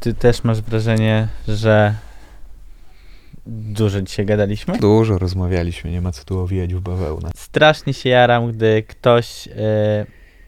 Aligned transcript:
ty 0.00 0.14
też 0.14 0.44
masz 0.44 0.60
wrażenie, 0.60 1.28
że 1.48 1.94
dużo 3.46 4.02
dzisiaj 4.02 4.26
gadaliśmy? 4.26 4.78
Dużo 4.78 5.18
rozmawialiśmy, 5.18 5.90
nie 5.90 6.00
ma 6.00 6.12
co 6.12 6.24
tu 6.24 6.38
owijać 6.38 6.74
w 6.74 6.80
bawełnę. 6.80 7.30
Strasznie 7.36 7.94
się 7.94 8.08
jaram, 8.08 8.52
gdy 8.52 8.82
ktoś 8.82 9.46
y, 9.46 9.50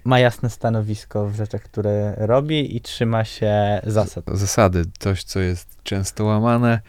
ma 0.04 0.18
jasne 0.18 0.50
stanowisko 0.50 1.26
w 1.26 1.34
rzeczach, 1.34 1.62
które 1.62 2.14
robi 2.18 2.76
i 2.76 2.80
trzyma 2.80 3.24
się 3.24 3.80
zasad. 3.86 4.24
Zasady, 4.32 4.84
coś 4.98 5.24
co 5.24 5.40
jest 5.40 5.78
często 5.82 6.24
łamane, 6.24 6.80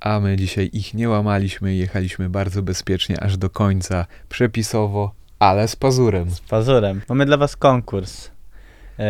a 0.00 0.20
my 0.20 0.36
dzisiaj 0.36 0.70
ich 0.72 0.94
nie 0.94 1.08
łamaliśmy 1.08 1.74
i 1.74 1.78
jechaliśmy 1.78 2.30
bardzo 2.30 2.62
bezpiecznie 2.62 3.20
aż 3.20 3.36
do 3.36 3.50
końca, 3.50 4.06
przepisowo, 4.28 5.14
ale 5.38 5.68
z 5.68 5.76
pazurem. 5.76 6.30
Z 6.30 6.40
pazurem. 6.40 7.00
Mamy 7.08 7.26
dla 7.26 7.36
was 7.36 7.56
konkurs. 7.56 8.33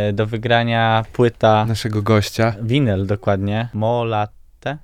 Y, 0.08 0.12
Do 0.12 0.26
wygrania 0.26 1.04
płyta 1.12 1.64
Naszego 1.66 2.02
gościa, 2.02 2.54
winyl 2.62 3.06
dokładnie. 3.06 3.68
Molat. 3.74 4.30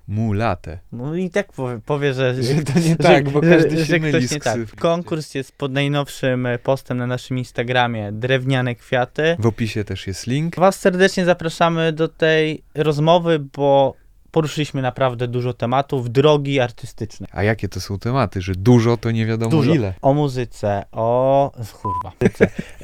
Mulatę. 0.09 0.79
No 0.93 1.15
i 1.15 1.31
tak 1.31 1.53
powie, 1.53 1.81
powie 1.87 2.15
że, 2.15 2.43
Że 2.43 2.63
to 2.63 2.79
nie 2.79 2.97
tak, 2.97 3.31
bo 3.31 3.41
każdy 3.41 3.77
się 3.77 3.85
że 3.85 3.99
myli 3.99 4.27
nie 4.33 4.41
tak. 4.41 4.59
Konkurs 4.79 5.35
jest 5.35 5.59
pod 5.59 5.73
najnowszym 5.73 6.47
e, 6.47 6.59
postem 6.59 6.99
na 6.99 7.07
naszym 7.07 7.39
Instagramie 7.39 8.13
Drewniane 8.13 8.75
Kwiaty. 8.75 9.37
W 9.39 9.47
opisie 9.47 9.85
też 9.85 10.07
jest 10.07 10.27
link. 10.27 10.57
Was 10.57 10.81
serdecznie 10.81 11.25
zapraszamy 11.25 11.93
do 11.93 12.09
tej 12.09 12.63
rozmowy, 12.75 13.39
bo 13.57 13.95
poruszyliśmy 14.31 14.83
naprawdę 14.83 15.29
dużo 15.29 15.53
tematów, 15.53 16.11
drogi 16.11 16.61
artystyczne. 16.61 17.27
A 17.33 17.43
jakie 17.43 17.69
to 17.69 17.81
są 17.81 17.99
tematy? 17.99 18.43
Że 18.43 18.55
dużo 18.55 18.97
to 18.97 19.11
nie 19.11 19.27
wiadomo 19.27 19.51
Dużo. 19.51 19.75
ile. 19.75 19.95
O 20.03 20.15
muzyce, 20.15 20.85
o... 20.93 21.53
kurwa. 21.83 22.13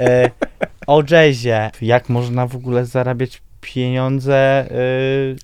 e, 0.00 0.30
o 0.86 1.02
jazzie, 1.10 1.70
jak 1.80 2.08
można 2.08 2.46
w 2.46 2.56
ogóle 2.56 2.86
zarabiać 2.86 3.42
pieniądze. 3.74 4.66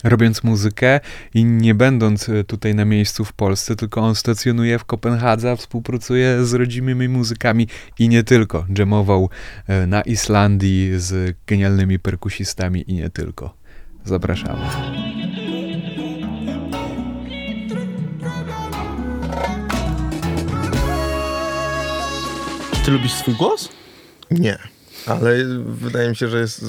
E, 0.04 0.08
Robiąc 0.08 0.44
muzykę 0.44 1.00
i 1.34 1.44
nie 1.44 1.74
będąc 1.74 2.28
e, 2.28 2.44
tutaj 2.44 2.74
na 2.74 2.84
miejscu 2.84 3.24
w 3.24 3.32
Polsce, 3.32 3.76
tylko 3.76 4.00
on 4.00 4.14
stacjonuje 4.14 4.78
w 4.78 4.84
Kopenhadze, 4.84 5.56
współpracuje 5.56 6.44
z 6.44 6.54
rodzimymi 6.54 7.08
muzykami 7.08 7.68
i 7.98 8.08
nie 8.08 8.22
tylko. 8.22 8.66
Jamował 8.78 9.30
e, 9.66 9.86
na 9.86 10.00
Islandii 10.02 10.92
z 10.96 11.36
genialnymi 11.46 11.98
perkusistami 11.98 12.84
i 12.90 12.94
nie 12.94 13.10
tylko. 13.10 13.54
Zapraszamy. 14.04 14.60
Ty 22.92 22.96
lubisz 22.98 23.12
swój 23.12 23.34
głos? 23.34 23.68
Nie, 24.30 24.58
ale 25.06 25.44
wydaje 25.64 26.08
mi 26.08 26.16
się, 26.16 26.28
że 26.28 26.38
jest. 26.40 26.64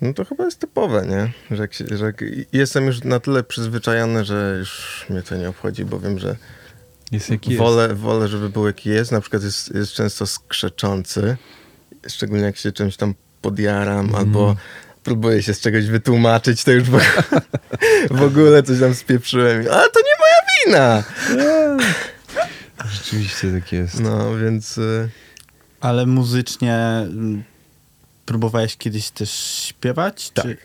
No 0.00 0.14
to 0.14 0.24
chyba 0.24 0.44
jest 0.44 0.60
typowe, 0.60 1.06
nie? 1.06 1.56
Że, 1.56 1.62
jak 1.62 1.74
się, 1.74 1.84
że 1.92 2.04
jak 2.04 2.24
jestem 2.52 2.86
już 2.86 3.04
na 3.04 3.20
tyle 3.20 3.42
przyzwyczajony, 3.42 4.24
że 4.24 4.56
już 4.58 5.04
mnie 5.10 5.22
to 5.22 5.36
nie 5.36 5.48
obchodzi, 5.48 5.84
bo 5.84 6.00
wiem, 6.00 6.18
że 6.18 6.36
Jest 7.12 7.30
jaki 7.30 7.50
jest. 7.50 7.58
wolę, 7.58 7.94
wolę, 7.94 8.28
żeby 8.28 8.48
był 8.48 8.66
jaki 8.66 8.90
jest. 8.90 9.12
Na 9.12 9.20
przykład 9.20 9.42
jest, 9.42 9.74
jest 9.74 9.92
często 9.92 10.26
skrzeczący, 10.26 11.36
szczególnie 12.08 12.44
jak 12.44 12.56
się 12.56 12.72
czymś 12.72 12.96
tam 12.96 13.14
podjaram 13.42 14.14
albo 14.14 14.56
próbuję 15.02 15.42
się 15.42 15.54
z 15.54 15.60
czegoś 15.60 15.86
wytłumaczyć, 15.86 16.64
to 16.64 16.70
już 16.72 16.84
w 16.84 16.94
ogóle, 16.94 17.12
w 18.20 18.22
ogóle 18.22 18.62
coś 18.62 18.80
tam 18.80 18.94
spieprzyłem. 18.94 19.60
Ale 19.72 19.88
to 19.90 20.00
nie 20.00 20.16
moja 20.20 20.66
wina! 20.66 21.04
Rzeczywiście 22.90 23.52
tak 23.52 23.72
jest. 23.72 24.00
No, 24.00 24.36
więc... 24.36 24.78
y, 24.78 25.08
Ale 25.80 26.06
muzycznie 26.06 26.74
mm, 26.76 27.44
próbowałeś 28.26 28.76
kiedyś 28.76 29.10
też 29.10 29.30
śpiewać? 29.68 30.30
Tak. 30.30 30.44
Czy... 30.44 30.56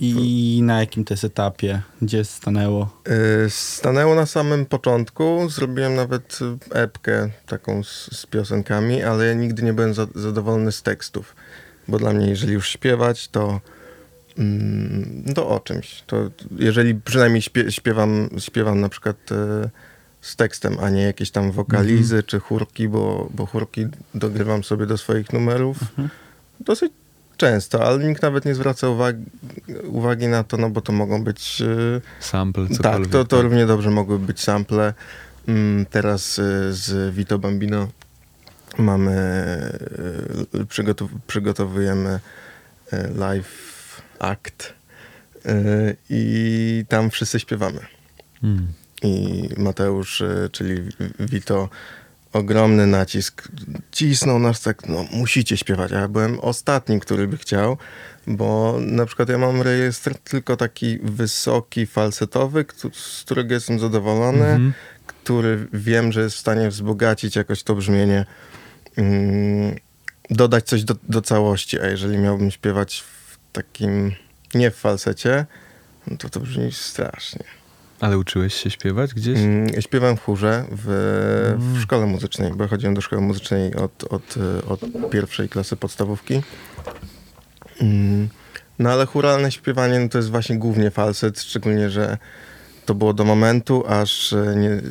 I 0.00 0.60
na 0.62 0.80
jakim 0.80 1.04
to 1.04 1.14
jest 1.14 1.24
etapie? 1.24 1.82
Gdzie 2.02 2.24
stanęło? 2.24 3.00
Y, 3.46 3.50
Stanęło 3.50 4.14
na 4.14 4.26
samym 4.26 4.66
początku. 4.66 5.48
Zrobiłem 5.50 5.94
nawet 5.94 6.38
epkę 6.70 7.30
taką 7.46 7.84
z, 7.84 8.10
z 8.12 8.26
piosenkami, 8.26 9.02
ale 9.02 9.26
ja 9.26 9.34
nigdy 9.34 9.62
nie 9.62 9.72
byłem 9.72 9.94
za, 9.94 10.06
zadowolony 10.14 10.72
z 10.72 10.82
tekstów. 10.82 11.36
Bo 11.88 11.98
dla 11.98 12.12
mnie, 12.12 12.28
jeżeli 12.28 12.52
już 12.52 12.68
śpiewać, 12.68 13.28
to, 13.28 13.60
mm, 14.38 15.24
to 15.34 15.48
o 15.48 15.60
czymś. 15.60 16.02
To 16.06 16.30
jeżeli 16.58 16.94
przynajmniej 16.94 17.42
śpie, 17.42 17.72
śpiewam, 17.72 18.28
śpiewam 18.38 18.80
na 18.80 18.88
przykład 18.88 19.32
y, 19.32 19.70
z 20.24 20.36
tekstem, 20.36 20.76
a 20.80 20.90
nie 20.90 21.02
jakieś 21.02 21.30
tam 21.30 21.52
wokalizy 21.52 22.22
czy 22.22 22.40
chórki, 22.40 22.88
bo, 22.88 23.28
bo 23.34 23.46
chórki 23.46 23.86
dogrywam 24.14 24.64
sobie 24.64 24.86
do 24.86 24.98
swoich 24.98 25.32
numerów 25.32 25.76
dosyć 26.60 26.92
często, 27.36 27.84
ale 27.86 28.04
nikt 28.08 28.22
nawet 28.22 28.44
nie 28.44 28.54
zwraca 28.54 28.88
uwagi, 28.88 29.24
uwagi 29.84 30.28
na 30.28 30.44
to, 30.44 30.56
no 30.56 30.70
bo 30.70 30.80
to 30.80 30.92
mogą 30.92 31.24
być... 31.24 31.60
y, 31.60 32.00
Sample, 32.20 32.66
tak, 32.68 32.76
cokolwiek. 32.76 33.12
to, 33.12 33.24
to 33.24 33.42
równie 33.42 33.66
dobrze 33.66 33.90
mogły 33.90 34.18
być 34.18 34.40
sample. 34.40 34.94
Mm, 35.48 35.86
Teraz 35.86 36.38
y, 36.38 36.74
z 36.74 37.14
Vito 37.14 37.38
Bambino 37.38 37.88
mamy, 38.78 39.16
y, 40.54 40.66
przygotow 40.66 41.10
przygotowujemy 41.26 42.20
y, 42.92 42.96
live 43.16 44.02
act 44.18 44.74
i 46.10 46.84
tam 46.88 47.10
wszyscy 47.10 47.40
śpiewamy. 47.40 47.80
Mm. 48.42 48.66
I 49.04 49.48
Mateusz, 49.56 50.20
y, 50.20 50.48
czyli 50.52 50.88
Vito, 51.20 51.68
ogromny 52.32 52.86
nacisk 52.86 53.48
cisnął 53.92 54.38
nas 54.38 54.60
tak, 54.62 54.88
no 54.88 55.04
musicie 55.12 55.56
śpiewać, 55.56 55.92
a 55.92 56.00
ja 56.00 56.08
byłem 56.08 56.40
ostatnim, 56.40 57.00
który 57.00 57.28
by 57.28 57.36
chciał, 57.36 57.76
bo 58.26 58.76
na 58.80 59.06
przykład 59.06 59.28
ja 59.28 59.38
mam 59.38 59.62
rejestr 59.62 60.14
tylko 60.14 60.56
taki 60.56 60.98
wysoki, 60.98 61.86
falsetowy, 61.86 62.64
z 62.92 63.22
którego 63.24 63.54
jestem 63.54 63.78
zadowolony, 63.78 64.46
Mhm. 64.46 64.72
który 65.06 65.68
wiem, 65.72 66.12
że 66.12 66.20
jest 66.20 66.36
w 66.36 66.40
stanie 66.40 66.68
wzbogacić 66.68 67.36
jakoś 67.36 67.62
to 67.62 67.74
brzmienie, 67.74 68.26
mm, 68.96 69.76
dodać 70.30 70.64
coś 70.64 70.84
do, 70.84 70.94
do 71.08 71.22
całości, 71.22 71.80
a 71.80 71.86
jeżeli 71.86 72.18
miałbym 72.18 72.50
śpiewać 72.50 73.04
w 73.26 73.38
takim, 73.52 74.12
nie 74.54 74.70
w 74.70 74.76
falsecie, 74.76 75.46
no 76.06 76.16
to 76.16 76.28
to 76.28 76.40
brzmi 76.40 76.72
strasznie. 76.72 77.44
Ale 78.04 78.18
uczyłeś 78.18 78.54
się 78.54 78.70
śpiewać 78.70 79.14
gdzieś? 79.14 79.38
Mm, 79.38 79.82
Śpiewałem 79.82 80.16
w 80.16 80.20
chórze 80.20 80.64
w, 80.70 80.84
w 81.58 81.62
Mm. 81.70 81.80
szkole 81.82 82.06
muzycznej, 82.06 82.50
bo 82.54 82.68
chodziłem 82.68 82.94
do 82.94 83.00
szkoły 83.00 83.22
muzycznej 83.22 83.74
od, 83.74 84.04
od, 84.04 84.36
y, 84.36 84.64
od 84.66 84.80
pierwszej 85.10 85.48
klasy 85.48 85.76
podstawówki. 85.76 86.42
Mm, 87.80 88.28
No 88.78 88.90
ale 88.92 89.06
chóralne 89.06 89.52
śpiewanie 89.52 90.00
no 90.00 90.08
to 90.08 90.18
jest 90.18 90.30
właśnie 90.30 90.58
głównie 90.58 90.90
falset, 90.90 91.40
szczególnie, 91.42 91.90
że 91.90 92.18
to 92.86 92.94
było 92.94 93.12
do 93.14 93.24
momentu, 93.24 93.84
aż 93.88 94.32
y, 94.32 94.54
nie, 94.56 94.70
y, 94.70 94.82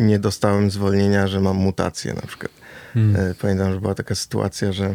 nie 0.00 0.18
dostałem 0.18 0.70
zwolnienia, 0.70 1.26
że 1.28 1.40
mam 1.40 1.56
mutację 1.56 2.14
na 2.14 2.22
przykład. 2.22 2.52
Mm. 2.96 3.16
E, 3.30 3.34
Pamiętam, 3.34 3.72
że 3.72 3.80
była 3.80 3.94
taka 3.94 4.14
sytuacja, 4.14 4.72
że 4.72 4.94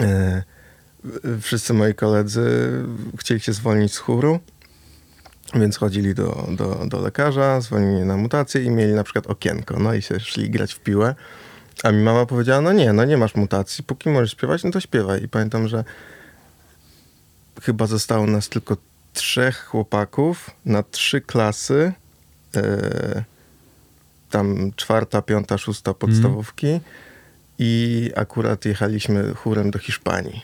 e, 0.00 0.42
wszyscy 1.40 1.74
moi 1.74 1.94
koledzy 1.94 2.70
chcieli 3.18 3.40
się 3.40 3.52
zwolnić 3.52 3.94
z 3.94 3.98
chóru, 3.98 4.40
więc 5.54 5.76
chodzili 5.76 6.14
do, 6.14 6.48
do, 6.50 6.86
do 6.86 7.00
lekarza, 7.00 7.60
zwolnili 7.60 8.04
na 8.04 8.16
mutację 8.16 8.62
i 8.62 8.70
mieli 8.70 8.92
na 8.92 9.04
przykład 9.04 9.26
okienko, 9.26 9.78
no 9.78 9.94
i 9.94 10.02
się 10.02 10.20
szli 10.20 10.50
grać 10.50 10.74
w 10.74 10.80
piłę. 10.80 11.14
A 11.82 11.92
mi 11.92 12.02
mama 12.02 12.26
powiedziała, 12.26 12.60
no 12.60 12.72
nie, 12.72 12.92
no 12.92 13.04
nie 13.04 13.16
masz 13.16 13.34
mutacji, 13.34 13.84
póki 13.84 14.08
możesz 14.08 14.32
śpiewać, 14.32 14.64
no 14.64 14.70
to 14.70 14.80
śpiewaj. 14.80 15.22
I 15.22 15.28
pamiętam, 15.28 15.68
że 15.68 15.84
chyba 17.62 17.86
zostało 17.86 18.26
nas 18.26 18.48
tylko 18.48 18.76
trzech 19.12 19.64
chłopaków 19.64 20.50
na 20.64 20.82
trzy 20.82 21.20
klasy. 21.20 21.92
E, 22.56 23.24
tam 24.30 24.72
czwarta, 24.76 25.22
piąta, 25.22 25.58
szósta 25.58 25.94
podstawówki. 25.94 26.80
I 27.58 28.10
akurat 28.16 28.64
jechaliśmy 28.64 29.34
chórem 29.34 29.70
do 29.70 29.78
Hiszpanii. 29.78 30.42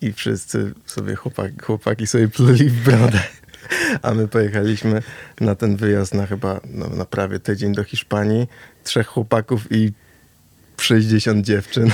I 0.00 0.12
wszyscy 0.12 0.74
sobie, 0.86 1.14
chłopaki, 1.14 1.58
chłopaki 1.62 2.06
sobie 2.06 2.28
pluli 2.28 2.70
w 2.70 2.84
brodę. 2.84 3.20
A 4.02 4.14
my 4.14 4.28
pojechaliśmy 4.28 5.02
na 5.40 5.54
ten 5.54 5.76
wyjazd 5.76 6.14
na 6.14 6.26
chyba 6.26 6.60
no, 6.70 6.88
na 6.88 7.04
prawie 7.04 7.40
tydzień 7.40 7.74
do 7.74 7.84
Hiszpanii. 7.84 8.46
Trzech 8.84 9.06
chłopaków 9.06 9.66
i 9.70 9.92
60 10.80 11.46
dziewczyn. 11.46 11.90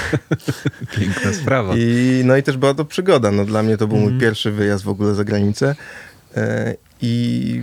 Piękna 0.99 1.33
sprawa. 1.33 1.75
I, 1.77 2.23
no 2.25 2.37
i 2.37 2.43
też 2.43 2.57
była 2.57 2.75
to 2.75 2.85
przygoda. 2.85 3.31
No, 3.31 3.45
dla 3.45 3.63
mnie 3.63 3.77
to 3.77 3.87
był 3.87 3.97
mój 3.97 4.05
Mhm. 4.13 4.21
pierwszy 4.21 4.51
wyjazd 4.51 4.85
w 4.85 4.89
ogóle 4.89 5.15
za 5.15 5.25
granicę. 5.25 5.75
E, 6.37 6.75
I 7.03 7.63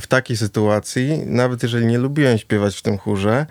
w 0.00 0.06
takiej 0.06 0.36
sytuacji, 0.36 1.22
nawet 1.26 1.62
jeżeli 1.62 1.86
nie 1.86 1.98
lubiłem 1.98 2.38
śpiewać 2.38 2.76
w 2.76 2.82
tym 2.82 2.98
chórze, 2.98 3.46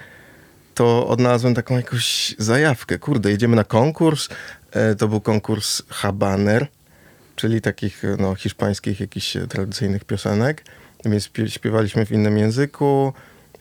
to 0.76 1.08
odnalazłem 1.08 1.56
taką 1.56 1.78
jakąś 1.78 2.36
zajawkę. 2.38 3.00
Kurde, 3.00 3.32
jedziemy 3.32 3.56
na 3.56 3.64
konkurs. 3.64 4.30
E, 4.72 4.96
to 4.96 5.08
był 5.08 5.22
konkurs 5.22 5.82
Habaner, 5.90 6.68
czyli 7.42 7.62
takich 7.62 8.04
no, 8.20 8.36
hiszpańskich 8.36 9.00
jakichś 9.00 9.36
e, 9.36 9.48
tradycyjnych 9.48 10.04
piosenek. 10.04 10.66
Więc 11.06 11.28
śpie- 11.28 11.50
śpiewaliśmy 11.50 12.06
w 12.06 12.12
innym 12.12 12.38
języku. 12.38 13.14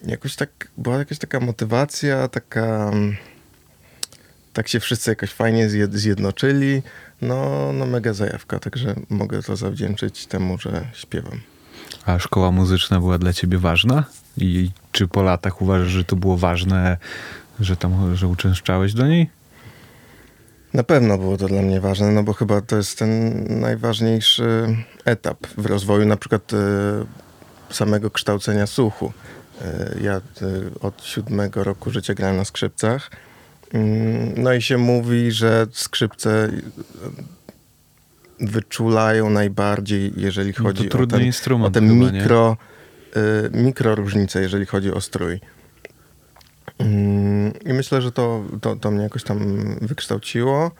Jakoś 0.06 0.36
tak, 0.36 0.68
była 0.78 0.98
jakaś 0.98 1.18
taka 1.18 1.40
motywacja, 1.40 2.28
taka... 2.28 2.90
mm, 2.92 3.16
tak 4.52 4.68
się 4.68 4.80
wszyscy 4.80 5.10
jakoś 5.10 5.30
fajnie 5.32 5.68
zjed- 5.68 5.96
zjednoczyli. 5.96 6.82
No, 7.22 7.70
no 7.72 7.86
mega 7.86 8.12
zajawka, 8.12 8.58
także 8.58 8.94
mogę 9.10 9.42
to 9.42 9.56
zawdzięczyć 9.56 10.26
temu, 10.26 10.58
że 10.58 10.86
śpiewam. 10.94 11.40
A 12.06 12.18
szkoła 12.18 12.50
muzyczna 12.50 13.00
była 13.00 13.18
dla 13.18 13.32
ciebie 13.32 13.58
ważna? 13.58 14.04
I 14.36 14.70
czy 14.92 15.08
po 15.08 15.22
latach 15.22 15.62
uważasz, 15.62 15.88
że 15.88 16.04
to 16.04 16.16
było 16.16 16.36
ważne, 16.36 16.96
że 17.60 17.76
tam, 17.76 18.16
że 18.16 18.28
uczęszczałeś 18.28 18.94
do 18.94 19.06
niej? 19.06 19.30
Na 20.74 20.82
pewno 20.82 21.18
było 21.18 21.36
to 21.36 21.46
dla 21.48 21.62
mnie 21.62 21.80
ważne, 21.80 22.12
no 22.12 22.22
bo 22.22 22.32
chyba 22.32 22.60
to 22.60 22.76
jest 22.76 22.98
ten 22.98 23.44
najważniejszy 23.60 24.76
etap 25.04 25.46
w 25.46 25.66
rozwoju 25.66 26.06
na 26.06 26.16
przykład 26.16 26.52
e, 26.52 26.56
samego 27.74 28.10
kształcenia 28.10 28.66
słuchu. 28.66 29.12
E, 29.62 29.94
ja 30.02 30.12
e, 30.16 30.20
od 30.80 31.04
siódmego 31.04 31.64
roku 31.64 31.90
życia 31.90 32.14
grałem 32.14 32.36
na 32.36 32.44
skrzypcach. 32.44 33.10
Mm, 33.72 34.34
No 34.42 34.52
i 34.52 34.62
się 34.62 34.78
mówi, 34.78 35.32
że 35.32 35.66
skrzypce 35.72 36.50
wyczulają 38.40 39.30
najbardziej, 39.30 40.12
jeżeli 40.16 40.52
No 40.58 40.64
chodzi 40.64 40.88
to 40.88 40.98
o 40.98 41.06
ten, 41.06 41.20
o 41.20 41.22
instrument 41.22 41.74
te 41.74 41.80
chyba, 41.80 41.92
nie? 41.92 42.12
mikro, 42.12 42.56
y, 43.16 43.50
mikro 43.52 43.94
różnice, 43.94 44.42
jeżeli 44.42 44.66
chodzi 44.66 44.92
o 44.92 45.00
strój. 45.00 45.40
Mm, 46.78 47.52
I 47.66 47.72
myślę, 47.72 48.02
że 48.02 48.12
to, 48.12 48.44
to, 48.60 48.76
to 48.76 48.90
mnie 48.90 49.02
jakoś 49.02 49.24
tam 49.24 49.64
wykształciło. 49.80 50.70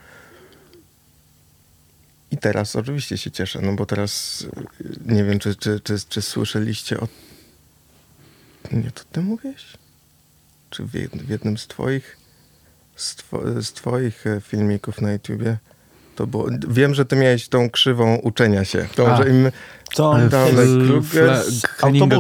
I 2.31 2.39
teraz 2.39 2.77
oczywiście 2.77 3.19
się 3.19 3.31
cieszę, 3.31 3.61
no 3.63 3.73
bo 3.73 3.87
teraz 3.87 4.43
y, 4.81 4.87
nie 5.07 5.25
wiem, 5.25 5.39
czy, 5.39 5.55
czy, 5.55 5.81
czy, 5.81 5.97
czy 6.09 6.23
słyszeliście 6.23 7.01
o... 7.01 7.09
Nie, 8.73 8.91
to 8.91 9.03
ty 9.13 9.21
mówiłeś? 9.21 9.67
Czy 10.71 10.85
w, 10.85 10.95
jed, 10.95 11.11
w 11.17 11.29
jednym 11.29 11.59
z 11.59 11.67
twoich 11.67 12.17
z, 12.97 13.17
two, 13.17 13.63
z 13.63 13.73
twoich 13.73 14.27
e, 14.27 14.41
filmików 14.41 15.01
na 15.01 15.13
YouTubie 15.13 15.57
to 16.17 16.27
było... 16.27 16.49
Wiem, 16.69 16.95
że 16.95 17.05
ty 17.05 17.17
miałeś 17.17 17.49
tą 17.49 17.71
krzywą 17.71 18.17
uczenia 18.17 18.65
się. 18.65 18.87
Tą, 18.97 19.07
A. 19.09 19.17
że 19.17 19.31
im 19.31 19.51
To 19.95 20.15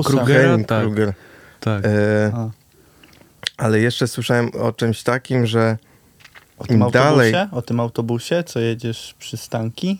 Kruger? 0.02 0.42
Henning 0.42 0.68
Tak, 0.68 0.82
Kruger. 0.82 1.12
tak. 1.60 1.84
E, 1.84 2.50
ale 3.60 3.80
jeszcze 3.80 4.08
słyszałem 4.08 4.50
o 4.60 4.72
czymś 4.72 5.02
takim, 5.02 5.46
że 5.46 5.78
o 6.58 6.64
tym 6.66 6.76
im 6.76 6.82
autobusie? 6.82 7.04
dalej- 7.10 7.34
O 7.52 7.62
tym 7.62 7.80
autobusie, 7.80 8.44
co 8.46 8.60
jedziesz 8.60 9.14
przystanki? 9.18 9.98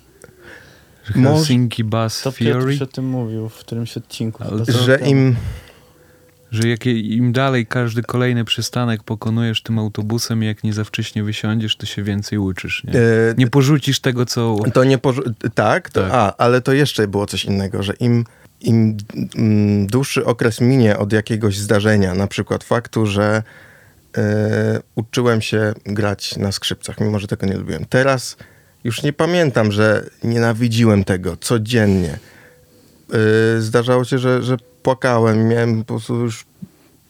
Może- 1.17 1.37
Helsinki 1.37 1.85
Bass 1.85 2.23
To 2.23 2.33
Theory? 2.33 2.55
Piotruś 2.55 2.83
o 2.83 2.87
tym 2.87 3.09
mówił 3.09 3.49
w 3.49 3.55
którymś 3.59 3.97
odcinku. 3.97 4.45
Ale 4.51 4.67
to- 4.67 4.73
że 4.73 4.97
im 4.99 5.37
Że 6.51 6.69
jak, 6.69 6.87
im 6.87 7.33
dalej 7.33 7.67
każdy 7.67 8.03
kolejny 8.03 8.45
przystanek 8.45 9.03
pokonujesz 9.03 9.63
tym 9.63 9.79
autobusem 9.79 10.43
i 10.43 10.47
jak 10.47 10.65
nie 10.65 10.73
za 10.73 10.85
wcześnie 10.85 11.23
wysiądziesz, 11.25 11.77
to 11.77 11.87
się 11.87 12.03
więcej 12.03 12.39
uczysz, 12.39 12.85
nie? 12.85 12.93
e, 12.93 13.35
Nie 13.39 13.47
porzucisz 13.47 14.01
tego, 14.01 14.27
co... 14.27 14.57
to 14.75 14.85
nie 14.85 14.99
porzu- 14.99 15.33
tak, 15.55 15.91
to, 15.91 16.01
Tak. 16.03 16.11
a, 16.13 16.37
ale 16.37 16.61
to 16.61 16.73
jeszcze 16.73 17.09
było 17.09 17.27
coś 17.27 17.45
innego, 17.45 17.83
że 17.83 17.93
im, 17.93 18.25
im 18.61 18.97
mm, 19.37 19.87
dłuższy 19.87 20.25
okres 20.25 20.61
minie 20.61 20.99
od 20.99 21.13
jakiegoś 21.13 21.59
zdarzenia, 21.59 22.15
na 22.15 22.27
przykład 22.27 22.65
faktu, 22.65 23.07
że 23.07 23.43
e, 24.17 24.81
uczyłem 24.95 25.41
się 25.41 25.73
grać 25.87 26.37
na 26.37 26.53
skrzypcach, 26.53 27.01
mimo 27.01 27.19
że 27.19 27.27
tego 27.27 27.47
nie 27.47 27.57
lubiłem. 27.57 27.85
Teraz 27.89 28.37
już 28.85 29.03
nie 29.03 29.13
pamiętam, 29.13 29.73
że 29.73 30.07
nienawidziłem 30.25 31.05
tego 31.05 31.37
codziennie. 31.37 32.19
E, 33.13 33.61
zdarzało 33.61 34.05
się, 34.05 34.19
że, 34.19 34.43
że 34.43 34.57
płakałem, 34.83 35.49
miałem 35.49 35.79
po 35.79 35.85
prostu 35.85 36.15
już 36.15 36.47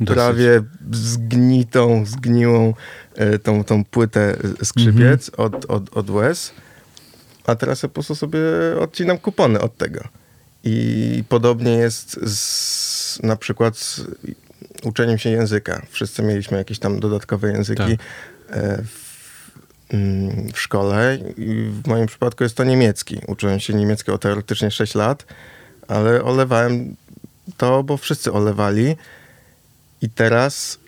Dosyć. 0.01 0.15
prawie 0.15 0.63
zgnitą, 0.93 2.05
zgniłą 2.07 2.75
e, 3.15 3.39
tą, 3.39 3.65
tą 3.65 3.85
płytę 3.85 4.37
skrzypiec 4.65 5.31
od, 5.37 5.65
od, 5.65 5.97
od 5.97 6.11
łez, 6.11 6.53
a 7.47 7.55
teraz 7.55 7.83
ja 7.83 7.89
po 7.89 7.95
prostu 7.95 8.15
sobie 8.15 8.41
odcinam 8.81 9.19
kupony 9.19 9.61
od 9.61 9.77
tego. 9.77 10.20
I 10.65 11.25
podobnie 11.29 11.71
jest 11.73 12.21
z, 12.23 13.23
na 13.23 13.37
przykład 13.37 13.77
z 13.79 14.01
uczeniem 14.85 15.19
się 15.19 15.31
języka. 15.31 15.83
Wszyscy 15.91 16.23
mieliśmy 16.23 16.59
jakieś 16.59 16.79
tam 16.79 17.01
dodatkowe 17.01 17.53
języki 17.53 17.83
Tak. 17.83 17.91
e, 18.57 18.83
w, 18.83 19.51
mm, 19.95 20.53
w 20.53 20.61
szkole 20.61 21.19
i 21.37 21.71
w 21.83 21.87
moim 21.87 22.07
przypadku 22.07 22.43
jest 22.45 22.57
to 22.57 22.65
niemiecki. 22.65 23.21
Uczyłem 23.27 23.61
się 23.61 23.75
niemieckiego 23.75 24.19
teoretycznie 24.19 24.71
6 24.71 24.95
lat, 24.95 25.27
ale 25.89 26.25
olewałem 26.25 26.97
to, 27.57 27.83
bo 27.83 27.97
wszyscy 27.97 28.33
olewali. 28.33 28.97
I 30.03 30.11
teraz, 30.11 30.79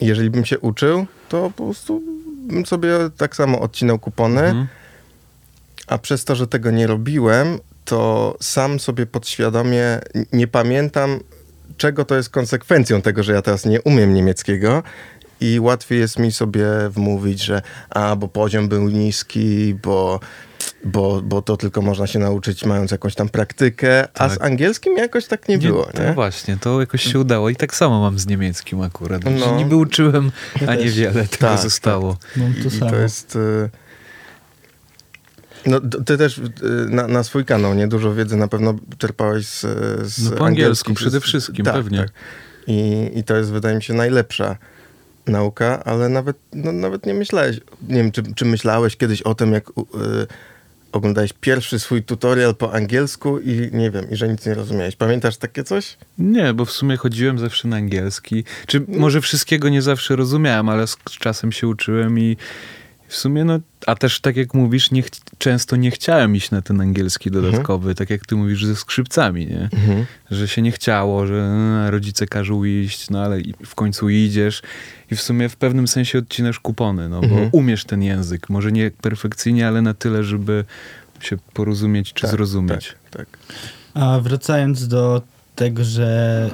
jeżeli 0.00 0.30
bym 0.30 0.44
się 0.44 0.58
uczył, 0.58 1.06
to 1.28 1.50
po 1.56 1.64
prostu 1.64 2.02
bym 2.48 2.66
sobie 2.66 2.92
tak 3.16 3.36
samo 3.36 3.60
odcinał 3.60 3.98
kupony, 3.98 4.40
Mhm. 4.40 4.66
a 5.86 5.98
przez 5.98 6.24
to, 6.24 6.36
że 6.36 6.46
tego 6.46 6.70
nie 6.70 6.86
robiłem, 6.86 7.58
to 7.84 8.36
sam 8.40 8.80
sobie 8.80 9.06
podświadomie 9.06 10.00
nie 10.32 10.46
pamiętam, 10.46 11.20
czego 11.76 12.04
to 12.04 12.16
jest 12.16 12.30
konsekwencją 12.30 13.02
tego, 13.02 13.22
że 13.22 13.32
ja 13.32 13.42
teraz 13.42 13.64
nie 13.66 13.82
umiem 13.82 14.14
niemieckiego. 14.14 14.82
I 15.40 15.60
łatwiej 15.60 15.98
jest 16.00 16.18
mi 16.18 16.32
sobie 16.32 16.66
wmówić, 16.90 17.44
że 17.44 17.62
a, 17.90 18.16
bo 18.16 18.28
poziom 18.28 18.68
był 18.68 18.88
niski, 18.88 19.74
bo, 19.74 20.20
bo, 20.84 21.22
bo 21.22 21.42
to 21.42 21.56
tylko 21.56 21.82
można 21.82 22.06
się 22.06 22.18
nauczyć 22.18 22.64
mając 22.64 22.90
jakąś 22.90 23.14
tam 23.14 23.28
praktykę, 23.28 24.02
a 24.14 24.28
Tak. 24.28 24.38
z 24.38 24.42
angielskim 24.42 24.96
jakoś 24.96 25.26
tak 25.26 25.48
nie, 25.48 25.58
było, 25.58 25.84
to 25.84 26.02
nie? 26.02 26.12
właśnie, 26.12 26.56
to 26.56 26.80
jakoś 26.80 27.02
się 27.12 27.18
udało. 27.18 27.50
I 27.50 27.56
tak 27.56 27.74
samo 27.74 28.00
mam 28.00 28.18
z 28.18 28.26
niemieckim 28.26 28.80
akurat. 28.80 29.24
No. 29.24 29.30
No. 29.30 29.56
Niby 29.56 29.76
uczyłem, 29.76 30.32
Ja 30.60 30.68
a 30.68 30.74
niewiele 30.74 31.24
tego 31.28 31.36
Tak, 31.38 31.58
zostało. 31.58 32.16
Mam 32.36 32.50
I, 32.58 32.62
to 32.62 32.68
i 32.68 32.78
samo. 32.78 32.90
to 32.90 32.96
jest... 32.96 33.36
y, 33.36 33.70
No, 35.66 35.80
ty 35.80 36.18
też 36.18 36.38
y, 36.38 36.42
na, 36.88 37.08
na 37.08 37.24
swój 37.24 37.44
kanał, 37.44 37.74
nie? 37.74 37.88
Dużo 37.88 38.14
wiedzy 38.14 38.36
na 38.36 38.48
pewno 38.48 38.74
czerpałeś 38.98 39.46
z, 39.46 39.60
z 40.06 40.30
No 40.30 40.36
po 40.36 40.46
angielsku 40.46 40.94
przede 40.94 41.20
wszystkim, 41.20 41.64
tak, 41.64 41.74
pewnie. 41.74 41.98
Tak. 41.98 42.12
I, 42.66 43.10
I 43.14 43.24
to 43.24 43.36
jest, 43.36 43.52
wydaje 43.52 43.76
mi 43.76 43.82
się, 43.82 43.94
najlepsza 43.94 44.56
nauka, 45.26 45.84
ale 45.84 46.08
nawet, 46.08 46.36
no, 46.52 46.72
nawet 46.72 47.06
nie 47.06 47.14
myślałeś, 47.14 47.60
nie 47.88 47.96
wiem, 47.96 48.12
czy, 48.12 48.22
czy 48.34 48.44
myślałeś 48.44 48.96
kiedyś 48.96 49.22
o 49.22 49.34
tym, 49.34 49.52
jak 49.52 49.68
y, 49.68 49.72
oglądałeś 50.92 51.32
pierwszy 51.40 51.78
swój 51.78 52.02
tutorial 52.02 52.54
po 52.54 52.72
angielsku 52.72 53.38
i 53.38 53.70
nie 53.72 53.90
wiem, 53.90 54.10
i 54.10 54.16
że 54.16 54.28
nic 54.28 54.46
nie 54.46 54.54
rozumiałeś. 54.54 54.96
Pamiętasz 54.96 55.36
takie 55.36 55.64
coś? 55.64 55.96
Nie, 56.18 56.54
bo 56.54 56.64
w 56.64 56.72
sumie 56.72 56.96
chodziłem 56.96 57.38
zawsze 57.38 57.68
na 57.68 57.76
angielski. 57.76 58.44
Czy 58.66 58.84
może 58.88 59.20
wszystkiego 59.20 59.68
nie 59.68 59.82
zawsze 59.82 60.16
rozumiałem, 60.16 60.68
ale 60.68 60.86
z 60.86 60.96
czasem 61.18 61.52
się 61.52 61.68
uczyłem 61.68 62.18
i 62.18 62.36
w 63.12 63.16
sumie, 63.16 63.44
no, 63.44 63.58
a 63.86 63.94
też 63.94 64.20
tak 64.20 64.36
jak 64.36 64.54
mówisz, 64.54 64.90
nie 64.90 65.02
ch- 65.02 65.08
często 65.38 65.76
nie 65.76 65.90
chciałem 65.90 66.36
iść 66.36 66.50
na 66.50 66.62
ten 66.62 66.80
angielski 66.80 67.30
dodatkowy, 67.30 67.94
tak 67.94 68.10
jak 68.10 68.26
ty 68.26 68.36
mówisz 68.36 68.64
ze 68.64 68.76
skrzypcami, 68.76 69.46
nie? 69.46 69.68
Że 70.30 70.48
się 70.48 70.62
nie 70.62 70.72
chciało, 70.72 71.26
że 71.26 71.34
e, 71.86 71.90
rodzice 71.90 72.26
każą 72.26 72.64
iść, 72.64 73.10
no 73.10 73.22
ale 73.22 73.38
w 73.66 73.74
końcu 73.74 74.08
idziesz 74.08 74.62
i 75.10 75.16
w 75.16 75.22
sumie 75.22 75.48
w 75.48 75.56
pewnym 75.56 75.88
sensie 75.88 76.18
odcinasz 76.18 76.58
kupony, 76.60 77.08
no 77.08 77.20
bo 77.20 77.26
Mhm. 77.26 77.48
umiesz 77.52 77.84
ten 77.84 78.02
język, 78.02 78.48
może 78.50 78.72
nie 78.72 78.90
perfekcyjnie, 78.90 79.68
ale 79.68 79.82
na 79.82 79.94
tyle, 79.94 80.24
żeby 80.24 80.64
się 81.20 81.36
porozumieć 81.54 82.12
czy 82.12 82.22
Tak, 82.22 82.30
zrozumieć. 82.30 82.94
Tak, 83.10 83.26
tak. 83.26 83.38
A 83.94 84.20
wracając 84.20 84.88
do 84.88 85.22
tego, 85.56 85.84
że 85.84 86.50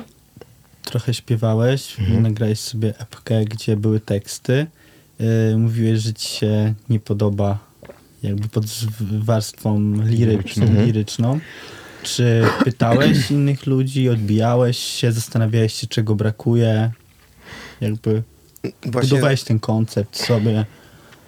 trochę 0.82 1.14
śpiewałeś, 1.14 2.00
Mhm. 2.00 2.22
nagrałeś 2.22 2.60
sobie 2.60 2.94
epkę, 2.98 3.44
gdzie 3.44 3.76
były 3.76 4.00
teksty. 4.00 4.66
Yy, 5.20 5.56
mówiłeś, 5.56 6.00
że 6.00 6.12
ci 6.12 6.28
się 6.28 6.74
nie 6.88 7.00
podoba 7.00 7.58
jakby 8.22 8.48
pod 8.48 8.64
warstwą 9.18 10.02
liryczną. 10.04 10.66
Mhm. 10.66 10.86
liryczną. 10.86 11.40
Czy 12.02 12.42
pytałeś 12.64 13.30
innych 13.30 13.66
ludzi, 13.66 14.08
odbijałeś 14.08 14.78
się, 14.78 15.12
zastanawiałeś 15.12 15.74
się, 15.74 15.86
czego 15.86 16.14
brakuje? 16.14 16.90
Jakby 17.80 18.22
Właśnie, 18.62 19.10
budowałeś 19.10 19.42
ten 19.42 19.60
koncept 19.60 20.16
sobie. 20.16 20.64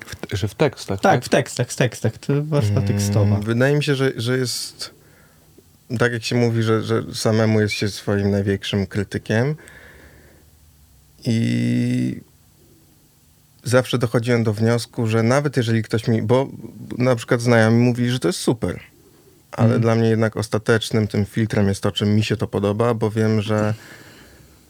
W, 0.06 0.36
że 0.36 0.48
w 0.48 0.54
tekstach, 0.54 1.00
Tak, 1.00 1.24
w 1.24 1.28
tekstach, 1.28 1.70
w 1.70 1.76
tekstach. 1.76 2.18
To 2.18 2.44
warstwa 2.44 2.80
Mm, 2.80 2.88
tekstowa. 2.88 3.36
Wydaje 3.36 3.76
mi 3.76 3.84
się, 3.84 3.94
że, 3.94 4.12
że 4.16 4.38
jest 4.38 4.94
tak 5.98 6.12
jak 6.12 6.24
się 6.24 6.36
mówi, 6.36 6.62
że, 6.62 6.82
że 6.82 7.02
samemu 7.14 7.60
jest 7.60 7.74
się 7.74 7.88
swoim 7.88 8.30
największym 8.30 8.86
krytykiem 8.86 9.54
i 11.24 12.20
zawsze 13.64 13.98
dochodziłem 13.98 14.44
do 14.44 14.52
wniosku, 14.52 15.06
że 15.06 15.22
nawet 15.22 15.56
jeżeli 15.56 15.82
ktoś 15.82 16.08
mi, 16.08 16.22
bo 16.22 16.48
na 16.98 17.16
przykład 17.16 17.40
znajomi 17.40 17.78
mówili, 17.78 18.10
że 18.10 18.18
to 18.18 18.28
jest 18.28 18.38
super, 18.38 18.80
ale 19.52 19.64
Mhm. 19.64 19.82
dla 19.82 19.94
mnie 19.94 20.08
jednak 20.08 20.36
ostatecznym 20.36 21.08
tym 21.08 21.24
filtrem 21.26 21.68
jest 21.68 21.82
to, 21.82 21.92
czy 21.92 22.06
mi 22.06 22.24
się 22.24 22.36
to 22.36 22.46
podoba, 22.46 22.94
bo 22.94 23.10
wiem, 23.10 23.42
że 23.42 23.74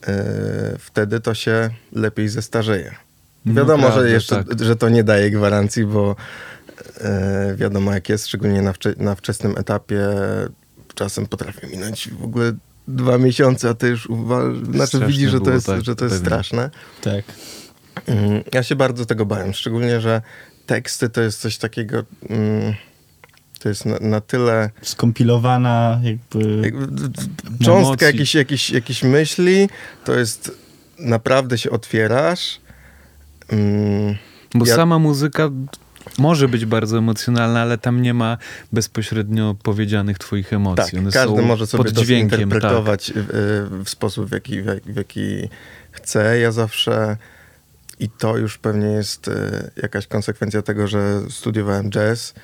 e, 0.09 0.77
wtedy 0.79 1.21
to 1.21 1.35
się 1.35 1.71
lepiej 1.93 2.29
zestarzeje. 2.29 2.95
No 3.45 3.55
Wiadomo, 3.55 3.83
prawda, 3.83 4.01
że 4.03 4.11
jeszcze, 4.11 4.45
tak. 4.45 4.61
że 4.63 4.77
to 4.77 4.89
nie 4.89 5.05
daje 5.05 5.31
gwarancji, 5.31 5.85
bo 5.87 6.17
e, 7.01 7.55
wiadomo 7.57 7.93
jak 7.95 8.09
jest, 8.09 8.27
szczególnie 8.27 8.63
na, 8.63 8.73
wcze- 8.73 8.99
na 9.01 9.15
wczesnym 9.15 9.59
etapie 9.59 10.01
czasem 10.95 11.27
potrafi 11.27 11.67
minąć 11.67 12.11
w 12.11 12.25
ogóle 12.25 12.53
dwa 12.89 13.19
miesiące, 13.19 13.69
a 13.69 13.75
ty 13.75 13.89
już 13.89 14.07
uwa- 14.11 14.73
znaczy 14.75 15.07
widzisz, 15.07 15.31
że 15.31 15.41
to 15.41 15.51
jest, 15.51 15.67
tak, 15.67 15.85
że 15.85 15.97
to 15.97 16.05
jest 16.05 16.15
pewnie. 16.17 16.27
straszne. 16.27 16.71
Tak. 17.03 17.25
Mm, 18.07 18.43
Ja 18.53 18.63
się 18.63 18.77
bardzo 18.77 19.07
tego 19.07 19.27
bałem, 19.27 19.53
szczególnie, 19.55 20.01
że 20.01 20.23
teksty 20.67 21.09
to 21.09 21.21
jest 21.21 21.41
coś 21.41 21.59
takiego, 21.59 22.03
mm, 22.29 22.75
to 23.59 23.69
jest 23.69 23.87
na, 23.87 23.99
na 24.01 24.21
tyle 24.21 24.71
Skompilowana 24.83 26.01
jakby... 26.03 26.73
cząstka 27.65 28.07
jakiejś, 28.07 28.35
jakiejś, 28.35 28.71
jakiejś 28.71 29.03
myśli, 29.03 29.69
to 30.05 30.19
jest 30.19 30.53
naprawdę 30.99 31.59
się 31.59 31.71
otwierasz. 31.71 32.61
Mm, 33.49 34.17
Bo 34.55 34.67
Ja- 34.67 34.77
sama 34.77 34.99
muzyka 34.99 35.51
może 36.19 36.49
być 36.49 36.67
bardzo 36.67 36.99
emocjonalna, 36.99 37.61
ale 37.63 37.79
tam 37.79 38.03
nie 38.03 38.15
ma 38.15 38.39
bezpośrednio 38.73 39.57
powiedzianych 39.63 40.19
twoich 40.19 40.53
emocji. 40.53 40.85
tak, 40.85 41.01
One 41.01 41.11
każdy 41.13 41.37
są 41.37 41.43
może 41.43 41.67
sobie 41.67 41.85
pod 41.85 41.95
to 41.95 42.05
dźwiękiem. 42.05 42.51
Tak. 42.51 43.01
w, 43.15 43.83
w 43.85 43.91
sposób, 43.91 44.29
w 44.29 44.33
jaki, 44.33 44.63
w, 44.63 44.67
w 44.67 44.97
jaki 44.97 45.49
chce. 45.91 46.39
Ja 46.39 46.53
zawsze, 46.53 47.17
i 48.01 48.09
to 48.09 48.37
już 48.37 48.59
pewnie 48.59 48.87
jest 48.87 49.29
e, 49.29 49.71
jakaś 49.77 50.07
konsekwencja 50.07 50.63
tego, 50.63 50.87
że 50.87 51.21
studiowałem 51.31 51.91
jazz 51.91 52.35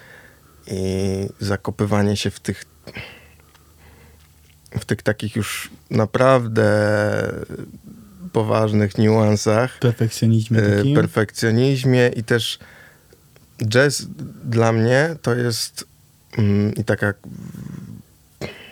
i 0.66 1.28
zakopywanie 1.40 2.16
się 2.16 2.30
w 2.30 2.40
tych 2.40 2.64
w 4.80 4.84
tych 4.84 5.02
takich 5.02 5.36
już 5.36 5.70
naprawdę 5.90 6.66
poważnych 8.32 8.98
niuansach, 8.98 9.78
perfekcjonizmie 9.78 10.62
e, 10.62 10.76
takim. 10.76 10.94
perfekcjonizmie 10.94 12.10
i 12.16 12.24
też 12.24 12.58
jazz 13.68 14.06
dla 14.44 14.72
mnie 14.72 15.16
to 15.22 15.34
jest 15.34 15.84
mm, 16.38 16.74
i 16.74 16.84
taka 16.84 17.14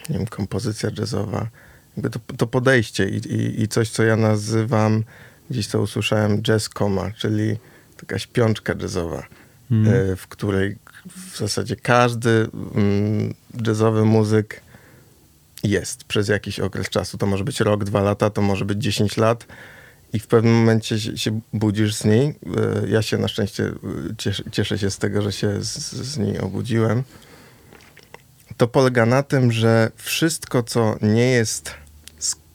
nie 0.08 0.18
wiem, 0.18 0.26
kompozycja 0.26 0.90
jazzowa, 0.98 1.48
jakby 1.96 2.10
to, 2.10 2.20
to 2.36 2.46
podejście 2.46 3.08
i, 3.08 3.16
i, 3.16 3.62
i 3.62 3.68
coś, 3.68 3.90
co 3.90 4.02
ja 4.02 4.16
nazywam, 4.16 5.04
gdzieś 5.50 5.68
to 5.68 5.80
usłyszałem, 5.82 6.42
jazz 6.42 6.68
coma, 6.68 7.10
czyli 7.10 7.56
taka 7.96 8.18
śpiączka 8.18 8.74
jazzowa, 8.82 9.26
Mhm. 9.70 9.96
e, 10.12 10.16
w 10.16 10.26
której 10.28 10.76
w 11.32 11.38
zasadzie 11.38 11.76
każdy 11.76 12.48
mm, 12.74 13.34
jazzowy 13.66 14.04
muzyk 14.04 14.60
jest 15.62 16.04
przez 16.04 16.28
jakiś 16.28 16.60
okres 16.60 16.88
czasu. 16.88 17.18
To 17.18 17.26
może 17.26 17.44
być 17.44 17.60
rok, 17.60 17.84
dwa 17.84 18.00
lata, 18.02 18.30
to 18.30 18.42
może 18.42 18.64
być 18.64 18.82
10 18.82 19.16
lat 19.16 19.46
i 20.12 20.18
w 20.18 20.26
pewnym 20.26 20.54
momencie 20.54 21.00
się, 21.00 21.18
się 21.18 21.40
budzisz 21.52 21.94
z 21.94 22.04
niej. 22.04 22.26
E, 22.28 22.88
Ja 22.88 23.02
się 23.02 23.18
na 23.18 23.28
szczęście 23.28 23.64
e, 23.64 23.72
cieszę, 24.18 24.42
cieszę 24.52 24.78
się 24.78 24.90
z 24.90 24.98
tego, 24.98 25.22
że 25.22 25.32
się 25.32 25.62
z, 25.64 25.92
z 25.92 26.18
niej 26.18 26.38
obudziłem. 26.38 27.02
To 28.56 28.68
polega 28.68 29.06
na 29.06 29.22
tym, 29.22 29.52
że 29.52 29.90
wszystko, 29.96 30.62
co 30.62 30.96
nie 31.02 31.26
jest 31.30 31.74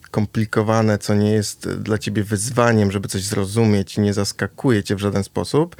skomplikowane, 0.09 0.97
co 0.97 1.15
nie 1.15 1.31
jest 1.31 1.69
dla 1.69 1.97
ciebie 1.97 2.23
wyzwaniem, 2.23 2.91
żeby 2.91 3.07
coś 3.07 3.23
zrozumieć 3.23 3.97
i 3.97 4.01
nie 4.01 4.13
zaskakuje 4.13 4.83
cię 4.83 4.95
w 4.95 4.99
żaden 4.99 5.23
sposób, 5.23 5.75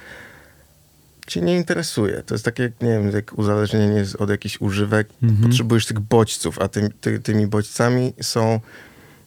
cię 1.27 1.41
nie 1.41 1.57
interesuje. 1.57 2.23
To 2.25 2.35
jest 2.35 2.45
takie, 2.45 2.63
jak, 2.63 2.81
nie 2.81 2.89
wiem, 2.89 3.11
jak 3.11 3.37
uzależnienie 3.37 4.05
od 4.19 4.29
jakichś 4.29 4.61
używek. 4.61 5.09
Mhm. 5.23 5.49
Potrzebujesz 5.49 5.85
tych 5.85 5.99
bodźców, 5.99 6.59
a 6.59 6.67
ty, 6.67 6.89
ty, 7.01 7.19
tymi 7.19 7.47
bodźcami 7.47 8.13
są 8.21 8.59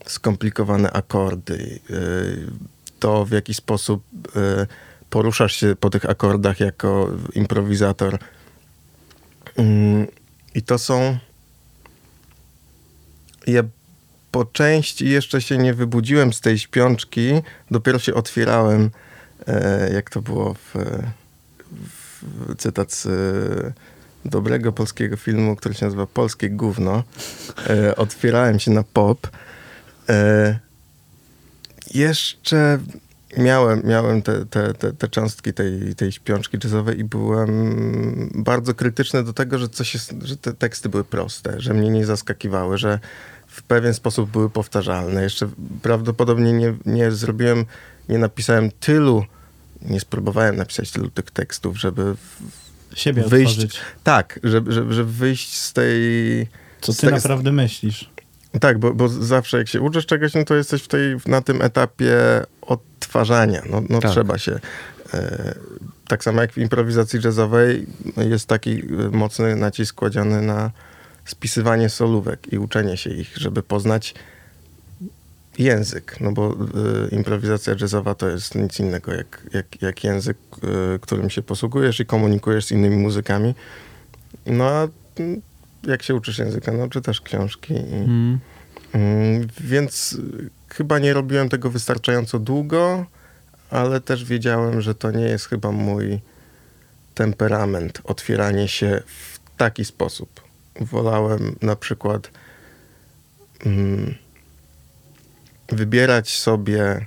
skomplikowane 0.07 0.91
akordy. 0.93 1.81
Yy, 1.91 2.47
To, 3.01 3.25
w 3.25 3.31
jaki 3.31 3.55
sposób 3.55 4.05
yy, 4.35 4.67
poruszasz 5.11 5.57
się 5.57 5.77
po 5.77 5.91
tych 5.91 6.11
akordach 6.11 6.61
jako 6.61 7.11
improwizator. 7.35 8.19
Yy, 9.59 10.07
I 10.55 10.63
to 10.63 10.79
są... 10.79 11.19
Ja 13.47 13.63
po 14.33 14.45
części 14.45 15.09
jeszcze 15.09 15.43
się 15.43 15.59
nie 15.59 15.75
wybudziłem 15.75 16.33
z 16.33 16.41
tej 16.41 16.59
śpiączki, 16.59 17.33
dopiero 17.71 17.99
się 17.99 18.15
otwierałem, 18.15 18.91
e, 19.47 19.93
jak 19.93 20.11
to 20.11 20.23
było 20.23 20.55
w, 20.55 20.75
w 21.73 22.57
cytat 22.57 22.93
z 22.93 23.07
e, 23.07 23.73
dobrego 24.25 24.73
polskiego 24.73 25.17
filmu, 25.17 25.57
który 25.57 25.75
się 25.75 25.85
nazywa 25.85 26.07
Polskie 26.07 26.51
Gówno. 26.51 27.05
E, 27.71 27.97
otwierałem 27.97 28.61
się 28.61 28.71
na 28.71 28.83
pop. 28.83 29.29
E, 30.09 30.59
jeszcze 31.95 32.79
miałem, 33.37 33.83
miałem 33.85 34.23
te, 34.23 34.47
te, 34.47 34.75
te, 34.75 34.93
te 34.93 35.09
cząstki 35.09 35.53
tej, 35.53 35.95
tej 35.95 36.13
śpiączki 36.13 36.59
jazzowej 36.65 36.99
i 36.99 37.05
byłem 37.05 38.31
bardzo 38.35 38.75
krytyczny 38.75 39.25
do 39.25 39.33
tego, 39.33 39.59
że, 39.59 39.69
coś 39.69 39.95
jest, 39.95 40.15
że 40.23 40.37
te 40.37 40.53
teksty 40.53 40.89
były 40.89 41.05
proste, 41.05 41.61
że 41.61 41.75
mnie 41.75 41.91
nie 41.91 42.07
zaskakiwały, 42.07 42.79
że 42.79 42.99
w 43.53 43.63
pewien 43.63 43.95
sposób 43.95 44.31
były 44.31 44.51
powtarzalne. 44.51 45.23
Jeszcze 45.23 45.49
prawdopodobnie 45.83 46.53
nie, 46.53 46.75
nie 46.87 47.11
zrobiłem, 47.11 47.65
nie 48.09 48.19
napisałem 48.19 48.71
tylu, 48.81 49.25
nie 49.83 50.01
spróbowałem 50.01 50.57
napisać 50.57 50.91
tylu 50.91 51.11
tych 51.11 51.31
tekstów, 51.31 51.79
żeby 51.79 52.15
w- 52.15 52.99
Siebie 52.99 53.23
wyjść- 53.23 53.51
otworzyć. 53.51 53.81
tak, 54.05 54.41
żeby, 54.43 54.73
żeby, 54.73 54.93
żeby 54.95 55.13
wyjść 55.13 55.57
z 55.59 55.73
tej... 55.73 55.93
Co 56.81 56.93
z 56.93 56.97
ty 56.97 57.07
tego- 57.07 57.17
naprawdę 57.17 57.53
myślisz? 57.53 58.11
Tak, 58.61 58.79
bo, 58.79 58.95
bo 58.95 59.09
zawsze 59.09 59.59
jak 59.59 59.69
się 59.69 59.81
uczysz 59.81 60.07
czegoś, 60.07 60.35
no 60.35 60.45
to 60.45 60.55
jesteś 60.55 60.83
w 60.83 60.89
tej, 60.89 61.17
na 61.27 61.41
tym 61.41 61.63
etapie 61.63 62.17
odtwarzania. 62.63 63.63
No, 63.71 63.83
no 63.89 64.01
Tak. 64.01 64.11
trzeba 64.11 64.39
się. 64.39 64.59
E, 65.15 65.55
tak 66.09 66.25
samo 66.25 66.41
jak 66.41 66.53
w 66.53 66.59
improwizacji 66.59 67.21
jazzowej 67.25 67.87
jest 68.17 68.47
taki 68.47 68.71
e, 68.81 68.85
mocny 69.13 69.57
nacisk 69.57 69.95
kładziony 69.95 70.43
na 70.43 70.71
spisywanie 71.25 71.89
solówek 71.89 72.53
i 72.53 72.59
uczenie 72.59 72.97
się 72.97 73.11
ich, 73.11 73.37
żeby 73.37 73.63
poznać 73.63 74.15
język. 75.59 76.17
No 76.21 76.33
bo 76.33 76.53
e, 76.53 76.57
improwizacja 77.17 77.75
jazzowa 77.81 78.15
to 78.15 78.29
jest 78.29 78.55
nic 78.55 78.81
innego 78.81 79.15
jak, 79.15 79.43
jak, 79.53 79.83
jak 79.83 80.05
język, 80.05 80.37
e, 80.95 80.99
którym 80.99 81.31
się 81.31 81.43
posługujesz 81.43 82.01
i 82.01 82.07
komunikujesz 82.07 82.65
z 82.65 82.71
innymi 82.71 82.97
muzykami. 82.97 83.55
No 84.47 84.65
a 84.65 84.89
mm, 85.19 85.43
jak 85.87 86.03
się 86.03 86.15
uczysz 86.15 86.39
języka? 86.39 86.73
No 86.73 86.89
czytasz 86.89 87.21
książki 87.21 87.75
i, 87.75 87.79
Mhm. 87.79 88.39
Mm, 88.93 89.49
Więc 89.61 90.13
y, 90.13 90.51
chyba 90.69 90.99
nie 90.99 91.13
robiłem 91.13 91.49
tego 91.49 91.71
wystarczająco 91.71 92.39
długo, 92.39 93.07
ale 93.71 94.01
też 94.01 94.25
wiedziałem, 94.25 94.81
że 94.81 94.95
to 94.95 95.11
nie 95.11 95.25
jest 95.25 95.47
chyba 95.47 95.73
mój 95.73 96.21
temperament, 97.15 98.01
otwieranie 98.05 98.69
się 98.69 99.03
w 99.07 99.41
taki 99.57 99.85
sposób. 99.85 100.42
Wolałem 100.81 101.57
na 101.63 101.77
przykład 101.77 102.31
mm, 103.67 104.15
wybierać 105.69 106.39
sobie 106.39 107.07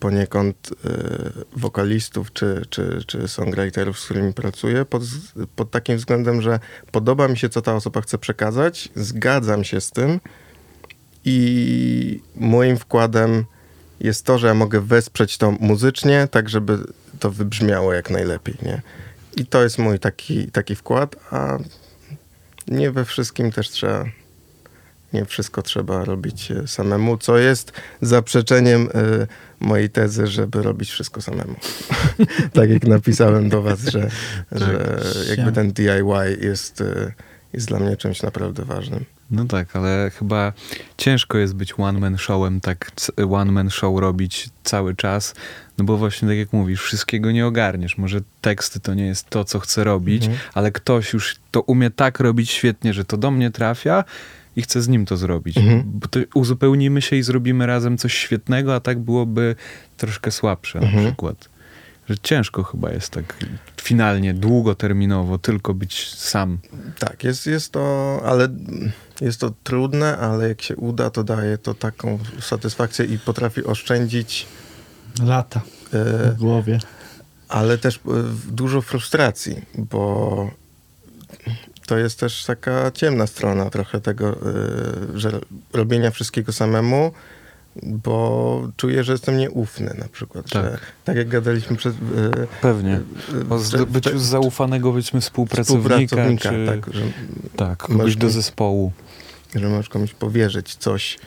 poniekąd 0.00 0.70
y, 0.70 1.58
wokalistów 1.60 2.32
czy, 2.32 2.62
czy, 2.70 3.04
czy 3.06 3.28
songwriterów, 3.28 3.98
z 4.00 4.04
którymi 4.04 4.32
pracuję, 4.32 4.84
pod, 4.84 5.02
pod 5.56 5.70
takim 5.70 5.96
względem, 5.96 6.42
że 6.42 6.58
podoba 6.92 7.28
mi 7.28 7.38
się, 7.38 7.48
co 7.48 7.62
ta 7.62 7.74
osoba 7.74 8.00
chce 8.00 8.18
przekazać, 8.18 8.88
zgadzam 8.96 9.64
się 9.64 9.80
z 9.80 9.90
tym, 9.90 10.20
i 11.24 12.22
moim 12.36 12.76
wkładem 12.76 13.44
jest 14.00 14.26
to, 14.26 14.38
że 14.38 14.46
ja 14.46 14.54
mogę 14.54 14.80
wesprzeć 14.80 15.38
to 15.38 15.50
muzycznie, 15.50 16.28
tak 16.30 16.48
żeby 16.48 16.78
to 17.18 17.30
wybrzmiało 17.30 17.92
jak 17.92 18.10
najlepiej, 18.10 18.54
nie? 18.62 18.82
I 19.36 19.46
to 19.46 19.62
jest 19.62 19.78
mój 19.78 19.98
taki, 19.98 20.50
taki 20.50 20.76
wkład, 20.76 21.16
a 21.30 21.58
nie 22.70 22.90
we 22.90 23.04
wszystkim 23.04 23.52
też 23.52 23.70
trzeba, 23.70 24.04
nie 25.12 25.24
wszystko 25.24 25.62
trzeba 25.62 26.04
robić 26.04 26.50
e, 26.50 26.68
samemu, 26.68 27.18
co 27.18 27.38
jest 27.38 27.72
zaprzeczeniem 28.00 28.88
e, 28.94 29.26
mojej 29.60 29.90
tezy, 29.90 30.26
żeby 30.26 30.62
robić 30.62 30.90
wszystko 30.90 31.20
samemu. 31.20 31.54
tak 32.54 32.70
jak 32.70 32.84
napisałem 32.84 33.48
do 33.48 33.62
was, 33.62 33.80
że, 33.80 34.10
że 34.52 34.96
jakby 35.28 35.52
ten 35.52 35.72
DIY 35.72 36.38
jest, 36.40 36.80
e, 36.80 37.12
jest 37.52 37.68
dla 37.68 37.78
mnie 37.78 37.96
czymś 37.96 38.22
naprawdę 38.22 38.64
ważnym. 38.64 39.04
No 39.30 39.44
tak, 39.44 39.76
ale 39.76 40.10
chyba 40.18 40.52
ciężko 40.96 41.38
jest 41.38 41.54
być 41.54 41.74
one-man 41.78 42.18
showem, 42.18 42.60
tak 42.60 42.90
one-man 43.30 43.70
show 43.70 44.00
robić 44.00 44.48
cały 44.64 44.96
czas, 44.96 45.34
no 45.78 45.84
bo 45.84 45.96
właśnie 45.96 46.28
tak 46.28 46.36
jak 46.36 46.52
mówisz, 46.52 46.82
wszystkiego 46.82 47.32
nie 47.32 47.46
ogarniesz. 47.46 47.98
Może 47.98 48.20
teksty 48.40 48.80
to 48.80 48.94
nie 48.94 49.06
jest 49.06 49.30
to, 49.30 49.44
co 49.44 49.58
chcę 49.58 49.84
robić, 49.84 50.22
Mhm. 50.24 50.40
ale 50.54 50.72
ktoś 50.72 51.12
już 51.12 51.36
to 51.50 51.60
umie 51.62 51.90
tak 51.90 52.20
robić 52.20 52.50
świetnie, 52.50 52.92
że 52.94 53.04
to 53.04 53.16
do 53.16 53.30
mnie 53.30 53.50
trafia 53.50 54.04
i 54.56 54.62
chcę 54.62 54.82
z 54.82 54.88
nim 54.88 55.06
to 55.06 55.16
zrobić. 55.16 55.56
Mhm. 55.58 55.82
Bo 55.86 56.08
to 56.08 56.20
uzupełnimy 56.34 57.02
się 57.02 57.16
i 57.16 57.22
zrobimy 57.22 57.66
razem 57.66 57.98
coś 57.98 58.14
świetnego, 58.14 58.74
a 58.74 58.80
tak 58.80 58.98
byłoby 58.98 59.56
troszkę 59.96 60.30
słabsze 60.30 60.80
na 60.80 60.86
Mhm. 60.86 61.06
przykład. 61.06 61.48
Że 62.10 62.18
ciężko 62.22 62.62
chyba 62.62 62.90
jest 62.90 63.10
tak 63.10 63.36
finalnie, 63.82 64.34
długoterminowo 64.34 65.38
tylko 65.38 65.74
być 65.74 66.14
sam. 66.14 66.58
Tak, 66.98 67.24
jest, 67.24 67.46
jest 67.46 67.72
to, 67.72 68.20
ale 68.24 68.48
jest 69.20 69.40
to 69.40 69.52
trudne, 69.64 70.18
ale 70.18 70.48
jak 70.48 70.62
się 70.62 70.76
uda, 70.76 71.10
to 71.10 71.24
daje 71.24 71.58
to 71.58 71.74
taką 71.74 72.18
satysfakcję 72.40 73.04
i 73.04 73.18
potrafi 73.18 73.64
oszczędzić, 73.64 74.46
Lata 75.22 75.60
e, 75.92 76.30
w 76.32 76.36
głowie. 76.38 76.78
ale 77.48 77.78
też 77.78 77.96
e, 77.96 78.00
dużo 78.48 78.80
frustracji, 78.82 79.64
bo 79.74 80.50
to 81.86 81.98
jest 81.98 82.20
też 82.20 82.44
taka 82.44 82.90
ciemna 82.90 83.26
strona 83.26 83.70
trochę 83.70 84.00
tego, 84.00 84.28
e, 84.28 84.38
że 85.18 85.40
robienia 85.72 86.10
wszystkiego 86.10 86.52
samemu 86.52 87.12
bo 87.82 88.68
czuję, 88.76 89.04
że 89.04 89.12
jestem 89.12 89.36
nieufny 89.38 89.94
na 89.98 90.08
przykład. 90.08 90.50
Tak. 90.50 90.64
Że, 90.64 90.78
tak 91.04 91.16
jak 91.16 91.28
gadaliśmy 91.28 91.76
przed... 91.76 91.94
e, 91.94 92.46
Pewnie. 92.62 93.00
e, 93.50 93.54
O 93.54 93.58
zdobyciu 93.58 94.18
zaufanego, 94.18 94.90
powiedzmy, 94.90 95.20
współpracownika, 95.20 96.06
współpracownika, 96.06 96.50
czy... 96.50 96.82
tak, 96.82 96.94
że, 96.94 97.02
tak, 97.56 97.78
kogoś 97.78 98.16
do 98.16 98.30
zespołu. 98.30 98.92
że 99.54 99.68
możesz 99.68 99.88
komuś 99.88 100.12
powierzyć 100.14 100.74
coś 100.76 101.18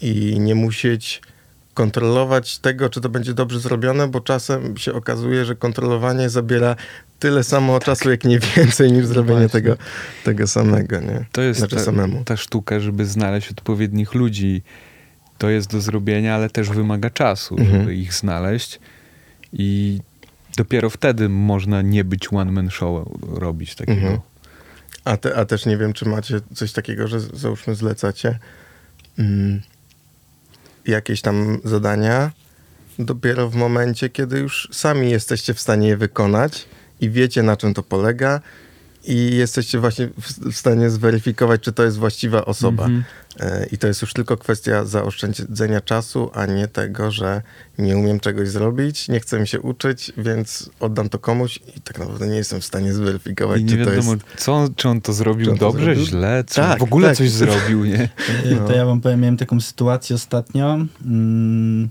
i 0.00 0.40
nie 0.40 0.54
musieć 0.54 1.22
kontrolować 1.74 2.58
tego, 2.58 2.90
czy 2.90 3.00
to 3.00 3.08
będzie 3.08 3.34
dobrze 3.34 3.60
zrobione, 3.60 4.08
bo 4.08 4.20
czasem 4.20 4.76
się 4.76 4.92
okazuje, 4.92 5.44
że 5.44 5.54
kontrolowanie 5.56 6.30
zabiera 6.30 6.76
tyle 7.18 7.44
samo 7.44 7.80
czasu, 7.80 8.10
jak 8.10 8.24
nie 8.24 8.38
więcej, 8.56 8.92
niż 8.92 9.06
zrobienie 9.06 9.40
właśnie. 9.40 9.60
tego, 9.60 9.76
tego 10.24 10.46
samego, 10.46 11.00
nie? 11.00 11.24
To 11.32 11.42
jest 11.42 11.58
Znaczy 11.58 11.76
ta, 11.76 11.82
samemu. 11.84 12.24
ta 12.24 12.36
sztuka, 12.36 12.80
żeby 12.80 13.06
znaleźć 13.06 13.50
odpowiednich 13.50 14.14
ludzi. 14.14 14.62
To 15.42 15.50
jest 15.50 15.70
do 15.70 15.80
zrobienia, 15.80 16.34
ale 16.34 16.50
też 16.50 16.68
wymaga 16.70 17.10
czasu, 17.10 17.56
Mhm. 17.58 17.80
żeby 17.80 17.94
ich 17.94 18.14
znaleźć. 18.14 18.80
I 19.52 20.00
dopiero 20.56 20.90
wtedy 20.90 21.28
można 21.28 21.82
nie 21.82 22.04
być 22.04 22.32
one-man 22.32 22.70
show 22.70 23.08
robić 23.22 23.74
takiego. 23.74 24.00
Mhm. 24.00 24.18
A, 25.04 25.16
te, 25.16 25.36
a 25.36 25.44
też 25.44 25.66
nie 25.66 25.76
wiem, 25.76 25.92
czy 25.92 26.08
macie 26.08 26.40
coś 26.54 26.72
takiego, 26.72 27.08
że 27.08 27.20
załóżmy 27.20 27.74
zlecacie 27.74 28.38
mm, 29.18 29.60
jakieś 30.86 31.20
tam 31.22 31.58
zadania 31.64 32.30
dopiero 32.98 33.50
w 33.50 33.54
momencie, 33.54 34.08
kiedy 34.08 34.38
już 34.38 34.68
sami 34.72 35.10
jesteście 35.10 35.54
w 35.54 35.60
stanie 35.60 35.88
je 35.88 35.96
wykonać 35.96 36.64
i 37.00 37.10
wiecie, 37.10 37.42
na 37.42 37.56
czym 37.56 37.74
to 37.74 37.82
polega 37.82 38.40
i 39.04 39.36
jesteście 39.36 39.78
właśnie 39.78 40.08
w, 40.50 40.52
stanie 40.56 40.90
zweryfikować, 40.90 41.60
czy 41.60 41.72
to 41.72 41.82
jest 41.84 41.96
właściwa 41.98 42.44
osoba. 42.44 42.84
Mhm. 42.84 43.04
E, 43.40 43.66
I 43.72 43.78
to 43.78 43.86
jest 43.86 44.02
już 44.02 44.12
tylko 44.12 44.36
kwestia 44.36 44.84
zaoszczędzenia 44.84 45.80
czasu, 45.80 46.30
a 46.34 46.46
nie 46.46 46.68
tego, 46.68 47.10
że 47.10 47.42
nie 47.78 47.96
umiem 47.96 48.20
czegoś 48.20 48.48
zrobić, 48.48 49.08
nie 49.08 49.20
chcę 49.20 49.40
mi 49.40 49.48
się 49.48 49.60
uczyć, 49.60 50.12
więc 50.16 50.70
oddam 50.80 51.08
to 51.08 51.18
komuś 51.18 51.56
i 51.76 51.80
tak 51.80 51.98
naprawdę 51.98 52.28
nie 52.28 52.36
jestem 52.36 52.60
w 52.60 52.64
stanie 52.64 52.92
zweryfikować, 52.94 53.60
I 53.60 53.64
nie 53.64 53.70
czy 53.70 53.84
to 53.84 53.90
wiadomo, 53.90 54.12
jest... 54.12 54.24
co 54.36 54.52
on, 54.52 54.74
czy 54.74 54.88
on 54.88 55.00
to 55.00 55.12
zrobił 55.12 55.50
on 55.52 55.58
to 55.58 55.66
dobrze, 55.66 55.84
zrobił? 55.84 56.04
źle, 56.04 56.44
czy 56.48 56.54
Tak, 56.54 56.78
w 56.78 56.82
ogóle 56.82 57.08
tak. 57.08 57.16
coś 57.16 57.30
zrobił, 57.30 57.84
nie? 57.84 58.08
No. 58.60 58.66
To 58.68 58.72
ja 58.72 58.86
wam 58.86 59.00
powiem, 59.00 59.20
miałem 59.20 59.36
taką 59.36 59.60
sytuację 59.60 60.16
ostatnio. 60.16 60.78
Mm, 61.04 61.88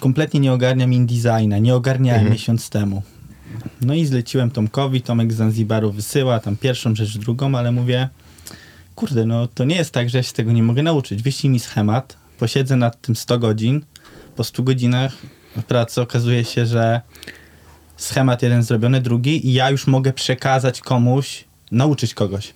kompletnie 0.00 0.40
nie 0.40 0.52
ogarniam 0.52 0.92
InDesigna, 0.92 1.58
nie 1.58 1.74
ogarniałem 1.74 2.20
Mhm. 2.20 2.32
miesiąc 2.32 2.70
temu. 2.70 3.02
No 3.80 3.94
i 3.94 4.06
zleciłem 4.06 4.50
Tomkowi, 4.50 5.02
Tomek 5.02 5.32
z 5.32 5.36
Zanzibaru 5.36 5.92
wysyła 5.92 6.40
tam 6.40 6.56
pierwszą 6.56 6.94
rzecz, 6.94 7.18
drugą, 7.18 7.58
ale 7.58 7.72
mówię, 7.72 8.08
kurde, 8.94 9.26
no 9.26 9.46
to 9.46 9.64
nie 9.64 9.76
jest 9.76 9.90
tak, 9.90 10.10
że 10.10 10.18
ja 10.18 10.22
się 10.22 10.32
tego 10.32 10.52
nie 10.52 10.62
mogę 10.62 10.82
nauczyć. 10.82 11.22
Wyślij 11.22 11.50
mi 11.50 11.60
schemat, 11.60 12.16
posiedzę 12.38 12.76
nad 12.76 13.00
tym 13.00 13.16
100 13.16 13.38
godzin, 13.38 13.84
po 14.36 14.44
100 14.44 14.62
godzinach 14.62 15.12
pracy 15.68 16.00
okazuje 16.00 16.44
się, 16.44 16.66
że 16.66 17.00
schemat 17.96 18.42
jeden 18.42 18.62
zrobiony, 18.62 19.00
drugi 19.00 19.46
i 19.46 19.52
ja 19.52 19.70
już 19.70 19.86
mogę 19.86 20.12
przekazać 20.12 20.80
komuś, 20.80 21.44
nauczyć 21.70 22.14
kogoś. 22.14 22.54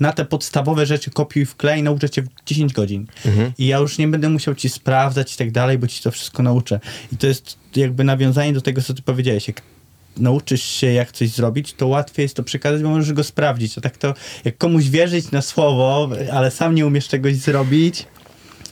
Na 0.00 0.12
te 0.12 0.24
podstawowe 0.24 0.86
rzeczy 0.86 1.10
kopiuj 1.10 1.46
wklej, 1.46 1.82
nauczę 1.82 2.10
cię 2.10 2.22
w 2.22 2.28
10 2.46 2.72
godzin. 2.72 3.06
Mhm. 3.26 3.52
I 3.58 3.66
ja 3.66 3.78
już 3.78 3.98
nie 3.98 4.08
będę 4.08 4.28
musiał 4.28 4.54
ci 4.54 4.68
sprawdzać 4.68 5.34
i 5.34 5.36
tak 5.36 5.50
dalej, 5.50 5.78
bo 5.78 5.86
ci 5.86 6.02
to 6.02 6.10
wszystko 6.10 6.42
nauczę. 6.42 6.80
I 7.12 7.16
to 7.16 7.26
jest 7.26 7.58
jakby 7.76 8.04
nawiązanie 8.04 8.52
do 8.52 8.60
tego, 8.60 8.82
co 8.82 8.94
ty 8.94 9.02
powiedziałeś. 9.02 9.48
Jak 9.48 9.62
nauczysz 10.16 10.62
się, 10.62 10.86
jak 10.92 11.12
coś 11.12 11.28
zrobić, 11.28 11.72
to 11.74 11.86
łatwiej 11.86 12.22
jest 12.22 12.34
to 12.34 12.42
przekazać, 12.42 12.82
bo 12.82 12.88
możesz 12.88 13.12
go 13.12 13.24
sprawdzić. 13.24 13.78
A 13.78 13.80
tak 13.80 13.96
to, 13.96 14.14
jak 14.44 14.58
komuś 14.58 14.84
wierzyć 14.84 15.30
na 15.30 15.42
słowo, 15.42 16.08
ale 16.32 16.50
sam 16.50 16.74
nie 16.74 16.86
umiesz 16.86 17.08
czegoś 17.08 17.36
zrobić, 17.36 18.06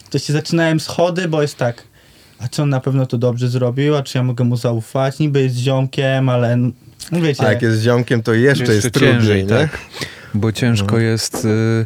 to 0.09 0.19
się 0.19 0.33
zaczynałem 0.33 0.79
schody, 0.79 1.27
bo 1.27 1.41
jest 1.41 1.57
tak, 1.57 1.83
a 2.39 2.47
czy 2.47 2.61
on 2.61 2.69
na 2.69 2.79
pewno 2.79 3.05
to 3.05 3.17
dobrze 3.17 3.49
zrobił, 3.49 3.95
a 3.95 4.03
czy 4.03 4.17
ja 4.17 4.23
mogę 4.23 4.43
mu 4.43 4.57
zaufać? 4.57 5.19
Niby 5.19 5.41
jest 5.43 5.55
ziomkiem, 5.55 6.29
ale 6.29 6.57
no 7.11 7.21
wiecie... 7.21 7.43
A 7.47 7.51
jak 7.51 7.61
jest 7.61 7.81
ziomkiem, 7.81 8.23
to 8.23 8.33
jeszcze, 8.33 8.63
Jeszcze 8.73 8.73
jest 8.73 8.91
trudniej, 8.91 9.45
tak. 9.47 9.77
Bo 10.33 10.51
ciężko 10.51 10.91
No. 10.95 10.97
jest 11.01 11.45
y, 11.45 11.85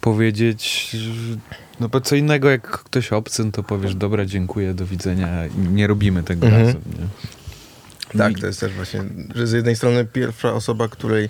powiedzieć, 0.00 0.90
że- 0.90 1.36
no 1.80 1.88
bo 1.88 2.00
co 2.00 2.16
innego 2.16 2.50
jak 2.50 2.62
ktoś 2.70 3.12
obcy, 3.12 3.52
to 3.52 3.62
powiesz, 3.62 3.94
dobra, 3.94 4.24
dziękuję, 4.26 4.74
do 4.74 4.86
widzenia, 4.86 5.28
nie 5.72 5.86
robimy 5.86 6.22
tego 6.22 6.46
Mhm. 6.46 6.66
razem, 6.66 6.82
nie? 6.98 7.06
Tak, 8.18 8.38
to 8.40 8.46
jest 8.46 8.60
też 8.60 8.72
właśnie, 8.72 9.04
że 9.34 9.46
z 9.46 9.52
jednej 9.52 9.76
strony 9.76 10.04
pierwsza 10.04 10.52
osoba, 10.52 10.88
której 10.88 11.24
y, 11.24 11.28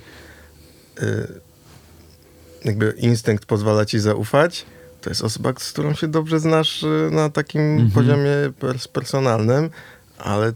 jakby 2.65 2.95
instynkt 2.99 3.45
pozwala 3.47 3.85
ci 3.85 3.99
zaufać, 3.99 4.67
to 5.01 5.11
jest 5.11 5.23
osoba, 5.23 5.53
z 5.59 5.73
którą 5.73 5.95
się 5.95 6.09
dobrze 6.09 6.41
znasz 6.41 6.83
y, 6.83 7.09
na 7.13 7.31
takim 7.31 7.61
Mhm. 7.61 7.91
poziomie 7.91 8.31
pers- 8.61 8.89
personalnym, 8.89 9.71
ale 10.19 10.53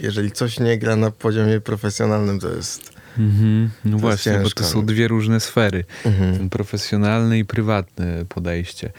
jeżeli 0.00 0.32
coś 0.32 0.60
nie 0.60 0.78
gra 0.78 0.96
na 0.96 1.10
poziomie 1.10 1.60
profesjonalnym, 1.60 2.40
to 2.40 2.48
jest... 2.54 2.94
Mhm. 3.18 3.70
No 3.84 3.90
jest 3.90 4.00
właśnie, 4.00 4.32
bo 4.32 4.38
ciężko. 4.38 4.62
to 4.62 4.68
są 4.68 4.86
dwie 4.86 5.08
różne 5.08 5.40
sfery. 5.40 5.84
Mhm. 6.04 6.36
Ten 6.36 6.50
profesjonalne 6.50 7.38
i 7.38 7.44
prywatne 7.44 8.24
podejście. 8.28 8.92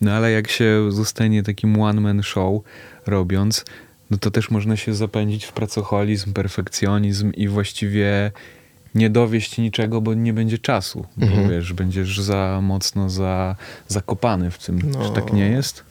No 0.00 0.12
ale 0.12 0.30
jak 0.30 0.50
się 0.50 0.92
zostanie 0.92 1.42
takim 1.42 1.80
one-man 1.80 2.22
show 2.22 2.62
robiąc, 3.06 3.64
no 4.12 4.18
to 4.18 4.30
też 4.30 4.50
można 4.50 4.76
się 4.76 4.94
zapędzić 4.94 5.44
w 5.44 5.52
pracoholizm, 5.52 6.32
perfekcjonizm 6.32 7.32
i 7.32 7.48
właściwie 7.48 8.32
nie 8.94 9.10
dowieść 9.10 9.58
niczego, 9.58 10.00
bo 10.00 10.14
nie 10.14 10.32
będzie 10.32 10.58
czasu. 10.58 11.06
Bo 11.16 11.26
Mhm. 11.26 11.50
wiesz, 11.50 11.72
będziesz 11.72 12.20
za 12.20 12.60
mocno 12.62 13.10
za, 13.10 13.56
zakopany 13.88 14.50
w 14.50 14.58
tym. 14.58 14.82
No. 14.90 15.08
Czy 15.08 15.14
tak 15.14 15.32
nie 15.32 15.48
jest? 15.48 15.84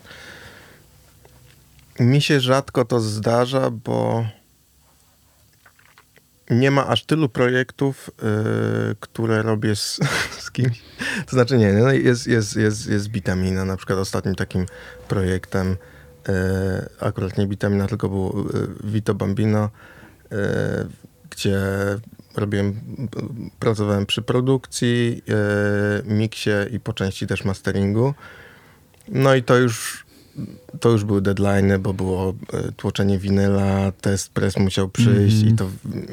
Mi 2.00 2.22
się 2.22 2.40
rzadko 2.40 2.86
to 2.86 3.00
zdarza, 3.00 3.72
bo 3.72 4.26
nie 6.50 6.72
ma 6.72 6.88
aż 6.88 7.06
tylu 7.06 7.30
projektów, 7.30 8.10
y, 8.92 8.96
które 9.00 9.42
robię 9.42 9.76
z, 9.76 10.00
z 10.46 10.52
kimś. 10.52 10.82
To 11.26 11.32
znaczy 11.32 11.58
nie, 11.58 11.74
no 11.74 11.92
jest, 11.92 12.28
jest, 12.28 12.56
jest, 12.56 12.88
jest 12.88 13.08
Bitamina, 13.10 13.66
na 13.66 13.78
przykład 13.78 14.00
ostatnim 14.00 14.36
takim 14.36 14.66
projektem, 15.08 15.78
akurat 17.00 17.38
nie 17.38 17.48
Bitamina, 17.48 17.88
tylko 17.88 18.10
był 18.10 18.50
y, 18.50 18.88
Vito 18.92 19.14
Bambino, 19.14 19.70
y, 20.32 20.38
gdzie 21.30 21.60
robiłem, 22.36 22.70
y, 22.70 23.60
pracowałem 23.60 24.06
przy 24.06 24.22
produkcji, 24.22 25.22
y, 25.30 26.14
miksie 26.14 26.52
i 26.72 26.80
po 26.80 26.94
części 26.94 27.28
też 27.28 27.46
masteringu. 27.46 28.14
No 29.08 29.36
i 29.36 29.44
to 29.44 29.58
już 29.58 30.06
to 30.80 30.90
już 30.90 31.04
były 31.04 31.22
deadline'y, 31.22 31.78
bo 31.80 31.94
było 31.94 32.34
e, 32.54 32.72
tłoczenie 32.72 33.20
winyla, 33.20 33.92
test 33.92 34.34
press 34.34 34.58
musiał 34.58 34.90
przyjść 34.90 35.36
Mhm. 35.36 35.54
i 35.54 35.58
to 35.58 35.70
mm, 35.86 36.08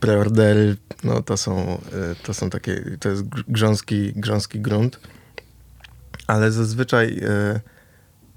preordery, 0.00 0.76
no 1.04 1.22
to 1.22 1.36
są, 1.36 1.80
e, 1.92 2.14
to 2.22 2.34
są 2.34 2.50
takie, 2.50 2.96
to 3.00 3.08
jest 3.08 3.22
gr- 3.22 3.44
grząski, 3.48 4.12
grząski 4.12 4.60
grunt. 4.60 5.00
Ale 6.26 6.52
zazwyczaj 6.52 7.20
e, 7.22 7.60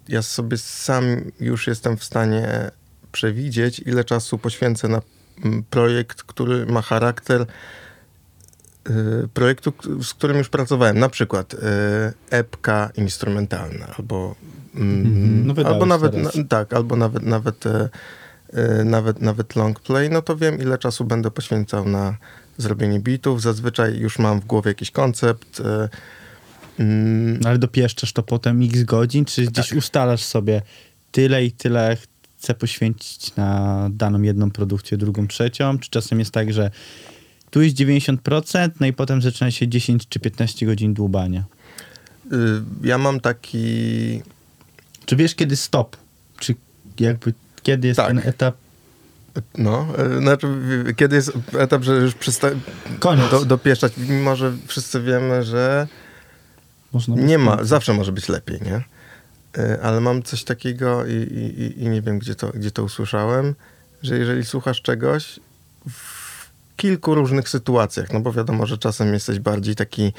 ja 0.10 0.22
sobie 0.22 0.58
sam 0.58 1.04
już 1.40 1.68
jestem 1.68 1.98
w 1.98 2.04
stanie 2.04 2.72
przewidzieć, 3.12 3.80
ile 3.80 4.04
czasu 4.04 4.38
poświęcę 4.38 4.88
na 4.88 5.02
mm, 5.46 5.64
projekt, 5.70 6.24
który 6.24 6.66
ma 6.66 6.82
charakter 6.82 7.42
y, 7.42 9.28
projektu, 9.34 9.74
z 10.04 10.14
którym 10.14 10.38
już 10.38 10.50
pracowałem. 10.50 11.00
Na 11.00 11.10
przykład 11.10 11.54
y, 11.54 11.58
epka 12.30 12.90
instrumentalna 12.96 13.88
albo 13.98 14.36
mm, 14.76 15.06
Mhm. 15.06 15.48
No 15.48 15.54
wydałeś 15.54 15.74
albo 15.74 15.86
nawet 15.86 16.14
na, 16.14 16.30
tak, 16.50 16.74
albo 16.74 16.96
nawet 16.96 17.24
nawet, 17.24 17.66
e, 17.66 17.90
nawet 18.84 19.22
nawet 19.22 19.56
long 19.56 19.80
play, 19.80 20.10
no 20.10 20.22
to 20.22 20.36
wiem 20.36 20.60
ile 20.60 20.78
czasu 20.78 21.06
będę 21.06 21.32
poświęcał 21.32 21.86
na 21.86 22.18
zrobienie 22.58 23.00
bitów. 23.00 23.42
Zazwyczaj 23.42 23.98
już 23.98 24.20
mam 24.20 24.40
w 24.40 24.46
głowie 24.46 24.72
jakiś 24.72 24.92
koncept. 24.92 25.62
E, 26.80 26.84
mm, 26.84 27.40
No 27.42 27.50
ale 27.50 27.58
dopieszczasz 27.58 28.14
to 28.14 28.24
potem 28.24 28.62
x 28.64 28.84
godzin, 28.84 29.26
czy 29.26 29.46
Tak. 29.46 29.54
gdzieś 29.54 29.74
ustalasz 29.74 30.24
sobie 30.24 30.62
tyle 31.12 31.46
i 31.46 31.52
tyle 31.52 31.98
chcę 32.40 32.54
poświęcić 32.54 33.36
na 33.36 33.88
daną 33.92 34.22
jedną 34.22 34.52
produkcję, 34.52 34.98
drugą, 34.98 35.28
trzecią, 35.28 35.80
czy 35.80 35.90
czasem 35.90 36.20
jest 36.20 36.32
tak, 36.32 36.54
że 36.54 36.72
tu 37.52 37.62
jest 37.62 37.76
90%, 37.76 38.70
no 38.80 38.88
i 38.88 38.94
potem 38.94 39.22
zaczyna 39.22 39.52
się 39.52 39.68
10 39.68 40.08
czy 40.10 40.20
15 40.20 40.66
godzin 40.66 40.94
dłubania. 40.94 41.44
y, 42.34 42.38
ja 42.84 42.98
mam 42.98 43.20
taki 43.20 44.22
Czy 45.06 45.16
wiesz 45.16 45.36
kiedy 45.36 45.56
stop? 45.56 45.98
Czy 46.40 46.56
jakby 47.00 47.34
kiedy 47.64 47.88
jest 47.88 47.98
Tak. 47.98 48.08
ten 48.08 48.22
etap 48.30 48.56
no, 49.58 49.88
e, 49.98 50.20
znaczy 50.20 50.48
kiedy 50.96 51.16
jest 51.16 51.32
etap, 51.60 51.84
że 51.84 51.94
już 51.96 52.14
przesta- 52.16 52.52
koniec? 53.00 53.32
do, 53.32 53.46
dopieszczać, 53.46 53.94
mimo 53.98 54.36
że 54.36 54.54
wszyscy 54.68 55.02
wiemy, 55.02 55.44
że 55.44 55.88
Można 56.94 57.16
Nie 57.16 57.38
ma, 57.38 57.64
zawsze 57.64 57.94
może 57.94 58.12
być 58.12 58.30
lepiej, 58.30 58.60
nie? 58.62 58.84
Y, 59.64 59.82
Ale 59.84 60.02
mam 60.02 60.24
coś 60.24 60.44
takiego 60.44 61.06
i, 61.06 61.12
i, 61.14 61.84
i- 61.84 61.90
nie 61.90 62.02
wiem, 62.02 62.20
gdzie 62.20 62.36
to, 62.36 62.50
gdzie 62.50 62.72
to 62.72 62.84
usłyszałem, 62.84 63.56
że 64.02 64.18
jeżeli 64.18 64.46
słuchasz 64.46 64.82
czegoś 64.82 65.40
w 65.90 66.50
kilku 66.76 67.16
różnych 67.16 67.50
sytuacjach, 67.50 68.14
no 68.14 68.20
bo 68.20 68.32
wiadomo, 68.34 68.66
że 68.66 68.78
czasem 68.78 69.14
jesteś 69.14 69.40
bardziej 69.40 69.76
taki 69.76 70.14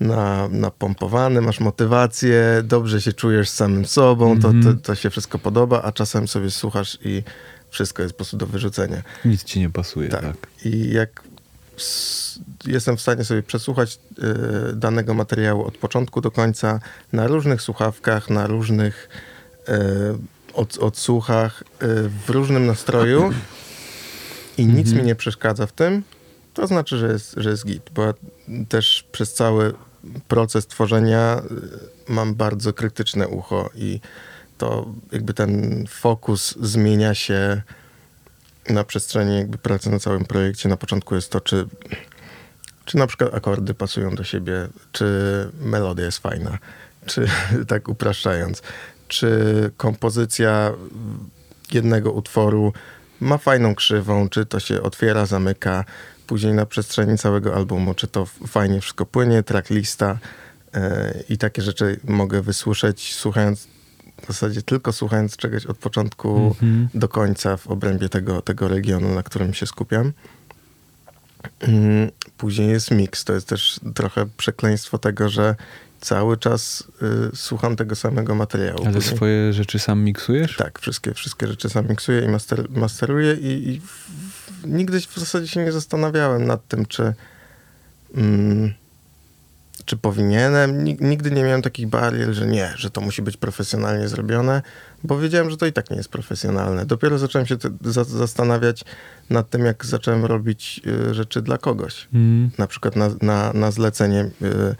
na, 0.00 0.48
napompowany, 0.48 1.40
masz 1.40 1.60
motywację, 1.60 2.44
dobrze 2.64 3.00
się 3.00 3.12
czujesz 3.12 3.50
z 3.50 3.54
samym 3.54 3.86
sobą, 3.86 4.40
to, 4.40 4.48
Mhm. 4.48 4.76
to, 4.78 4.82
to 4.82 4.94
się 4.94 5.10
wszystko 5.10 5.38
podoba, 5.38 5.82
a 5.82 5.92
czasem 5.92 6.28
sobie 6.28 6.50
słuchasz 6.50 6.98
i 7.04 7.22
wszystko 7.70 8.02
jest 8.02 8.14
po 8.14 8.16
prostu 8.16 8.36
do 8.36 8.46
wyrzucenia. 8.46 9.02
Nic 9.24 9.44
ci 9.44 9.60
nie 9.60 9.70
pasuje, 9.70 10.08
Tak. 10.08 10.20
tak. 10.22 10.36
I 10.64 10.90
jak 10.92 11.22
jestem 12.66 12.96
w 12.96 13.00
stanie 13.00 13.24
sobie 13.24 13.42
przesłuchać 13.42 13.98
y, 14.72 14.76
danego 14.76 15.14
materiału 15.14 15.64
od 15.64 15.78
początku 15.78 16.20
do 16.20 16.30
końca 16.30 16.80
na 17.12 17.26
różnych 17.26 17.62
słuchawkach, 17.62 18.30
na 18.30 18.46
różnych 18.46 19.08
y, 19.68 19.72
od, 20.54 20.78
odsłuchach, 20.78 21.62
y, 21.62 22.08
w 22.26 22.30
różnym 22.30 22.66
nastroju 22.66 23.30
i 24.58 24.66
nic 24.66 24.86
Mhm. 24.86 24.96
mi 24.98 25.06
nie 25.06 25.14
przeszkadza 25.14 25.66
w 25.66 25.72
tym, 25.72 26.02
to 26.54 26.66
znaczy, 26.66 26.98
że 26.98 27.12
jest, 27.12 27.34
że 27.36 27.50
jest 27.50 27.66
git, 27.66 27.90
bo 27.94 28.02
ja 28.02 28.14
też 28.68 29.04
przez 29.12 29.34
cały 29.34 29.74
proces 30.28 30.66
tworzenia 30.66 31.42
mam 32.08 32.34
bardzo 32.34 32.72
krytyczne 32.72 33.28
ucho 33.28 33.70
i 33.74 34.00
to 34.58 34.86
jakby 35.12 35.34
ten 35.34 35.84
fokus 35.88 36.54
zmienia 36.60 37.14
się 37.14 37.62
na 38.68 38.84
przestrzeni 38.84 39.36
jakby 39.36 39.58
pracy 39.58 39.90
na 39.90 39.98
całym 39.98 40.24
projekcie. 40.24 40.68
Na 40.68 40.76
początku 40.76 41.14
jest 41.14 41.30
to, 41.30 41.40
czy, 41.40 41.66
czy 42.84 42.96
na 42.96 43.06
przykład 43.06 43.34
akordy 43.34 43.74
pasują 43.74 44.14
do 44.14 44.24
siebie, 44.24 44.68
czy 44.92 45.06
melodia 45.60 46.04
jest 46.04 46.18
fajna, 46.18 46.58
czy 47.06 47.26
tak 47.68 47.88
upraszczając, 47.88 48.62
czy 49.08 49.70
kompozycja 49.76 50.72
jednego 51.72 52.12
utworu 52.12 52.72
ma 53.20 53.38
fajną 53.38 53.74
krzywą, 53.74 54.28
czy 54.28 54.46
to 54.46 54.60
się 54.60 54.82
otwiera, 54.82 55.26
zamyka, 55.26 55.84
później 56.26 56.52
na 56.52 56.66
przestrzeni 56.66 57.18
całego 57.18 57.54
albumu, 57.54 57.94
czy 57.94 58.06
to 58.06 58.26
fajnie 58.26 58.80
wszystko 58.80 59.06
płynie, 59.06 59.42
tracklista 59.42 60.18
e, 60.74 61.14
i 61.28 61.38
takie 61.38 61.62
rzeczy 61.62 62.00
mogę 62.04 62.42
wysłyszeć 62.42 63.14
słuchając, 63.14 63.68
w 64.22 64.26
zasadzie 64.26 64.62
tylko 64.62 64.92
słuchając 64.92 65.36
czegoś 65.36 65.66
od 65.66 65.78
początku 65.78 66.36
Mhm. 66.46 66.88
do 66.94 67.08
końca 67.08 67.56
w 67.56 67.66
obrębie 67.66 68.08
tego, 68.08 68.42
tego 68.42 68.68
regionu, 68.68 69.14
na 69.14 69.22
którym 69.22 69.54
się 69.54 69.66
skupiam. 69.66 70.12
Mm, 71.60 72.10
Później 72.36 72.68
jest 72.68 72.90
miks. 72.90 73.24
To 73.24 73.32
jest 73.32 73.48
też 73.48 73.80
trochę 73.94 74.26
przekleństwo 74.36 74.98
tego, 74.98 75.28
że 75.28 75.54
cały 76.00 76.36
czas 76.36 76.84
y, 77.32 77.36
słucham 77.36 77.76
tego 77.76 77.96
samego 77.96 78.34
materiału. 78.34 78.84
Ale 78.84 78.94
Później- 78.94 79.16
swoje 79.16 79.52
rzeczy 79.52 79.78
sam 79.78 80.04
miksujesz? 80.04 80.56
tak, 80.56 80.78
wszystkie, 80.78 81.14
wszystkie 81.14 81.46
rzeczy 81.46 81.68
sam 81.70 81.88
miksuję 81.88 82.24
i 82.24 82.28
master, 82.28 82.70
masteruję 82.70 83.34
i, 83.34 83.68
i 83.68 83.80
w, 83.80 83.84
w, 83.86 84.66
nigdy 84.66 85.00
w 85.00 85.14
zasadzie 85.16 85.48
się 85.48 85.64
nie 85.64 85.72
zastanawiałem 85.72 86.46
nad 86.46 86.68
tym, 86.68 86.86
czy, 86.86 87.12
mm, 88.14 88.74
czy 89.84 89.96
powinienem. 89.96 90.84
Nig- 90.84 91.00
Nigdy 91.00 91.30
nie 91.30 91.42
miałem 91.42 91.62
takich 91.62 91.86
barier, 91.88 92.32
że 92.34 92.46
nie, 92.46 92.72
że 92.76 92.90
to 92.90 93.00
musi 93.00 93.22
być 93.22 93.36
profesjonalnie 93.36 94.08
zrobione, 94.08 94.62
bo 95.04 95.18
wiedziałem, 95.18 95.50
że 95.50 95.56
to 95.56 95.66
i 95.66 95.72
tak 95.72 95.90
nie 95.90 95.96
jest 95.96 96.08
profesjonalne. 96.08 96.86
Dopiero 96.86 97.18
zacząłem 97.18 97.46
się 97.46 97.56
za, 97.80 98.04
zastanawiać 98.04 98.84
nad 99.30 99.50
tym, 99.50 99.64
jak 99.64 99.86
zacząłem 99.86 100.24
robić 100.24 100.80
y, 101.10 101.14
rzeczy 101.14 101.42
dla 101.42 101.58
kogoś 101.58 102.08
Mhm. 102.14 102.50
na 102.58 102.66
przykład 102.66 102.96
na, 102.96 103.10
na, 103.22 103.52
na 103.52 103.70
zlecenie 103.70 104.20
y, 104.42 104.74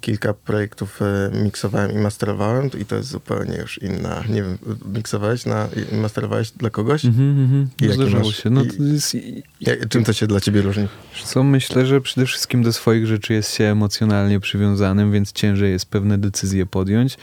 kilka 0.00 0.34
projektów 0.34 1.00
y, 1.02 1.42
miksowałem 1.44 1.92
i 1.92 1.98
masterowałem 1.98 2.70
i 2.80 2.84
to 2.84 2.96
jest 2.96 3.08
zupełnie 3.08 3.56
już 3.56 3.82
inna, 3.82 4.24
nie 4.28 4.42
wiem, 4.42 4.58
miksowałeś 4.94 5.46
na, 5.46 5.68
i 5.92 5.96
masterowałeś 5.96 6.50
dla 6.50 6.70
kogoś? 6.70 7.04
Mhm, 7.04 7.68
Zdarzało 7.92 8.24
masz- 8.24 8.42
się. 8.42 8.50
No 8.50 8.64
to 8.64 8.82
jest, 8.82 9.16
Jak, 9.60 9.88
czym 9.88 10.04
to 10.04 10.12
się 10.12 10.26
dla 10.26 10.40
ciebie 10.40 10.62
różni? 10.62 10.88
Co 11.24 11.42
myślę, 11.42 11.86
że 11.86 12.00
przede 12.00 12.26
wszystkim 12.26 12.62
do 12.62 12.72
swoich 12.72 13.06
rzeczy 13.06 13.32
jest 13.32 13.54
się 13.54 13.64
emocjonalnie 13.64 14.40
przywiązanym, 14.40 15.12
więc 15.12 15.32
ciężej 15.32 15.72
jest 15.72 15.86
pewne 15.86 16.18
decyzje 16.18 16.66
podjąć, 16.66 17.16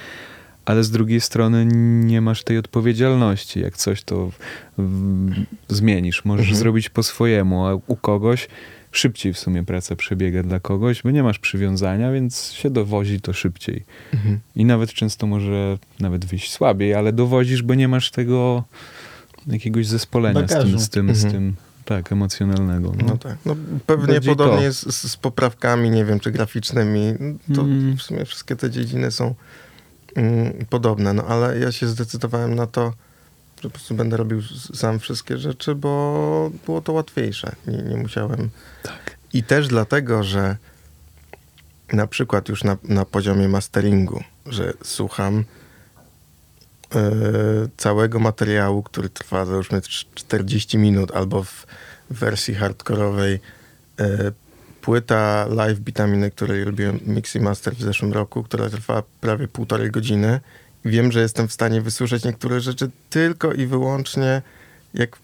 ale 0.66 0.84
z 0.84 0.92
drugiej 0.92 1.22
strony 1.22 1.66
nie 2.06 2.22
masz 2.22 2.44
tej 2.44 2.58
odpowiedzialności. 2.58 3.60
Jak 3.60 3.78
coś 3.78 4.04
to 4.04 4.32
w, 4.78 5.30
zmienisz, 5.68 6.26
możesz 6.26 6.46
Mhm. 6.46 6.60
zrobić 6.60 6.90
po 6.90 7.04
swojemu, 7.04 7.66
a 7.68 7.74
u 7.88 7.96
kogoś 7.96 8.48
szybciej 8.98 9.34
w 9.34 9.40
sumie 9.40 9.64
praca 9.64 9.96
przebiega 9.96 10.44
dla 10.44 10.60
kogoś, 10.60 11.02
bo 11.04 11.12
nie 11.12 11.24
masz 11.24 11.40
przywiązania, 11.40 12.12
więc 12.12 12.52
się 12.52 12.70
dowozi 12.70 13.22
to 13.22 13.34
szybciej. 13.34 13.84
I 14.56 14.66
nawet 14.66 14.94
często 14.94 15.28
może 15.28 15.78
nawet 16.00 16.26
wyjść 16.26 16.52
słabiej, 16.52 16.94
ale 16.94 17.14
dowozisz, 17.14 17.64
bo 17.64 17.74
nie 17.76 17.88
masz 17.88 18.12
tego 18.12 18.64
jakiegoś 19.48 19.88
zespolenia 19.88 20.48
z 20.48 20.52
tym, 20.52 20.80
z 20.80 20.90
tym, 20.90 21.16
z 21.16 21.24
Mhm. 21.26 21.34
tym, 21.34 21.56
tak, 21.86 22.12
emocjonalnego. 22.12 22.94
No. 22.98 23.06
No 23.08 23.18
tak. 23.18 23.38
No, 23.46 23.56
pewnie 23.86 24.08
Bardziej 24.14 24.36
podobnie 24.36 24.72
z, 24.72 25.12
z 25.12 25.18
poprawkami, 25.18 25.90
nie 25.90 26.06
wiem, 26.06 26.20
czy 26.20 26.32
graficznymi. 26.32 27.14
To 27.56 27.62
Mm. 27.62 27.98
w 27.98 28.02
sumie 28.02 28.26
wszystkie 28.26 28.56
te 28.56 28.70
dziedziny 28.72 29.12
są 29.12 29.36
mm, 30.16 30.54
podobne, 30.70 31.14
no 31.14 31.24
ale 31.24 31.60
ja 31.60 31.72
się 31.72 31.88
zdecydowałem 31.88 32.56
na 32.56 32.68
to, 32.68 32.94
po 33.62 33.70
prostu 33.70 33.96
będę 33.96 34.18
robił 34.18 34.42
sam 34.74 35.00
wszystkie 35.00 35.38
rzeczy, 35.38 35.76
bo 35.76 36.52
było 36.66 36.82
to 36.82 36.94
łatwiejsze. 36.94 37.56
Nie, 37.68 37.78
nie 37.78 37.98
musiałem 37.98 38.50
Tak. 38.84 39.18
I 39.34 39.44
też 39.44 39.68
dlatego, 39.68 40.24
że 40.24 40.58
na 41.94 42.08
przykład 42.08 42.50
już 42.50 42.64
na, 42.64 42.78
na 42.84 43.06
poziomie 43.06 43.48
masteringu, 43.50 44.24
że 44.46 44.74
słucham 44.84 45.44
e, 46.96 47.12
całego 47.78 48.20
materiału, 48.20 48.84
który 48.84 49.10
trwa 49.10 49.46
załóżmy 49.46 49.80
cz- 49.80 50.06
40 50.16 50.78
minut, 50.78 51.12
albo 51.12 51.44
w 51.44 51.66
wersji 52.10 52.56
hardkorowej 52.56 53.40
e, 54.00 54.32
płyta 54.82 55.46
live 55.50 55.80
Bitaminy, 55.80 56.32
której 56.32 56.64
robiłem 56.64 57.00
mix 57.06 57.36
i 57.36 57.40
master 57.40 57.76
w 57.76 57.82
zeszłym 57.82 58.14
roku, 58.14 58.44
która 58.44 58.70
trwa 58.70 59.04
prawie 59.22 59.48
półtorej 59.48 59.92
godziny. 59.92 60.40
Wiem, 60.88 61.12
że 61.12 61.22
jestem 61.22 61.48
w 61.48 61.54
stanie 61.54 61.82
wysłyszeć 61.82 62.24
niektóre 62.24 62.62
rzeczy 62.62 62.90
tylko 63.10 63.54
i 63.54 63.66
wyłącznie 63.66 64.42
jak 64.94 65.18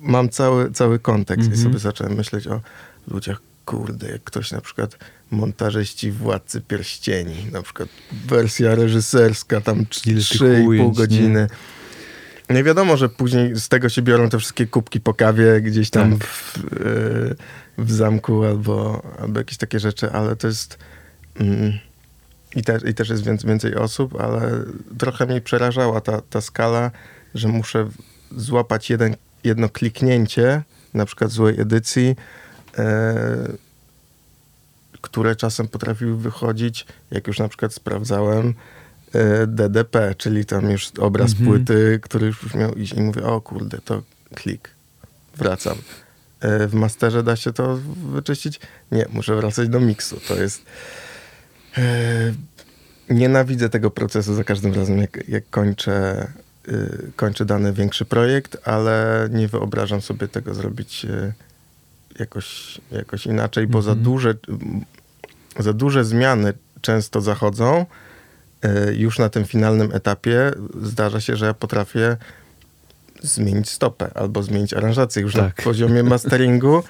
mam 0.00 0.28
cały, 0.28 0.70
cały 0.72 0.98
kontekst 0.98 1.48
i 1.50 1.52
Mhm. 1.52 1.62
sobie 1.62 1.78
zacząłem 1.78 2.12
myśleć 2.14 2.46
o 2.46 2.60
ludziach, 3.08 3.40
kurde, 3.64 4.10
jak 4.10 4.24
ktoś 4.24 4.52
na 4.52 4.60
przykład 4.60 4.98
montażyści 5.30 6.12
Władcy 6.12 6.60
Pierścieni, 6.60 7.46
na 7.52 7.62
przykład 7.62 7.88
wersja 8.26 8.74
reżyserska, 8.74 9.60
tam 9.60 9.78
Ile 9.78 9.86
tych 10.20 10.24
3,5 10.24 10.66
ujęć, 10.66 10.96
godziny. 10.96 11.46
Nie 12.50 12.64
wiadomo, 12.64 12.96
że 12.96 13.08
później 13.08 13.56
z 13.56 13.68
tego 13.68 13.88
się 13.88 14.02
biorą 14.02 14.28
te 14.28 14.38
wszystkie 14.38 14.66
kubki 14.66 15.00
po 15.00 15.14
kawie 15.14 15.60
gdzieś 15.60 15.90
tam 15.90 16.18
Tak. 16.18 16.28
w, 16.28 16.58
e, 16.58 17.82
w 17.84 17.92
zamku 17.92 18.44
albo, 18.44 19.02
albo 19.20 19.38
jakieś 19.40 19.56
takie 19.58 19.80
rzeczy, 19.80 20.12
ale 20.12 20.36
to 20.36 20.46
jest... 20.46 20.78
Mm, 21.40 21.72
i, 22.56 22.62
też, 22.62 22.84
I 22.84 22.94
też 22.94 23.08
jest 23.08 23.24
więcej, 23.24 23.48
więcej 23.48 23.74
osób, 23.74 24.20
ale 24.20 24.64
trochę 24.98 25.26
mnie 25.26 25.40
przerażała 25.40 26.00
ta, 26.00 26.20
ta 26.20 26.40
skala, 26.40 26.90
że 27.34 27.48
muszę 27.48 27.88
złapać 28.36 28.90
jeden, 28.90 29.16
jedno 29.44 29.68
kliknięcie, 29.68 30.62
na 30.94 31.06
przykład 31.06 31.30
złej 31.30 31.60
edycji, 31.60 32.16
e, 32.78 33.52
które 35.00 35.36
czasem 35.36 35.68
potrafiły 35.68 36.16
wychodzić, 36.16 36.86
jak 37.10 37.26
już 37.26 37.38
na 37.38 37.48
przykład 37.48 37.74
sprawdzałem, 37.74 38.54
e, 39.12 39.46
DDP, 39.46 40.14
czyli 40.14 40.44
tam 40.44 40.70
już 40.70 40.90
obraz 40.98 41.30
Mhm. 41.30 41.48
płyty, 41.48 42.00
który 42.02 42.26
już 42.26 42.54
miał 42.54 42.74
iść 42.74 42.92
i 42.92 43.00
mówię, 43.00 43.22
o 43.24 43.40
kurde, 43.40 43.78
to 43.84 44.02
klik, 44.34 44.70
wracam. 45.36 45.78
E, 46.40 46.66
w 46.66 46.74
masterze 46.74 47.22
da 47.22 47.36
się 47.36 47.52
to 47.52 47.78
wyczyścić? 48.12 48.60
Nie, 48.92 49.06
muszę 49.12 49.36
wracać 49.36 49.68
do 49.68 49.80
miksu. 49.80 50.20
To 50.28 50.34
jest... 50.34 50.62
E, 51.78 51.82
nienawidzę 53.10 53.68
tego 53.68 53.90
procesu 53.90 54.34
za 54.34 54.44
każdym 54.44 54.74
razem, 54.74 54.98
jak, 54.98 55.28
jak 55.28 55.50
kończę, 55.50 56.26
y, 56.68 57.12
kończę 57.16 57.44
dany 57.44 57.72
większy 57.72 58.04
projekt, 58.04 58.56
ale 58.68 59.28
nie 59.32 59.48
wyobrażam 59.48 60.00
sobie 60.00 60.28
tego 60.28 60.54
zrobić 60.54 61.04
y, 61.04 61.32
jakoś, 62.18 62.80
jakoś 62.92 63.26
inaczej, 63.26 63.66
bo 63.66 63.82
za 63.82 63.90
Mhm. 63.90 64.04
duże, 64.04 64.34
za 65.58 65.72
duże 65.72 66.04
zmiany 66.04 66.52
często 66.80 67.20
zachodzą. 67.20 67.86
y, 68.90 68.94
Już 68.94 69.18
na 69.18 69.28
tym 69.28 69.44
finalnym 69.44 69.92
etapie 69.92 70.50
zdarza 70.82 71.20
się, 71.20 71.36
że 71.36 71.46
ja 71.46 71.54
potrafię 71.54 72.16
zmienić 73.22 73.70
stopę 73.70 74.10
albo 74.14 74.42
zmienić 74.42 74.74
aranżację 74.74 75.22
już 75.22 75.32
Tak. 75.34 75.58
na 75.58 75.64
poziomie 75.64 76.02
masteringu. 76.14 76.82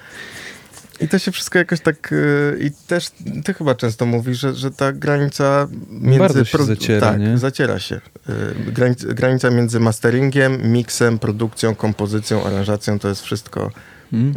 I 1.01 1.07
to 1.07 1.19
się 1.19 1.31
wszystko 1.31 1.59
jakoś 1.59 1.79
tak. 1.81 2.11
y, 2.11 2.57
I 2.61 2.71
też 2.87 3.11
ty 3.43 3.53
chyba 3.53 3.75
często 3.75 4.05
mówisz, 4.05 4.39
że, 4.39 4.53
że 4.53 4.71
ta 4.71 4.93
granica 4.93 5.67
między. 5.89 6.19
Bardzo 6.19 6.45
się 6.45 6.63
zaciera, 6.63 7.07
tak, 7.11 7.19
nie? 7.19 7.37
zaciera 7.37 7.79
się. 7.79 7.95
Y, 8.65 8.71
Granic, 8.71 9.05
granica 9.05 9.49
między 9.49 9.79
masteringiem, 9.79 10.71
miksem, 10.71 11.19
produkcją, 11.19 11.75
kompozycją, 11.75 12.45
aranżacją 12.45 12.99
to 12.99 13.09
jest 13.09 13.21
wszystko 13.21 13.71
Mm. 14.13 14.33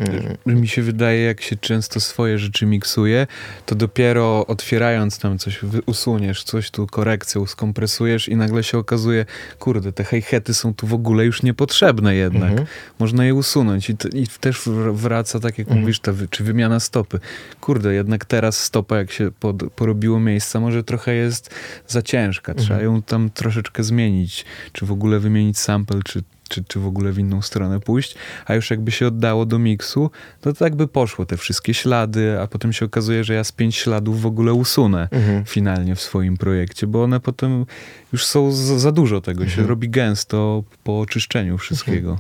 Mi 0.61 0.69
się 0.69 0.83
wydaje, 0.83 1.21
jak 1.23 1.41
się 1.41 1.57
często 1.57 2.01
swoje 2.01 2.39
rzeczy 2.39 2.67
miksuje, 2.67 3.27
to 3.67 3.75
dopiero 3.75 4.47
otwierając 4.47 5.19
tam 5.19 5.39
coś, 5.39 5.61
usuniesz 5.87 6.43
coś 6.45 6.71
tu, 6.71 6.87
korekcją, 6.87 7.47
skompresujesz 7.47 8.29
i 8.29 8.37
nagle 8.37 8.63
się 8.63 8.79
okazuje, 8.79 9.27
kurde, 9.59 9.93
te 9.93 10.05
hi-hety 10.05 10.55
są 10.55 10.75
tu 10.75 10.87
w 10.87 10.95
ogóle 10.95 11.25
już 11.25 11.43
niepotrzebne 11.43 12.15
jednak. 12.15 12.51
Mhm. 12.51 12.69
Można 12.99 13.25
je 13.25 13.35
usunąć 13.35 13.91
i, 13.91 13.97
i 14.15 14.27
też 14.41 14.57
wr- 14.61 14.95
wraca, 14.95 15.41
tak 15.41 15.59
jak 15.59 15.67
Mhm. 15.69 15.81
mówisz, 15.81 16.01
ta, 16.01 16.13
czy 16.31 16.45
wymiana 16.45 16.81
stopy. 16.81 17.21
Kurde, 17.61 17.95
jednak 17.95 18.25
teraz 18.25 18.59
stopa, 18.63 18.97
jak 18.97 19.13
się 19.13 19.31
pod, 19.41 19.63
porobiło 19.73 20.21
miejsca, 20.21 20.61
może 20.61 20.85
trochę 20.85 21.15
jest 21.15 21.55
za 21.89 22.03
ciężka. 22.03 22.55
Trzeba 22.55 22.75
Mhm. 22.75 22.95
ją 22.95 23.03
tam 23.03 23.31
troszeczkę 23.31 23.85
zmienić, 23.85 24.45
czy 24.73 24.87
w 24.87 24.93
ogóle 24.93 25.19
wymienić 25.21 25.59
sample, 25.59 26.01
czy, 26.05 26.23
czy, 26.49 26.65
czy 26.65 26.81
w 26.81 26.87
ogóle 26.87 27.13
w 27.13 27.19
inną 27.19 27.43
stronę 27.43 27.81
pójść, 27.81 28.15
a 28.47 28.55
już 28.55 28.71
jakby 28.71 28.91
się 28.91 29.07
oddało 29.07 29.47
do 29.47 29.59
miksu, 29.59 30.11
to 30.41 30.53
tak 30.53 30.75
by 30.77 30.89
poszło 30.89 31.27
te 31.27 31.37
wszystkie 31.37 31.75
ślady, 31.75 32.41
a 32.41 32.47
potem 32.47 32.73
się 32.73 32.85
okazuje, 32.87 33.25
że 33.25 33.35
ja 33.35 33.45
z 33.45 33.53
pięć 33.53 33.77
śladów 33.77 34.21
w 34.23 34.27
ogóle 34.27 34.53
usunę 34.53 35.09
Mhm. 35.11 35.45
finalnie 35.45 35.95
w 35.95 36.01
swoim 36.01 36.37
projekcie, 36.37 36.87
bo 36.87 37.03
one 37.03 37.21
potem 37.21 37.67
już 38.13 38.27
są 38.27 38.53
za, 38.53 38.79
za 38.79 38.93
dużo 38.93 39.21
tego, 39.21 39.45
się 39.45 39.51
Mhm. 39.51 39.69
robi 39.69 39.89
gęsto 39.89 40.63
po 40.85 41.01
oczyszczeniu 41.01 41.59
wszystkiego. 41.59 42.19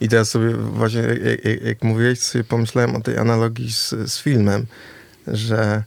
I 0.00 0.08
teraz 0.08 0.30
sobie 0.30 0.50
właśnie, 0.54 1.00
jak, 1.00 1.44
jak, 1.44 1.62
jak 1.62 1.82
mówiłeś, 1.82 2.18
sobie 2.18 2.44
pomyślałem 2.44 2.96
o 2.96 3.00
tej 3.00 3.18
analogii 3.18 3.72
z, 3.72 3.90
z 4.06 4.18
filmem, 4.22 4.66
że 5.26 5.82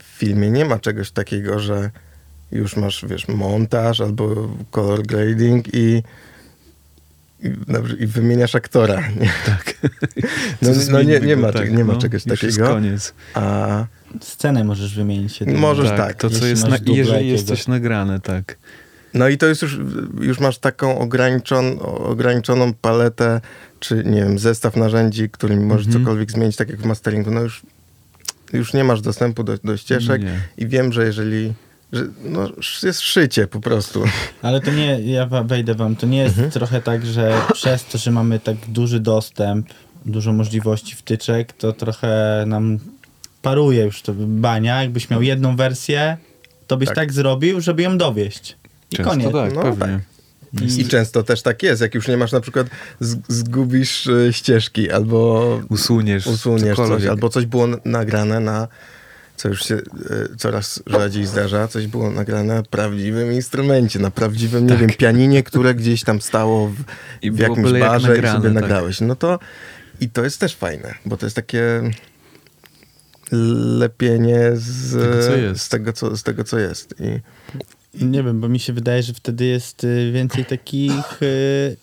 w 0.00 0.02
filmie 0.04 0.50
nie 0.50 0.64
ma 0.64 0.78
czegoś 0.78 1.10
takiego, 1.10 1.58
że 1.58 1.90
już 2.52 2.76
masz, 2.76 3.04
wiesz, 3.08 3.28
montaż 3.28 4.00
albo 4.00 4.48
color 4.70 5.02
grading 5.02 5.66
i, 5.74 6.02
i, 7.42 7.50
dobrze, 7.68 7.96
i 7.96 8.06
wymieniasz 8.06 8.54
aktora. 8.54 9.00
Nie? 9.20 9.32
Tak. 9.46 9.74
No, 10.62 10.70
no 10.90 11.02
nie, 11.02 11.20
nie 11.20 11.36
ma, 11.36 11.52
tak, 11.52 11.62
cze- 11.66 11.72
nie 11.72 11.84
ma 11.84 11.92
no, 11.92 11.98
czegoś 11.98 12.26
już 12.26 12.42
jest 12.42 12.56
takiego. 12.56 12.74
koniec. 12.74 13.14
A 13.34 13.84
Scenę 14.20 14.64
możesz 14.64 14.94
wymienić. 14.96 15.40
jedynie. 15.40 15.58
Możesz 15.58 15.88
tak, 15.90 16.14
To, 16.16 16.30
co 16.30 16.46
jest, 16.46 16.68
na, 16.68 16.76
jeżeli 16.86 17.28
jest 17.28 17.46
coś 17.46 17.66
nagrane, 17.66 18.20
tak. 18.20 18.56
No 19.14 19.28
i 19.28 19.38
to 19.38 19.46
jest 19.46 19.62
już, 19.62 19.78
już 20.20 20.40
masz 20.40 20.58
taką 20.58 20.98
ograniczon, 20.98 21.78
ograniczoną 21.82 22.72
paletę, 22.74 23.40
czy 23.80 24.02
nie 24.06 24.20
wiem, 24.22 24.38
zestaw 24.38 24.76
narzędzi, 24.76 25.30
którymi 25.30 25.64
możesz 25.64 25.86
Mhm. 25.86 26.04
cokolwiek 26.04 26.30
zmienić, 26.30 26.56
tak 26.56 26.70
jak 26.70 26.80
w 26.80 26.84
masteringu. 26.84 27.30
No 27.30 27.40
już, 27.40 27.62
już 28.52 28.74
nie 28.74 28.84
masz 28.84 29.00
dostępu 29.00 29.44
do, 29.44 29.58
do 29.64 29.76
ścieżek 29.76 30.22
Nie. 30.22 30.40
i 30.58 30.66
wiem, 30.66 30.92
że 30.92 31.04
jeżeli, 31.06 31.46
że 31.46 31.54
no, 32.24 32.48
jest 32.82 33.00
szycie 33.00 33.46
po 33.46 33.60
prostu. 33.60 34.04
Ale 34.42 34.60
to 34.60 34.70
nie, 34.70 35.00
ja 35.00 35.26
wejdę 35.26 35.74
wam, 35.74 35.96
to 35.96 36.06
nie 36.06 36.18
jest 36.18 36.34
Mhm. 36.34 36.50
trochę 36.50 36.82
tak, 36.82 37.06
że 37.06 37.40
przez 37.52 37.84
to, 37.84 37.98
że 37.98 38.10
mamy 38.10 38.40
tak 38.40 38.56
duży 38.68 39.00
dostęp, 39.00 39.66
dużo 40.04 40.32
możliwości 40.32 40.96
wtyczek, 40.96 41.52
to 41.52 41.72
trochę 41.72 42.44
nam 42.46 42.78
paruje 43.42 43.84
już 43.84 44.02
to 44.02 44.12
bania. 44.18 44.82
Jakbyś 44.82 45.10
miał 45.10 45.22
jedną 45.22 45.56
wersję, 45.56 46.16
to 46.66 46.76
byś 46.76 46.86
tak, 46.88 46.96
Tak. 46.96 47.12
zrobił, 47.12 47.60
żeby 47.60 47.82
ją 47.82 47.98
dowieść. 47.98 48.56
I 48.90 48.96
Często 48.96 49.10
koniec. 49.10 49.32
tak, 49.32 49.54
No 49.54 49.62
pewnie. 49.62 50.00
I 50.78 50.84
często 50.84 51.22
też 51.22 51.42
tak 51.42 51.62
jest, 51.62 51.82
jak 51.82 51.94
już 51.94 52.08
nie 52.08 52.16
masz 52.16 52.32
na 52.32 52.40
przykład, 52.40 52.66
zgubisz 53.28 54.06
e, 54.06 54.32
ścieżki 54.32 54.90
albo 54.90 55.60
Usuniesz, 55.68 56.26
usuniesz 56.26 56.76
coś, 56.76 57.04
albo 57.04 57.28
coś 57.28 57.46
było 57.46 57.66
nagrane 57.84 58.40
na, 58.40 58.68
co 59.36 59.48
już 59.48 59.64
się 59.64 59.74
e, 59.74 59.80
coraz 60.36 60.82
rzadziej 60.86 61.26
zdarza, 61.26 61.68
coś 61.68 61.86
było 61.86 62.10
nagrane 62.10 62.54
na 62.54 62.62
prawdziwym 62.62 63.32
instrumencie, 63.32 63.98
na 63.98 64.10
prawdziwym, 64.10 64.66
nie 64.66 64.76
wiem, 64.76 64.90
pianinie, 64.90 65.42
które 65.42 65.74
gdzieś 65.74 66.04
tam 66.04 66.20
stało 66.20 66.68
w, 66.68 66.76
Tak. 66.76 66.96
I 67.22 67.30
w 67.30 67.38
jakimś 67.38 67.62
byle 67.62 67.78
jak 67.78 67.88
barze 67.88 68.06
i 68.06 68.10
nagrane, 68.10 68.38
sobie 68.38 68.54
tak. 68.54 68.62
nagrałeś. 68.62 69.00
No 69.00 69.16
to 69.16 69.38
i 70.00 70.08
to 70.08 70.24
jest 70.24 70.40
też 70.40 70.54
fajne, 70.54 70.94
bo 71.06 71.16
to 71.16 71.26
jest 71.26 71.36
takie 71.36 71.90
lepienie 73.78 74.50
z 74.54 74.92
Tego, 74.92 75.22
co 75.26 75.36
jest. 75.36 75.60
z 75.62 75.68
tego, 75.68 75.92
co, 75.92 76.16
z 76.16 76.22
tego, 76.22 76.44
co 76.44 76.58
jest. 76.58 76.94
I, 77.00 78.04
Nie 78.04 78.22
wiem, 78.22 78.40
bo 78.40 78.48
mi 78.48 78.58
się 78.60 78.72
wydaje, 78.72 79.02
że 79.02 79.14
wtedy 79.14 79.44
jest 79.44 79.84
y, 79.84 80.12
więcej 80.12 80.44
takich 80.44 81.22
y, 81.22 81.76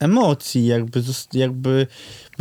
emocji, 0.00 0.66
jakby, 0.66 1.02
jakby 1.32 1.86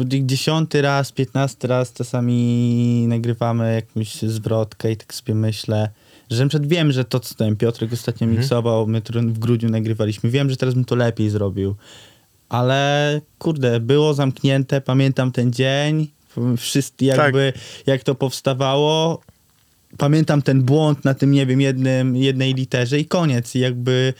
dziesiąty 0.07 0.81
raz, 0.81 1.11
piętnasty 1.11 1.67
raz 1.67 1.93
czasami 1.93 3.05
nagrywamy 3.07 3.75
jakąś 3.75 4.21
zwrotkę 4.21 4.91
i 4.91 4.97
tak 4.97 5.13
sobie 5.13 5.35
myślę, 5.35 5.89
że 6.29 6.47
przykład 6.47 6.69
wiem, 6.69 6.91
że 6.91 7.05
to, 7.05 7.19
co 7.19 7.35
ten 7.35 7.55
Piotrek 7.55 7.93
ostatnio 7.93 8.25
Mhm. 8.25 8.39
miksował, 8.41 8.87
my 8.87 9.01
w 9.33 9.39
grudniu 9.39 9.69
nagrywaliśmy, 9.69 10.29
wiem, 10.29 10.49
że 10.49 10.57
teraz 10.57 10.75
bym 10.75 10.85
to 10.85 10.95
lepiej 10.95 11.29
zrobił, 11.29 11.75
ale 12.49 13.21
kurde, 13.39 13.79
było 13.79 14.13
zamknięte, 14.13 14.81
pamiętam 14.81 15.31
ten 15.31 15.53
dzień, 15.53 16.07
wszyscy 16.57 17.05
jakby, 17.05 17.53
jak 17.85 18.03
to 18.03 18.15
powstawało, 18.15 19.21
pamiętam 19.97 20.41
ten 20.41 20.63
błąd 20.63 21.05
na 21.05 21.13
tym, 21.13 21.31
nie 21.31 21.45
wiem, 21.45 21.61
jednym, 21.61 22.15
jednej 22.15 22.53
literze 22.53 22.99
i 22.99 23.05
koniec. 23.05 23.55
I 23.55 23.59
jakby 23.59 24.13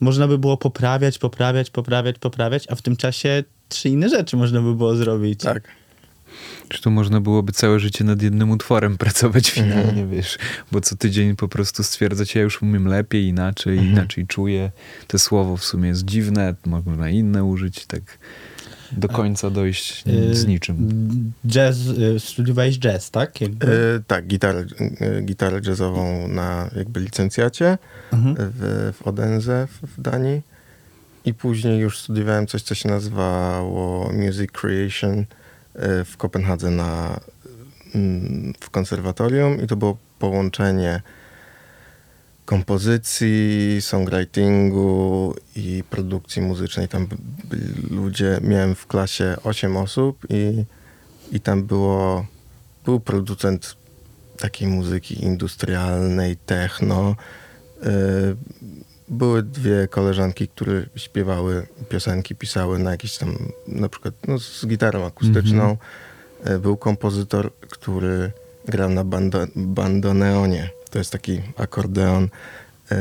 można 0.00 0.28
by 0.28 0.38
było 0.38 0.56
poprawiać, 0.56 1.18
poprawiać, 1.18 1.70
poprawiać, 1.70 2.18
poprawiać, 2.18 2.64
a 2.68 2.74
w 2.74 2.82
tym 2.82 2.96
czasie 2.96 3.44
trzy 3.74 3.88
inne 3.88 4.08
rzeczy 4.08 4.36
można 4.36 4.62
by 4.62 4.74
było 4.74 4.96
zrobić. 4.96 5.40
tak. 5.40 5.62
Czy 6.68 6.82
to 6.82 6.90
można 6.90 7.20
byłoby 7.20 7.52
całe 7.52 7.80
życie 7.80 8.04
nad 8.04 8.22
jednym 8.22 8.50
utworem 8.50 8.98
pracować 8.98 9.50
finalnie, 9.50 9.76
Mhm. 9.88 10.10
wiesz? 10.10 10.38
Bo 10.72 10.80
co 10.80 10.96
tydzień 10.96 11.36
po 11.36 11.48
prostu 11.48 11.82
stwierdzać, 11.82 12.34
ja 12.34 12.42
już 12.42 12.62
umiem 12.62 12.86
lepiej, 12.88 13.24
inaczej, 13.26 13.72
Mhm. 13.78 13.92
inaczej 13.92 14.26
czuję. 14.26 14.70
To 15.06 15.18
słowo 15.18 15.56
w 15.56 15.64
sumie 15.64 15.88
jest 15.88 16.04
dziwne, 16.04 16.54
można 16.66 17.08
inne 17.10 17.44
użyć, 17.44 17.86
tak 17.86 18.02
do 18.92 19.08
końca 19.08 19.50
dojść 19.50 20.04
Y, 20.08 20.34
z 20.34 20.46
niczym. 20.46 20.76
Jazz, 21.46 21.76
y, 21.86 22.20
studiowałeś 22.20 22.78
jazz, 22.78 23.10
tak? 23.10 23.40
Jakby. 23.40 23.66
E, 23.66 24.00
tak, 24.06 24.26
gitarę, 24.26 24.64
gitarę 25.24 25.60
jazzową 25.66 26.28
na 26.28 26.70
jakby 26.76 27.00
licencjacie 27.00 27.78
Mhm. 28.12 28.36
w, 28.38 28.92
w 28.98 29.06
Odense 29.06 29.68
w, 29.70 29.86
w 29.98 30.00
Danii 30.02 30.40
i 31.24 31.34
później 31.34 31.78
już 31.80 31.98
studiowałem 31.98 32.46
coś, 32.46 32.62
co 32.62 32.74
się 32.74 32.88
nazywało 32.88 34.12
Music 34.12 34.50
Creation 34.50 35.18
e, 35.74 36.04
w 36.04 36.16
Kopenhadze 36.16 36.70
na, 36.70 37.20
mm, 37.94 38.52
w 38.60 38.70
konserwatorium 38.70 39.62
i 39.62 39.66
to 39.66 39.76
było 39.76 39.96
połączenie 40.18 41.02
kompozycji, 42.44 43.76
songwritingu 43.80 45.34
i 45.56 45.84
produkcji 45.90 46.42
muzycznej. 46.42 46.88
Tam 46.88 47.06
ludzie, 47.90 48.38
miałem 48.42 48.74
w 48.74 48.86
klasie 48.86 49.36
8 49.44 49.76
osób 49.76 50.26
i, 50.30 50.64
i 51.32 51.40
tam 51.40 51.64
było, 51.64 52.26
był 52.84 53.00
producent 53.00 53.76
takiej 54.38 54.68
muzyki 54.68 55.24
industrialnej, 55.24 56.36
techno. 56.36 57.16
Y, 57.82 57.86
Były 59.08 59.42
dwie 59.42 59.88
koleżanki, 59.88 60.48
które 60.48 60.86
śpiewały 60.96 61.66
piosenki, 61.88 62.34
pisały 62.34 62.78
na 62.78 62.90
jakieś 62.90 63.18
tam, 63.18 63.36
na 63.68 63.88
przykład 63.88 64.14
no, 64.28 64.38
z 64.38 64.66
gitarą 64.66 65.06
akustyczną. 65.06 65.76
Y, 66.50 66.58
Był 66.58 66.76
kompozytor, 66.76 67.52
który 67.70 68.32
grał 68.68 68.88
na 68.90 69.04
bando, 69.04 69.46
bandoneonie. 69.56 70.70
To 70.90 70.98
jest 70.98 71.10
taki 71.12 71.40
akordeon, 71.56 72.24
y, 72.24 72.96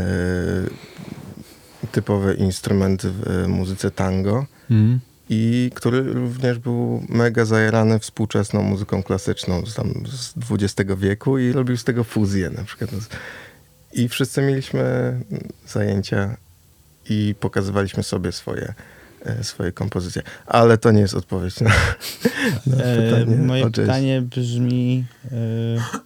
typowy 1.91 2.33
instrument 2.33 3.03
w 3.05 3.27
y, 3.45 3.47
muzyce 3.47 3.91
tango 3.91 4.45
Mhm. 4.71 4.99
i 5.29 5.71
który 5.75 6.13
również 6.13 6.59
był 6.59 7.03
mega 7.09 7.45
zajarany 7.45 7.99
współczesną 7.99 8.61
muzyką 8.63 9.03
klasyczną 9.03 9.65
z, 9.65 9.73
tam 9.73 9.93
z 10.11 10.33
XX 10.51 10.91
wieku 10.97 11.37
i 11.37 11.51
robił 11.51 11.77
z 11.77 11.83
tego 11.83 12.03
fuzję 12.03 12.49
na 12.49 12.63
przykład. 12.63 12.89
I 13.93 14.09
wszyscy 14.09 14.41
mieliśmy 14.41 15.19
zajęcia 15.67 16.37
i 17.09 17.35
pokazywaliśmy 17.39 18.03
sobie 18.03 18.31
swoje, 18.31 18.73
e, 19.25 19.43
swoje 19.43 19.71
kompozycje. 19.71 20.21
Ale 20.45 20.77
to 20.77 20.91
nie 20.91 21.01
jest 21.01 21.13
odpowiedź 21.13 21.59
na, 21.59 21.69
na 22.67 22.83
E, 22.83 23.11
pytanie. 23.21 23.37
moje 23.37 23.65
o 23.65 23.69
jazz. 23.69 23.85
pytanie 23.85 24.21
brzmi, 24.21 25.05
e, 25.25 26.01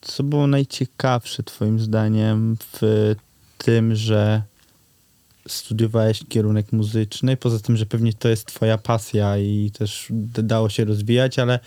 co 0.00 0.22
było 0.22 0.46
najciekawsze 0.46 1.42
twoim 1.42 1.80
zdaniem 1.80 2.56
w 2.72 3.14
tym, 3.58 3.94
że 3.94 4.42
studiowałeś 5.48 6.22
kierunek 6.28 6.72
muzyczny, 6.72 7.36
poza 7.36 7.58
tym, 7.58 7.76
że 7.76 7.86
pewnie 7.86 8.12
to 8.14 8.28
jest 8.28 8.46
twoja 8.46 8.78
pasja 8.78 9.38
i 9.38 9.70
też 9.78 10.06
dało 10.32 10.68
się 10.68 10.84
rozwijać, 10.84 11.38
ale 11.38 11.60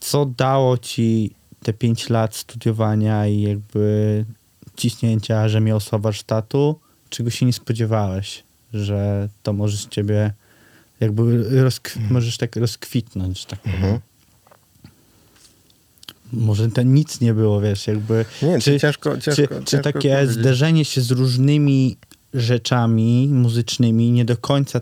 co 0.00 0.26
dało 0.26 0.78
ci 0.78 1.34
te 1.66 1.72
pięć 1.72 2.10
lat 2.10 2.36
studiowania 2.36 3.26
i 3.26 3.40
jakby 3.40 4.24
ciśnięcia 4.76 5.48
rzemiosła 5.48 5.98
warsztatu, 5.98 6.80
czego 7.10 7.30
się 7.30 7.46
nie 7.46 7.52
spodziewałeś, 7.52 8.44
że 8.72 9.28
to 9.42 9.52
może 9.52 9.76
z 9.76 9.88
ciebie 9.88 10.32
jakby 11.00 11.22
rozkw- 11.64 12.10
możesz 12.10 12.38
tak 12.38 12.56
rozkwitnąć, 12.56 13.44
tak. 13.44 13.66
Mhm. 13.66 13.98
Może 16.32 16.68
to 16.68 16.82
nic 16.82 17.20
nie 17.20 17.34
było, 17.34 17.60
wiesz, 17.60 17.86
jakby... 17.86 18.24
Nie, 18.42 18.60
czy, 18.60 18.80
ciężko, 18.80 19.18
ciężko, 19.18 19.32
czy, 19.32 19.48
ciężko 19.48 19.64
czy 19.64 19.78
takie 19.78 20.14
powiedzieć. 20.14 20.30
zderzenie 20.30 20.84
się 20.84 21.00
z 21.00 21.10
różnymi 21.10 21.96
rzeczami 22.34 23.28
muzycznymi 23.28 24.10
nie 24.10 24.24
do 24.24 24.36
końca 24.36 24.80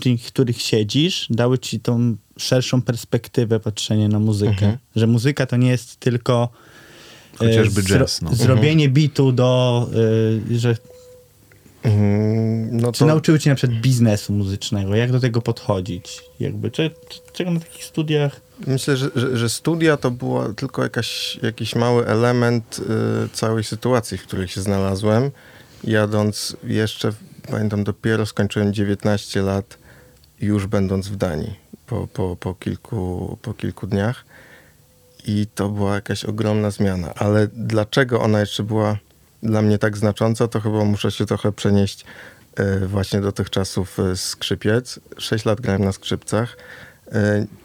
w 0.00 0.26
których 0.26 0.62
siedzisz, 0.62 1.26
dały 1.30 1.58
ci 1.58 1.80
tą 1.80 2.16
szerszą 2.38 2.82
perspektywę 2.82 3.60
patrzenia 3.60 4.08
na 4.08 4.18
muzykę. 4.18 4.52
Mhm. 4.52 4.78
Że 4.96 5.06
muzyka 5.06 5.46
to 5.46 5.56
nie 5.56 5.68
jest 5.68 6.00
tylko 6.00 6.48
e, 7.34 7.36
Chociażby 7.36 7.82
jazz, 7.82 8.22
no. 8.22 8.34
zrobienie 8.34 8.88
bitu 8.88 9.32
do, 9.32 9.86
e, 10.52 10.58
że 10.58 10.76
Mm, 11.84 12.76
No 12.76 12.92
czy 12.92 12.98
to, 12.98 13.06
nauczyły 13.06 13.38
cię 13.38 13.50
na 13.50 13.56
przykład 13.56 13.80
biznesu 13.80 14.32
muzycznego, 14.32 14.94
jak 14.94 15.12
do 15.12 15.20
tego 15.20 15.42
podchodzić? 15.42 16.20
Jakby, 16.40 16.70
czy, 16.70 16.90
czy, 17.08 17.20
czego 17.32 17.50
na 17.50 17.60
takich 17.60 17.84
studiach? 17.84 18.40
Myślę, 18.66 18.96
że, 18.96 19.10
że, 19.14 19.36
że 19.36 19.48
studia 19.48 19.96
to 19.96 20.10
była 20.10 20.52
tylko 20.52 20.82
jakaś, 20.82 21.38
jakiś 21.42 21.74
mały 21.74 22.06
element 22.06 22.80
y, 23.26 23.28
całej 23.28 23.64
sytuacji, 23.64 24.18
w 24.18 24.22
której 24.22 24.48
się 24.48 24.60
znalazłem. 24.60 25.30
Jadąc 25.84 26.56
jeszcze, 26.64 27.12
pamiętam, 27.50 27.84
dopiero 27.84 28.26
skończyłem 28.26 28.74
19 28.74 29.42
lat, 29.42 29.78
już 30.40 30.66
będąc 30.66 31.08
w 31.08 31.16
Danii 31.16 31.63
po, 31.86 32.06
po, 32.06 32.36
po, 32.36 32.54
kilku, 32.54 33.38
po 33.42 33.54
kilku 33.54 33.86
dniach. 33.86 34.24
I 35.26 35.46
to 35.54 35.68
była 35.68 35.94
jakaś 35.94 36.24
ogromna 36.24 36.70
zmiana. 36.70 37.14
Ale 37.14 37.48
dlaczego 37.52 38.20
ona 38.20 38.40
jeszcze 38.40 38.62
była 38.62 38.96
dla 39.42 39.62
mnie 39.62 39.78
tak 39.78 39.96
znacząca, 39.96 40.48
to 40.48 40.60
chyba 40.60 40.84
muszę 40.84 41.10
się 41.10 41.26
trochę 41.26 41.52
przenieść 41.52 42.04
y, 42.82 42.86
właśnie 42.86 43.20
do 43.20 43.32
tych 43.32 43.50
czasów 43.50 43.98
y, 43.98 44.16
skrzypiec. 44.16 45.00
6 45.18 45.44
lat 45.44 45.60
grałem 45.60 45.84
na 45.84 45.92
skrzypcach. 45.92 46.56
Y, 47.08 47.12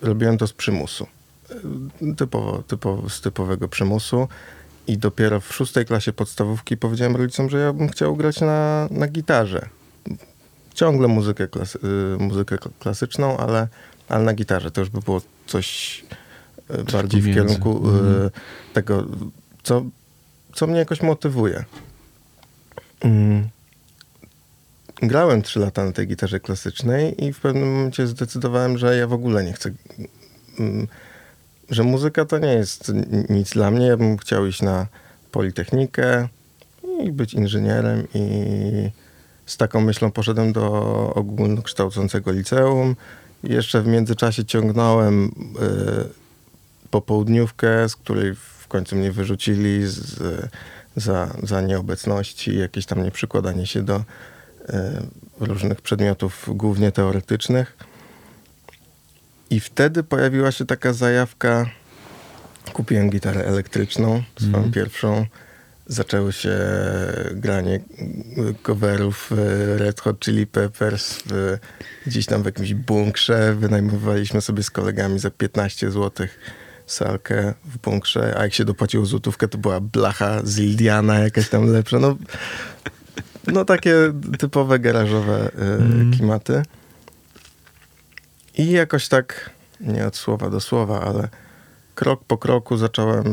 Robiłem 0.01 0.37
to 0.37 0.47
z 0.47 0.53
przymusu. 0.53 1.07
Typowo, 2.17 2.63
typowo, 2.63 3.09
z 3.09 3.21
typowego 3.21 3.67
przymusu. 3.67 4.27
I 4.87 4.97
dopiero 4.97 5.39
w 5.39 5.53
szóstej 5.53 5.85
klasie 5.85 6.13
podstawówki 6.13 6.77
powiedziałem 6.77 7.15
rodzicom, 7.15 7.49
że 7.49 7.59
ja 7.59 7.73
bym 7.73 7.89
chciał 7.89 8.15
grać 8.15 8.41
na, 8.41 8.87
na 8.91 9.07
gitarze. 9.07 9.69
Ciągle 10.73 11.07
muzykę, 11.07 11.47
klasy, 11.47 11.79
muzykę 12.19 12.55
kl- 12.57 12.71
klasyczną, 12.79 13.37
ale, 13.37 13.67
ale 14.09 14.23
na 14.23 14.33
gitarze. 14.33 14.71
To 14.71 14.81
już 14.81 14.89
by 14.89 14.99
było 14.99 15.21
coś 15.47 15.99
y, 16.79 16.83
bardziej 16.91 17.21
w 17.21 17.23
Pomiędzy. 17.23 17.33
kierunku 17.55 17.87
y, 17.87 17.91
Mhm. 17.99 18.29
tego, 18.73 19.05
co, 19.63 19.81
co 20.53 20.67
mnie 20.67 20.79
jakoś 20.79 21.01
motywuje. 21.01 21.63
Mm. 23.01 23.49
Grałem 25.01 25.41
trzy 25.41 25.59
lata 25.59 25.85
na 25.85 25.91
tej 25.91 26.07
gitarze 26.07 26.39
klasycznej 26.39 27.25
i 27.25 27.33
w 27.33 27.39
pewnym 27.39 27.75
momencie 27.75 28.07
zdecydowałem, 28.07 28.77
że 28.77 28.95
ja 28.97 29.07
w 29.07 29.13
ogóle 29.13 29.43
nie 29.43 29.53
chcę. 29.53 29.71
mm, 30.59 30.87
Że 31.69 31.83
muzyka 31.83 32.25
to 32.25 32.37
nie 32.37 32.53
jest 32.53 32.91
nic 33.29 33.49
dla 33.53 33.71
mnie. 33.71 33.85
Ja 33.87 33.97
bym 33.97 34.17
chciał 34.17 34.45
iść 34.45 34.61
na 34.61 34.87
Politechnikę 35.31 36.27
i 37.03 37.11
być 37.11 37.33
inżynierem. 37.33 38.07
I 38.13 38.21
z 39.45 39.57
taką 39.57 39.81
myślą 39.81 40.11
poszedłem 40.11 40.53
do 40.53 40.71
ogólnokształcącego 41.15 42.31
liceum. 42.31 42.95
Jeszcze 43.43 43.81
w 43.81 43.87
międzyczasie 43.87 44.45
ciągnąłem 44.45 45.25
y, 45.25 45.29
popołudniówkę, 46.91 47.89
z 47.89 47.95
której 47.95 48.35
w 48.35 48.67
końcu 48.67 48.95
mnie 48.95 49.11
wyrzucili 49.11 49.87
z, 49.87 50.23
za, 50.95 51.33
za 51.43 51.61
nieobecności, 51.61 52.57
jakieś 52.57 52.85
tam 52.85 53.03
nieprzykładanie 53.03 53.67
się 53.67 53.83
do 53.83 54.03
e, 54.69 55.01
różnych 55.39 55.81
przedmiotów, 55.81 56.45
głównie 56.47 56.91
teoretycznych. 56.91 57.77
I 59.49 59.59
wtedy 59.59 60.03
pojawiła 60.03 60.51
się 60.51 60.65
taka 60.65 60.93
zajawka. 60.93 61.69
Kupiłem 62.73 63.09
gitarę 63.09 63.45
elektryczną, 63.45 64.23
swoją 64.37 64.53
Mhm. 64.55 64.71
pierwszą. 64.71 65.25
Zaczęło 65.91 66.31
się 66.31 66.57
granie 67.31 67.79
coverów 68.63 69.31
y, 69.31 69.77
Red 69.77 70.01
Hot 70.01 70.19
Chili 70.19 70.47
Peppers 70.47 71.19
w, 71.25 71.57
gdzieś 72.07 72.25
tam 72.25 72.41
w 72.43 72.45
jakimś 72.45 72.73
bunkrze. 72.73 73.55
Wynajmowaliśmy 73.55 74.41
sobie 74.41 74.63
z 74.63 74.69
kolegami 74.71 75.19
za 75.19 75.29
15 75.29 75.91
zł 75.91 76.27
salkę 76.87 77.53
w 77.65 77.77
bunkrze, 77.77 78.35
a 78.37 78.43
jak 78.43 78.53
się 78.53 78.65
dopłaciło 78.65 79.05
złotówkę, 79.05 79.47
to 79.47 79.57
była 79.57 79.79
blacha 79.81 80.41
z 80.43 80.59
Ildiana, 80.59 81.19
jakaś 81.19 81.49
tam 81.49 81.73
lepsza. 81.73 81.99
No, 81.99 82.17
no 83.47 83.65
takie 83.65 83.95
typowe 84.39 84.79
garażowe 84.79 85.47
y, 85.47 85.61
Mm. 85.61 86.11
klimaty. 86.13 86.63
I 88.57 88.71
jakoś 88.71 89.07
tak, 89.07 89.49
nie 89.79 90.05
od 90.07 90.15
słowa 90.15 90.49
do 90.49 90.59
słowa, 90.59 91.01
ale 91.01 91.29
krok 91.95 92.23
po 92.27 92.37
kroku 92.37 92.77
zacząłem 92.77 93.25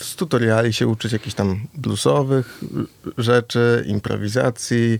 z 0.00 0.16
tutoriali 0.16 0.72
się 0.72 0.86
uczyć 0.86 1.12
jakichś 1.12 1.34
tam 1.34 1.60
bluesowych 1.74 2.60
rzeczy, 3.18 3.84
improwizacji. 3.86 4.98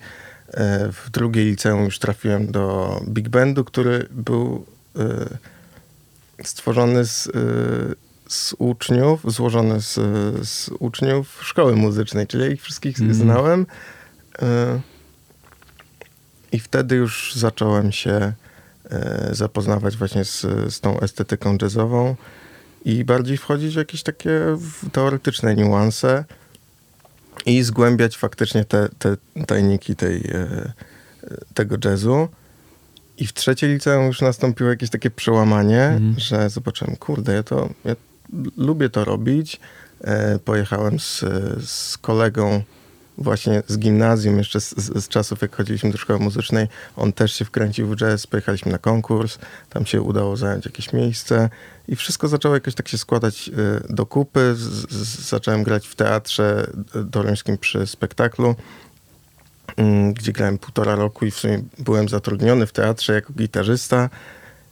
E, 0.49 0.93
W 0.93 1.11
drugiej 1.11 1.47
liceum 1.47 1.85
już 1.85 1.99
trafiłem 1.99 2.53
do 2.53 3.01
Big 3.09 3.29
Bandu, 3.29 3.65
który 3.65 4.07
był 4.11 4.67
e, 4.99 5.03
stworzony 6.45 7.05
z, 7.05 7.27
e, 7.27 7.31
z 8.29 8.55
uczniów, 8.59 9.33
złożony 9.33 9.81
z, 9.81 9.95
z 10.49 10.71
uczniów 10.79 11.39
szkoły 11.43 11.77
muzycznej, 11.77 12.27
czyli 12.27 12.43
ja 12.45 12.51
ich 12.51 12.63
wszystkich 12.63 13.01
Mhm. 13.01 13.15
znałem. 13.19 13.67
I 16.53 16.59
wtedy 16.61 16.95
już 16.97 17.33
zacząłem 17.37 17.93
się 17.93 18.33
zapoznawać 19.33 19.97
właśnie 19.97 20.25
z, 20.25 20.41
z 20.75 20.81
tą 20.81 21.01
estetyką 21.01 21.57
jazzową 21.63 22.17
i 22.85 23.05
bardziej 23.05 23.37
wchodzić 23.37 23.75
w 23.75 23.79
jakieś 23.79 24.03
takie 24.03 24.41
teoretyczne 24.93 25.55
niuanse 25.55 26.25
i 27.47 27.63
zgłębiać 27.63 28.17
faktycznie 28.17 28.65
te, 28.65 28.89
te 28.99 29.17
tajniki 29.47 29.97
tej, 29.97 30.17
e, 30.17 30.73
tego 31.55 31.77
jazzu. 31.85 32.29
I 33.19 33.27
w 33.27 33.33
trzeciej 33.33 33.73
liceum 33.75 34.07
już 34.07 34.21
nastąpiło 34.21 34.71
jakieś 34.71 34.91
takie 34.91 35.11
przełamanie, 35.11 35.85
Mhm. 35.85 36.15
że 36.19 36.51
zobaczyłem, 36.51 36.97
kurde, 36.97 37.35
ja 37.35 37.43
to 37.43 37.69
ja 37.85 37.97
lubię 38.57 38.91
to 38.91 39.05
robić. 39.05 39.61
E, 40.01 40.39
pojechałem 40.39 41.01
z, 41.01 41.25
z 41.69 41.99
kolegą 41.99 42.63
właśnie 43.19 43.63
z 43.67 43.79
gimnazjum, 43.79 44.39
jeszcze 44.39 44.61
z, 44.61 44.71
z, 44.77 45.05
z 45.05 45.09
czasów, 45.09 45.43
jak 45.43 45.57
chodziliśmy 45.57 45.91
do 45.91 45.99
szkoły 45.99 46.19
muzycznej. 46.19 46.69
On 46.97 47.13
też 47.13 47.33
się 47.33 47.45
wkręcił 47.45 47.89
w 47.89 47.97
jazz, 47.97 48.27
pojechaliśmy 48.27 48.73
na 48.73 48.79
konkurs, 48.79 49.39
tam 49.71 49.87
się 49.87 50.03
udało 50.03 50.37
zająć 50.37 50.65
jakieś 50.67 50.93
miejsce 50.93 51.51
i 51.89 51.97
wszystko 51.97 52.29
zaczęło 52.29 52.55
jakoś 52.55 52.75
tak 52.75 52.89
się 52.89 52.99
składać 52.99 53.49
y, 53.89 53.95
do 53.95 54.07
kupy. 54.07 54.55
Z, 54.55 55.29
zacząłem 55.29 55.63
grać 55.63 55.87
w 55.89 55.95
teatrze 55.95 56.67
y, 56.97 57.11
toruńskim 57.11 57.59
przy 57.59 57.87
spektaklu, 57.87 58.55
mm, 59.77 60.13
gdzie 60.15 60.33
grałem 60.33 60.59
półtora 60.59 60.95
roku 60.95 61.25
i 61.25 61.31
w 61.31 61.39
sumie 61.39 61.63
byłem 61.79 62.09
zatrudniony 62.09 62.67
w 62.67 62.73
teatrze 62.73 63.13
jako 63.13 63.33
gitarzysta. 63.33 64.11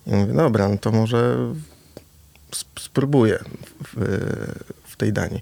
I 0.07 0.11
mówię, 0.11 0.33
dobra, 0.33 0.68
no 0.68 0.79
to 0.79 0.92
może 0.92 1.37
sp- 2.61 2.81
spróbuję 2.81 3.44
w, 3.85 3.94
w 4.85 4.96
tej 4.96 5.12
Danii. 5.12 5.40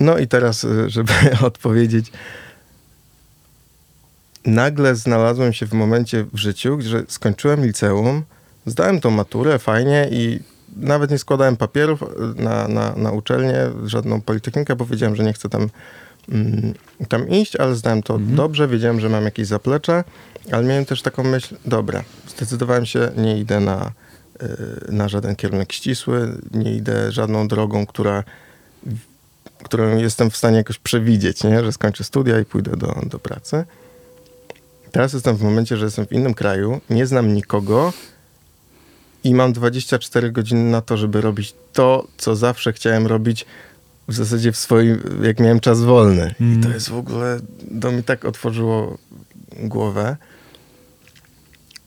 No 0.00 0.18
i 0.18 0.28
teraz, 0.28 0.64
y, 0.64 0.90
żeby 0.90 1.12
odpowiedzieć, 1.46 2.12
nagle 4.46 4.94
znalazłem 4.94 5.52
się 5.52 5.66
w 5.66 5.72
momencie 5.72 6.24
w 6.32 6.38
życiu, 6.38 6.78
że 6.80 7.02
skończyłem 7.08 7.66
liceum, 7.66 8.22
zdałem 8.66 9.00
tą 9.00 9.10
maturę 9.10 9.58
fajnie 9.58 10.08
i 10.10 10.40
nawet 10.76 11.10
nie 11.10 11.18
składałem 11.18 11.56
papierów 11.56 12.02
y, 12.02 12.06
na, 12.42 12.68
na, 12.68 12.94
na 12.96 13.10
uczelnię, 13.10 13.56
żadną 13.84 14.20
politechnikę, 14.20 14.76
bo 14.76 14.86
wiedziałem, 14.86 15.16
że 15.16 15.24
nie 15.24 15.32
chcę 15.32 15.48
tam, 15.48 15.68
mm, 16.28 16.74
tam 17.08 17.28
iść, 17.28 17.56
ale 17.56 17.74
zdałem 17.74 18.02
to 18.02 18.18
dobrze, 18.18 18.68
wiedziałem, 18.68 19.00
że 19.00 19.08
mam 19.08 19.24
jakieś 19.24 19.46
zaplecze, 19.46 20.04
ale 20.52 20.64
miałem 20.64 20.84
też 20.84 21.02
taką 21.02 21.22
myśl, 21.22 21.56
dobra, 21.66 22.04
zdecydowałem 22.28 22.86
się, 22.86 23.10
nie 23.16 23.38
idę 23.38 23.60
na, 23.60 23.92
y, 24.42 24.92
na 24.92 25.08
żaden 25.08 25.36
kierunek 25.36 25.72
ścisły, 25.72 26.38
nie 26.50 26.76
idę 26.76 27.12
żadną 27.12 27.48
drogą, 27.48 27.86
która 27.86 28.24
którą 29.64 29.96
jestem 29.98 30.30
w 30.30 30.36
stanie 30.36 30.56
jakoś 30.56 30.78
przewidzieć, 30.78 31.44
nie? 31.44 31.64
że 31.64 31.72
skończę 31.72 32.04
studia 32.04 32.40
i 32.40 32.44
pójdę 32.44 32.76
do, 32.76 33.00
do 33.06 33.18
pracy. 33.18 33.64
Teraz 34.92 35.12
jestem 35.12 35.36
w 35.36 35.42
momencie, 35.42 35.76
że 35.76 35.84
jestem 35.84 36.06
w 36.06 36.12
innym 36.12 36.34
kraju, 36.34 36.80
nie 36.90 37.06
znam 37.06 37.34
nikogo 37.34 37.92
i 39.24 39.34
mam 39.34 39.52
24 39.52 40.32
godziny 40.32 40.70
na 40.70 40.80
to, 40.80 40.96
żeby 40.96 41.20
robić 41.20 41.54
to, 41.72 42.06
co 42.16 42.36
zawsze 42.36 42.72
chciałem 42.72 43.06
robić 43.06 43.46
w 44.08 44.14
zasadzie 44.14 44.52
w 44.52 44.56
swoim, 44.56 45.00
jak 45.22 45.40
miałem 45.40 45.60
czas 45.60 45.80
wolny. 45.80 46.34
I 46.40 46.42
Mm. 46.44 46.62
to 46.62 46.68
jest 46.68 46.88
w 46.88 46.94
ogóle, 46.96 47.40
to 47.80 47.92
mi 47.92 48.02
tak 48.02 48.24
otworzyło 48.24 48.98
głowę. 49.58 50.16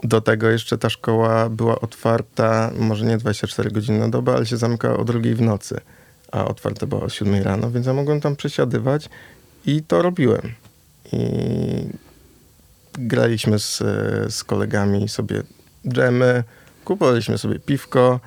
Do 0.04 0.22
tego 0.22 0.50
jeszcze 0.50 0.78
ta 0.78 0.90
szkoła 0.90 1.50
była 1.50 1.80
otwarta, 1.80 2.72
może 2.80 3.06
nie 3.06 3.18
24 3.18 3.72
godziny 3.72 4.00
na 4.00 4.10
dobę, 4.10 4.34
ale 4.34 4.46
się 4.46 4.58
zamykała 4.58 4.98
o 4.98 5.04
drugiej 5.06 5.36
w 5.36 5.42
nocy, 5.42 5.82
a 6.36 6.46
otwarta 6.46 6.88
była 6.88 7.02
o 7.02 7.10
7 7.10 7.44
rano, 7.44 7.72
więc 7.72 7.86
ja 7.86 7.94
mogłem 7.94 8.22
tam 8.22 8.36
przesiadywać 8.36 9.10
i 9.66 9.84
to 9.84 10.02
robiłem. 10.02 10.54
I 11.14 11.20
graliśmy 12.94 13.60
z, 13.60 13.78
z 14.34 14.44
kolegami 14.44 15.10
sobie 15.10 15.44
dżemy, 15.88 16.44
kupowaliśmy 16.86 17.38
sobie 17.38 17.60
piwko 17.60 18.20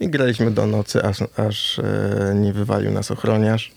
i 0.00 0.08
graliśmy 0.08 0.50
do 0.50 0.66
nocy, 0.66 1.02
aż, 1.02 1.18
aż 1.36 1.78
e, 1.78 2.32
nie 2.34 2.52
wywalił 2.52 2.90
nas 2.90 3.10
ochroniarz. 3.10 3.72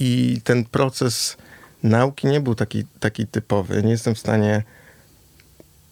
I 0.00 0.40
ten 0.44 0.64
proces 0.64 1.36
nauki 1.82 2.26
nie 2.26 2.40
był 2.40 2.54
taki, 2.54 2.84
taki 3.00 3.26
typowy. 3.26 3.82
Nie 3.82 3.90
jestem 3.90 4.14
w 4.14 4.18
stanie 4.18 4.62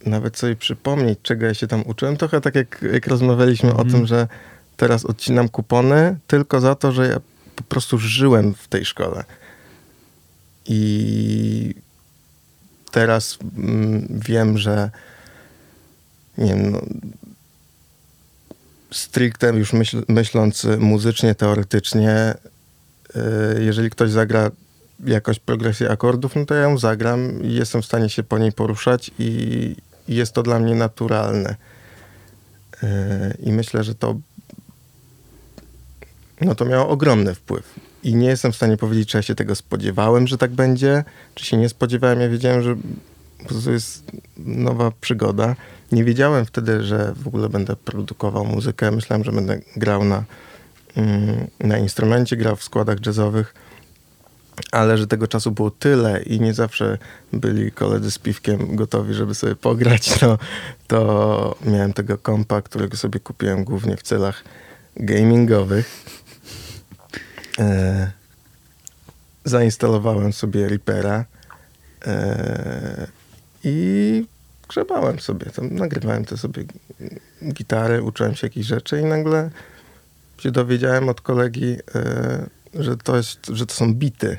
nawet 0.06 0.38
sobie 0.38 0.56
przypomnieć, 0.56 1.18
czego 1.22 1.46
ja 1.46 1.54
się 1.54 1.66
tam 1.66 1.82
uczyłem. 1.86 2.16
Trochę 2.16 2.40
tak 2.40 2.54
jak, 2.54 2.84
jak 2.92 3.06
rozmawialiśmy 3.06 3.74
o 3.74 3.84
tym, 3.84 4.06
że 4.06 4.28
teraz 4.76 5.04
odcinam 5.04 5.48
kupony 5.48 6.18
tylko 6.26 6.60
za 6.60 6.74
to, 6.74 6.92
że 6.92 7.08
ja 7.08 7.20
po 7.56 7.62
prostu 7.62 7.98
żyłem 7.98 8.54
w 8.54 8.68
tej 8.68 8.84
szkole. 8.84 9.24
I 10.66 11.74
teraz 12.90 13.38
mm, 13.56 14.20
wiem, 14.26 14.58
że 14.58 14.90
nie 16.38 16.46
wiem, 16.46 16.70
no, 16.72 16.80
stricte 18.92 19.54
już 19.54 19.72
myśl, 19.72 20.02
myśląc 20.08 20.66
muzycznie, 20.78 21.34
teoretycznie, 21.34 22.34
y, 23.16 23.64
jeżeli 23.64 23.90
ktoś 23.90 24.10
zagra 24.10 24.50
jakąś 25.04 25.38
progresję 25.38 25.90
akordów, 25.90 26.36
no 26.36 26.46
to 26.46 26.54
ja 26.54 26.62
ją 26.62 26.78
zagram 26.78 27.42
i 27.42 27.52
jestem 27.52 27.82
w 27.82 27.86
stanie 27.86 28.08
się 28.08 28.22
po 28.22 28.38
niej 28.38 28.52
poruszać 28.52 29.10
i 29.18 29.76
jest 30.08 30.32
to 30.32 30.42
dla 30.42 30.58
mnie 30.58 30.74
naturalne. 30.74 31.56
Y, 32.82 32.86
I 33.42 33.52
myślę, 33.52 33.84
że 33.84 33.94
to 33.94 34.16
no 36.40 36.54
to 36.54 36.64
miało 36.64 36.88
ogromny 36.88 37.34
wpływ. 37.34 37.74
I 38.02 38.14
nie 38.14 38.28
jestem 38.28 38.52
w 38.52 38.56
stanie 38.56 38.76
powiedzieć, 38.76 39.08
czy 39.08 39.18
ja 39.18 39.22
się 39.22 39.34
tego 39.34 39.54
spodziewałem, 39.54 40.26
że 40.26 40.38
tak 40.38 40.50
będzie, 40.50 41.04
czy 41.34 41.44
się 41.44 41.56
nie 41.56 41.68
spodziewałem. 41.68 42.20
Ja 42.20 42.28
wiedziałem, 42.28 42.62
że 42.62 42.76
po 43.38 43.48
prostu 43.48 43.72
jest 43.72 44.04
nowa 44.38 44.92
przygoda. 45.00 45.56
Nie 45.92 46.04
wiedziałem 46.04 46.44
wtedy, 46.44 46.82
że 46.82 47.14
w 47.16 47.26
ogóle 47.26 47.48
będę 47.48 47.76
produkował 47.76 48.44
muzykę. 48.44 48.90
Myślałem, 48.90 49.24
że 49.24 49.32
będę 49.32 49.60
grał 49.76 50.04
na, 50.04 50.24
mm, 50.96 51.46
na 51.60 51.78
instrumencie, 51.78 52.36
grał 52.36 52.56
w 52.56 52.64
składach 52.64 53.06
jazzowych, 53.06 53.54
ale 54.72 54.98
że 54.98 55.06
tego 55.06 55.28
czasu 55.28 55.50
było 55.50 55.70
tyle 55.70 56.22
i 56.22 56.40
nie 56.40 56.54
zawsze 56.54 56.98
byli 57.32 57.72
koledzy 57.72 58.10
z 58.10 58.18
piwkiem 58.18 58.76
gotowi, 58.76 59.14
żeby 59.14 59.34
sobie 59.34 59.56
pograć, 59.56 60.18
to, 60.20 60.38
to 60.86 61.56
miałem 61.64 61.92
tego 61.92 62.18
kompa, 62.18 62.62
którego 62.62 62.96
sobie 62.96 63.20
kupiłem 63.20 63.64
głównie 63.64 63.96
w 63.96 64.02
celach 64.02 64.44
gamingowych. 64.96 66.04
E, 67.58 68.10
zainstalowałem 69.44 70.32
sobie 70.32 70.68
Reapera 70.68 71.24
e, 72.06 73.06
i 73.64 74.26
grzebałem 74.68 75.20
sobie. 75.20 75.46
Tam 75.46 75.74
nagrywałem 75.74 76.24
te 76.24 76.36
sobie 76.36 76.64
gitary, 77.52 78.02
uczyłem 78.02 78.34
się 78.34 78.46
jakichś 78.46 78.66
rzeczy 78.66 79.00
i 79.00 79.04
nagle 79.04 79.50
się 80.38 80.50
dowiedziałem 80.50 81.08
od 81.08 81.20
kolegi, 81.20 81.76
e, 81.94 82.46
że, 82.74 82.96
to 82.96 83.16
jest, 83.16 83.46
że 83.52 83.66
to 83.66 83.74
są 83.74 83.94
bity. 83.94 84.38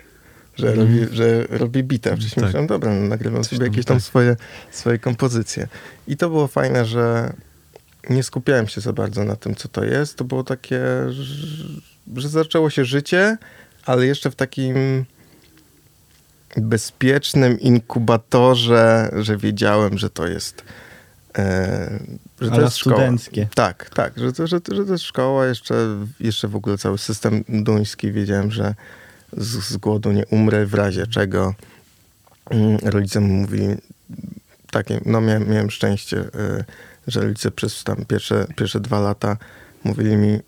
Że, 0.56 0.68
Mhm. 0.70 0.88
robi, 0.88 1.16
że 1.16 1.44
robi 1.50 1.84
bita. 1.84 2.10
Wcześniej 2.16 2.32
Tak. 2.36 2.44
myślałem, 2.44 2.68
dobra, 2.68 2.94
no, 2.94 3.02
nagrywam 3.08 3.44
Coś 3.44 3.50
sobie 3.50 3.60
tam, 3.60 3.68
jakieś 3.74 3.86
tam 3.86 3.98
tak. 3.98 4.04
swoje, 4.04 4.36
swoje 4.72 5.00
kompozycje. 5.00 5.68
I 6.08 6.18
to 6.18 6.30
było 6.30 6.48
fajne, 6.48 6.86
że 6.86 7.34
nie 8.10 8.24
skupiałem 8.24 8.68
się 8.68 8.82
za 8.82 8.94
bardzo 8.94 9.24
na 9.24 9.36
tym, 9.36 9.56
co 9.56 9.68
to 9.68 9.84
jest. 9.84 10.16
To 10.18 10.24
było 10.24 10.44
takie, 10.44 10.80
że, 12.16 12.30
zaczęło 12.30 12.70
się 12.70 12.86
życie, 12.86 13.38
ale 13.86 14.06
jeszcze 14.06 14.32
w 14.32 14.36
takim 14.36 15.06
bezpiecznym 16.58 17.60
inkubatorze, 17.60 19.12
że 19.20 19.38
wiedziałem, 19.38 19.98
że 19.98 20.10
to 20.10 20.28
jest. 20.28 20.64
E, 21.38 22.00
że 22.42 22.48
to 22.50 22.54
Ale 22.54 22.64
jest 22.64 22.78
szkoła. 22.78 22.96
studenckie. 22.96 23.48
Tak, 23.56 23.90
tak, 23.90 24.14
że 24.18 24.34
to, 24.34 24.48
że, 24.48 24.60
że 24.72 24.86
to 24.86 24.92
jest 24.92 25.04
szkoła, 25.04 25.46
jeszcze, 25.46 25.76
jeszcze 26.20 26.48
w 26.48 26.56
ogóle 26.56 26.78
cały 26.78 26.98
system 26.98 27.44
duński. 27.50 28.12
Wiedziałem, 28.12 28.52
że 28.52 28.76
z, 29.38 29.48
z 29.48 29.78
głodu 29.78 30.12
nie 30.12 30.26
umrę 30.26 30.66
w 30.66 30.74
razie 30.74 31.08
czego. 31.08 31.54
Mm, 32.50 32.78
Rodzice 32.84 33.20
mówili, 33.20 33.68
takie, 34.72 35.02
no 35.06 35.22
miałem, 35.22 35.50
miałem 35.50 35.70
szczęście, 35.72 36.18
y, 36.20 36.66
że 37.08 37.22
rodzice 37.22 37.52
przez 37.52 37.84
tam 37.84 38.06
pierwsze, 38.06 38.46
pierwsze 38.56 38.80
dwa 38.80 39.00
lata 39.00 39.38
mówili 39.84 40.18
mi, 40.18 40.40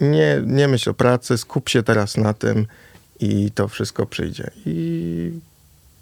nie, 0.00 0.42
nie 0.46 0.68
myśl 0.68 0.90
o 0.90 0.94
pracy, 0.94 1.38
skup 1.38 1.68
się 1.68 1.82
teraz 1.82 2.16
na 2.16 2.34
tym 2.34 2.66
i 3.20 3.50
to 3.50 3.68
wszystko 3.68 4.06
przyjdzie. 4.06 4.50
I 4.66 5.32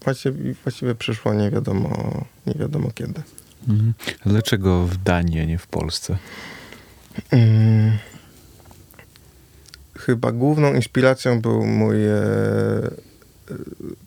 właściwie, 0.05 0.55
właściwie 0.65 0.95
przyszło 0.95 1.35
nie 1.35 1.51
wiadomo, 1.51 2.25
nie 2.47 2.55
wiadomo 2.55 2.91
kiedy. 2.95 3.23
Mhm. 3.69 3.95
Dlaczego 4.27 4.87
w 4.87 4.97
Danii, 4.97 5.41
a 5.41 5.45
nie 5.45 5.59
w 5.59 5.67
Polsce? 5.67 6.19
Mm. 7.31 7.99
Chyba 9.99 10.33
główną 10.33 10.75
inspiracją 10.75 11.41
był 11.41 11.67
mój 11.67 12.07
e, 12.07 12.11
e, 12.11 12.91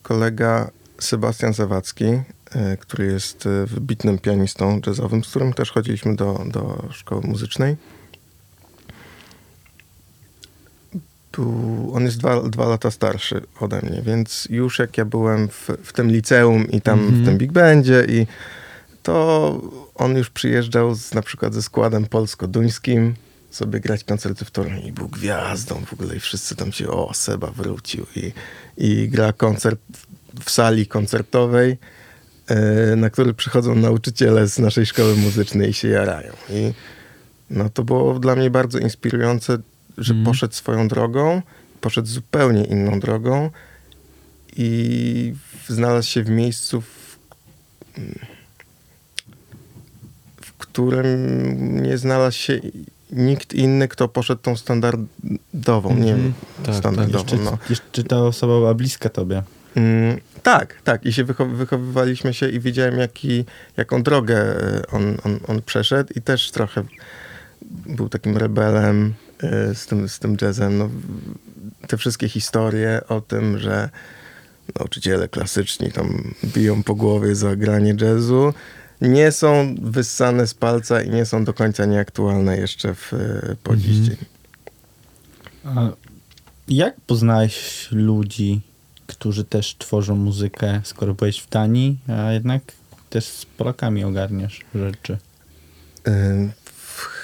kolega 0.02 0.70
Sebastian 0.98 1.52
Zawadzki, 1.52 2.04
e, 2.04 2.76
który 2.76 3.06
jest 3.06 3.48
wybitnym 3.66 4.18
pianistą 4.18 4.80
jazzowym, 4.86 5.24
z 5.24 5.28
którym 5.28 5.52
też 5.52 5.70
chodziliśmy 5.70 6.16
do, 6.16 6.44
do 6.46 6.88
szkoły 6.90 7.22
muzycznej. 7.24 7.76
On 11.92 12.04
jest 12.04 12.18
dwa, 12.18 12.42
dwa 12.42 12.68
lata 12.68 12.90
starszy 12.90 13.42
ode 13.60 13.80
mnie, 13.82 14.02
więc 14.02 14.46
już 14.50 14.78
jak 14.78 14.98
ja 14.98 15.04
byłem 15.04 15.48
w, 15.48 15.70
w 15.82 15.92
tym 15.92 16.10
liceum 16.10 16.70
i 16.70 16.80
tam 16.80 16.98
Mhm. 17.00 17.22
w 17.22 17.26
tym 17.26 17.38
big 17.38 17.52
bandzie 17.52 18.06
i 18.08 18.26
to 19.02 19.60
on 19.94 20.16
już 20.16 20.30
przyjeżdżał 20.30 20.94
z, 20.94 21.14
na 21.14 21.22
przykład 21.22 21.54
ze 21.54 21.62
składem 21.62 22.06
polsko-duńskim 22.06 23.14
sobie 23.50 23.80
grać 23.80 24.04
koncerty 24.04 24.44
w 24.44 24.50
Toruniu 24.50 24.82
i 24.82 24.92
był 24.92 25.08
gwiazdą 25.08 25.84
w 25.86 25.92
ogóle 25.92 26.16
i 26.16 26.20
wszyscy 26.20 26.56
tam 26.56 26.72
się, 26.72 26.88
o, 26.88 27.14
Seba 27.14 27.50
wrócił 27.50 28.06
i, 28.16 28.32
i 28.76 29.08
gra 29.08 29.32
koncert 29.32 29.80
w 30.44 30.50
sali 30.50 30.86
koncertowej, 30.86 31.78
e, 32.46 32.96
na 32.96 33.10
który 33.10 33.34
przychodzą 33.34 33.74
nauczyciele 33.74 34.48
z 34.48 34.58
naszej 34.58 34.86
szkoły 34.86 35.16
muzycznej 35.16 35.70
i 35.70 35.74
się 35.74 35.88
jarają. 35.88 36.32
I 36.50 36.72
no 37.50 37.68
to 37.68 37.84
było 37.84 38.18
dla 38.18 38.36
mnie 38.36 38.50
bardzo 38.50 38.78
inspirujące, 38.78 39.58
że 39.98 40.12
Mhm. 40.14 40.24
poszedł 40.26 40.54
swoją 40.54 40.88
drogą, 40.88 41.42
poszedł 41.80 42.08
zupełnie 42.08 42.64
inną 42.64 43.00
drogą 43.00 43.50
i 44.56 45.34
znalazł 45.68 46.08
się 46.08 46.22
w 46.22 46.28
miejscu, 46.30 46.80
w, 46.80 47.18
w 50.42 50.52
którym 50.52 51.82
nie 51.82 51.98
znalazł 51.98 52.38
się 52.38 52.60
nikt 53.12 53.54
inny, 53.54 53.88
kto 53.88 54.08
poszedł 54.08 54.42
tą 54.42 54.56
standardową, 54.56 55.96
nie 55.96 56.12
Mhm. 56.14 56.32
Tak, 56.64 56.74
standardową, 56.74 57.22
Jeszcze, 57.24 57.36
no. 57.36 57.58
jeszcze 57.70 58.04
ta 58.04 58.18
osoba 58.22 58.52
była 58.52 58.74
bliska 58.74 59.08
tobie. 59.08 59.42
Mm, 59.74 60.20
tak, 60.42 60.74
tak. 60.84 61.06
I 61.06 61.12
się 61.12 61.24
wychow- 61.24 61.54
wychowywaliśmy 61.56 62.34
się 62.34 62.48
i 62.48 62.60
wiedziałem, 62.60 62.98
jaki, 62.98 63.44
jaką 63.76 64.02
drogę 64.02 64.36
e, 64.38 64.82
on, 64.92 65.16
on, 65.24 65.38
on 65.48 65.62
przeszedł 65.62 66.12
i 66.16 66.22
też 66.22 66.50
trochę 66.50 66.84
był 67.86 68.08
takim 68.08 68.36
rebelem 68.36 69.14
e, 69.42 69.74
z 69.74 69.86
tym, 69.86 70.08
z 70.08 70.18
tym 70.18 70.36
jazzem. 70.42 70.78
No, 70.78 70.88
te 71.88 71.96
wszystkie 71.96 72.28
historie 72.28 73.00
o 73.08 73.20
tym, 73.20 73.58
że 73.58 73.90
nauczyciele 74.78 75.28
klasyczni 75.28 75.92
tam 75.92 76.34
biją 76.44 76.82
po 76.82 76.94
głowie 76.94 77.34
za 77.34 77.56
granie 77.56 77.94
jazzu, 78.00 78.54
nie 79.00 79.32
są 79.32 79.74
wyssane 79.82 80.46
z 80.46 80.54
palca 80.54 81.02
i 81.02 81.10
nie 81.10 81.26
są 81.26 81.44
do 81.44 81.54
końca 81.54 81.84
nieaktualne 81.86 82.56
jeszcze 82.58 82.94
w, 82.94 83.12
e, 83.12 83.56
po 83.62 83.76
dziś 83.76 83.88
Mhm. 83.98 84.04
dzień. 84.06 84.16
A 85.64 85.90
jak 86.68 87.00
poznałeś 87.00 87.88
ludzi, 87.92 88.60
którzy 89.06 89.44
też 89.44 89.76
tworzą 89.78 90.16
muzykę, 90.16 90.80
skoro 90.84 91.14
byłeś 91.14 91.38
w 91.40 91.48
Danii, 91.48 91.98
a 92.08 92.32
jednak 92.32 92.62
też 93.10 93.24
z 93.24 93.44
Polakami 93.46 94.04
ogarniasz 94.04 94.60
rzeczy? 94.74 95.18
W- 96.04 96.61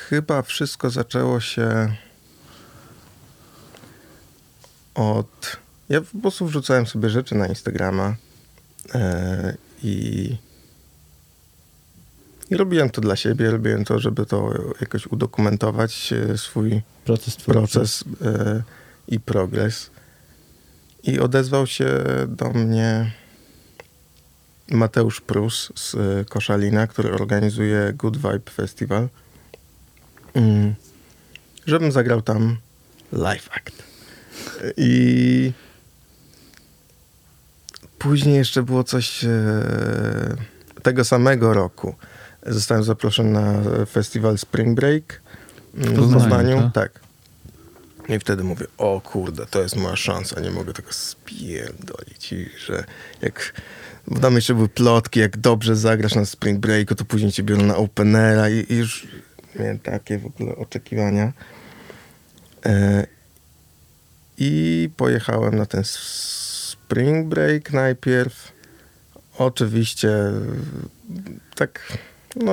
Chyba 0.09 0.43
wszystko 0.43 0.91
zaczęło 0.91 1.41
się 1.41 1.93
od. 4.95 5.57
Ja 5.89 6.01
po 6.01 6.19
prostu 6.19 6.47
wrzucałem 6.47 6.87
sobie 6.87 7.11
rzeczy 7.11 7.35
na 7.35 7.47
Instagrama 7.47 8.17
e, 8.95 9.57
i, 9.83 10.37
i 12.51 12.57
robiłem 12.57 12.91
to 12.91 13.01
dla 13.01 13.17
siebie. 13.17 13.51
Robiłem 13.51 13.85
to, 13.85 13.99
żeby 13.99 14.27
to 14.27 14.53
jakoś 14.81 15.07
udokumentować 15.07 16.13
e, 16.13 16.39
swój 16.39 16.83
Proces 17.05 17.37
proces 17.37 18.05
e, 18.23 18.63
i 19.09 19.21
progres. 19.21 19.91
I 21.03 21.21
odezwał 21.21 21.67
się 21.67 22.05
do 22.29 22.51
mnie 22.51 23.13
Mateusz 24.71 25.21
Prus 25.21 25.73
z 25.75 25.97
Koszalina, 26.29 26.87
który 26.87 27.13
organizuje 27.13 27.93
Good 27.97 28.17
Vibe 28.17 28.51
Festival. 28.51 29.09
Mm, 30.39 30.75
żebym 31.67 31.93
zagrał 31.93 32.23
tam 32.23 32.57
live 33.13 33.49
act. 33.53 33.83
I 34.77 35.53
później 37.99 38.35
jeszcze 38.37 38.63
było 38.63 38.85
coś 38.85 39.25
e, 39.25 39.29
tego 40.83 41.05
samego 41.05 41.55
roku. 41.55 41.95
Zostałem 42.47 42.85
zaproszony 42.85 43.31
na 43.31 43.55
festiwal 43.87 44.39
Spring 44.39 44.77
Break 44.77 45.23
w 45.75 45.97
Poznaniu, 45.97 46.13
Poznaniu. 46.13 46.71
tak? 46.75 46.93
Tak. 46.93 47.03
I 48.09 48.19
wtedy 48.19 48.45
mówię, 48.45 48.67
o 48.79 49.01
kurde, 49.01 49.47
to 49.47 49.63
jest 49.63 49.77
moja 49.77 49.97
szansa, 49.97 50.41
nie 50.41 50.51
mogę 50.51 50.73
tego 50.73 50.93
spierdolić. 50.93 52.33
I 52.33 52.51
że 52.67 52.85
jak 53.23 53.53
bo 54.07 54.21
tam 54.21 54.35
jeszcze 54.35 54.55
były 54.55 54.69
plotki, 54.69 55.21
jak 55.21 55.37
dobrze 55.37 55.77
zagrasz 55.77 56.15
na 56.15 56.25
Spring 56.25 56.61
Breaku, 56.61 56.95
to 56.95 57.05
później 57.05 57.33
cię 57.33 57.43
biorą 57.43 57.63
na 57.63 57.77
Openera 57.77 58.49
i, 58.49 58.73
i 58.73 58.77
już 58.77 59.07
miałem 59.57 59.79
takie 59.79 60.19
w 60.19 60.27
ogóle 60.27 60.57
oczekiwania. 60.57 61.33
E, 62.67 63.07
I 64.39 64.91
pojechałem 64.97 65.55
na 65.55 65.67
ten 65.67 65.83
Spring 65.85 67.29
Break 67.29 67.73
najpierw. 67.73 68.53
Oczywiście 69.39 70.11
tak 71.55 71.99
no, 72.37 72.53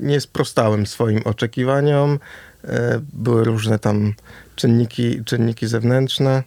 nie, 0.00 0.20
sprostałem 0.20 0.86
swoim 0.86 1.22
oczekiwaniom. 1.24 2.18
E, 2.64 3.00
były 3.12 3.44
różne 3.44 3.78
tam 3.78 4.14
czynniki, 4.56 5.24
czynniki 5.24 5.66
zewnętrzne. 5.66 6.42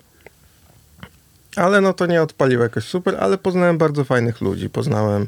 Ale 1.56 1.82
no 1.82 1.94
to 1.94 2.06
nie 2.06 2.22
odpaliło 2.22 2.64
jakoś 2.64 2.84
super, 2.84 3.16
ale 3.20 3.38
poznałem 3.38 3.78
bardzo 3.78 4.04
fajnych 4.04 4.42
ludzi. 4.42 4.70
Poznałem 4.70 5.28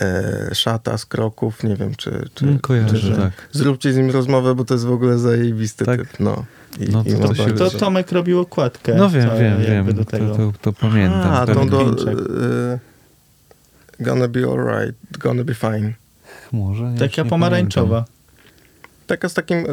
e, 0.00 0.54
Szata 0.54 0.98
z 0.98 1.06
Kroków, 1.06 1.64
nie 1.64 1.76
wiem 1.76 1.94
czy... 1.94 2.28
czy 2.34 2.44
Mm, 2.44 2.58
kojarzę, 2.58 2.98
czy, 2.98 3.16
tak. 3.16 3.32
Zróbcie 3.52 3.92
z 3.92 3.96
nim 3.96 4.10
rozmowę, 4.10 4.54
bo 4.54 4.64
to 4.64 4.74
jest 4.74 4.86
w 4.86 4.92
ogóle 4.92 5.18
zajebisty 5.18 5.84
Tak? 5.84 6.00
typ. 6.00 6.20
No, 6.20 6.44
I, 6.80 6.84
No 6.90 7.02
i 7.06 7.12
to 7.12 7.18
ma 7.18 7.28
to 7.28 7.34
się 7.34 7.52
To 7.52 7.70
Tomek 7.70 8.12
robił 8.12 8.40
okładkę. 8.40 8.94
No 8.94 9.10
wiem, 9.10 9.30
wiem, 9.40 9.62
wiem. 9.62 9.86
Do 9.96 10.04
To, 10.04 10.10
tego. 10.10 10.36
to, 10.36 10.52
to 10.60 10.72
pamiętam. 10.72 11.32
A, 11.34 11.46
tak. 11.46 11.56
to 11.56 11.64
do... 11.66 11.80
E, 11.80 12.78
gonna 14.00 14.28
be 14.28 14.40
alright, 14.44 15.18
gonna 15.18 15.44
be 15.44 15.54
fine. 15.54 15.92
Może, 16.52 16.84
ja 16.84 17.08
Taka 17.08 17.24
pomarańczowa. 17.24 18.04
Taka 19.06 19.28
z 19.28 19.34
takim 19.34 19.64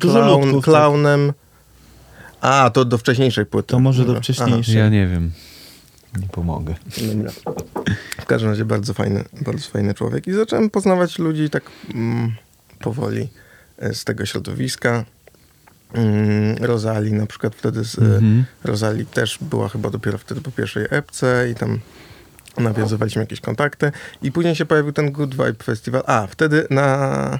Dużo 0.00 0.14
klaun, 0.20 0.42
ludków, 0.44 0.64
klaunem. 0.64 1.32
A, 2.40 2.70
to 2.70 2.84
do 2.84 2.98
wcześniejszej 2.98 3.46
płyty. 3.46 3.68
To 3.68 3.78
może 3.78 4.04
do 4.04 4.14
wcześniejszej. 4.14 4.74
pamiętam. 4.74 4.84
Ja 4.84 4.88
nie 4.88 5.06
wiem. 5.06 5.32
Nie 6.20 6.28
pomogę. 6.28 6.74
Dobra. 7.12 7.30
W 8.20 8.26
każdym 8.26 8.50
razie 8.50 8.64
bardzo 8.64 8.94
fajny, 8.94 9.24
bardzo 9.40 9.68
fajny 9.70 9.94
człowiek. 9.94 10.26
I 10.26 10.32
zacząłem 10.32 10.70
poznawać 10.70 11.18
ludzi 11.18 11.50
tak 11.50 11.62
mm, 11.94 12.34
powoli 12.80 13.28
e, 13.78 13.94
z 13.94 14.04
tego 14.04 14.26
środowiska. 14.26 15.04
Mm, 15.92 16.56
Rozali 16.60 17.12
na 17.12 17.26
przykład 17.26 17.54
wtedy 17.54 17.84
z 17.84 17.98
Mhm. 17.98 18.44
Rozali 18.64 19.06
też 19.06 19.38
była 19.40 19.68
chyba 19.68 19.90
dopiero 19.90 20.18
wtedy 20.18 20.40
po 20.40 20.50
pierwszej 20.50 20.86
epce 20.90 21.50
i 21.50 21.54
tam 21.54 21.80
nawiązywaliśmy 22.58 23.22
jakieś 23.22 23.40
kontakty. 23.40 23.92
I 24.22 24.32
później 24.32 24.54
się 24.56 24.66
pojawił 24.66 24.92
ten 24.92 25.12
Good 25.12 25.30
Vibe 25.30 25.64
Festival. 25.64 26.02
A, 26.06 26.26
wtedy 26.26 26.66
na, 26.70 27.38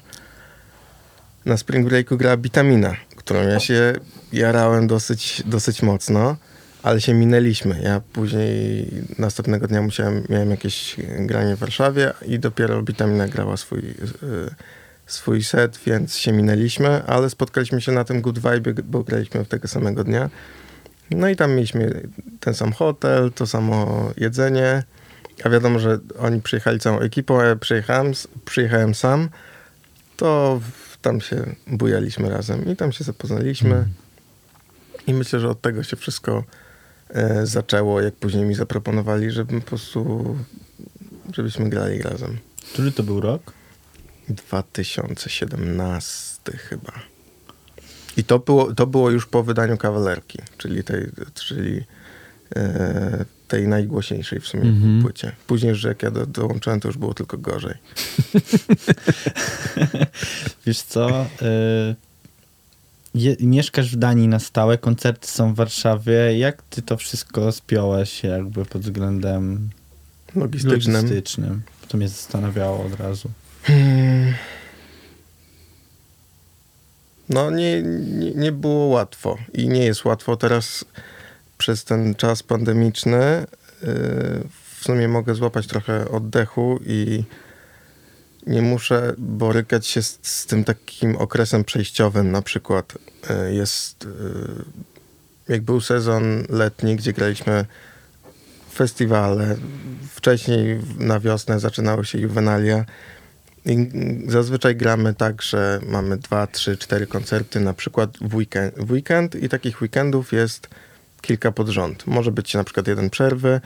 na 1.45 1.57
Spring 1.57 1.89
Breaku 1.89 2.17
grała 2.17 2.37
Bitamina, 2.37 2.97
którą 3.17 3.43
ja 3.43 3.61
się 3.61 3.95
jarałem 4.33 4.87
dosyć, 4.87 5.43
dosyć 5.47 5.83
mocno, 5.83 6.37
ale 6.85 7.01
się 7.01 7.15
minęliśmy. 7.15 7.81
Ja 7.83 8.01
później 8.13 8.91
następnego 9.19 9.67
dnia 9.67 9.83
musiałem, 9.83 10.25
miałem 10.29 10.51
jakieś 10.51 10.97
granie 11.19 11.57
w 11.57 11.59
Warszawie 11.59 12.13
i 12.27 12.39
dopiero 12.39 12.83
Bitamina 12.83 13.29
grała 13.29 13.57
swój, 13.57 13.79
y, 13.79 13.95
swój 15.07 15.45
set, 15.45 15.81
więc 15.87 16.17
się 16.17 16.33
minęliśmy, 16.33 17.03
ale 17.07 17.31
spotkaliśmy 17.31 17.81
się 17.81 17.93
na 17.93 18.05
tym 18.05 18.21
Good 18.21 18.39
Vibe, 18.39 18.83
bo 18.83 19.03
graliśmy 19.03 19.45
w 19.45 19.49
tego 19.49 19.69
samego 19.69 20.05
dnia. 20.05 20.31
No 21.11 21.29
i 21.29 21.37
tam 21.37 21.55
mieliśmy 21.55 22.09
ten 22.41 22.55
sam 22.55 22.73
hotel, 22.73 23.33
to 23.33 23.47
samo 23.47 24.11
jedzenie. 24.17 24.83
A 25.45 25.49
wiadomo, 25.49 25.79
że 25.79 25.99
oni 26.19 26.43
przyjechali 26.43 26.81
całą 26.81 27.01
ekipą, 27.01 27.41
a 27.41 27.45
ja 27.45 27.57
przyjechałem, 27.57 28.13
przyjechałem 28.45 28.95
sam. 28.95 29.29
To 30.17 30.61
tam 31.03 31.21
się 31.21 31.55
bujaliśmy 31.67 32.31
razem 32.31 32.65
i 32.73 32.77
tam 32.77 32.93
się 32.93 33.05
zapoznaliśmy. 33.05 33.85
I 35.07 35.15
myślę, 35.15 35.41
że 35.41 35.49
od 35.49 35.61
tego 35.61 35.83
się 35.83 35.97
wszystko 35.97 36.39
e, 36.39 36.64
zaczęło, 37.45 38.01
jak 38.01 38.15
później 38.15 38.45
mi 38.45 38.55
zaproponowali, 38.55 39.31
żebym 39.31 39.61
po 39.61 39.67
prostu, 39.67 40.25
żebyśmy 41.33 41.69
grali 41.71 42.03
razem. 42.03 42.39
Który 42.73 42.93
to 42.93 43.03
był 43.03 43.21
rok? 43.21 43.53
2017 44.29 46.53
chyba. 46.53 46.93
I 48.17 48.25
to 48.25 48.39
było, 48.39 48.75
to 48.75 48.87
było 48.87 49.11
już 49.11 49.27
po 49.27 49.43
wydaniu 49.43 49.77
kawalerki, 49.77 50.39
czyli 50.59 50.85
tej, 50.85 51.07
czyli, 51.35 51.85
e, 52.57 53.25
tej 53.49 53.69
najgłośniejszej 53.69 54.41
w 54.41 54.47
sumie 54.47 54.63
Mhm. 54.63 55.03
płycie. 55.03 55.33
Później, 55.47 55.75
że 55.75 55.89
jak 55.89 56.03
ja 56.03 56.11
do, 56.11 56.27
dołączyłem, 56.27 56.81
to 56.81 56.89
już 56.89 56.99
było 56.99 57.15
tylko 57.15 57.39
gorzej. 57.39 57.75
Wiesz 60.67 60.83
co? 60.83 61.27
Y, 61.43 61.95
je, 63.15 63.37
mieszkasz 63.41 63.93
w 63.93 63.97
Danii 63.97 64.29
na 64.29 64.39
stałe, 64.39 64.79
koncerty 64.79 65.27
są 65.29 65.53
w 65.53 65.57
Warszawie. 65.57 66.39
Jak 66.39 66.63
ty 66.63 66.83
to 66.83 66.97
wszystko 66.97 67.53
spiąłeś 67.53 68.23
jakby 68.25 68.65
pod 68.65 68.83
względem 68.83 69.71
Logistycznym. 70.37 70.95
logistycznym? 70.97 71.63
To 71.89 71.97
mnie 71.97 72.09
zastanawiało 72.09 72.85
od 72.85 73.01
razu. 73.01 73.31
Hmm. 73.63 74.35
No 77.29 77.51
nie, 77.51 77.83
nie, 77.83 78.31
nie 78.31 78.53
było 78.53 78.87
łatwo 78.87 79.39
i 79.53 79.69
nie 79.69 79.85
jest 79.85 80.05
łatwo 80.05 80.37
teraz 80.37 80.85
przez 81.59 81.85
ten 81.85 82.15
czas 82.15 82.43
pandemiczny. 82.43 83.47
yy, 83.83 83.89
W 84.81 84.85
sumie 84.85 85.09
mogę 85.09 85.35
złapać 85.35 85.67
trochę 85.67 86.09
oddechu 86.09 86.81
i 86.87 87.25
nie 88.47 88.63
muszę 88.63 89.15
borykać 89.19 89.87
się 89.87 90.03
z, 90.03 90.19
z 90.23 90.47
tym 90.47 90.65
takim 90.65 91.17
okresem 91.17 91.65
przejściowym. 91.65 92.33
Na 92.33 92.43
przykład 92.43 92.99
yy, 93.31 93.55
jest, 93.55 94.05
yy, 94.05 95.55
jak 95.55 95.63
był 95.63 95.81
sezon 95.81 96.45
letni, 96.49 96.97
gdzie 96.97 97.13
graliśmy 97.13 97.65
festiwale. 98.75 99.57
Wcześniej 100.11 100.81
na 100.99 101.21
wiosnę 101.21 101.61
zaczynały 101.61 102.05
się 102.05 102.19
juwenalia. 102.19 102.85
I 103.67 103.89
zazwyczaj 104.27 104.77
gramy 104.77 105.15
tak, 105.15 105.43
że 105.43 105.81
mamy 105.87 106.17
dwa, 106.17 106.47
trzy, 106.47 106.77
cztery 106.77 107.07
koncerty 107.07 107.61
na 107.61 107.75
przykład 107.75 108.19
w 108.21 108.35
weekend, 108.35 108.75
w 108.77 108.91
weekend 108.91 109.35
i 109.35 109.49
takich 109.49 109.83
weekendów 109.83 110.33
jest 110.33 110.69
kilka 111.21 111.53
pod 111.53 111.69
rząd. 111.69 112.07
Może 112.07 112.33
być 112.33 112.55
na 112.55 112.65
przykład 112.65 112.89
jeden 112.89 113.11
przerwy 113.11 113.61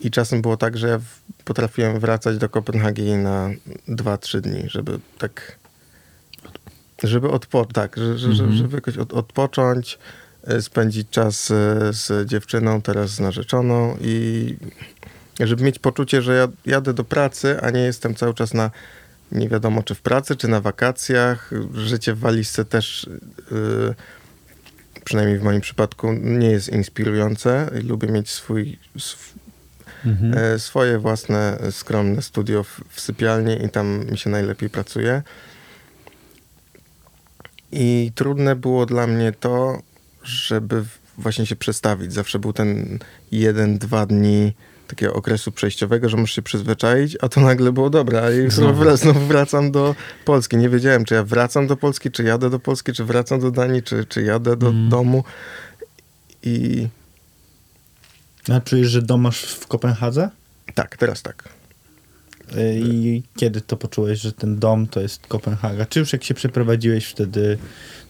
i 0.00 0.10
czasem 0.10 0.42
było 0.42 0.56
tak, 0.56 0.78
że 0.78 1.00
potrafiłem 1.44 2.00
wracać 2.00 2.38
do 2.38 2.48
Kopenhagi 2.48 3.12
na 3.12 3.50
dwa, 3.88 4.18
trzy 4.18 4.40
dni, 4.40 4.64
żeby 4.66 4.98
tak 5.18 5.58
żeby 7.02 7.30
odpocząć, 7.30 7.74
tak, 7.74 7.96
że, 7.96 8.18
że, 8.18 8.28
Mhm. 8.28 8.56
żeby 8.56 8.74
jakoś 8.74 8.98
od, 8.98 9.12
odpocząć, 9.12 9.98
y, 10.50 10.62
spędzić 10.62 11.10
czas 11.10 11.50
y, 11.50 11.54
z 11.90 12.28
dziewczyną, 12.28 12.82
teraz 12.82 13.10
z 13.10 13.20
narzeczoną 13.20 13.96
i 14.00 14.56
żeby 15.40 15.64
mieć 15.64 15.78
poczucie, 15.78 16.22
że 16.22 16.34
ja 16.34 16.48
jadę 16.66 16.94
do 16.94 17.04
pracy, 17.04 17.60
a 17.60 17.70
nie 17.70 17.80
jestem 17.80 18.14
cały 18.14 18.34
czas 18.34 18.54
na 18.54 18.70
nie 19.32 19.48
wiadomo 19.48 19.82
czy 19.82 19.94
w 19.94 20.00
pracy, 20.00 20.36
czy 20.36 20.48
na 20.48 20.60
wakacjach. 20.60 21.50
Życie 21.74 22.14
w 22.14 22.18
walizce 22.18 22.64
też, 22.64 23.10
yy, 23.50 23.94
przynajmniej 25.04 25.38
w 25.38 25.42
moim 25.42 25.60
przypadku, 25.60 26.12
nie 26.12 26.50
jest 26.50 26.68
inspirujące. 26.68 27.70
Lubię 27.84 28.08
mieć 28.08 28.30
swój, 28.30 28.78
sw, 28.96 29.38
Mhm. 30.06 30.34
e, 30.38 30.58
swoje 30.58 30.98
własne 30.98 31.58
e, 31.60 31.72
skromne 31.72 32.22
studio 32.22 32.64
w, 32.64 32.80
w 32.88 33.00
sypialni 33.00 33.64
i 33.64 33.68
tam 33.68 34.04
mi 34.10 34.18
się 34.18 34.30
najlepiej 34.30 34.70
pracuje. 34.70 35.22
I 37.72 38.12
trudne 38.14 38.56
było 38.56 38.86
dla 38.86 39.06
mnie 39.06 39.32
to, 39.32 39.78
żeby 40.22 40.84
właśnie 41.18 41.46
się 41.46 41.56
przestawić. 41.56 42.12
Zawsze 42.12 42.38
był 42.38 42.52
ten 42.52 42.98
jeden, 43.32 43.78
dwa 43.78 44.06
dni 44.06 44.52
takiego 44.86 45.12
okresu 45.14 45.52
przejściowego, 45.52 46.08
że 46.08 46.16
muszę 46.16 46.34
się 46.34 46.42
przyzwyczaić, 46.42 47.16
a 47.20 47.28
to 47.28 47.40
nagle 47.40 47.72
było 47.72 47.90
dobra. 47.90 48.30
Już 48.30 48.54
Znowu. 48.54 48.82
znowu, 48.82 48.96
znowu 48.96 49.20
wracam 49.26 49.70
do 49.70 49.94
Polski. 50.24 50.56
Nie 50.56 50.68
wiedziałem, 50.68 51.04
czy 51.04 51.14
ja 51.14 51.24
wracam 51.24 51.66
do 51.66 51.76
Polski, 51.76 52.10
czy 52.10 52.22
jadę 52.24 52.50
do 52.50 52.58
Polski, 52.58 52.92
czy 52.92 53.04
wracam 53.04 53.40
do 53.40 53.50
Danii, 53.50 53.82
czy, 53.82 54.04
czy 54.04 54.22
jadę 54.22 54.56
do 54.56 54.66
Mhm. 54.68 54.88
domu. 54.88 55.24
I 56.42 56.88
A 58.52 58.60
czujesz, 58.60 58.88
że 58.88 59.02
dom 59.02 59.20
masz 59.20 59.44
w 59.44 59.66
Kopenhadze? 59.66 60.30
tak, 60.74 60.96
teraz 60.96 61.22
tak. 61.22 61.48
Y, 62.56 62.80
I 62.84 63.22
kiedy 63.36 63.60
to 63.60 63.76
poczułeś, 63.76 64.20
że 64.20 64.32
ten 64.32 64.58
dom 64.58 64.86
to 64.86 65.00
jest 65.00 65.26
Kopenhaga? 65.26 65.86
Czy 65.86 66.00
już 66.00 66.12
jak 66.12 66.24
się 66.24 66.34
przeprowadziłeś 66.34 67.06
wtedy 67.06 67.58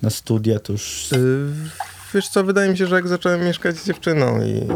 na 0.02 0.10
studia, 0.10 0.58
to 0.58 0.72
już... 0.72 1.12
Y, 1.12 1.48
Wiesz 2.14 2.28
co, 2.28 2.44
wydaje 2.44 2.70
mi 2.70 2.78
się, 2.78 2.86
że 2.86 2.94
jak 2.94 3.08
zacząłem 3.08 3.44
mieszkać 3.44 3.76
z 3.76 3.86
dziewczyną 3.86 4.44
i, 4.44 4.68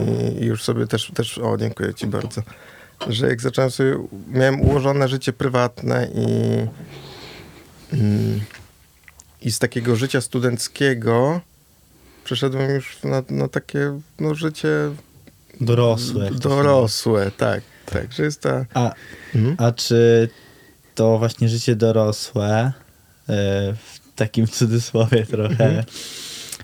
i 0.43 0.47
już 0.47 0.63
sobie 0.63 0.87
też, 0.87 1.13
też, 1.15 1.39
o 1.39 1.57
dziękuję 1.57 1.95
ci 1.95 2.07
bardzo, 2.07 2.43
że 3.09 3.29
jak 3.29 3.41
zacząłem 3.41 3.71
sobie, 3.71 3.99
miałem 4.29 4.61
ułożone 4.61 5.09
życie 5.09 5.33
prywatne 5.33 6.09
i, 6.15 6.27
mm, 7.93 8.41
i 9.43 9.53
z 9.53 9.59
takiego 9.59 9.97
życia 9.97 10.21
studenckiego 10.21 11.41
przeszedłem 12.25 12.71
już 12.71 13.03
na, 13.03 13.23
na 13.31 13.49
takie 13.49 14.01
no, 14.21 14.35
życie 14.35 14.69
Dorosłe. 15.61 16.31
dorosłe, 16.31 17.31
tak, 17.37 17.63
tak, 17.87 18.13
że 18.13 18.23
jest 18.23 18.41
ta... 18.41 18.65
A, 18.75 18.93
Mhm. 19.35 19.57
a 19.59 19.73
czy 19.73 20.29
to 20.95 21.19
właśnie 21.19 21.49
życie 21.49 21.77
dorosłe 21.77 22.67
y, 22.67 22.73
w 23.75 23.99
takim 24.17 24.47
cudzysłowie 24.59 25.27
trochę, 25.27 25.85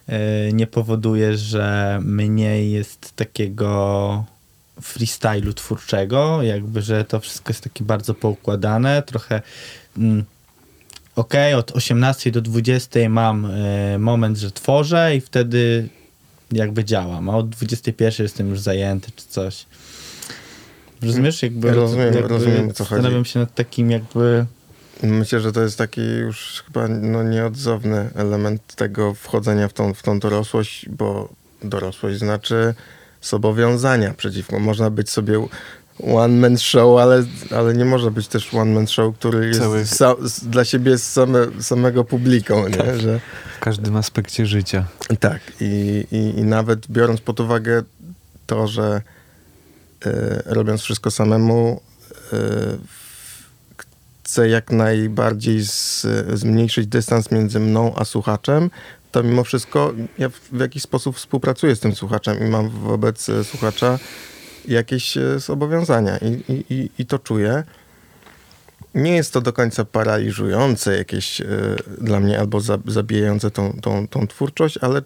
e, 0.09 0.53
nie 0.53 0.67
powoduje, 0.67 1.37
że 1.37 1.99
mniej 2.03 2.73
jest 2.73 3.17
takiego 3.17 4.25
freestylu 4.83 5.53
twórczego, 5.53 6.43
jakby, 6.43 6.83
że 6.83 7.05
to 7.05 7.21
wszystko 7.21 7.51
jest 7.51 7.65
takie 7.65 7.85
bardzo 7.85 8.15
poukładane, 8.15 9.03
trochę 9.03 9.43
mm, 9.99 10.25
okej, 11.17 11.55
od 11.55 11.71
18 11.71 12.31
do 12.31 12.41
20 12.41 13.09
mam 13.09 13.47
e, 13.51 13.99
moment, 13.99 14.39
że 14.39 14.51
tworzę 14.51 15.17
i 15.17 15.21
wtedy 15.21 15.89
jakby 16.53 16.85
działam, 16.85 17.31
a 17.31 17.37
od 17.37 17.49
21 17.49 18.25
jestem 18.25 18.51
już 18.51 18.61
zajęty 18.61 19.11
czy 19.17 19.27
coś. 19.29 19.67
Rozumiesz? 21.03 21.43
Jakby, 21.43 21.73
Rozumiem, 21.73 22.15
jakby 22.15 22.29
rozumiem, 22.29 22.73
co 22.73 22.85
chodzi. 22.85 22.95
Zastanawiam 22.95 23.25
się 23.25 23.41
nad 23.41 23.55
takim 23.55 23.91
jakby... 23.91 24.47
Myślę, 25.03 25.41
że 25.41 25.53
to 25.53 25.63
jest 25.63 25.79
taki 25.79 26.01
już 26.01 26.63
chyba 26.67 26.89
no, 26.89 27.23
nieodzowny 27.23 28.11
element 28.15 28.75
tego 28.75 29.15
wchodzenia 29.15 29.69
w 29.69 29.73
tą, 29.73 29.95
w 29.95 30.03
tą 30.03 30.19
dorosłość, 30.19 30.89
bo 30.89 31.29
dorosłość 31.63 32.19
znaczy 32.19 32.75
zobowiązania 33.23 34.15
przeciwko. 34.15 34.59
Można 34.59 34.91
być 34.91 35.11
sobie 35.11 35.47
one 36.03 36.37
man 36.37 36.59
show, 36.59 37.01
ale, 37.01 37.25
ale 37.57 37.75
nie 37.75 37.85
może 37.85 38.11
być 38.11 38.29
też 38.29 38.55
one 38.55 38.75
man 38.75 38.87
show, 38.87 39.15
który 39.19 39.47
jest 39.47 39.61
Cały- 39.61 39.85
sa, 39.85 40.15
dla 40.43 40.65
siebie 40.65 40.99
same, 40.99 41.39
samego 41.61 42.05
publiką, 42.05 42.69
nie? 42.69 43.01
Że, 43.01 43.21
W 43.57 43.61
każdym 43.61 43.97
aspekcie 43.97 44.47
życia. 44.47 44.85
tak, 45.21 45.41
i, 45.61 46.05
i, 46.11 46.39
i 46.41 46.43
nawet 46.45 46.87
biorąc 46.91 47.21
pod 47.21 47.41
uwagę 47.41 47.83
to, 48.47 48.67
że 48.67 49.03
y, 50.07 50.11
robiąc 50.47 50.81
wszystko 50.83 51.11
samemu, 51.11 51.81
y, 52.33 52.37
chcę 54.25 54.49
jak 54.49 54.71
najbardziej 54.73 55.65
z, 55.67 56.07
zmniejszyć 56.35 56.87
dystans 56.87 57.31
między 57.31 57.61
mną 57.61 57.93
a 57.97 58.05
słuchaczem, 58.05 58.71
to 59.13 59.23
mimo 59.23 59.45
wszystko 59.45 59.93
ja 60.19 60.29
w, 60.29 60.41
w 60.53 60.61
jakiś 60.61 60.83
sposób 60.83 61.17
współpracuję 61.17 61.77
z 61.77 61.81
tym 61.81 61.95
słuchaczem 61.95 62.47
i 62.47 62.51
mam 62.51 62.69
wobec 62.69 63.29
e, 63.29 63.45
słuchacza 63.45 63.99
jakieś 64.69 65.17
e, 65.17 65.41
zobowiązania 65.41 66.19
i, 66.19 66.43
i, 66.71 66.91
i, 66.99 67.07
to 67.07 67.19
czuję. 67.19 67.65
Nie 68.95 69.17
jest 69.17 69.33
to 69.33 69.41
do 69.41 69.53
końca 69.53 69.85
paraliżujące 69.85 70.99
jakieś 70.99 71.41
e, 71.41 71.47
dla 72.01 72.21
mnie 72.21 72.41
albo 72.41 72.61
za, 72.61 72.79
zabijające 72.87 73.51
tą, 73.51 73.79
tą, 73.81 74.09
tą 74.09 74.27
twórczość, 74.27 74.79
ale 74.79 75.03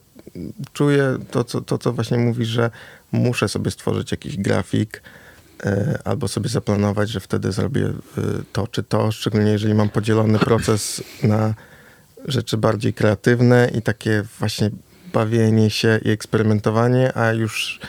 czuję 0.72 1.18
to 1.30 1.44
co, 1.44 1.60
to, 1.60 1.78
co 1.78 1.92
właśnie 1.92 2.18
mówisz, 2.18 2.48
że 2.48 2.70
muszę 3.12 3.48
sobie 3.48 3.70
stworzyć 3.70 4.10
jakiś 4.10 4.36
grafik 4.36 5.02
e, 5.64 5.98
albo 6.04 6.28
sobie 6.28 6.48
zaplanować, 6.48 7.10
że 7.10 7.20
wtedy 7.20 7.52
zrobię 7.52 7.92
to 8.52 8.66
czy 8.68 8.82
to, 8.82 9.12
szczególnie 9.12 9.50
jeżeli 9.50 9.74
mam 9.74 9.88
podzielony 9.88 10.38
proces 10.38 11.02
na 11.22 11.54
rzeczy 12.24 12.56
bardziej 12.56 12.94
kreatywne 12.94 13.70
i 13.74 13.82
takie 13.82 14.22
właśnie 14.38 14.70
bawienie 15.12 15.70
się 15.70 16.00
i 16.04 16.10
eksperymentowanie, 16.10 17.16
a 17.16 17.32
już 17.32 17.80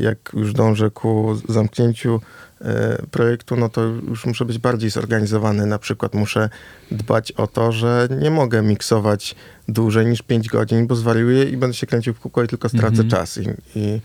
jak 0.00 0.18
już 0.34 0.52
dążę 0.52 0.90
ku 0.90 1.40
zamknięciu 1.48 2.20
e, 2.60 3.02
projektu, 3.10 3.56
no 3.56 3.68
to 3.68 3.82
już 3.82 4.26
muszę 4.26 4.44
być 4.44 4.58
bardziej 4.58 4.90
zorganizowany. 4.90 5.66
Na 5.66 5.78
przykład 5.78 6.14
muszę 6.14 6.48
dbać 6.90 7.32
o 7.32 7.46
to, 7.46 7.72
że 7.72 8.08
nie 8.20 8.30
mogę 8.30 8.62
miksować 8.62 9.34
dłużej 9.68 10.06
niż 10.06 10.22
5 10.22 10.48
godzin, 10.48 10.86
bo 10.86 10.94
zwariuję 10.94 11.44
i 11.44 11.56
będę 11.56 11.76
się 11.76 11.86
kręcił 11.86 12.14
w 12.14 12.20
kółko 12.20 12.42
i 12.42 12.48
tylko 12.48 12.68
stracę 12.68 13.02
Mhm. 13.02 13.08
czas. 13.08 13.38
I, 13.38 13.48
i, 13.74 14.00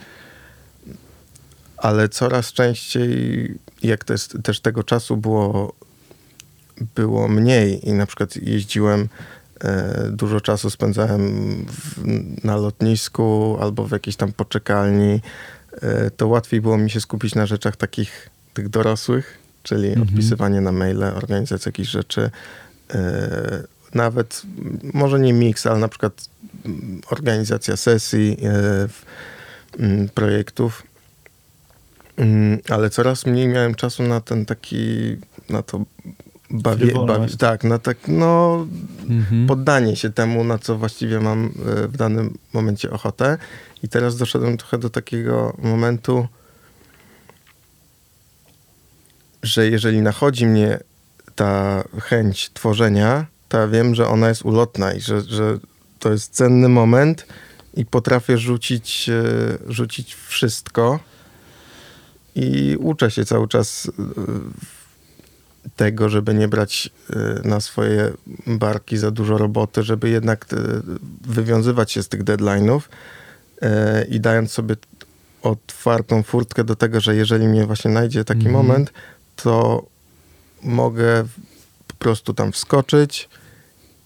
ale 1.77 2.09
coraz 2.09 2.53
częściej, 2.53 3.09
jak 3.83 4.03
to 4.03 4.13
jest, 4.13 4.37
też 4.43 4.59
tego 4.59 4.83
czasu 4.83 5.17
było, 5.17 5.73
było 6.95 7.27
mniej 7.27 7.89
i 7.89 7.93
na 7.93 8.05
przykład 8.05 8.35
jeździłem, 8.35 9.01
e, 9.01 9.07
dużo 10.11 10.41
czasu 10.41 10.69
spędzałem 10.69 11.21
w, 11.65 12.01
na 12.43 12.55
lotnisku 12.55 13.57
albo 13.61 13.83
w 13.87 13.91
jakiejś 13.91 14.15
tam 14.15 14.33
poczekalni, 14.33 15.21
e, 15.81 16.11
to 16.11 16.27
łatwiej 16.27 16.61
było 16.61 16.77
mi 16.77 16.89
się 16.89 17.01
skupić 17.01 17.35
na 17.35 17.45
rzeczach 17.45 17.75
takich 17.75 18.29
tych 18.53 18.69
dorosłych, 18.69 19.37
czyli 19.63 19.87
Mhm. 19.87 20.07
odpisywanie 20.07 20.61
na 20.61 20.71
maile, 20.71 21.03
organizacja 21.03 21.69
jakichś 21.69 21.89
rzeczy, 21.89 22.29
e, 22.93 23.63
nawet 23.93 24.41
może 24.93 25.19
nie 25.19 25.33
miks, 25.33 25.67
ale 25.67 25.79
na 25.79 25.87
przykład 25.87 26.29
m, 26.65 27.01
organizacja 27.09 27.77
sesji, 27.77 28.31
e, 28.33 28.37
w, 28.87 29.05
m, 29.79 30.09
projektów. 30.13 30.83
Mm, 32.17 32.59
Ale 32.69 32.89
coraz 32.89 33.25
mniej 33.25 33.47
miałem 33.47 33.75
czasu 33.75 34.03
na 34.03 34.21
ten 34.21 34.45
taki, 34.45 35.15
na 35.49 35.63
to 35.63 35.85
bawie, 36.61 36.93
bawi, 37.05 37.37
tak, 37.37 37.63
na 37.63 37.79
tak, 37.79 37.97
no 38.07 38.65
Mhm. 39.09 39.47
poddanie 39.47 39.95
się 39.95 40.09
temu, 40.09 40.43
na 40.43 40.57
co 40.57 40.77
właściwie 40.77 41.19
mam 41.19 41.45
e, 41.45 41.87
w 41.87 41.97
danym 41.97 42.37
momencie 42.53 42.91
ochotę. 42.91 43.37
I 43.83 43.89
teraz 43.89 44.17
doszedłem 44.17 44.57
trochę 44.57 44.77
do 44.77 44.89
takiego 44.89 45.55
momentu, 45.59 46.27
że 49.43 49.69
jeżeli 49.69 50.01
nachodzi 50.01 50.45
mnie 50.45 50.79
ta 51.35 51.83
chęć 52.01 52.51
tworzenia, 52.53 53.25
to 53.49 53.57
ja 53.57 53.67
wiem, 53.67 53.95
że 53.95 54.07
ona 54.07 54.29
jest 54.29 54.45
ulotna 54.45 54.93
i 54.93 55.01
że, 55.01 55.21
że 55.21 55.57
to 55.99 56.11
jest 56.11 56.33
cenny 56.33 56.69
moment 56.69 57.27
i 57.73 57.85
potrafię 57.85 58.37
rzucić, 58.37 59.09
e, 59.09 59.23
rzucić 59.73 60.15
wszystko 60.15 60.99
i 62.35 62.77
uczę 62.79 63.11
się 63.11 63.25
cały 63.25 63.47
czas 63.47 63.91
e, 63.99 64.01
tego, 65.75 66.09
żeby 66.09 66.33
nie 66.33 66.47
brać 66.47 66.89
e, 67.09 67.47
na 67.47 67.59
swoje 67.59 68.11
barki 68.47 68.97
za 68.97 69.11
dużo 69.11 69.37
roboty, 69.37 69.83
żeby 69.83 70.09
jednak 70.09 70.45
e, 70.53 70.57
wywiązywać 71.21 71.91
się 71.91 72.03
z 72.03 72.07
tych 72.09 72.23
deadline'ów 72.23 72.81
e, 73.61 74.05
i 74.05 74.19
dając 74.19 74.51
sobie 74.51 74.75
otwartą 75.41 76.23
furtkę 76.23 76.63
do 76.63 76.75
tego, 76.75 77.01
że 77.01 77.15
jeżeli 77.15 77.47
mnie 77.47 77.65
właśnie 77.65 77.91
najdzie 77.91 78.23
taki 78.25 78.47
Mhm. 78.47 78.55
moment, 78.55 78.93
to 79.35 79.85
mogę 80.63 81.25
po 81.87 81.93
prostu 81.99 82.33
tam 82.33 82.51
wskoczyć 82.51 83.29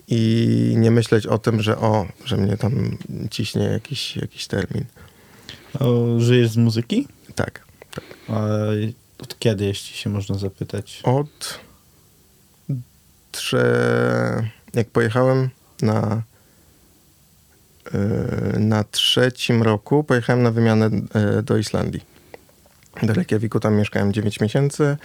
i 0.08 0.74
nie 0.78 0.92
myśleć 0.92 1.28
o 1.28 1.38
tym, 1.38 1.62
że 1.62 1.78
o, 1.78 2.06
że 2.26 2.38
mnie 2.38 2.58
tam 2.58 2.98
ciśnie 3.32 3.64
jakiś, 3.64 4.16
jakiś 4.18 4.48
termin. 4.48 4.86
O, 5.80 6.20
żyjesz 6.20 6.50
z 6.50 6.58
muzyki? 6.58 7.08
Tak. 7.36 7.66
A 8.30 8.48
od 9.20 9.40
kiedy, 9.40 9.66
jeśli 9.66 9.98
się 9.98 10.10
można 10.10 10.38
zapytać? 10.38 11.02
Od 11.04 11.60
trze... 13.32 14.50
jak 14.74 14.90
pojechałem 14.90 15.50
na 15.82 16.22
e, 17.94 18.60
na 18.60 18.84
trzecim 18.84 19.64
roku 19.64 20.04
pojechałem 20.04 20.44
na 20.44 20.52
wymianę 20.52 20.90
e, 21.14 21.44
do 21.44 21.58
Islandii. 21.58 22.02
Do 23.04 23.14
Reykjaviku, 23.14 23.60
tam 23.60 23.76
mieszkałem 23.76 24.14
9 24.14 24.40
miesięcy 24.40 24.98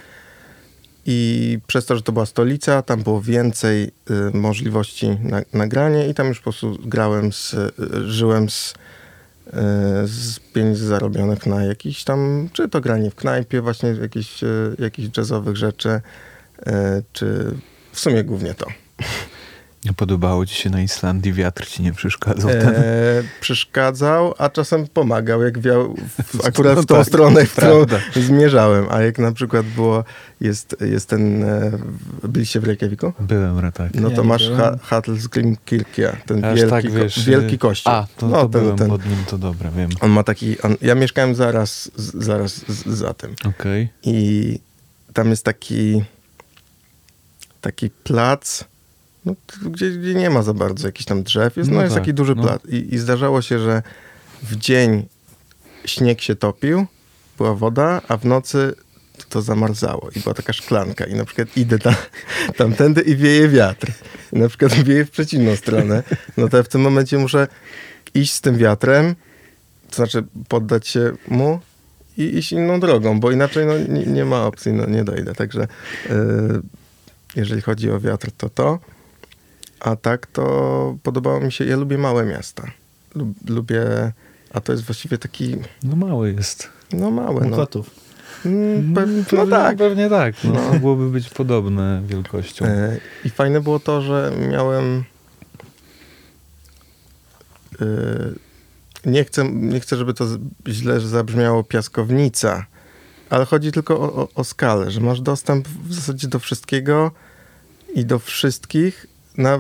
i 1.07 1.59
przez 1.67 1.87
to, 1.87 1.97
że 1.97 2.03
to 2.03 2.13
była 2.13 2.27
stolica, 2.27 2.83
tam 2.83 3.03
było 3.03 3.23
więcej 3.23 3.85
e, 3.85 3.91
możliwości 4.37 5.09
na, 5.09 5.43
nagrania 5.53 6.07
i 6.07 6.15
tam 6.15 6.29
już 6.29 6.39
po 6.39 6.43
prostu 6.43 6.79
grałem 6.85 7.33
z, 7.33 7.55
e, 7.55 7.71
żyłem 8.07 8.51
z, 8.51 8.75
z 10.05 10.39
pieniędzy 10.53 10.87
zarobionych 10.87 11.47
na 11.47 11.65
jakiś 11.65 12.05
tam, 12.05 12.49
czy 12.53 12.69
to 12.69 12.81
granie 12.81 13.11
w 13.11 13.15
knajpie, 13.15 13.61
właśnie 13.61 13.89
jakichś, 13.89 14.45
e, 14.45 14.49
jakichś 14.79 15.17
jazzowych 15.17 15.57
rzeczy, 15.57 16.01
e, 16.67 17.03
czy 17.13 17.55
w 17.93 18.01
sumie 18.01 18.25
głównie 18.25 18.55
to. 18.55 18.67
Podobało 19.93 20.47
ci 20.47 20.55
się 20.55 20.71
na 20.71 20.83
Islandii, 20.83 21.33
wiatr 21.33 21.67
ci 21.67 21.83
nie 21.83 21.93
przeszkadzał. 21.93 22.51
ten? 22.51 22.69
E, 22.69 22.83
przeszkadzał, 23.41 24.35
a 24.39 24.49
czasem 24.49 24.87
pomagał, 24.87 25.43
jak 25.43 25.59
wiał 25.59 25.95
w, 26.35 26.45
akurat 26.49 26.79
w 26.81 26.87
tą 26.87 26.97
tak, 26.97 27.07
stronę, 27.07 27.47
w 27.47 27.53
którą 27.53 27.87
zmierzałem. 28.17 28.87
A 28.91 29.03
jak 29.03 29.19
na 29.19 29.33
przykład 29.33 29.67
było, 29.67 30.05
jest, 30.41 30.77
jest 30.81 31.09
ten, 31.09 31.45
e, 31.45 31.79
byliście 32.23 32.61
w 32.61 32.65
Reykjaviku? 32.65 33.13
Byłem, 33.21 33.73
tak. 33.73 33.95
No 33.95 34.09
Ja 34.09 34.17
to 34.17 34.23
nie 34.23 34.29
masz 34.29 34.51
ha, 34.57 34.77
Hatlskrimkirkia, 34.83 36.17
ten 36.27 36.45
Aż 36.45 36.57
wielki, 36.57 36.71
tak, 36.71 36.85
ko- 36.85 36.91
wiesz, 36.91 37.25
wielki 37.25 37.55
y, 37.55 37.59
kościół. 37.59 37.93
A, 37.93 38.07
to, 38.17 38.29
no, 38.29 38.37
to 38.37 38.49
ten, 38.49 38.61
byłem 38.61 38.79
ten, 38.79 38.89
pod 38.89 39.07
nim, 39.07 39.19
to 39.31 39.39
dobra, 39.39 39.71
wiem. 39.71 39.91
On 40.01 40.11
ma 40.11 40.23
taki, 40.23 40.63
on, 40.63 40.77
ja 40.83 40.95
mieszkałem 40.95 41.35
zaraz, 41.35 41.91
zaraz 41.97 42.65
za 42.87 43.15
tym. 43.15 43.35
Okej. 43.45 43.89
I 44.03 44.59
tam 45.13 45.31
jest 45.31 45.45
taki 45.45 46.03
taki 47.65 47.91
plac, 47.91 48.65
no, 49.27 49.35
gdzie, 49.71 49.91
gdzie 49.91 50.15
nie 50.15 50.31
ma 50.31 50.43
za 50.43 50.55
bardzo 50.55 50.89
jakichś 50.89 51.05
tam 51.05 51.23
drzew. 51.23 51.57
Jest, 51.57 51.71
no, 51.71 51.77
No 51.77 51.83
jest 51.83 51.95
tak, 51.95 52.03
taki 52.03 52.15
duży 52.15 52.35
no. 52.35 52.43
plac. 52.43 52.63
I, 52.69 52.95
I 52.95 52.99
zdarzało 52.99 53.43
się, 53.43 53.59
że 53.59 53.83
w 54.43 54.57
dzień 54.57 55.07
śnieg 55.85 56.21
się 56.21 56.37
topił, 56.37 56.87
była 57.37 57.55
woda, 57.55 58.01
a 58.09 58.17
w 58.17 58.25
nocy 58.25 58.75
to 59.29 59.43
zamarzało 59.43 60.11
i 60.17 60.21
była 60.21 60.35
taka 60.35 60.53
szklanka 60.53 61.05
i 61.05 61.15
na 61.15 61.25
przykład 61.25 61.57
idę 61.57 61.79
tam, 61.79 61.95
tamtędy 62.57 63.01
i 63.01 63.17
wieje 63.17 63.49
wiatr. 63.49 63.93
I 64.33 64.39
na 64.39 64.49
przykład 64.49 64.73
wieje 64.73 65.05
w 65.05 65.11
przeciwną 65.11 65.57
stronę. 65.57 66.03
No 66.37 66.49
to 66.49 66.57
ja 66.57 66.63
w 66.63 66.69
tym 66.69 66.81
momencie 66.81 67.19
muszę 67.19 67.49
iść 68.15 68.33
z 68.33 68.41
tym 68.41 68.57
wiatrem, 68.57 69.15
to 69.91 69.97
znaczy 69.97 70.25
poddać 70.49 70.89
się 70.89 71.13
mu 71.29 71.61
i 72.17 72.39
iść 72.39 72.53
inną 72.53 72.81
drogą, 72.81 73.21
bo 73.21 73.31
inaczej 73.31 73.67
no, 73.67 73.79
nie, 73.79 74.07
nie 74.07 74.25
ma 74.25 74.47
opcji, 74.47 74.73
no, 74.73 74.87
nie 74.87 75.05
dojdę. 75.05 75.35
Także 75.35 75.69
yy, 76.09 76.63
jeżeli 77.37 77.63
chodzi 77.63 77.91
o 77.91 78.01
wiatr, 78.01 78.31
to 78.37 78.49
to. 78.49 78.79
A 79.85 79.97
tak 79.97 80.27
to 80.27 80.97
podobało 81.03 81.41
mi 81.41 81.53
się, 81.53 81.65
ja 81.65 81.77
lubię 81.77 81.99
małe 81.99 82.25
miasta. 82.27 82.71
Lub, 83.15 83.29
lubię, 83.51 84.13
a 84.53 84.61
to 84.61 84.73
jest 84.73 84.85
właściwie 84.85 85.19
taki, 85.19 85.57
No 85.83 85.97
mały 85.97 86.33
jest. 86.33 86.69
no 86.93 87.11
małe, 87.11 87.41
no. 87.41 87.49
Mokotów. 87.51 87.91
Mm, 88.47 88.95
pe- 88.95 89.07
no 89.17 89.25
Pewnie- 89.31 89.51
tak. 89.51 89.77
Pewnie 89.79 90.09
tak. 90.11 90.35
No, 90.45 90.53
No. 90.53 90.73
Mogłoby 90.73 91.11
być 91.11 91.29
podobne 91.29 92.03
wielkością. 92.07 92.65
E, 92.67 92.99
I 93.25 93.31
fajne 93.31 93.61
było 93.61 93.81
to, 93.81 94.03
że 94.03 94.33
miałem. 94.51 95.05
e, 97.81 97.87
Nie 99.11 99.25
chcę, 99.25 99.49
nie 99.53 99.81
chcę, 99.81 99.97
żeby 99.97 100.15
to 100.15 100.27
źle 100.69 101.01
zabrzmiało 101.01 101.65
piaskownica, 101.65 102.67
ale 103.31 103.45
chodzi 103.45 103.73
tylko 103.73 104.01
o, 104.01 104.15
o, 104.23 104.29
o 104.35 104.45
skalę, 104.45 104.91
że 104.91 105.01
masz 105.01 105.21
dostęp 105.21 105.69
w 105.69 105.95
zasadzie 105.95 106.29
do 106.29 106.39
wszystkiego 106.39 107.11
i 107.95 108.05
do 108.05 108.19
wszystkich 108.19 109.07
na, 109.39 109.59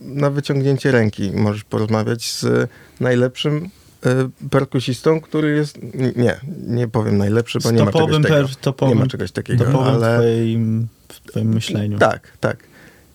na 0.00 0.30
wyciągnięcie 0.30 0.90
ręki. 0.90 1.32
Możesz 1.34 1.64
porozmawiać 1.64 2.30
z 2.32 2.70
najlepszym 3.00 3.68
e, 4.06 4.28
perkusistą, 4.50 5.20
który 5.20 5.56
jest. 5.56 5.78
Nie, 6.16 6.40
nie 6.66 6.88
powiem 6.88 7.18
najlepszy, 7.18 7.58
bo 7.58 7.70
nie 7.70 7.84
ma 7.84 7.92
czegoś 7.92 8.22
takiego. 8.22 8.48
topowym, 8.60 8.94
Nie 8.98 9.00
ma 9.04 9.08
czegoś 9.10 9.32
takiego, 9.32 9.64
topowym 9.64 9.94
ale... 9.94 10.16
w, 10.18 10.20
twoim, 10.20 10.86
w 11.08 11.20
twoim 11.30 11.48
myśleniu. 11.54 11.98
Tak, 11.98 12.32
tak. 12.40 12.56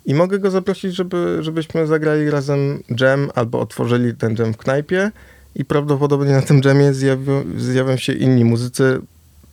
I 0.06 0.14
mogę 0.14 0.40
go 0.40 0.52
zaprosić, 0.52 0.96
żeby, 0.96 1.38
żebyśmy 1.42 1.88
zagrali 1.88 2.30
razem 2.30 2.84
jam 3.00 3.30
albo 3.36 3.60
otworzyli 3.60 4.16
ten 4.16 4.36
jam 4.40 4.54
w 4.54 4.58
knajpie 4.58 5.12
i 5.56 5.66
prawdopodobnie 5.66 6.32
na 6.32 6.42
tym 6.42 6.62
jamie 6.66 6.94
zjawią, 6.94 7.44
zjawią 7.58 7.98
się 7.98 8.14
inni 8.14 8.46
muzycy 8.46 9.00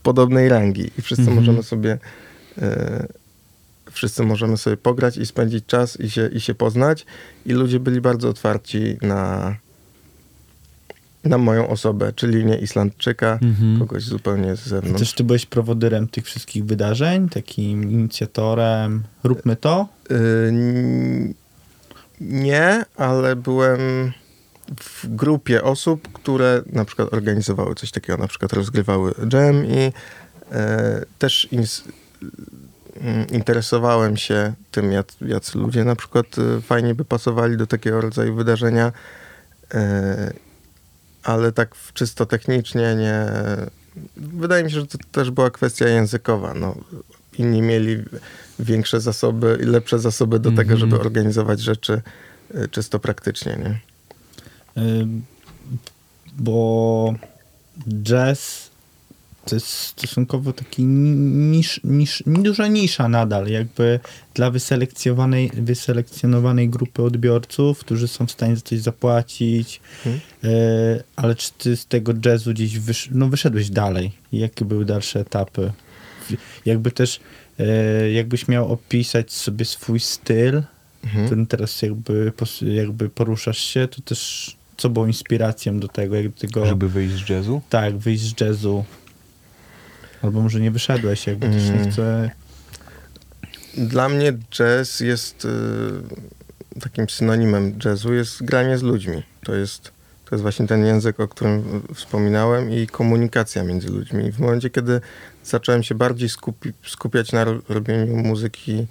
podobnej 0.03 0.49
rangi 0.49 0.91
i 0.99 1.03
wszyscy 1.03 1.23
Mhm. 1.23 1.37
możemy 1.39 1.63
sobie 1.63 1.99
e, 2.59 3.07
wszyscy 3.97 4.23
możemy 4.23 4.57
sobie 4.57 4.77
pograć 4.77 5.17
i 5.17 5.27
spędzić 5.27 5.67
czas 5.67 6.01
i 6.01 6.11
się, 6.11 6.29
i 6.33 6.41
się 6.41 6.55
poznać 6.55 7.07
i 7.47 7.53
ludzie 7.53 7.81
byli 7.81 8.01
bardzo 8.01 8.29
otwarci 8.29 8.97
na 9.03 9.55
na 11.25 11.39
moją 11.39 11.69
osobę, 11.69 12.13
czyli 12.13 12.45
nie 12.45 12.59
Islandczyka, 12.59 13.39
Mhm. 13.43 13.79
kogoś 13.79 14.03
zupełnie 14.05 14.57
z 14.57 14.61
zewnątrz. 14.67 14.99
Też 15.01 15.13
ty 15.13 15.25
byłeś 15.25 15.47
prowodyrem 15.47 16.09
tych 16.09 16.25
wszystkich 16.25 16.65
wydarzeń, 16.65 17.29
takim 17.29 17.91
inicjatorem. 17.91 19.03
Róbmy 19.25 19.57
to. 19.57 19.89
Y, 20.11 20.15
n- 20.49 21.35
Nie, 22.21 22.85
ale 22.97 23.37
byłem 23.37 23.79
w 24.81 25.07
grupie 25.17 25.63
osób, 25.63 26.13
które 26.13 26.63
na 26.73 26.85
przykład 26.85 27.13
organizowały 27.13 27.75
coś 27.75 27.91
takiego, 27.91 28.19
na 28.19 28.29
przykład 28.29 28.53
rozgrywały 28.53 29.15
jam 29.33 29.67
i 29.67 29.93
e, 30.53 31.05
też 31.19 31.49
ins- 31.53 31.83
interesowałem 33.33 34.17
się 34.17 34.53
tym, 34.71 34.93
jak, 34.93 35.07
jacy 35.21 35.59
ludzie 35.59 35.85
na 35.85 35.97
przykład 35.97 36.27
e, 36.39 36.61
fajnie 36.61 36.95
by 36.95 37.05
pasowali 37.05 37.57
do 37.57 37.67
takiego 37.67 38.01
rodzaju 38.01 38.35
wydarzenia, 38.35 38.93
e, 39.75 40.33
ale 41.23 41.53
tak 41.53 41.75
czysto 41.95 42.27
technicznie 42.27 42.95
nie... 42.99 43.27
Wydaje 44.17 44.65
mi 44.65 44.71
się, 44.71 44.81
że 44.81 44.87
to 44.87 44.99
też 45.13 45.31
była 45.31 45.51
kwestia 45.51 45.89
językowa. 45.89 46.55
No, 46.55 46.75
inni 47.39 47.63
mieli 47.63 48.03
większe 48.59 49.01
zasoby 49.01 49.59
i 49.63 49.65
lepsze 49.65 49.99
zasoby 49.99 50.39
do 50.39 50.51
tego, 50.51 50.73
Mhm. 50.73 50.79
żeby 50.79 51.01
organizować 51.01 51.61
rzeczy 51.61 52.03
y, 52.55 52.69
czysto 52.69 52.99
praktycznie, 52.99 53.57
nie? 53.57 53.81
Y, 54.83 55.07
Bo 56.39 57.15
jazz 58.03 58.66
to 59.47 59.55
jest 59.57 59.67
stosunkowo 59.67 60.53
taki 60.53 60.85
nisz, 60.85 61.81
nisz, 61.85 62.23
duża 62.27 62.67
nisza 62.67 63.09
nadal, 63.09 63.47
jakby 63.49 64.01
dla 64.35 64.51
wyselekcjonowanej, 64.51 65.51
wyselekcjonowanej 65.55 66.69
grupy 66.69 67.03
odbiorców, 67.03 67.79
którzy 67.79 68.09
są 68.09 68.27
w 68.27 68.31
stanie 68.33 68.57
za 68.57 68.63
coś 68.63 68.79
zapłacić. 68.79 69.81
Y, 70.07 70.49
Ale 71.17 71.35
czy 71.35 71.51
ty 71.59 71.77
z 71.77 71.87
tego 71.87 72.13
jazzu 72.25 72.51
gdzieś 72.51 72.79
wysz, 72.79 73.09
no 73.13 73.29
wyszedłeś 73.29 73.71
dalej? 73.71 74.13
Jakie 74.33 74.65
były 74.65 74.85
dalsze 74.85 75.21
etapy? 75.21 75.73
Jakby 76.67 76.91
też, 76.91 77.21
y, 78.05 78.13
jakbyś 78.13 78.49
miał 78.49 78.73
opisać 78.73 79.33
sobie 79.33 79.65
swój 79.65 80.01
styl, 80.01 80.63
Mhm. 81.05 81.27
którym 81.27 81.47
teraz 81.47 81.83
jakby, 81.83 82.33
jakby 82.63 83.09
poruszasz 83.09 83.59
się, 83.59 83.89
to 83.89 84.03
też 84.03 84.57
co 84.77 84.89
było 84.91 85.07
inspiracją 85.07 85.81
do 85.81 85.89
tego, 85.89 86.17
jak 86.17 86.29
do 86.29 86.41
tego, 86.41 86.67
Żeby 86.67 86.89
wyjść 86.89 87.15
z 87.27 87.29
jazzu? 87.29 87.61
tak, 87.71 87.97
wyjść 87.99 88.23
z 88.37 88.41
jazzu. 88.41 88.85
Albo 90.23 90.41
może 90.43 90.61
nie 90.61 90.71
wyszedłeś, 90.71 91.27
jakby 91.27 91.49
też 91.49 91.65
nie 91.65 91.73
Mm. 91.75 91.91
chcę... 91.91 92.31
Dla 93.77 94.09
mnie 94.09 94.33
jazz 94.51 95.01
jest 95.01 95.45
y, 95.45 95.49
takim 96.81 97.09
synonimem 97.09 97.79
jazzu, 97.85 98.15
jest 98.15 98.43
granie 98.45 98.79
z 98.79 98.83
ludźmi. 98.83 99.23
To 99.45 99.55
jest, 99.55 99.83
to 100.25 100.35
jest 100.35 100.43
właśnie 100.43 100.67
ten 100.67 100.85
język, 100.87 101.21
o 101.21 101.29
którym 101.29 101.83
wspominałem 101.95 102.71
i 102.71 102.87
komunikacja 102.87 103.63
między 103.65 103.89
ludźmi. 103.89 104.33
W 104.33 104.39
momencie, 104.39 104.71
kiedy 104.71 105.01
zacząłem 105.45 105.83
się 105.83 105.95
bardziej 105.95 106.29
skupi- 106.29 106.73
skupiać 106.87 107.33
na 107.33 107.45
ro- 107.45 107.61
robieniu 107.69 108.17
muzyki 108.17 108.87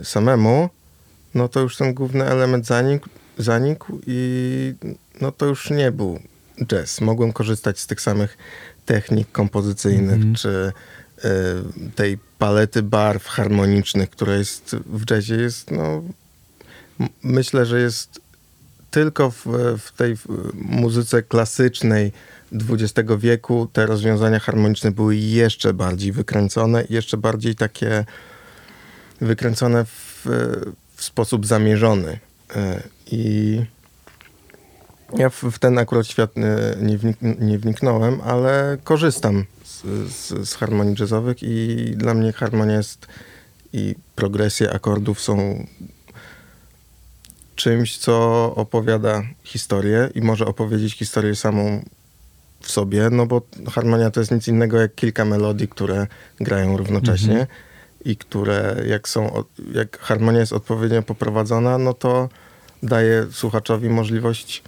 y, 0.00 0.04
samemu, 0.04 0.68
no 1.34 1.48
to 1.48 1.60
już 1.60 1.76
ten 1.76 1.94
główny 1.94 2.24
element 2.24 2.66
zanikł, 2.66 3.08
zanikł 3.38 3.98
i 4.06 4.74
no 5.20 5.32
to 5.32 5.46
już 5.46 5.70
nie 5.70 5.92
był 5.92 6.20
jazz. 6.66 7.00
Mogłem 7.00 7.32
korzystać 7.32 7.78
z 7.80 7.86
tych 7.86 8.00
samych 8.00 8.38
technik 8.86 9.32
kompozycyjnych, 9.32 10.14
Mhm. 10.14 10.34
czy 10.34 10.72
y, 11.24 11.90
tej 11.94 12.18
palety 12.38 12.82
barw 12.82 13.26
harmonicznych, 13.26 14.10
która 14.10 14.34
jest 14.34 14.76
w 14.86 15.10
jazzie, 15.10 15.34
jest 15.34 15.70
no, 15.70 16.02
myślę, 17.22 17.66
że 17.66 17.80
jest 17.80 18.20
tylko 18.90 19.30
w, 19.30 19.46
w 19.78 19.92
tej 19.96 20.16
muzyce 20.54 21.22
klasycznej 21.22 22.12
XX 22.52 23.10
wieku 23.18 23.68
te 23.72 23.86
rozwiązania 23.86 24.38
harmoniczne 24.38 24.90
były 24.90 25.16
jeszcze 25.16 25.74
bardziej 25.74 26.12
wykręcone, 26.12 26.84
jeszcze 26.90 27.16
bardziej 27.16 27.54
takie 27.54 28.04
wykręcone 29.20 29.84
w, 29.84 30.26
w 30.96 31.04
sposób 31.04 31.46
zamierzony. 31.46 32.12
Y, 32.12 32.82
I 33.06 33.60
ja 35.18 35.30
w, 35.30 35.42
w 35.42 35.58
ten 35.58 35.78
akurat 35.78 36.06
świat 36.06 36.30
nie, 36.82 36.98
wnik, 36.98 37.16
nie 37.40 37.58
wniknąłem, 37.58 38.20
ale 38.20 38.78
korzystam 38.84 39.44
z, 39.64 39.82
z, 40.12 40.48
z 40.48 40.54
harmonii 40.54 40.96
jazzowych 41.00 41.42
i 41.42 41.76
dla 41.96 42.14
mnie 42.14 42.32
harmonia 42.32 42.76
jest 42.76 43.06
i 43.72 43.94
progresje 44.14 44.72
akordów 44.72 45.20
są 45.20 45.66
czymś, 47.54 47.98
co 47.98 48.14
opowiada 48.56 49.22
historię 49.44 50.10
i 50.14 50.20
może 50.20 50.46
opowiedzieć 50.46 50.94
historię 50.94 51.36
samą 51.36 51.84
w 52.60 52.70
sobie, 52.70 53.10
no 53.10 53.26
bo 53.26 53.42
harmonia 53.72 54.10
to 54.10 54.20
jest 54.20 54.32
nic 54.32 54.48
innego 54.48 54.80
jak 54.80 54.94
kilka 54.94 55.24
melodii, 55.24 55.68
które 55.68 56.06
grają 56.40 56.76
równocześnie 56.76 57.40
Mhm. 57.40 57.46
i 58.04 58.16
które 58.16 58.76
jak 58.86 59.08
są, 59.08 59.44
jak 59.74 59.98
harmonia 59.98 60.40
jest 60.40 60.52
odpowiednio 60.52 61.02
poprowadzona, 61.02 61.78
no 61.78 61.94
to 61.94 62.28
daje 62.82 63.26
słuchaczowi 63.32 63.88
możliwość 63.88 64.62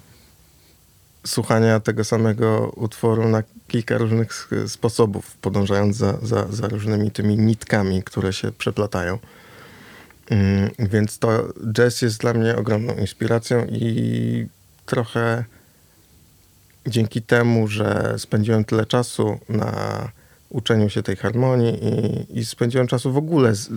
słuchania 1.27 1.81
tego 1.81 2.05
samego 2.05 2.73
utworu 2.77 3.29
na 3.29 3.43
kilka 3.69 3.99
różnych 3.99 4.51
sposobów, 4.67 5.37
podążając 5.37 5.97
za, 5.97 6.19
za, 6.23 6.47
za 6.51 6.69
różnymi 6.69 7.11
tymi 7.11 7.37
nitkami, 7.37 8.03
które 8.03 8.33
się 8.33 8.53
przeplatają. 8.53 9.19
Mm, 10.31 10.71
Więc 10.79 11.19
to 11.19 11.53
jazz 11.73 12.03
jest 12.03 12.21
dla 12.21 12.35
mnie 12.35 12.57
ogromną 12.57 12.95
inspiracją 12.95 13.67
i 13.71 14.47
trochę 14.87 15.45
dzięki 16.87 17.23
temu, 17.23 17.69
że 17.69 18.15
spędziłem 18.19 18.65
tyle 18.65 18.87
czasu 18.87 19.39
na 19.49 19.73
uczeniu 20.49 20.91
się 20.91 21.03
tej 21.03 21.17
harmonii 21.17 21.85
i, 21.85 22.39
i 22.39 22.45
spędziłem 22.45 22.87
czasu 22.87 23.13
w 23.13 23.17
ogóle 23.17 23.55
z, 23.55 23.71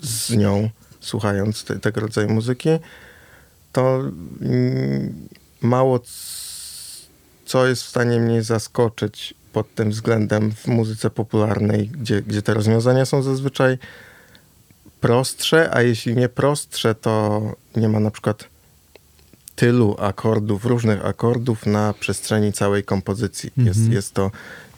z 0.00 0.36
nią, 0.36 0.70
słuchając 1.00 1.64
te, 1.64 1.78
tego 1.78 2.00
rodzaju 2.00 2.28
muzyki, 2.28 2.68
to 3.72 4.00
mm, 4.40 5.28
mało 5.60 6.00
co 7.52 7.66
jest 7.66 7.82
w 7.82 7.88
stanie 7.88 8.20
mnie 8.20 8.42
zaskoczyć 8.42 9.34
pod 9.52 9.74
tym 9.74 9.90
względem 9.90 10.52
w 10.52 10.66
muzyce 10.66 11.10
popularnej, 11.10 11.88
gdzie, 11.88 12.22
gdzie 12.22 12.42
te 12.42 12.54
rozwiązania 12.54 13.06
są 13.06 13.22
zazwyczaj 13.22 13.78
prostsze, 15.00 15.74
a 15.74 15.82
jeśli 15.82 16.16
nie 16.16 16.28
prostsze, 16.28 16.94
to 16.94 17.42
nie 17.76 17.88
ma 17.88 18.00
na 18.00 18.10
przykład 18.10 18.44
tylu 19.56 19.96
akordów, 19.98 20.64
różnych 20.64 21.06
akordów 21.06 21.66
na 21.66 21.94
przestrzeni 22.00 22.52
całej 22.52 22.84
kompozycji. 22.84 23.50
Jest, 23.56 23.78
Mhm. 23.78 23.92
jest 23.92 24.14
to, 24.14 24.30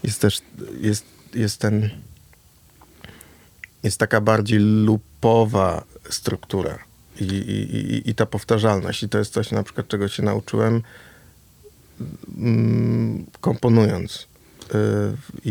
jest 0.05 0.21
też, 0.21 0.41
jest, 0.81 1.05
jest 1.35 1.61
ten, 1.61 1.91
jest 3.83 3.99
taka 3.99 4.21
bardziej 4.21 4.59
lupowa 4.59 5.85
struktura 6.11 6.79
i, 7.21 7.25
i, 7.25 7.77
i, 7.77 8.11
i 8.11 8.15
ta 8.15 8.27
powtarzalność. 8.27 9.03
I 9.03 9.09
to 9.09 9.19
jest 9.19 9.33
coś 9.33 9.51
na 9.51 9.63
przykład, 9.63 9.89
czego 9.89 10.09
się 10.09 10.23
nauczyłem 10.23 10.83
komponując 13.41 14.27
y, 14.75 14.77
i, 15.45 15.51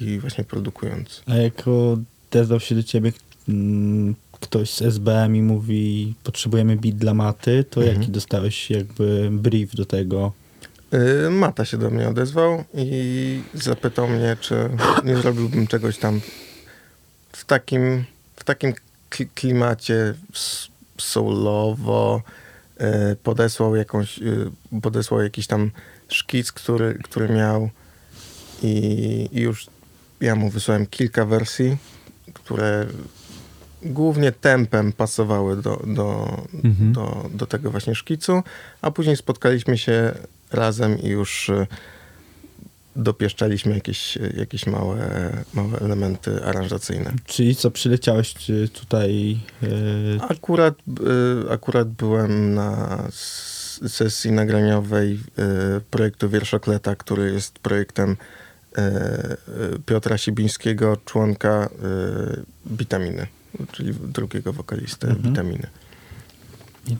i, 0.00 0.04
i, 0.04 0.18
właśnie 0.20 0.44
produkując. 0.44 1.22
A 1.26 1.34
jak 1.36 1.62
odezwał 1.68 2.60
się 2.60 2.74
do 2.74 2.82
ciebie 2.82 3.12
mm, 3.48 4.14
ktoś 4.40 4.70
z 4.70 4.82
SBM 4.82 5.36
i 5.36 5.42
mówi, 5.42 6.14
potrzebujemy 6.24 6.76
beat 6.76 6.96
dla 6.96 7.14
maty, 7.14 7.64
to 7.70 7.80
Mhm. 7.82 8.00
jaki 8.00 8.12
dostałeś 8.12 8.70
jakby 8.70 9.28
brief 9.32 9.74
do 9.74 9.84
tego? 9.84 10.32
Y, 11.26 11.30
Mata 11.30 11.64
się 11.64 11.78
do 11.78 11.90
mnie 11.90 12.08
odezwał 12.08 12.64
i 12.74 13.40
zapytał 13.54 14.08
mnie, 14.08 14.36
czy 14.40 14.54
nie 15.04 15.16
zrobiłbym 15.16 15.66
czegoś 15.66 15.98
tam 15.98 16.20
w 17.32 17.44
takim, 17.44 18.04
w 18.36 18.44
takim 18.44 18.72
kli- 19.10 19.26
klimacie 19.34 20.14
soulowo. 20.98 22.22
Y, 22.80 23.16
Podesłał 23.16 23.76
jakąś, 23.76 24.18
y, 24.18 24.50
podesłał 24.82 25.22
jakiś 25.22 25.46
tam 25.46 25.70
szkic, 26.08 26.52
który, 26.52 26.98
który 27.04 27.28
miał 27.28 27.70
i, 28.62 29.28
i 29.32 29.40
już 29.40 29.66
ja 30.20 30.36
mu 30.36 30.50
wysłałem 30.50 30.86
kilka 30.86 31.24
wersji, 31.24 31.76
które 32.34 32.86
głównie 33.82 34.32
tempem 34.32 34.92
pasowały 34.92 35.56
do, 35.56 35.82
do, 35.86 36.38
Mhm. 36.64 36.92
do, 36.92 37.30
do 37.34 37.46
tego 37.46 37.70
właśnie 37.70 37.94
szkicu, 37.94 38.42
a 38.82 38.90
później 38.90 39.16
spotkaliśmy 39.16 39.78
się 39.78 40.14
razem 40.52 40.98
i 40.98 41.08
już 41.08 41.48
y, 41.48 41.66
dopieszczaliśmy 42.96 43.74
jakieś, 43.74 44.18
jakieś 44.36 44.66
małe, 44.66 44.98
małe 45.54 45.78
elementy 45.78 46.44
aranżacyjne. 46.44 47.12
Czyli 47.24 47.56
co, 47.56 47.70
przyleciałeś 47.70 48.34
czy 48.34 48.68
tutaj... 48.68 49.38
Yy, 49.62 50.18
Akurat, 50.28 50.74
y, 51.46 51.52
akurat 51.52 51.88
byłem 51.88 52.54
na 52.54 53.02
sesji 53.88 54.32
nagraniowej 54.32 55.12
y, 55.14 55.80
projektu 55.90 56.28
Wierszokleta, 56.28 56.96
który 56.96 57.32
jest 57.32 57.58
projektem 57.58 58.10
y, 58.78 58.80
y, 58.82 59.78
Piotra 59.86 60.18
Sibińskiego, 60.18 60.96
członka 61.04 61.68
y, 62.36 62.42
Witaminy, 62.66 63.26
czyli 63.72 63.94
drugiego 63.94 64.52
wokalisty 64.52 65.06
Mhm. 65.06 65.22
Witaminy. 65.22 65.66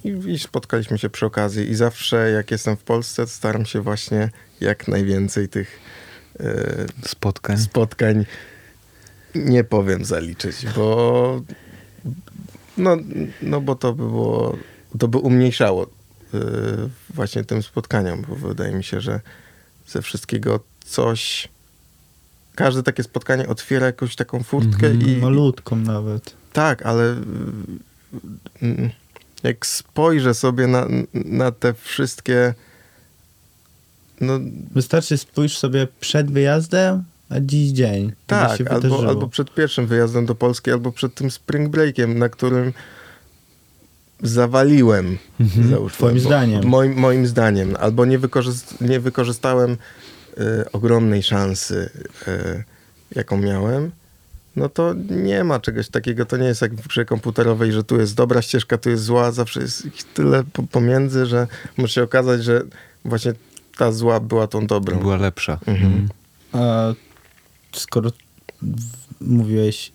I, 0.04 0.08
I 0.32 0.38
spotkaliśmy 0.38 0.98
się 0.98 1.10
przy 1.10 1.26
okazji 1.26 1.70
i 1.70 1.74
zawsze 1.74 2.30
jak 2.30 2.50
jestem 2.50 2.76
w 2.76 2.82
Polsce, 2.82 3.26
staram 3.26 3.66
się 3.66 3.80
właśnie 3.80 4.30
jak 4.60 4.88
najwięcej 4.88 5.48
tych 5.48 5.80
y, 6.40 6.44
Spotkań. 7.08 7.58
spotkań 7.58 8.26
nie 9.34 9.64
powiem 9.64 10.04
zaliczyć, 10.04 10.66
bo 10.76 11.40
no, 12.78 12.96
no 13.42 13.60
bo 13.60 13.74
to 13.74 13.92
by 13.92 14.02
było, 14.02 14.56
to 14.98 15.08
by 15.08 15.18
umniejszało 15.18 15.84
y, 15.84 15.88
właśnie 17.14 17.44
tym 17.44 17.62
spotkaniom, 17.62 18.22
bo 18.28 18.34
wydaje 18.36 18.74
mi 18.74 18.84
się, 18.84 19.00
że 19.00 19.20
ze 19.86 20.02
wszystkiego 20.02 20.60
coś 20.84 21.48
każde 22.54 22.82
takie 22.82 23.02
spotkanie 23.02 23.48
otwiera 23.48 23.86
jakąś 23.86 24.16
taką 24.16 24.42
furtkę 24.42 24.86
Mhm. 24.86 25.08
i 25.10 25.16
malutką 25.16 25.76
nawet. 25.76 26.34
tak, 26.52 26.82
ale 26.86 27.04
y, 27.12 27.16
y, 28.66 28.90
jak 29.44 29.66
spojrzę 29.66 30.34
sobie 30.34 30.66
na, 30.66 30.86
na 31.14 31.52
te 31.52 31.74
wszystkie 31.74 32.54
no 34.20 34.40
Wystarczy 34.74 35.18
spójrz 35.18 35.58
sobie 35.58 35.88
przed 36.00 36.30
wyjazdem, 36.30 37.04
a 37.28 37.40
dziś 37.40 37.70
dzień. 37.70 38.12
Tak, 38.26 38.60
albo, 38.70 39.08
albo 39.08 39.28
przed 39.28 39.54
pierwszym 39.54 39.86
wyjazdem 39.86 40.26
do 40.26 40.34
Polski, 40.34 40.70
albo 40.70 40.92
przed 40.92 41.14
tym 41.14 41.30
spring 41.30 41.68
breakiem, 41.68 42.18
na 42.18 42.28
którym 42.28 42.72
zawaliłem. 44.22 45.18
Mhm. 45.40 45.70
załóżmy, 45.70 45.96
Twoim 45.96 46.14
bo- 46.14 46.20
zdaniem. 46.20 46.66
Moim, 46.66 46.94
moim 46.94 47.26
zdaniem. 47.26 47.76
Albo 47.80 48.04
nie, 48.04 48.18
wykorzyst, 48.18 48.80
nie 48.80 49.00
wykorzystałem 49.00 49.72
y, 49.72 50.72
ogromnej 50.72 51.22
szansy, 51.22 51.90
y, 52.28 52.64
jaką 53.14 53.36
miałem. 53.36 53.90
No 54.56 54.68
to 54.68 54.94
nie 55.10 55.44
ma 55.44 55.60
czegoś 55.60 55.88
takiego, 55.88 56.26
to 56.26 56.36
nie 56.36 56.46
jest 56.46 56.62
jak 56.62 56.74
w 56.74 56.88
grze 56.88 57.04
komputerowej, 57.04 57.72
że 57.72 57.84
tu 57.84 58.00
jest 58.00 58.14
dobra 58.14 58.42
ścieżka, 58.42 58.78
tu 58.78 58.90
jest 58.90 59.04
zła, 59.04 59.32
zawsze 59.32 59.60
jest 59.60 59.86
ich 59.86 60.04
tyle 60.04 60.44
po, 60.52 60.62
pomiędzy, 60.62 61.26
że 61.26 61.46
może 61.76 61.92
się 61.92 62.02
okazać, 62.02 62.44
że 62.44 62.62
właśnie 63.04 63.32
ta 63.76 63.92
zła 63.92 64.20
była 64.20 64.46
tą 64.46 64.66
dobrą. 64.66 64.98
Była 64.98 65.16
lepsza. 65.16 65.58
Mhm. 65.66 65.86
Mhm. 65.92 66.08
A 66.52 66.92
skoro 67.78 68.10
w- 68.62 69.20
mówiłeś 69.20 69.92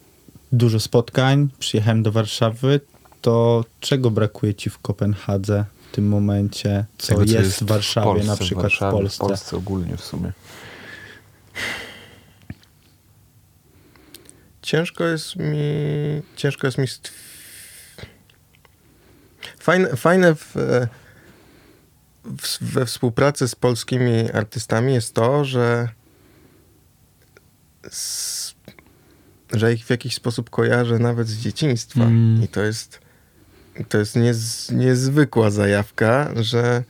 dużo 0.52 0.80
spotkań, 0.80 1.50
przyjechałem 1.60 2.04
do 2.04 2.12
Warszawy, 2.12 2.80
to 3.22 3.66
czego 3.80 4.12
brakuje 4.12 4.54
ci 4.56 4.70
w 4.70 4.80
Kopenhadze 4.80 5.66
w 5.92 5.96
tym 5.96 6.08
momencie, 6.08 6.86
co, 6.98 7.08
Tego, 7.08 7.26
co 7.26 7.32
jest, 7.32 7.64
w 7.64 7.68
Warszawie, 7.68 8.06
Polsce, 8.06 8.28
na 8.28 8.36
przykład 8.38 8.64
Warszawie, 8.64 8.92
w 8.98 9.02
Polsce? 9.02 9.18
W 9.18 9.28
Polsce 9.28 9.58
ogólnie 9.58 9.98
w 9.98 10.02
sumie. 10.02 10.32
Ciężko 14.70 15.04
jest 15.04 15.36
mi. 15.36 15.58
Ciężko 16.36 16.68
jest 16.68 16.78
mi. 16.78 16.86
Fajne, 19.60 19.96
fajne 19.96 20.36
w, 20.36 20.56
w, 22.24 22.58
we 22.62 22.86
współpracy 22.86 23.48
z 23.48 23.56
polskimi 23.56 24.32
artystami 24.32 24.94
jest 24.94 25.14
to, 25.14 25.46
że. 25.46 25.90
Z, 27.90 28.56
że 29.54 29.74
ich 29.74 29.86
w 29.86 29.90
jakiś 29.90 30.16
sposób 30.16 30.50
kojarzę 30.50 31.00
nawet 31.00 31.28
z 31.28 31.38
dzieciństwa. 31.38 32.04
Mm. 32.04 32.44
I 32.44 32.48
to 32.48 32.64
jest. 32.64 33.00
To 33.90 33.98
jest 33.98 34.16
niez, 34.16 34.72
niezwykła 34.72 35.50
zajawka, 35.50 36.32
że 36.36 36.84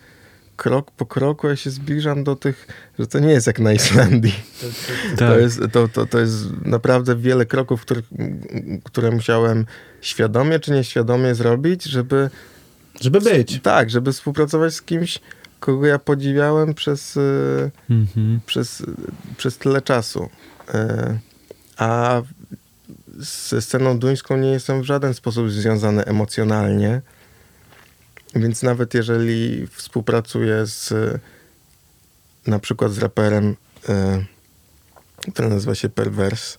krok 0.58 0.92
po 0.92 1.06
kroku 1.06 1.48
ja 1.48 1.56
się 1.56 1.70
zbliżam 1.70 2.24
do 2.24 2.36
tych, 2.36 2.68
że 3.00 3.08
to 3.08 3.20
nie 3.20 3.32
jest 3.32 3.48
jak 3.48 3.60
na 3.60 3.74
Islandii. 3.74 4.36
Tak. 5.10 5.30
To, 5.30 5.40
jest, 5.40 5.62
to, 5.72 5.88
to, 5.88 6.06
to 6.06 6.20
jest 6.20 6.36
naprawdę 6.66 7.16
wiele 7.16 7.46
kroków, 7.46 7.82
których, 7.82 8.06
które 8.84 9.12
musiałem 9.12 9.66
świadomie 10.02 10.60
czy 10.60 10.72
nieświadomie 10.72 11.36
zrobić, 11.36 11.84
żeby. 11.84 12.30
Żeby 13.02 13.22
być. 13.22 13.60
Tak, 13.62 13.90
żeby 13.90 14.14
współpracować 14.14 14.74
z 14.74 14.82
kimś, 14.82 15.20
kogo 15.60 15.86
ja 15.86 16.00
podziwiałem 16.00 16.74
przez, 16.74 17.18
y, 17.18 17.72
Mhm. 17.90 18.40
przez, 18.46 18.84
przez 19.38 19.58
tyle 19.58 19.82
czasu. 19.82 20.30
Y, 20.70 21.20
A 21.78 22.22
ze 23.18 23.62
sceną 23.62 24.00
duńską 24.00 24.38
nie 24.38 24.52
jestem 24.52 24.82
w 24.82 24.86
żaden 24.86 25.14
sposób 25.14 25.52
związany 25.52 26.06
emocjonalnie. 26.06 27.02
Więc 28.36 28.64
nawet 28.64 28.94
jeżeli 28.94 29.68
współpracuję 29.68 30.66
z 30.66 30.94
na 32.50 32.60
przykład 32.60 32.92
z 32.92 32.98
raperem, 32.98 33.56
y, 33.90 35.32
który 35.32 35.50
nazywa 35.50 35.76
się 35.76 35.90
Pervers, 35.90 36.58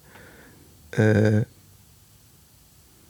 y, 0.98 1.44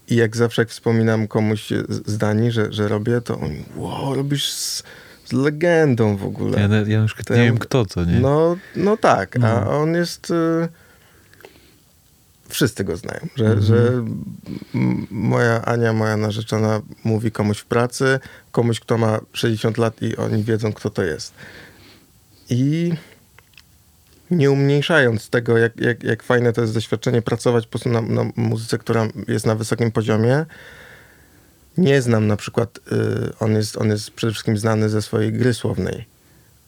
i 0.08 0.16
jak 0.16 0.36
zawsze 0.36 0.62
jak 0.62 0.68
wspominam 0.68 1.28
komuś 1.28 1.68
z 2.06 2.16
Danii, 2.18 2.50
że, 2.50 2.72
że 2.72 2.88
robię, 2.88 3.20
to 3.20 3.38
on 3.38 3.50
wow, 3.76 4.14
robisz 4.14 4.50
z, 4.52 4.82
z 5.24 5.32
legendą 5.32 6.16
w 6.16 6.24
ogóle. 6.24 6.60
Ja, 6.60 6.68
ja 6.86 6.98
już 6.98 7.14
To 7.26 7.34
nie 7.34 7.42
wiem 7.44 7.58
kto 7.58 7.84
to, 7.86 8.04
nie? 8.04 8.20
No, 8.20 8.56
no 8.76 8.96
tak, 8.96 9.36
a 9.36 9.38
No. 9.64 9.80
on 9.80 9.94
jest. 9.94 10.30
Y, 10.30 10.68
wszyscy 12.48 12.84
go 12.84 12.96
znają, 12.96 13.20
że, 13.36 13.44
Mhm. 13.44 13.62
że 13.62 13.76
m- 14.74 15.06
moja 15.10 15.62
Ania, 15.64 15.92
moja 15.92 16.16
narzeczona, 16.16 16.80
mówi 17.04 17.32
komuś 17.32 17.58
w 17.58 17.64
pracy, 17.64 18.18
komuś, 18.52 18.80
kto 18.80 18.98
ma 18.98 19.20
60 19.32 19.78
lat 19.78 20.02
i 20.02 20.16
oni 20.16 20.44
wiedzą, 20.44 20.72
kto 20.72 20.90
to 20.90 21.02
jest. 21.02 21.32
I 22.50 22.92
nie 24.30 24.50
umniejszając 24.50 25.30
tego, 25.30 25.58
jak, 25.58 25.80
jak, 25.80 26.02
jak 26.02 26.22
fajne 26.22 26.52
to 26.52 26.60
jest 26.60 26.74
doświadczenie 26.74 27.22
pracować 27.22 27.66
po 27.66 27.70
prostu 27.70 27.88
na, 27.88 28.00
na 28.00 28.30
muzyce, 28.36 28.78
która 28.78 29.08
jest 29.28 29.46
na 29.46 29.54
wysokim 29.54 29.92
poziomie. 29.92 30.46
Nie 31.78 32.02
znam 32.02 32.26
na 32.26 32.36
przykład, 32.36 32.78
y, 32.78 33.38
on, 33.40 33.52
jest, 33.52 33.76
on 33.76 33.90
jest 33.90 34.10
przede 34.10 34.32
wszystkim 34.32 34.58
znany 34.58 34.88
ze 34.88 35.02
swojej 35.02 35.32
gry 35.32 35.54
słownej. 35.54 36.04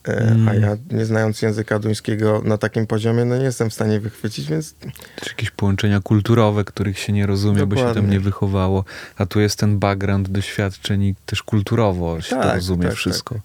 E, 0.09 0.17
Mm. 0.23 0.49
A 0.49 0.55
ja 0.55 0.77
nie 0.91 1.05
znając 1.05 1.43
języka 1.43 1.79
duńskiego 1.79 2.43
na 2.45 2.59
takim 2.59 2.87
poziomie, 2.87 3.25
no 3.25 3.39
nie 3.39 3.45
jestem 3.45 3.71
w 3.71 3.75
stanie 3.75 4.01
wychwycić, 4.01 4.49
więc 4.49 4.75
Też 5.17 5.29
jakieś 5.29 5.51
połączenia 5.51 6.01
kulturowe, 6.01 6.65
których 6.65 6.99
się 6.99 7.13
nie 7.13 7.27
rozumie, 7.27 7.67
bo 7.67 7.77
się 7.77 7.83
tam 7.83 7.89
Dokładnie. 7.89 8.11
nie 8.13 8.21
wychowało. 8.21 8.85
A 9.17 9.27
tu 9.27 9.41
jest 9.41 9.59
ten 9.59 9.79
background 9.79 10.29
doświadczeń 10.29 11.03
i 11.03 11.15
też 11.27 11.43
kulturowo 11.43 12.21
się 12.21 12.37
to 12.37 12.43
Tak, 12.43 12.55
rozumie 12.55 12.87
tak, 12.87 12.95
wszystko. 12.95 13.35
Y, 13.35 13.41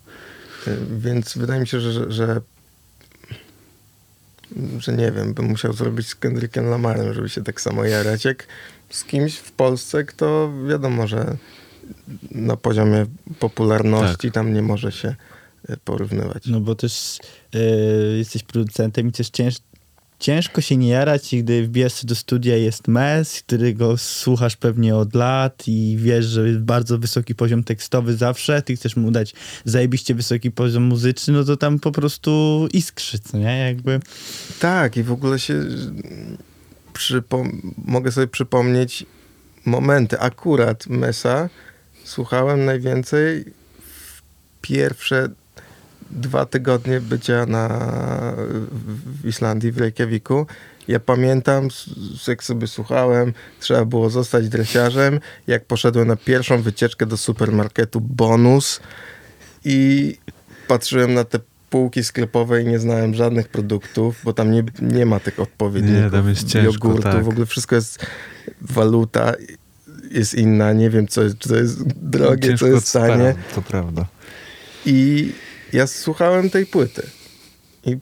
Więc 0.98 1.38
wydaje 1.38 1.62
mi 1.62 1.68
się, 1.68 1.80
że, 1.80 1.94
że, 1.94 2.12
że, 2.12 2.42
że 4.80 4.94
nie 4.94 5.12
wiem, 5.12 5.34
bym 5.34 5.46
musiał 5.46 5.74
zrobić 5.74 6.08
z 6.08 6.16
Kendrickiem 6.16 6.70
Lamarem, 6.70 7.14
żeby 7.14 7.30
się 7.30 7.44
tak 7.44 7.62
samo 7.62 7.86
jarać, 7.86 8.26
jak 8.26 8.48
z 8.90 9.04
kimś 9.04 9.36
w 9.36 9.52
Polsce, 9.52 10.04
kto 10.04 10.52
wiadomo, 10.70 11.08
że 11.08 11.38
na 12.32 12.58
poziomie 12.58 13.06
popularności 13.40 14.32
tam 14.32 14.54
nie 14.54 14.62
może 14.62 14.92
się 14.92 15.16
y, 15.70 15.78
porównywać. 15.78 16.44
No 16.46 16.60
bo 16.60 16.76
też 16.76 17.20
y, 17.56 18.18
jesteś 18.18 18.44
producentem 18.44 19.08
i 19.08 19.12
też 19.12 19.30
cięż, 19.30 19.56
ciężko 20.20 20.62
się 20.62 20.78
nie 20.78 20.90
jarać, 20.90 21.36
gdy 21.36 21.64
wbierz 21.64 22.06
do 22.06 22.16
studia 22.16 22.58
i 22.58 22.64
jest 22.64 22.88
mes, 22.88 23.42
którego 23.42 23.98
słuchasz 23.98 24.56
pewnie 24.56 24.96
od 24.96 25.16
lat 25.16 25.64
i 25.68 25.98
wiesz, 26.00 26.26
że 26.26 26.48
jest 26.48 26.60
bardzo 26.60 26.98
wysoki 26.98 27.36
poziom 27.36 27.64
tekstowy 27.64 28.18
zawsze, 28.18 28.62
ty 28.62 28.76
chcesz 28.76 28.96
mu 28.96 29.12
dać 29.12 29.34
zajebiście 29.66 30.16
wysoki 30.16 30.52
poziom 30.52 30.84
muzyczny, 30.84 31.34
no 31.34 31.44
to 31.44 31.58
tam 31.58 31.80
po 31.80 31.92
prostu 31.92 32.68
iskrzy, 32.74 33.20
co 33.20 33.38
nie? 33.38 33.58
Jakby 33.68 34.00
Tak, 34.60 34.98
i 34.98 35.04
w 35.04 35.12
ogóle 35.12 35.40
się 35.40 35.64
przypom- 36.94 37.58
mogę 37.86 38.12
sobie 38.12 38.28
przypomnieć 38.28 39.06
momenty, 39.66 40.20
akurat 40.20 40.88
Mesa 40.88 41.50
słuchałem 42.04 42.66
najwięcej 42.66 43.46
w 43.80 44.22
pierwsze 44.62 45.30
dwa 46.12 46.46
tygodnie 46.46 47.02
bycia 47.02 47.46
na, 47.46 47.68
w 49.22 49.28
Islandii, 49.28 49.72
w 49.72 49.78
Reykjaviku. 49.78 50.46
Ja 50.88 51.00
pamiętam, 51.00 51.68
jak 52.28 52.44
sobie 52.44 52.68
słuchałem, 52.68 53.34
trzeba 53.60 53.86
było 53.86 54.10
zostać 54.10 54.50
dresiarzem, 54.50 55.20
jak 55.48 55.66
poszedłem 55.66 56.08
na 56.08 56.16
pierwszą 56.16 56.62
wycieczkę 56.62 57.06
do 57.06 57.18
supermarketu 57.18 58.02
Bonus 58.02 58.80
i 59.66 60.16
patrzyłem 60.68 61.14
na 61.14 61.24
te 61.24 61.40
półki 61.70 62.04
sklepowe 62.04 62.62
i 62.62 62.66
nie 62.66 62.80
znałem 62.80 63.14
żadnych 63.14 63.48
produktów, 63.48 64.22
bo 64.24 64.34
tam 64.34 64.52
nie, 64.52 64.64
nie 64.82 65.06
ma 65.06 65.20
tych 65.20 65.40
odpowiedników. 65.40 66.04
Nie, 66.04 66.12
tam 66.12 66.30
jest 66.30 66.48
ciężko, 66.48 66.88
jogurtu, 66.88 67.02
tak. 67.02 67.24
w 67.24 67.30
ogóle 67.30 67.46
wszystko 67.46 67.76
jest 67.76 68.06
waluta 68.62 69.34
jest 70.12 70.34
inna, 70.34 70.74
nie 70.74 70.90
wiem 70.90 71.08
co 71.08 71.24
jest, 71.24 71.38
czy 71.38 71.50
to 71.50 71.56
jest 71.56 71.88
drogie, 71.88 72.50
Ciężko 72.50 72.66
co 72.66 72.72
jest 72.72 72.94
tanie. 72.94 73.36
To 73.56 73.62
prawda. 73.62 74.06
I 74.86 75.32
ja 75.74 75.88
słuchałem 75.88 76.50
tej 76.50 76.66
płyty. 76.66 77.08
I, 77.86 77.98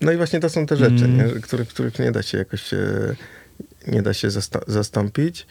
no 0.00 0.12
i 0.12 0.16
właśnie 0.16 0.40
to 0.40 0.50
są 0.50 0.66
te 0.66 0.76
rzeczy, 0.76 1.04
Mm. 1.04 1.16
nie? 1.16 1.40
których, 1.40 1.68
których 1.68 1.98
nie 1.98 2.12
da 2.12 2.22
się 2.22 2.38
jakoś 2.38 2.70
nie 3.86 4.02
da 4.02 4.14
się 4.14 4.28
zasta- 4.28 4.64
zastąpić. 4.66 5.46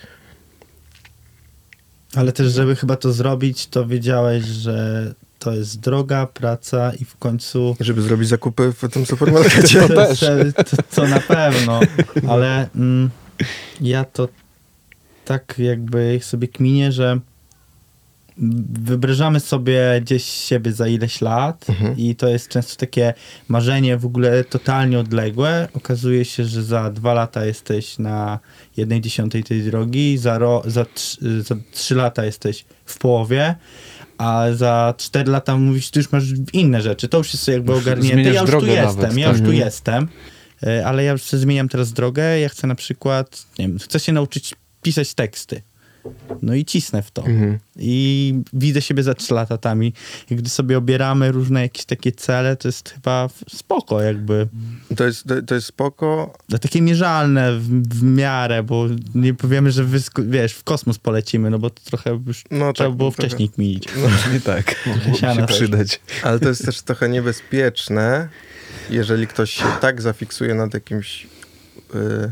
Ale 2.16 2.32
też, 2.32 2.52
żeby 2.54 2.76
chyba 2.76 2.96
to 2.96 3.14
zrobić, 3.14 3.68
to 3.68 3.86
wiedziałeś, 3.86 4.46
że 4.46 5.14
to 5.40 5.54
jest 5.54 5.80
droga, 5.80 6.26
praca 6.28 6.92
i 6.94 7.06
w 7.06 7.18
końcu... 7.18 7.76
Żeby 7.80 8.02
zrobić 8.02 8.30
zakupy 8.30 8.74
w 8.74 8.90
tym 8.92 9.06
supermarkecie. 9.06 9.82
To 9.88 9.88
też. 9.88 10.20
To, 10.56 10.64
to, 10.64 10.84
to 10.96 11.08
na 11.08 11.20
pewno, 11.20 11.80
ale 12.28 12.70
mm, 12.76 13.10
ja 13.82 14.06
to 14.06 14.28
tak 15.26 15.56
jakby 15.58 16.20
sobie 16.22 16.48
kminię, 16.48 16.92
że 16.92 17.20
wyobrażamy 18.38 19.40
sobie 19.40 20.02
gdzieś 20.02 20.24
siebie 20.24 20.72
za 20.74 20.88
ileś 20.88 21.22
lat 21.22 21.66
Mhm. 21.70 21.98
i 21.98 22.16
to 22.16 22.28
jest 22.28 22.48
często 22.48 22.76
takie 22.76 23.14
marzenie 23.48 23.98
w 23.98 24.06
ogóle 24.06 24.44
totalnie 24.44 25.00
odległe. 25.00 25.68
Okazuje 25.74 26.26
się, 26.26 26.46
że 26.46 26.64
za 26.64 26.90
dwa 26.92 27.14
lata 27.14 27.46
jesteś 27.46 28.00
na 28.00 28.40
jednej 28.78 29.02
dziesiątej 29.02 29.44
tej 29.44 29.64
drogi, 29.64 30.18
za, 30.18 30.38
ro, 30.38 30.64
za, 30.66 30.86
trzy, 30.86 31.42
za 31.42 31.56
trzy 31.72 31.96
lata 31.96 32.26
jesteś 32.26 32.66
w 32.86 32.98
połowie, 32.98 33.56
a 34.18 34.46
za 34.54 34.94
cztery 34.98 35.32
lata 35.32 35.58
mówisz, 35.58 35.90
ty 35.90 36.00
już 36.00 36.12
masz 36.12 36.24
inne 36.54 36.82
rzeczy. 36.82 37.08
To 37.08 37.18
już 37.18 37.34
jest 37.34 37.48
jakby 37.48 37.74
ogarnięte. 37.74 38.34
Ja 38.34 38.42
już 38.42 38.52
tu 38.52 38.66
jestem, 38.66 39.02
nawet, 39.02 39.18
ja 39.18 39.26
tak. 39.28 39.34
już 39.36 39.42
tu 39.46 39.52
Mhm. 39.52 39.66
jestem, 39.66 40.08
e, 40.64 40.86
ale 40.88 41.04
ja 41.04 41.12
już 41.12 41.24
zmieniam 41.24 41.70
teraz 41.70 41.94
drogę. 41.94 42.40
Ja 42.40 42.50
chcę 42.50 42.68
na 42.68 42.76
przykład, 42.76 43.46
nie 43.60 43.68
wiem, 43.68 43.80
chcę 43.80 44.00
się 44.00 44.14
nauczyć 44.14 44.56
pisać 44.82 45.14
teksty. 45.14 45.62
No 46.42 46.54
i 46.56 46.66
cisnę 46.66 47.04
w 47.04 47.12
to. 47.12 47.26
Mhm. 47.26 47.60
I 47.76 48.36
widzę 48.54 48.82
siebie 48.82 49.04
za 49.04 49.14
trzy 49.14 49.34
lata 49.34 49.58
tam 49.58 49.84
i 49.84 49.94
gdy 50.32 50.50
sobie 50.50 50.78
obieramy 50.78 51.32
różne 51.32 51.62
jakieś 51.62 51.86
takie 51.86 52.12
cele, 52.12 52.56
to 52.56 52.68
jest 52.68 52.90
chyba 52.90 53.30
spoko 53.50 54.02
jakby. 54.02 54.48
To 54.96 55.04
jest, 55.06 55.28
to, 55.28 55.42
to 55.42 55.56
jest 55.56 55.68
spoko. 55.68 56.34
No, 56.50 56.58
takie 56.58 56.82
mierzalne 56.82 57.54
w, 57.60 57.68
w 57.90 58.04
miarę, 58.04 58.64
bo 58.64 58.86
nie 59.16 59.34
powiemy, 59.34 59.72
że 59.72 59.86
wysk- 59.86 60.30
wiesz, 60.30 60.54
w 60.54 60.64
kosmos 60.64 60.98
polecimy, 61.00 61.50
no 61.50 61.60
bo 61.60 61.70
to 61.70 61.82
trochę 61.84 62.20
już 62.28 62.44
No 62.52 62.74
trzeba 62.74 62.90
tak, 62.90 62.98
było 62.98 63.12
trochę. 63.12 63.28
wcześniej 63.28 63.50
kminić. 63.50 63.86
Tak. 64.46 64.76
Mogłoby 64.86 65.18
Siana 65.18 65.42
się 65.42 65.48
też. 65.48 65.56
przydać. 65.58 66.02
Ale 66.24 66.40
to 66.40 66.50
jest 66.50 66.66
też 66.66 66.82
trochę 66.82 67.10
niebezpieczne, 67.10 68.30
jeżeli 68.90 69.28
ktoś 69.28 69.52
się 69.52 69.66
tak 69.82 70.02
zafiksuje 70.02 70.56
nad 70.56 70.74
jakimś, 70.74 71.28
y, 71.96 72.32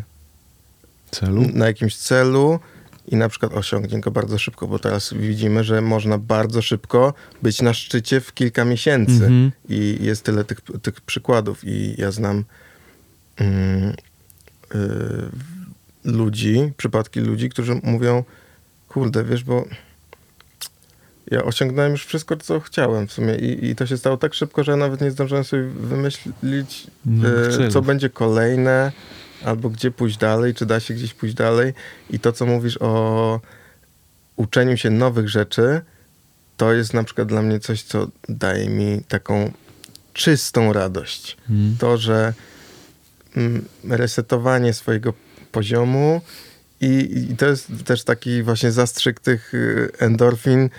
Celu? 1.11 1.45
na 1.53 1.67
jakimś 1.67 1.95
celu 1.95 2.59
i 3.07 3.15
na 3.15 3.29
przykład 3.29 3.53
osiągnie 3.53 3.99
go 3.99 4.11
bardzo 4.11 4.37
szybko, 4.37 4.67
bo 4.67 4.79
teraz 4.79 5.13
widzimy, 5.13 5.63
że 5.63 5.81
można 5.81 6.17
bardzo 6.17 6.61
szybko 6.61 7.13
być 7.41 7.61
na 7.61 7.73
szczycie 7.73 8.21
w 8.21 8.33
kilka 8.33 8.65
miesięcy. 8.65 9.13
Mhm. 9.13 9.51
I 9.69 9.97
jest 10.01 10.23
tyle 10.23 10.43
tych, 10.43 10.61
tych 10.81 11.01
przykładów. 11.01 11.63
I 11.63 11.95
ja 12.01 12.11
znam 12.11 12.43
mm, 13.37 13.93
y, 14.75 14.81
ludzi, 16.03 16.71
przypadki 16.77 17.19
ludzi, 17.19 17.49
którzy 17.49 17.79
mówią, 17.83 18.23
kurde, 18.89 19.23
wiesz, 19.23 19.43
bo 19.43 19.65
ja 21.31 21.43
osiągnąłem 21.43 21.91
już 21.91 22.05
wszystko, 22.05 22.37
co 22.37 22.59
chciałem 22.59 23.07
w 23.07 23.13
sumie 23.13 23.35
i, 23.35 23.65
i 23.65 23.75
to 23.75 23.85
się 23.85 23.97
stało 23.97 24.17
tak 24.17 24.33
szybko, 24.33 24.63
że 24.63 24.71
ja 24.71 24.77
nawet 24.77 25.01
nie 25.01 25.11
zdążyłem 25.11 25.43
sobie 25.43 25.63
wymyślić, 25.63 26.87
Nowych 27.05 27.47
e, 27.47 27.51
celów. 27.51 27.73
co 27.73 27.81
będzie 27.81 28.09
kolejne, 28.09 28.91
albo 29.45 29.69
gdzie 29.69 29.91
pójść 29.91 30.17
dalej, 30.17 30.53
czy 30.53 30.65
da 30.65 30.79
się 30.79 30.93
gdzieś 30.93 31.13
pójść 31.13 31.35
dalej. 31.35 31.73
I 32.09 32.19
to, 32.19 32.31
co 32.31 32.45
mówisz 32.45 32.77
o 32.81 33.39
uczeniu 34.35 34.77
się 34.77 34.89
nowych 34.89 35.29
rzeczy, 35.29 35.81
to 36.57 36.73
jest 36.73 36.93
na 36.93 37.03
przykład 37.03 37.27
dla 37.27 37.41
mnie 37.41 37.59
coś, 37.59 37.83
co 37.83 38.07
daje 38.29 38.69
mi 38.69 39.01
taką 39.07 39.51
czystą 40.13 40.73
radość. 40.73 41.37
Mhm. 41.49 41.77
To, 41.79 41.97
że 41.97 42.33
mm, 43.35 43.65
resetowanie 43.83 44.73
swojego 44.73 45.13
poziomu 45.51 46.21
i, 46.81 47.25
i 47.31 47.37
to 47.37 47.45
jest 47.45 47.67
też 47.85 48.03
taki 48.03 48.43
właśnie 48.43 48.71
zastrzyk 48.71 49.19
tych 49.19 49.53
y, 49.53 49.91
endorfin 49.99 50.69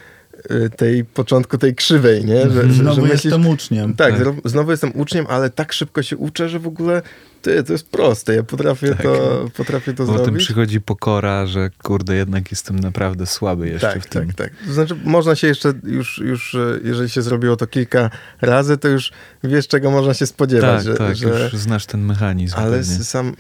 tej 0.77 1.05
początku 1.05 1.59
tej 1.59 1.75
krzywej, 1.75 2.25
nie? 2.25 2.51
Że, 2.51 2.69
że, 2.69 2.73
Znowu 2.73 2.95
że 2.97 3.03
myślisz, 3.03 3.25
jestem 3.25 3.47
uczniem. 3.47 3.95
tak, 3.95 4.15
Tak. 4.19 4.35
znowu 4.45 4.71
jestem 4.71 4.93
uczniem, 4.95 5.27
ale 5.29 5.51
tak 5.51 5.73
szybko 5.73 6.03
się 6.03 6.17
uczę, 6.17 6.49
że 6.49 6.59
w 6.59 6.67
ogóle 6.67 7.03
ty, 7.43 7.63
to 7.65 7.73
jest 7.73 7.89
proste. 7.89 8.35
Ja 8.35 8.43
potrafię 8.43 8.89
Tak. 8.89 9.03
to, 9.03 9.49
potrafię 9.57 9.93
to 9.95 10.07
Potem 10.07 10.25
zrobić. 10.25 10.45
przychodzi 10.45 10.81
pokora, 10.81 11.47
że 11.47 11.71
kurde, 11.83 12.15
jednak 12.15 12.51
jestem 12.51 12.79
naprawdę 12.79 13.27
słaby 13.27 13.69
jeszcze 13.69 13.93
Tak, 13.93 14.03
w 14.03 14.07
tym. 14.07 14.27
tak, 14.27 14.37
tak. 14.37 14.53
To 14.67 14.73
znaczy, 14.73 14.97
można 15.05 15.35
się 15.35 15.47
jeszcze 15.47 15.73
już, 15.85 16.19
już, 16.19 16.55
e, 16.55 16.59
jeżeli 16.85 17.11
się 17.11 17.23
zrobiło 17.23 17.57
to 17.57 17.67
kilka 17.67 18.11
razy, 18.41 18.79
to 18.79 18.89
już 18.89 19.13
wiesz, 19.45 19.69
czego 19.69 19.91
można 19.91 20.15
się 20.15 20.27
spodziewać. 20.27 20.77
Tak, 20.77 20.85
że, 20.85 20.95
tak, 20.95 21.17
że, 21.17 21.29
już 21.53 21.61
znasz 21.61 21.87
ten 21.87 22.01
mechanizm. 22.05 22.55
ale 22.57 22.79
pewnie. 22.79 23.05
sam, 23.05 23.33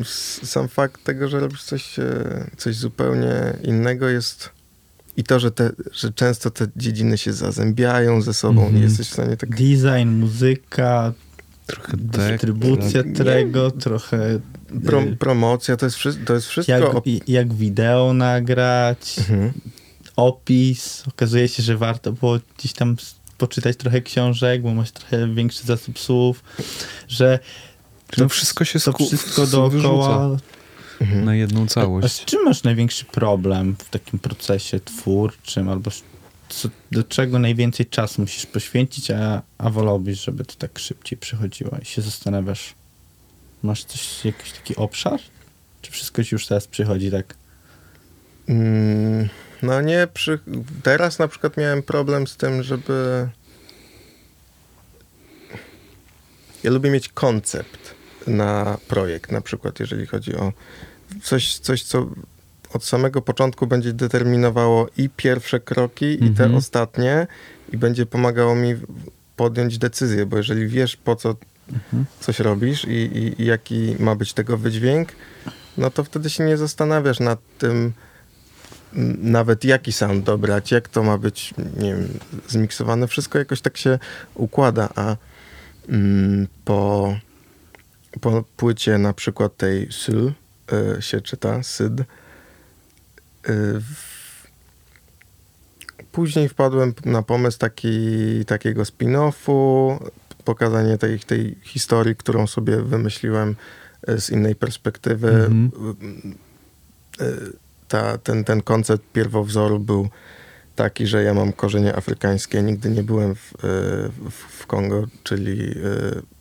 sam 0.43 0.69
fakt 0.69 1.05
tego, 1.05 1.29
że 1.29 1.41
robisz 1.41 1.63
coś, 1.63 1.99
e, 1.99 2.05
coś 2.57 2.77
zupełnie 2.77 3.53
innego 3.63 4.09
jest 4.09 4.51
i 5.17 5.25
to, 5.25 5.41
że, 5.41 5.51
te, 5.51 5.71
że 5.93 6.13
często 6.13 6.51
te 6.51 6.67
dziedziny 6.77 7.19
się 7.19 7.33
zazębiają 7.33 8.23
ze 8.23 8.35
sobą. 8.35 8.61
Mhm. 8.63 8.77
Nie 8.77 8.83
jesteś 8.83 9.09
w 9.09 9.13
stanie 9.13 9.37
tak... 9.37 9.51
Design, 9.51 10.09
muzyka, 10.09 11.13
Trochę 11.67 11.91
tak. 11.93 12.01
dystrybucja 12.01 13.03
tak. 13.03 13.13
tego, 13.27 13.71
trochę 13.71 14.41
Pro, 14.87 15.03
y, 15.03 15.17
promocja, 15.17 15.77
to 15.77 15.87
jest, 15.87 15.97
wszy- 15.97 16.25
to 16.25 16.35
jest 16.35 16.47
wszystko... 16.47 16.73
jak, 16.73 16.83
op- 16.85 17.21
jak 17.29 17.55
wideo 17.55 18.13
nagrać, 18.15 19.19
Mhm. 19.19 19.53
opis. 20.17 21.03
Okazuje 21.09 21.49
się, 21.49 21.63
że 21.63 21.77
warto 21.77 22.13
było 22.13 22.39
gdzieś 22.59 22.73
tam 22.73 22.97
poczytać 23.39 23.77
trochę 23.77 24.01
książek, 24.01 24.63
bo 24.63 24.75
masz 24.75 24.91
trochę 24.91 25.35
większy 25.35 25.67
zasób 25.67 25.99
słów, 25.99 26.43
że 27.09 27.39
No 28.19 28.29
wszystko 28.29 28.65
się 28.65 28.81
to 28.81 28.93
wszystko 28.93 29.47
wyrzuca 29.47 29.57
dookoła. 29.57 30.37
Mhm. 31.03 31.25
na 31.25 31.35
jedną 31.35 31.63
A 31.65 31.69
z 31.69 31.73
całość. 31.73 32.25
czym 32.25 32.45
masz 32.45 32.63
największy 32.63 33.05
problem 33.05 33.77
w 33.79 33.91
takim 33.91 34.19
procesie 34.19 34.81
twórczym, 34.81 35.69
albo 35.69 35.91
co, 36.49 36.69
do 36.93 37.05
czego 37.05 37.39
najwięcej 37.39 37.87
czasu 37.87 38.21
musisz 38.21 38.47
poświęcić, 38.47 39.11
a, 39.11 39.43
a 39.59 39.71
wolałbyś, 39.71 40.21
żeby 40.25 40.45
to 40.45 40.55
tak 40.55 40.79
szybciej 40.79 41.19
przychodziło 41.19 41.71
i 41.83 41.85
się 41.85 42.03
zastanawiasz, 42.03 42.75
masz 43.63 43.85
coś, 43.85 44.25
jakiś 44.25 44.53
taki 44.53 44.77
obszar? 44.77 45.21
Czy 45.83 45.91
wszystko 45.93 46.25
ci 46.25 46.35
już 46.35 46.47
teraz 46.47 46.67
przychodzi 46.67 47.11
tak? 47.11 47.35
Mm, 48.49 49.29
No 49.63 49.81
nie, 49.81 50.09
przy... 50.15 50.39
teraz 50.83 51.19
na 51.19 51.29
przykład 51.29 51.57
miałem 51.57 51.83
problem 51.83 52.27
z 52.27 52.37
tym, 52.37 52.63
żeby. 52.63 53.29
Ja 56.63 56.71
lubię 56.71 56.91
mieć 56.91 57.09
koncept 57.09 57.95
na 58.27 58.79
projekt, 58.89 59.33
na 59.33 59.41
przykład, 59.41 59.81
jeżeli 59.81 60.07
chodzi 60.07 60.37
o 60.37 60.53
coś, 61.23 61.59
coś 61.59 61.83
co 61.83 62.07
od 62.73 62.85
samego 62.85 63.23
początku 63.23 63.67
będzie 63.67 63.93
determinowało 63.93 64.89
i 64.97 65.09
pierwsze 65.09 65.61
kroki, 65.61 66.13
i 66.15 66.19
te 66.19 66.45
Mhm. 66.45 66.55
ostatnie, 66.55 67.27
i 67.73 67.77
będzie 67.77 68.07
pomagało 68.07 68.55
mi 68.55 68.75
podjąć 69.37 69.79
decyzję, 69.79 70.27
bo 70.27 70.37
jeżeli 70.37 70.69
wiesz, 70.69 70.97
po 70.97 71.17
co 71.17 71.37
coś 72.21 72.39
robisz 72.41 72.85
i, 72.85 72.91
i, 72.91 73.43
i 73.43 73.47
jaki 73.47 73.97
ma 73.99 74.15
być 74.15 74.33
tego 74.33 74.59
wydźwięk, 74.59 75.09
no 75.79 75.91
to 75.91 76.05
wtedy 76.05 76.31
się 76.31 76.45
nie 76.45 76.57
zastanawiasz 76.57 77.21
nad 77.21 77.39
tym, 77.59 77.93
nawet 79.23 79.65
jaki 79.65 79.93
sound 79.93 80.25
dobrać, 80.25 80.71
jak 80.71 80.89
to 80.89 81.03
ma 81.03 81.19
być, 81.19 81.55
nie 81.77 81.95
wiem, 81.95 82.09
zmiksowane. 82.49 83.09
Wszystko 83.09 83.39
jakoś 83.39 83.61
tak 83.61 83.77
się 83.77 83.99
układa, 84.35 84.89
a 84.97 85.17
mm, 85.89 86.47
po, 86.65 87.17
po 88.21 88.45
płycie 88.57 88.99
na 88.99 89.13
przykład 89.13 89.57
tej 89.57 89.93
Syl 89.93 90.33
y, 90.99 91.03
się 91.03 91.21
czyta, 91.21 91.63
Syd, 91.63 92.01
y, 92.01 92.05
w- 93.81 94.23
Później 96.13 96.49
wpadłem 96.49 96.95
na 97.05 97.23
pomysł 97.23 97.59
taki, 97.59 97.99
takiego 98.47 98.83
spin-offu, 98.83 99.99
pokazanie 100.45 100.99
tej, 100.99 101.21
tej 101.21 101.59
historii, 101.63 102.17
którą 102.17 102.47
sobie 102.47 102.83
wymyśliłem 102.83 103.57
e, 104.07 104.21
z 104.21 104.31
innej 104.31 104.55
perspektywy. 104.55 105.29
Mhm. 105.29 105.71
E, 107.21 107.25
ta, 107.89 108.19
ten, 108.19 108.45
ten 108.45 108.63
koncept 108.63 109.05
pierwowzoru 109.13 109.79
był 109.81 110.09
taki, 110.77 111.07
że 111.07 111.23
ja 111.23 111.35
mam 111.35 111.53
korzenie 111.53 111.97
afrykańskie. 111.97 112.63
Nigdy 112.63 112.91
nie 112.91 113.03
byłem 113.03 113.35
w, 113.35 113.53
w, 114.31 114.33
w 114.33 114.67
Kongo, 114.67 115.07
czyli 115.25 115.75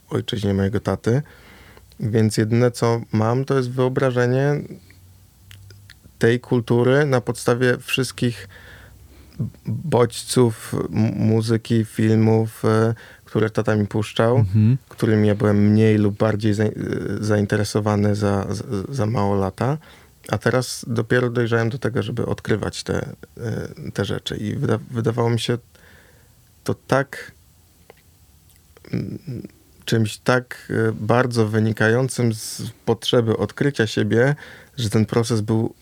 ojczyźnie 0.10 0.54
mojego 0.54 0.80
taty. 0.80 1.22
Więc 2.02 2.38
jedyne 2.38 2.72
co 2.72 3.02
mam, 3.12 3.46
to 3.46 3.58
jest 3.58 3.72
wyobrażenie 3.72 4.62
tej 6.20 6.40
kultury 6.40 7.06
na 7.06 7.22
podstawie 7.22 7.78
wszystkich 7.78 8.48
bodźców 9.66 10.76
muzyki, 11.16 11.86
filmów, 11.86 12.66
e, 12.66 12.94
które 13.26 13.50
tata 13.50 13.76
mi 13.76 13.88
puszczał, 13.88 14.38
mhm. 14.38 14.78
którymi 14.90 15.28
ja 15.28 15.36
byłem 15.36 15.70
mniej 15.70 15.98
lub 15.98 16.18
bardziej 16.18 16.54
za, 16.54 16.64
zainteresowany 17.20 18.16
za, 18.16 18.48
za, 18.50 18.64
za, 18.90 19.06
mało 19.06 19.36
lata. 19.36 19.78
A 20.30 20.38
teraz 20.38 20.86
dopiero 20.88 21.30
dojrzałem 21.30 21.70
do 21.70 21.78
tego, 21.78 22.04
żeby 22.04 22.26
odkrywać 22.26 22.84
te, 22.84 23.10
e, 23.38 23.92
te 23.94 24.06
rzeczy. 24.06 24.38
I 24.38 24.56
wyda, 24.56 24.80
wydawało 24.92 25.30
mi 25.30 25.40
się 25.40 25.58
to 26.64 26.74
tak 26.74 27.32
czymś 29.92 30.18
tak 30.18 30.68
e, 30.70 30.92
bardzo 30.92 31.48
wynikającym 31.48 32.34
z 32.34 32.62
potrzeby 32.86 33.38
odkrycia 33.38 33.88
siebie, 33.88 34.36
że 34.78 34.90
ten 34.90 35.06
proces 35.06 35.42
był 35.42 35.74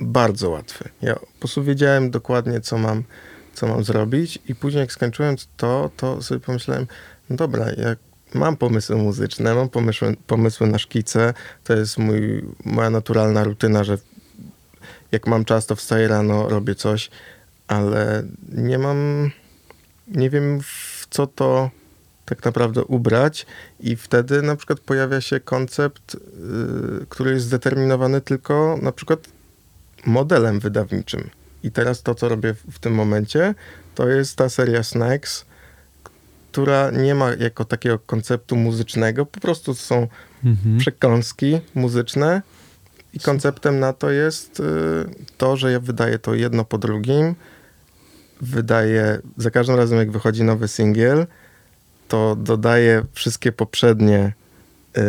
bardzo 0.00 0.50
łatwy. 0.50 0.88
Ja 1.02 1.14
po 1.14 1.26
prostu 1.38 1.64
wiedziałem 1.64 2.10
dokładnie, 2.10 2.60
co 2.60 2.78
mam, 2.78 3.04
co 3.52 3.66
mam 3.66 3.84
zrobić 3.84 4.38
i 4.48 4.54
później 4.54 4.80
jak 4.80 4.92
skończyłem 4.92 5.36
to, 5.56 5.90
to 5.96 6.22
sobie 6.22 6.40
pomyślałem, 6.40 6.86
no 7.30 7.36
dobra, 7.36 7.66
jak 7.72 7.98
mam 8.34 8.56
pomysły 8.56 8.96
muzyczne, 8.96 9.54
mam 9.54 9.68
pomysły, 9.68 10.16
pomysły 10.26 10.66
na 10.66 10.78
szkice, 10.78 11.34
to 11.64 11.76
jest 11.76 11.98
mój, 11.98 12.44
moja 12.64 12.90
naturalna 12.90 13.44
rutyna, 13.44 13.84
że 13.84 13.98
jak 15.12 15.26
mam 15.26 15.44
czas, 15.44 15.66
to 15.66 15.76
wstaję 15.76 16.08
rano, 16.08 16.48
robię 16.48 16.74
coś, 16.74 17.10
ale 17.66 18.22
nie 18.52 18.78
mam, 18.78 19.30
nie 20.08 20.30
wiem 20.30 20.60
w 20.62 21.06
co 21.10 21.26
to 21.26 21.70
tak 22.24 22.44
naprawdę 22.44 22.84
ubrać 22.84 23.46
i 23.80 23.96
wtedy 23.96 24.42
na 24.42 24.56
przykład 24.56 24.80
pojawia 24.80 25.20
się 25.20 25.40
koncept, 25.40 26.14
yy, 26.14 27.06
który 27.08 27.30
jest 27.30 27.46
zdeterminowany 27.46 28.20
tylko 28.20 28.78
na 28.82 28.92
przykład 28.92 29.20
modelem 30.06 30.60
wydawniczym. 30.60 31.30
I 31.62 31.70
teraz 31.70 32.02
to, 32.02 32.14
co 32.14 32.28
robię 32.28 32.54
w, 32.54 32.74
w 32.74 32.78
tym 32.78 32.94
momencie, 32.94 33.54
to 33.94 34.08
jest 34.08 34.36
ta 34.36 34.48
seria 34.48 34.82
Snacks, 34.82 35.44
która 36.52 36.90
nie 36.90 37.14
ma 37.14 37.30
jako 37.30 37.64
takiego 37.64 37.98
konceptu 37.98 38.56
muzycznego, 38.56 39.26
po 39.26 39.40
prostu 39.40 39.74
są 39.74 40.08
mhm. 40.44 40.78
przekąski 40.78 41.60
muzyczne 41.74 42.42
i 43.14 43.20
konceptem 43.20 43.80
na 43.80 43.92
to 43.92 44.10
jest 44.10 44.60
y, 44.60 44.64
to, 45.38 45.56
że 45.56 45.72
ja 45.72 45.80
wydaję 45.80 46.18
to 46.18 46.34
jedno 46.34 46.64
po 46.64 46.78
drugim, 46.78 47.34
wydaję, 48.40 49.18
za 49.36 49.50
każdym 49.50 49.76
razem 49.76 49.98
jak 49.98 50.10
wychodzi 50.10 50.44
nowy 50.44 50.68
singiel, 50.68 51.26
to 52.08 52.36
dodaję 52.36 53.04
wszystkie 53.12 53.52
poprzednie 53.52 54.32
y, 54.98 55.00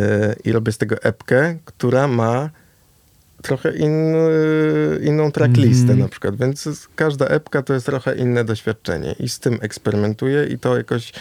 i 0.43 0.51
robię 0.51 0.71
z 0.71 0.77
tego 0.77 0.95
epkę, 1.03 1.57
która 1.65 2.07
ma 2.07 2.49
trochę 3.41 3.75
in, 3.75 4.15
inną 5.01 5.31
tracklistę 5.31 5.93
mm. 5.93 5.99
na 5.99 6.07
przykład, 6.07 6.35
więc 6.35 6.87
każda 6.95 7.25
epka 7.25 7.61
to 7.61 7.73
jest 7.73 7.85
trochę 7.85 8.15
inne 8.15 8.45
doświadczenie 8.45 9.15
i 9.19 9.29
z 9.29 9.39
tym 9.39 9.57
eksperymentuję 9.61 10.45
i 10.45 10.59
to 10.59 10.77
jakoś 10.77 11.13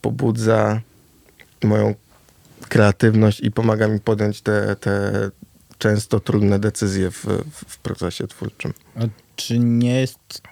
pobudza 0.00 0.80
moją 1.64 1.94
kreatywność 2.68 3.40
i 3.40 3.50
pomaga 3.50 3.88
mi 3.88 4.00
podjąć 4.00 4.40
te, 4.40 4.76
te 4.76 5.30
często 5.78 6.20
trudne 6.20 6.58
decyzje 6.58 7.10
w, 7.10 7.24
w 7.54 7.78
procesie 7.78 8.26
twórczym. 8.26 8.72
A 8.96 9.00
czy 9.36 9.58
nie 9.58 10.00
jest 10.00 10.42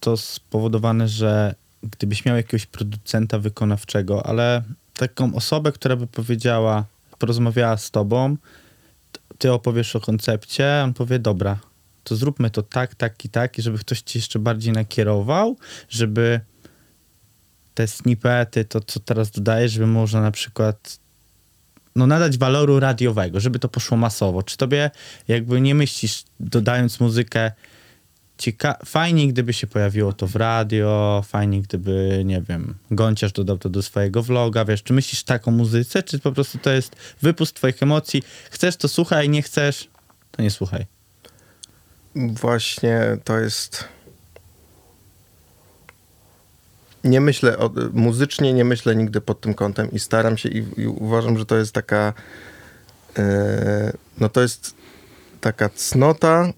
to 0.00 0.16
spowodowane, 0.16 1.08
że 1.08 1.54
gdybyś 1.90 2.24
miał 2.24 2.36
jakiegoś 2.36 2.66
producenta 2.66 3.38
wykonawczego, 3.38 4.26
ale 4.26 4.62
taką 4.94 5.34
osobę, 5.34 5.72
która 5.72 5.96
by 5.96 6.06
powiedziała, 6.06 6.84
porozmawiała 7.18 7.76
z 7.76 7.90
tobą, 7.90 8.36
ty 9.38 9.52
opowiesz 9.52 9.96
o 9.96 10.00
koncepcie, 10.00 10.80
on 10.84 10.94
powie, 10.94 11.18
dobra, 11.18 11.58
to 12.04 12.16
zróbmy 12.16 12.50
to 12.50 12.62
tak, 12.62 12.94
tak 12.94 13.24
i 13.24 13.28
tak, 13.28 13.58
i 13.58 13.62
żeby 13.62 13.78
ktoś 13.78 14.00
ci 14.00 14.18
jeszcze 14.18 14.38
bardziej 14.38 14.72
nakierował, 14.72 15.56
żeby 15.88 16.40
te 17.74 17.86
snippety, 17.86 18.64
to 18.64 18.80
co 18.80 19.00
teraz 19.00 19.30
dodaję, 19.30 19.68
żeby 19.68 19.86
można 19.86 20.20
na 20.20 20.30
przykład 20.30 20.98
no, 21.96 22.06
nadać 22.06 22.38
waloru 22.38 22.80
radiowego, 22.80 23.40
żeby 23.40 23.58
to 23.58 23.68
poszło 23.68 23.96
masowo. 23.96 24.42
Czy 24.42 24.56
tobie 24.56 24.90
jakby 25.28 25.60
nie 25.60 25.74
myślisz, 25.74 26.24
dodając 26.40 27.00
muzykę, 27.00 27.52
cieka- 28.38 28.84
fajnie, 28.84 29.28
gdyby 29.28 29.52
się 29.52 29.66
pojawiło 29.66 30.12
to 30.12 30.26
w 30.26 30.36
radio, 30.36 31.22
fajnie, 31.28 31.62
gdyby, 31.62 32.22
nie 32.24 32.42
wiem, 32.42 32.74
Gąciarz 32.90 33.32
dodał 33.32 33.58
to 33.58 33.68
do 33.68 33.82
swojego 33.82 34.22
vloga, 34.22 34.64
wiesz, 34.64 34.82
czy 34.82 34.92
myślisz 34.92 35.22
tak 35.24 35.48
o 35.48 35.50
muzyce, 35.50 36.02
czy 36.02 36.18
po 36.18 36.32
prostu 36.32 36.58
to 36.58 36.70
jest 36.70 36.96
wypust 37.22 37.54
twoich 37.56 37.82
emocji, 37.82 38.22
chcesz 38.50 38.76
to 38.76 38.88
słuchaj, 38.88 39.28
nie 39.28 39.42
chcesz, 39.42 39.88
to 40.30 40.42
nie 40.42 40.50
słuchaj. 40.50 40.86
Właśnie 42.14 43.00
to 43.24 43.38
jest... 43.38 43.84
Nie 47.04 47.20
myślę, 47.20 47.58
o, 47.58 47.70
muzycznie 47.92 48.52
nie 48.52 48.64
myślę 48.64 48.96
nigdy 48.96 49.20
pod 49.20 49.40
tym 49.40 49.54
kątem 49.54 49.92
i 49.92 49.98
staram 49.98 50.36
się 50.36 50.48
i, 50.48 50.80
i 50.80 50.86
uważam, 50.86 51.38
że 51.38 51.46
to 51.46 51.56
jest 51.56 51.72
taka, 51.72 52.12
yy, 53.18 53.24
no 54.18 54.28
to 54.28 54.42
jest 54.42 54.74
taka 55.40 55.68
cnota, 55.68 56.52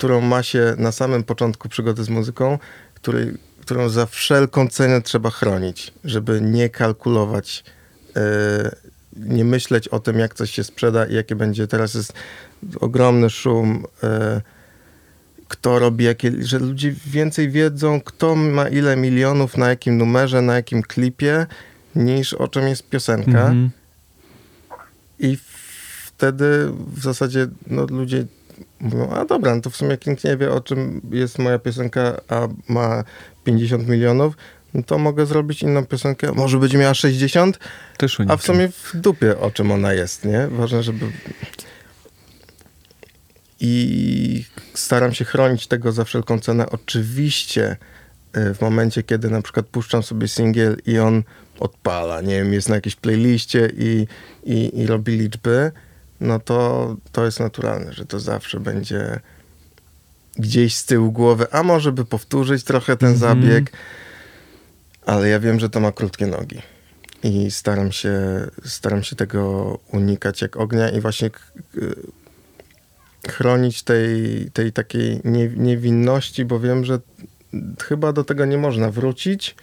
którą 0.00 0.20
ma 0.20 0.42
się 0.42 0.74
na 0.78 0.92
samym 0.92 1.22
początku 1.22 1.68
przygody 1.68 2.04
z 2.04 2.08
muzyką, 2.08 2.58
której, 2.94 3.34
którą 3.60 3.88
za 3.88 4.06
wszelką 4.06 4.68
cenę 4.68 5.02
trzeba 5.02 5.30
chronić, 5.30 5.92
żeby 6.04 6.40
nie 6.40 6.68
kalkulować, 6.68 7.64
yy, 8.14 8.22
nie 9.16 9.44
myśleć 9.44 9.88
o 9.88 10.00
tym, 10.00 10.18
jak 10.18 10.34
coś 10.34 10.50
się 10.50 10.64
sprzeda 10.64 11.06
i 11.06 11.14
jakie 11.14 11.36
będzie. 11.36 11.66
Teraz 11.66 11.94
jest 11.94 12.12
ogromny 12.80 13.30
szum. 13.30 13.84
Yy, 14.02 14.08
kto 15.48 15.78
robi 15.78 16.04
jakie, 16.04 16.32
że 16.40 16.58
ludzie 16.58 16.94
więcej 17.06 17.50
wiedzą, 17.50 18.00
kto 18.00 18.36
ma 18.36 18.68
ile 18.68 18.96
milionów 18.96 19.56
na 19.56 19.68
jakim 19.68 19.98
numerze, 19.98 20.42
na 20.42 20.54
jakim 20.54 20.82
klipie, 20.82 21.46
niż 21.94 22.34
o 22.34 22.48
czym 22.48 22.68
jest 22.68 22.88
piosenka. 22.88 23.46
Mm 23.46 23.68
-hmm. 23.68 23.70
I 25.18 25.38
wtedy 26.04 26.68
w 26.94 27.02
zasadzie 27.02 27.46
no, 27.66 27.86
ludzie 27.86 28.26
mówią, 28.80 29.10
a 29.10 29.24
dobra, 29.24 29.54
no 29.54 29.60
to 29.60 29.70
w 29.70 29.76
sumie 29.76 29.90
jak 29.90 30.06
nikt 30.06 30.24
nie 30.24 30.36
wie, 30.36 30.52
o 30.52 30.60
czym 30.60 31.00
jest 31.10 31.38
moja 31.38 31.58
piosenka, 31.58 32.20
a 32.28 32.48
ma 32.68 33.04
50 33.44 33.88
milionów, 33.88 34.36
no 34.74 34.82
to 34.82 34.98
mogę 34.98 35.26
zrobić 35.26 35.62
inną 35.62 35.86
piosenkę, 35.86 36.32
może 36.32 36.58
będzie 36.58 36.78
miała 36.78 36.94
60, 36.94 37.58
Też 37.96 38.18
a 38.28 38.36
w 38.36 38.42
sumie 38.42 38.68
w 38.68 38.90
dupie, 38.94 39.38
o 39.38 39.50
czym 39.50 39.72
ona 39.72 39.92
jest, 39.92 40.24
nie? 40.24 40.48
Ważne, 40.48 40.82
żeby... 40.82 41.06
I 43.60 44.44
staram 44.74 45.14
się 45.14 45.24
chronić 45.24 45.66
tego 45.66 45.92
za 45.92 46.04
wszelką 46.04 46.38
cenę. 46.38 46.70
Oczywiście 46.70 47.76
y, 48.36 48.54
w 48.54 48.60
momencie, 48.60 49.02
kiedy 49.02 49.30
na 49.30 49.42
przykład 49.42 49.66
puszczam 49.66 50.02
sobie 50.02 50.28
singiel 50.28 50.76
i 50.86 50.98
on 50.98 51.22
odpala, 51.60 52.20
nie 52.20 52.34
wiem, 52.34 52.52
jest 52.52 52.68
na 52.68 52.74
jakiejś 52.74 52.96
playliście 52.96 53.70
i, 53.78 54.06
i, 54.44 54.80
i 54.80 54.86
robi 54.86 55.16
liczby, 55.16 55.72
no 56.20 56.40
to 56.40 56.96
to 57.12 57.24
jest 57.24 57.40
naturalne, 57.40 57.92
że 57.92 58.06
to 58.06 58.20
zawsze 58.20 58.60
będzie 58.60 59.20
gdzieś 60.36 60.76
z 60.76 60.86
tyłu 60.86 61.12
głowy, 61.12 61.46
a 61.50 61.62
może 61.62 61.92
by 61.92 62.04
powtórzyć 62.04 62.64
trochę 62.64 62.96
ten 62.96 63.08
mm 63.08 63.18
-hmm. 63.18 63.20
zabieg, 63.20 63.72
ale 65.06 65.28
ja 65.28 65.40
wiem, 65.40 65.60
że 65.60 65.70
to 65.70 65.80
ma 65.80 65.92
krótkie 65.92 66.26
nogi 66.26 66.62
i 67.22 67.50
staram 67.50 67.92
się, 67.92 68.20
staram 68.64 69.02
się 69.02 69.16
tego 69.16 69.78
unikać 69.92 70.42
jak 70.42 70.56
ognia 70.56 70.88
i 70.88 71.00
właśnie 71.00 71.30
chronić 73.28 73.82
tej, 73.82 74.50
tej 74.52 74.72
takiej 74.72 75.20
niewinności, 75.56 76.44
bo 76.44 76.60
wiem, 76.60 76.84
że 76.84 76.98
chyba 77.82 78.12
do 78.12 78.24
tego 78.24 78.44
nie 78.44 78.58
można 78.58 78.90
wrócić, 78.90 79.56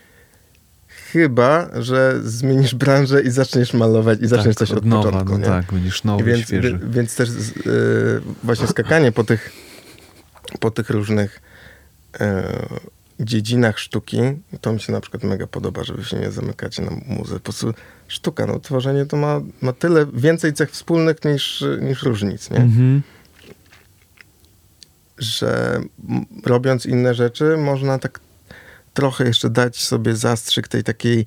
Chyba, 1.11 1.69
że 1.81 2.21
zmienisz 2.23 2.75
branżę 2.75 3.21
i 3.21 3.29
zaczniesz 3.29 3.73
malować 3.73 4.19
i 4.21 4.27
zaczniesz 4.27 4.55
tak, 4.55 4.67
coś 4.67 4.71
od, 4.71 4.77
od 4.77 4.85
nowa, 4.85 5.03
początku. 5.03 5.31
No 5.31 5.38
nie? 5.38 5.45
tak, 5.45 5.73
będziesz 5.73 6.03
nowy, 6.03 6.23
więc, 6.23 6.41
świeży. 6.45 6.79
Więc 6.89 7.15
też 7.15 7.29
yy, 7.29 8.21
właśnie 8.43 8.67
skakanie 8.67 9.11
po 9.11 9.23
tych, 9.23 9.51
po 10.59 10.71
tych 10.71 10.89
różnych 10.89 11.41
yy, 12.19 12.27
dziedzinach 13.19 13.79
sztuki, 13.79 14.19
to 14.61 14.73
mi 14.73 14.79
się 14.79 14.93
na 14.93 15.01
przykład 15.01 15.23
mega 15.23 15.47
podoba, 15.47 15.84
żeby 15.84 16.03
się 16.03 16.17
nie 16.17 16.31
zamykać 16.31 16.79
na 16.79 16.91
muzę. 17.05 17.34
Po 17.34 17.39
prostu 17.39 17.73
sztuka, 18.07 18.45
no 18.45 18.59
tworzenie 18.59 19.05
to 19.05 19.17
ma, 19.17 19.41
ma 19.61 19.73
tyle 19.73 20.05
więcej 20.13 20.53
cech 20.53 20.71
wspólnych 20.71 21.25
niż, 21.25 21.65
niż 21.81 22.03
różnic, 22.03 22.49
nie? 22.49 22.57
Mhm. 22.57 23.01
Że 25.17 25.81
robiąc 26.45 26.85
inne 26.85 27.13
rzeczy, 27.13 27.57
można 27.57 27.99
tak 27.99 28.19
trochę 28.98 29.24
jeszcze 29.28 29.49
dać 29.49 29.84
sobie 29.84 30.15
zastrzyk 30.15 30.68
tej 30.68 30.84
takiej 30.84 31.26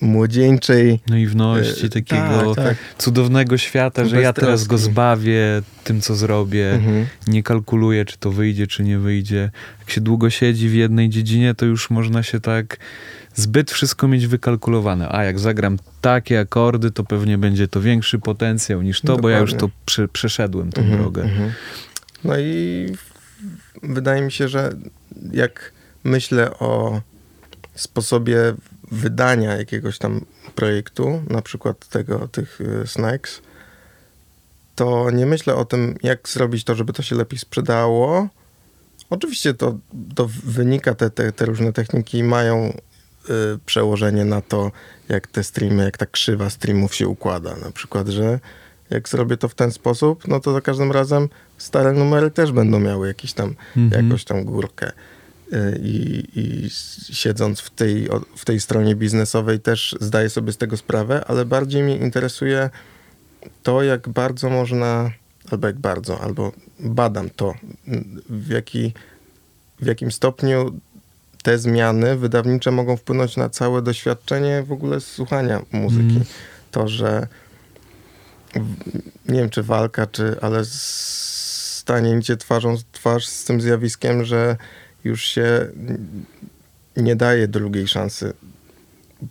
młodzieńczej 0.00 1.00
Naiwności, 1.08 1.86
E, 1.86 1.88
takiego 1.88 2.54
tak, 2.54 2.64
tak. 2.64 2.76
cudownego 2.98 3.58
świata, 3.58 4.04
że 4.04 4.20
ja 4.20 4.32
teraz 4.32 4.64
go 4.64 4.74
Beztroski. 4.74 4.92
zbawię 4.92 5.62
tym, 5.84 6.00
co 6.00 6.14
zrobię. 6.14 6.72
Mhm. 6.72 7.06
Nie 7.26 7.42
kalkuluję, 7.42 8.04
czy 8.04 8.18
to 8.18 8.30
wyjdzie, 8.30 8.66
czy 8.66 8.82
nie 8.82 8.98
wyjdzie. 8.98 9.50
Jak 9.80 9.90
się 9.90 10.00
długo 10.00 10.30
siedzi 10.30 10.68
w 10.68 10.74
jednej 10.74 11.08
dziedzinie, 11.08 11.54
to 11.54 11.66
już 11.66 11.90
można 11.90 12.22
się 12.22 12.40
tak 12.40 12.76
zbyt 13.34 13.70
wszystko 13.70 14.08
mieć 14.08 14.26
wykalkulowane. 14.26 15.08
A 15.12 15.24
jak 15.24 15.38
zagram 15.38 15.78
takie 16.00 16.40
akordy, 16.40 16.90
to 16.90 17.04
pewnie 17.04 17.38
będzie 17.38 17.68
to 17.68 17.80
większy 17.80 18.18
potencjał 18.18 18.82
niż 18.82 19.00
to, 19.00 19.16
bo 19.16 19.28
ja 19.28 19.38
już 19.38 19.54
to 19.54 19.70
prze, 19.86 20.08
przeszedłem 20.08 20.72
tę 20.72 20.80
Mhm, 20.80 21.00
drogę. 21.00 21.22
mhm. 21.22 21.50
No 22.24 22.38
i 22.38 22.86
wydaje 23.82 24.22
mi 24.22 24.32
się, 24.32 24.48
że 24.48 24.70
jak 25.32 25.73
myślę 26.04 26.58
o 26.58 27.00
sposobie 27.74 28.54
wydania 28.90 29.56
jakiegoś 29.56 29.98
tam 29.98 30.24
projektu, 30.54 31.22
na 31.30 31.42
przykład 31.42 31.88
tego, 31.88 32.28
tych 32.28 32.60
y, 32.60 32.86
Snakes, 32.86 33.42
to 34.74 35.10
nie 35.10 35.26
myślę 35.26 35.54
o 35.54 35.64
tym, 35.64 35.96
jak 36.02 36.28
zrobić 36.28 36.64
to, 36.64 36.74
żeby 36.74 36.92
to 36.92 37.02
się 37.02 37.16
lepiej 37.16 37.38
sprzedało. 37.38 38.28
Oczywiście 39.10 39.54
to, 39.54 39.78
to 40.14 40.28
wynika, 40.44 40.94
te, 40.94 41.10
te, 41.10 41.32
te 41.32 41.46
różne 41.46 41.72
techniki 41.72 42.22
mają 42.22 42.68
y, 42.68 43.58
przełożenie 43.66 44.24
na 44.24 44.40
to, 44.40 44.72
jak 45.08 45.26
te 45.26 45.44
streamy, 45.44 45.84
jak 45.84 45.96
ta 45.98 46.06
krzywa 46.06 46.50
streamów 46.50 46.94
się 46.94 47.08
układa. 47.08 47.56
Na 47.56 47.70
przykład, 47.70 48.08
że 48.08 48.40
jak 48.90 49.08
zrobię 49.08 49.36
to 49.36 49.48
w 49.48 49.54
ten 49.54 49.72
sposób, 49.72 50.28
no 50.28 50.40
to 50.40 50.52
za 50.52 50.60
każdym 50.60 50.92
razem 50.92 51.28
stare 51.58 51.92
numery 51.92 52.30
też 52.30 52.52
będą 52.52 52.80
miały 52.80 53.08
jakiś 53.08 53.32
tam, 53.32 53.54
Mhm. 53.76 54.04
jakąś 54.04 54.24
tam 54.24 54.44
górkę. 54.44 54.92
Y, 55.52 55.80
I, 55.82 56.24
I 56.34 56.70
siedząc 57.14 57.60
w 57.60 57.70
tej, 57.70 58.08
w 58.36 58.44
tej 58.44 58.60
stronie 58.60 58.96
biznesowej 58.96 59.60
też 59.60 59.96
zdaję 60.00 60.30
sobie 60.30 60.52
z 60.52 60.56
tego 60.56 60.76
sprawę, 60.76 61.24
ale 61.26 61.44
bardziej 61.44 61.82
mnie 61.82 61.96
interesuje 61.96 62.70
to, 63.62 63.82
jak 63.82 64.08
bardzo 64.08 64.50
można, 64.50 65.10
albo 65.50 65.66
jak 65.66 65.78
bardzo, 65.78 66.20
albo 66.20 66.52
badam 66.80 67.30
to, 67.30 67.54
w, 68.28 68.50
jaki, 68.50 68.92
w 69.80 69.86
jakim 69.86 70.12
stopniu 70.12 70.80
te 71.42 71.58
zmiany 71.58 72.16
wydawnicze 72.16 72.70
mogą 72.70 72.96
wpłynąć 72.96 73.36
na 73.36 73.48
całe 73.48 73.82
doświadczenie 73.82 74.62
w 74.62 74.72
ogóle 74.72 75.00
słuchania 75.00 75.62
muzyki. 75.72 76.14
Mm. 76.14 76.24
To, 76.70 76.88
że 76.88 77.26
nie 79.28 79.38
wiem, 79.40 79.50
czy 79.50 79.62
walka, 79.62 80.06
czy, 80.06 80.36
ale 80.40 80.64
stanięcie 80.64 82.36
twarzą 82.36 82.76
w 82.76 82.84
twarz 82.92 83.26
z 83.26 83.44
tym 83.44 83.60
zjawiskiem, 83.60 84.24
że 84.24 84.56
już 85.04 85.24
się 85.24 85.66
nie 86.96 87.16
daje 87.16 87.48
drugiej 87.48 87.88
szansy 87.88 88.32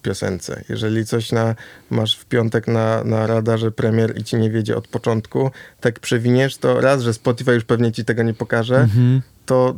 piosence. 0.02 0.64
Jeżeli 0.70 1.06
coś 1.06 1.32
na, 1.32 1.56
masz 1.90 2.18
w 2.18 2.26
piątek 2.26 2.68
na, 2.68 3.04
na 3.04 3.28
radarze 3.28 3.72
premier 3.72 4.18
i 4.18 4.24
ci 4.24 4.36
nie 4.36 4.50
wiedzie 4.50 4.78
od 4.78 4.88
początku, 4.88 5.52
tak 5.82 6.00
przewiniesz, 6.00 6.58
to 6.58 6.82
raz, 6.82 7.02
że 7.02 7.14
Spotify 7.14 7.54
już 7.54 7.64
pewnie 7.64 7.92
ci 7.92 8.06
tego 8.06 8.24
nie 8.24 8.34
pokaże, 8.34 8.76
Mhm. 8.76 9.22
to 9.46 9.76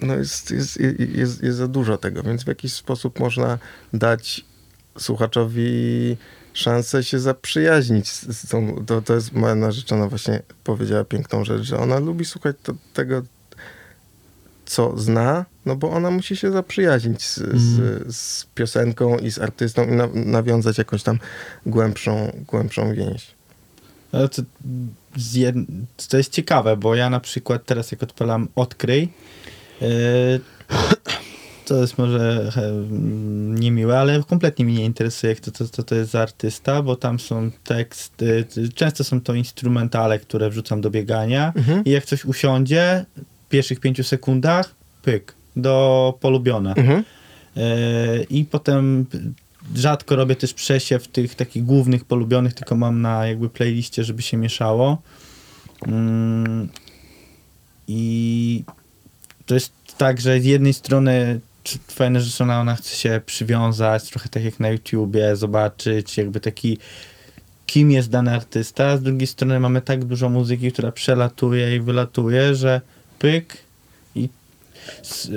no 0.00 0.14
jest, 0.16 0.50
jest, 0.50 0.80
jest, 1.14 1.42
jest 1.42 1.58
za 1.58 1.68
dużo 1.68 1.96
tego, 1.98 2.22
więc 2.22 2.44
w 2.44 2.46
jakiś 2.46 2.74
sposób 2.74 3.20
można 3.20 3.58
dać 3.92 4.44
słuchaczowi 4.98 6.16
szansę 6.52 7.04
się 7.04 7.18
zaprzyjaźnić 7.18 8.12
z, 8.12 8.48
tą, 8.48 8.84
to, 8.86 9.02
to 9.02 9.14
jest 9.14 9.32
moja 9.32 9.54
narzeczona 9.54 10.08
właśnie 10.08 10.42
powiedziała 10.64 11.04
piękną 11.04 11.44
rzecz, 11.44 11.62
że 11.62 11.78
ona 11.78 11.98
lubi 11.98 12.24
słuchać 12.24 12.56
to, 12.62 12.74
tego, 12.92 13.22
co 14.74 14.98
zna, 14.98 15.44
no 15.66 15.76
bo 15.76 15.90
ona 15.90 16.10
musi 16.10 16.36
się 16.36 16.50
zaprzyjaźnić 16.50 17.26
z, 17.26 17.36
z, 17.54 18.16
z 18.16 18.46
piosenką 18.54 19.18
i 19.18 19.30
z 19.30 19.38
artystą 19.38 19.84
i 19.88 19.92
na, 19.92 20.08
nawiązać 20.14 20.78
jakąś 20.78 21.02
tam 21.02 21.18
głębszą, 21.66 22.32
głębszą 22.46 22.94
więź. 22.94 23.26
Ale 24.12 24.28
to, 24.28 24.42
jed... 25.34 25.56
to 26.08 26.16
jest 26.16 26.32
ciekawe, 26.32 26.76
bo 26.76 26.94
ja 26.94 27.10
na 27.10 27.20
przykład 27.20 27.64
teraz 27.64 27.92
jak 27.92 28.02
odpalam 28.02 28.48
Odkryj, 28.54 29.08
yy, 29.80 29.88
to 31.66 31.80
jest 31.80 31.98
może 31.98 32.50
mm, 32.56 33.58
niemiłe, 33.58 33.98
ale 33.98 34.22
kompletnie 34.22 34.64
mnie 34.64 34.74
nie 34.74 34.84
interesuje, 34.84 35.34
kto 35.34 35.50
to, 35.50 35.68
to, 35.68 35.82
to 35.82 35.94
jest 35.94 36.10
za 36.10 36.22
artysta, 36.22 36.82
bo 36.82 36.96
tam 36.96 37.20
są 37.20 37.50
teksty, 37.64 38.44
często 38.74 39.04
są 39.04 39.20
to 39.20 39.34
instrumentale, 39.34 40.18
które 40.18 40.50
wrzucam 40.50 40.80
do 40.80 40.90
biegania 40.90 41.52
Mhm. 41.56 41.84
i 41.84 41.90
jak 41.90 42.04
coś 42.04 42.24
usiądzie 42.24 43.04
pierwszych 43.54 43.80
pięciu 43.80 44.04
sekundach, 44.04 44.74
pyk, 45.02 45.34
do 45.56 46.14
polubione. 46.20 46.74
Mhm. 46.74 47.04
E, 47.56 48.22
I 48.30 48.44
potem 48.44 49.06
rzadko 49.74 50.16
robię 50.16 50.36
też 50.36 50.54
przesiew 50.54 51.08
tych 51.08 51.34
takich 51.34 51.64
głównych 51.64 52.04
polubionych, 52.04 52.54
tylko 52.54 52.74
mam 52.74 53.02
na 53.02 53.26
jakby 53.26 53.48
playliście, 53.48 54.04
żeby 54.04 54.22
się 54.22 54.36
mieszało. 54.36 55.02
Mm, 55.86 56.68
I 57.88 58.64
to 59.46 59.54
jest 59.54 59.72
tak, 59.98 60.20
że 60.20 60.40
z 60.40 60.44
jednej 60.44 60.74
strony 60.74 61.40
czy 61.62 61.78
twoja 61.86 62.10
narzeczona, 62.10 62.60
ona 62.60 62.74
chce 62.74 62.96
się 62.96 63.20
przywiązać, 63.26 64.10
trochę 64.10 64.28
tak 64.28 64.44
jak 64.44 64.60
na 64.60 64.68
YouTubie, 64.68 65.36
zobaczyć 65.36 66.16
jakby 66.16 66.40
taki 66.40 66.78
kim 67.66 67.90
jest 67.90 68.10
dany 68.10 68.34
artysta, 68.34 68.96
z 68.96 69.02
drugiej 69.02 69.26
strony 69.26 69.60
mamy 69.60 69.80
tak 69.80 70.04
dużo 70.04 70.28
muzyki, 70.28 70.72
która 70.72 70.92
przelatuje 70.92 71.76
i 71.76 71.80
wylatuje, 71.80 72.54
że 72.54 72.80
pyk 73.18 73.56
i 74.14 74.28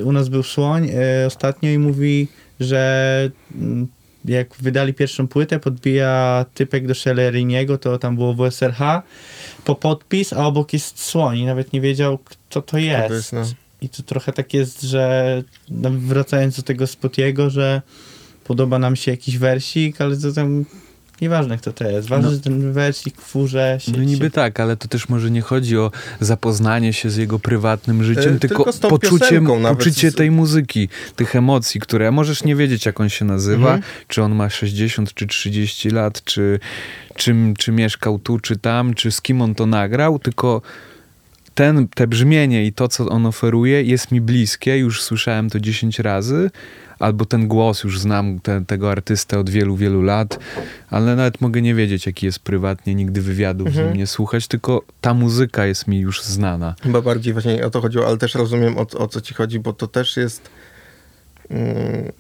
u 0.04 0.12
nas 0.12 0.30
był 0.30 0.44
Słoń 0.44 0.90
e, 0.90 1.28
ostatnio 1.28 1.70
i 1.70 1.78
mówi, 1.78 2.28
że 2.60 3.32
mm, 3.56 3.88
jak 4.26 4.56
wydali 4.60 4.94
pierwszą 4.94 5.28
płytę, 5.28 5.60
podbija 5.60 6.46
typek 6.54 6.88
do 6.88 6.96
Shelleriniego, 6.96 7.78
to 7.78 7.98
tam 7.98 8.16
było 8.16 8.34
WSRH, 8.34 8.80
po 9.66 9.76
podpis, 9.76 10.34
a 10.34 10.46
obok 10.46 10.74
jest 10.74 11.04
Słoń 11.04 11.38
i 11.38 11.46
nawet 11.46 11.74
nie 11.74 11.82
wiedział, 11.82 12.18
kto 12.18 12.62
to 12.62 12.78
jest. 12.78 13.08
To 13.08 13.14
jest 13.14 13.34
no. 13.34 13.46
I 13.82 13.90
to 13.90 14.04
trochę 14.04 14.34
tak 14.34 14.54
jest, 14.54 14.82
że 14.82 15.44
no, 15.70 15.90
wracając 15.92 16.58
do 16.58 16.64
tego 16.64 16.88
Spotiego, 16.88 17.50
że 17.50 17.82
podoba 18.44 18.80
nam 18.80 18.96
się 18.96 19.12
jakiś 19.12 19.38
wersik, 19.38 20.02
ale 20.02 20.18
to 20.18 20.34
tam 20.34 20.66
nieważne 21.22 21.58
kto 21.58 21.74
to 21.74 21.84
jest. 21.90 22.08
Ważne, 22.10 22.30
No. 22.30 22.36
że 22.36 22.40
ten 22.42 22.74
wersik 22.74 23.22
w 23.22 23.24
furze 23.26 23.78
się... 23.82 23.92
No 23.92 23.98
niby 24.04 24.26
się... 24.26 24.32
tak, 24.32 24.60
ale 24.60 24.78
to 24.78 24.88
też 24.88 25.10
może 25.10 25.32
nie 25.32 25.42
chodzi 25.42 25.78
o 25.78 25.92
zapoznanie 26.20 26.94
się 26.94 27.10
z 27.10 27.16
jego 27.18 27.40
prywatnym 27.40 28.04
życiem, 28.04 28.36
E, 28.36 28.40
tylko, 28.40 28.72
tylko 28.74 28.90
poczucie, 28.90 29.42
poczucie 29.70 30.12
z- 30.12 30.16
tej 30.16 30.32
muzyki, 30.32 30.90
tych 31.16 31.36
emocji, 31.36 31.80
które 31.80 32.12
możesz 32.12 32.44
nie 32.44 32.56
wiedzieć, 32.56 32.86
jak 32.86 33.00
on 33.00 33.10
się 33.10 33.26
nazywa, 33.26 33.74
Mhm. 33.74 33.82
czy 34.08 34.24
on 34.24 34.36
ma 34.36 34.50
60 34.50 35.14
czy 35.14 35.28
30 35.28 35.90
lat, 35.90 36.24
czy, 36.24 36.60
czy, 37.16 37.36
czy 37.58 37.72
mieszkał 37.72 38.20
tu, 38.20 38.40
czy 38.40 38.58
tam, 38.58 38.94
czy 38.94 39.12
z 39.12 39.22
kim 39.22 39.42
on 39.42 39.56
to 39.56 39.66
nagrał, 39.66 40.20
tylko 40.20 40.62
ten, 41.58 41.88
te 41.88 42.08
brzmienie 42.08 42.66
i 42.66 42.74
to, 42.74 42.88
co 42.88 43.10
on 43.10 43.26
oferuje, 43.26 43.84
jest 43.84 44.12
mi 44.12 44.22
bliskie, 44.22 44.78
już 44.78 45.02
słyszałem 45.04 45.50
to 45.50 45.60
10 45.60 46.00
razy, 46.00 46.52
albo 47.00 47.26
ten 47.26 47.48
głos, 47.48 47.84
już 47.84 48.00
znam 48.00 48.40
te, 48.40 48.66
tego 48.66 48.92
artystę 48.92 49.40
od 49.40 49.50
wielu, 49.50 49.76
wielu 49.76 50.02
lat, 50.02 50.40
ale 50.90 51.16
nawet 51.16 51.42
mogę 51.42 51.62
nie 51.62 51.76
wiedzieć, 51.76 52.06
jaki 52.06 52.26
jest 52.26 52.40
prywatnie, 52.40 52.96
nigdy 52.96 53.22
wywiadów 53.22 53.68
z 53.68 53.70
Mhm. 53.72 53.88
nim 53.88 53.98
nie 53.98 54.08
słuchać, 54.08 54.48
tylko 54.48 54.82
ta 55.02 55.14
muzyka 55.14 55.66
jest 55.66 55.88
mi 55.88 56.00
już 56.00 56.24
znana. 56.24 56.76
Chyba 56.84 57.02
bardziej 57.02 57.34
właśnie 57.34 57.66
o 57.66 57.70
to 57.70 57.82
chodziło, 57.82 58.08
ale 58.08 58.18
też 58.18 58.36
rozumiem 58.36 58.78
o, 58.78 58.82
o 58.82 59.08
co 59.08 59.22
ci 59.22 59.34
chodzi, 59.34 59.60
bo 59.60 59.74
to 59.74 59.88
też 59.88 60.18
jest 60.18 60.50
mm, 61.50 62.12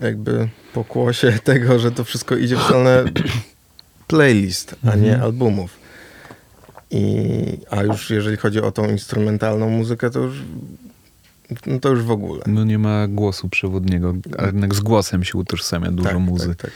jakby 0.00 0.48
pokłosie 0.72 1.32
tego, 1.44 1.78
że 1.78 1.90
to 1.90 2.04
wszystko 2.04 2.36
idzie 2.36 2.56
w 2.56 2.62
stronę 2.62 3.04
playlist, 4.08 4.74
a 4.92 4.96
nie 4.96 5.08
Mhm. 5.12 5.22
albumów. 5.22 5.87
I, 6.90 7.58
a 7.70 7.82
już 7.82 8.10
jeżeli 8.10 8.36
chodzi 8.36 8.60
o 8.60 8.72
tą 8.72 8.90
instrumentalną 8.90 9.70
muzykę, 9.70 10.10
to 10.10 10.18
już, 10.20 10.36
no 11.66 11.80
to 11.80 11.88
już 11.88 12.02
w 12.02 12.10
ogóle. 12.10 12.42
No 12.46 12.64
nie 12.64 12.78
ma 12.78 13.08
głosu 13.08 13.48
przewodniego, 13.48 14.14
a 14.38 14.46
jednak 14.46 14.74
z 14.74 14.80
głosem 14.80 15.24
się 15.24 15.38
utożsamia 15.38 15.90
dużo 15.90 16.08
tak, 16.08 16.18
muzy. 16.18 16.48
Tak, 16.48 16.56
tak. 16.56 16.70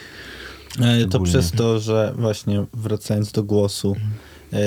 To 1.10 1.20
przez 1.20 1.50
to, 1.50 1.78
że 1.80 2.14
właśnie 2.16 2.64
wracając 2.74 3.32
do 3.32 3.42
głosu, 3.42 3.96
e, 4.52 4.58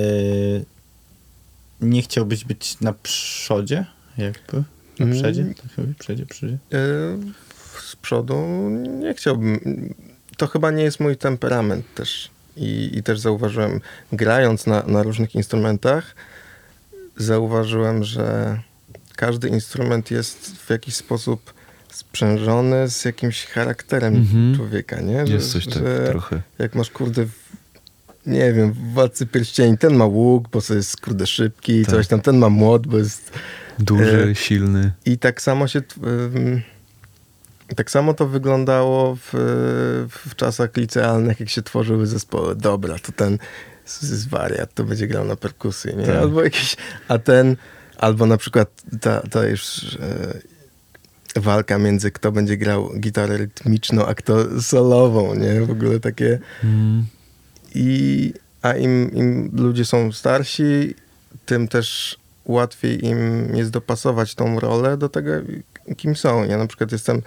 nie 1.82 2.02
chciałbyś 2.02 2.44
być 2.46 2.80
na 2.82 2.94
przodzie, 2.94 3.86
jakby? 4.18 4.58
Na 5.00 5.06
Mm. 5.06 5.18
przodzie? 5.20 5.46
Tak 5.46 5.72
chyba, 5.76 5.94
przodzie, 6.00 6.26
przodzie. 6.26 6.58
E, 6.74 6.78
z 7.82 7.96
przodu 7.96 8.36
nie 9.00 9.14
chciałbym. 9.14 9.60
To 10.38 10.48
chyba 10.48 10.72
nie 10.72 10.84
jest 10.84 11.00
mój 11.00 11.18
temperament 11.18 11.86
też. 11.96 12.30
I, 12.58 12.92
i 12.98 13.04
też 13.04 13.20
zauważyłem, 13.20 13.82
grając 14.14 14.68
na, 14.68 14.84
na 14.88 15.04
różnych 15.04 15.36
instrumentach, 15.36 16.16
zauważyłem, 17.18 18.04
że 18.04 18.60
każdy 19.16 19.50
instrument 19.50 20.12
jest 20.12 20.56
w 20.56 20.70
jakiś 20.70 20.96
sposób 20.96 21.54
sprzężony 21.92 22.90
z 22.90 23.06
jakimś 23.06 23.46
charakterem 23.46 24.16
Mhm. 24.16 24.56
człowieka, 24.56 25.02
nie? 25.02 25.28
Że- 25.28 25.34
Jest 25.34 25.52
coś 25.52 25.66
tak 25.68 25.84
trochę. 26.10 26.42
Jak 26.60 26.76
masz 26.76 26.90
kurde, 26.90 27.26
nie 28.26 28.54
wiem, 28.54 28.74
w 28.74 28.78
Władcy 28.94 29.26
Pierścieni, 29.26 29.78
ten 29.78 29.94
ma 29.96 30.06
łuk, 30.06 30.50
bo 30.52 30.62
to 30.62 30.74
jest 30.74 31.02
kurde 31.02 31.28
szybki, 31.28 31.72
i 31.82 31.86
Tak. 31.86 31.96
coś 31.96 32.08
tam, 32.08 32.22
ten 32.22 32.38
ma 32.38 32.50
młot, 32.50 32.88
bo 32.88 32.98
jest 32.98 33.32
Duży, 33.80 34.28
E, 34.32 34.36
silny. 34.36 34.92
i 35.06 35.18
tak 35.18 35.42
samo 35.42 35.68
się 35.68 35.82
ym, 36.36 36.62
Tak 37.76 37.92
samo 37.92 38.14
to 38.14 38.28
wyglądało 38.28 39.16
w, 39.16 39.30
w 40.28 40.36
czasach 40.36 40.78
licealnych, 40.78 41.40
jak 41.40 41.50
się 41.50 41.62
tworzyły 41.62 42.08
zespoły. 42.08 42.56
Dobra, 42.56 43.00
to 43.00 43.12
ten 43.12 43.38
z- 43.86 44.02
z 44.04 44.26
wariat, 44.28 44.74
to 44.74 44.84
będzie 44.84 45.08
grał 45.08 45.26
na 45.26 45.36
perkusji, 45.36 45.96
nie? 45.96 46.06
Tak. 46.06 46.16
Albo 46.16 46.44
jakiś, 46.44 46.76
a 47.08 47.18
ten, 47.18 47.56
albo 47.98 48.26
na 48.26 48.38
przykład 48.38 48.70
ta, 49.02 49.22
ta 49.22 49.46
już 49.48 49.94
e, 51.36 51.40
walka 51.40 51.78
między 51.78 52.12
kto 52.12 52.32
będzie 52.32 52.58
grał 52.58 52.90
gitarę 53.00 53.38
rytmiczną, 53.38 54.06
a 54.06 54.16
kto 54.16 54.62
solową, 54.62 55.36
nie? 55.36 55.62
W 55.62 55.72
ogóle 55.72 56.00
takie... 56.00 56.40
Mm. 56.64 57.06
I, 57.76 58.34
a 58.62 58.74
im, 58.74 59.12
im 59.14 59.52
ludzie 59.54 59.86
są 59.86 60.12
starsi, 60.12 60.96
tym 61.46 61.68
też 61.68 62.18
łatwiej 62.46 63.06
im 63.06 63.50
jest 63.56 63.70
dopasować 63.72 64.36
tą 64.36 64.60
rolę 64.60 64.98
do 64.98 65.10
tego, 65.10 65.32
kim 65.98 66.16
są. 66.16 66.44
Ja 66.44 66.58
na 66.58 66.68
przykład 66.68 66.92
jestem 66.92 67.22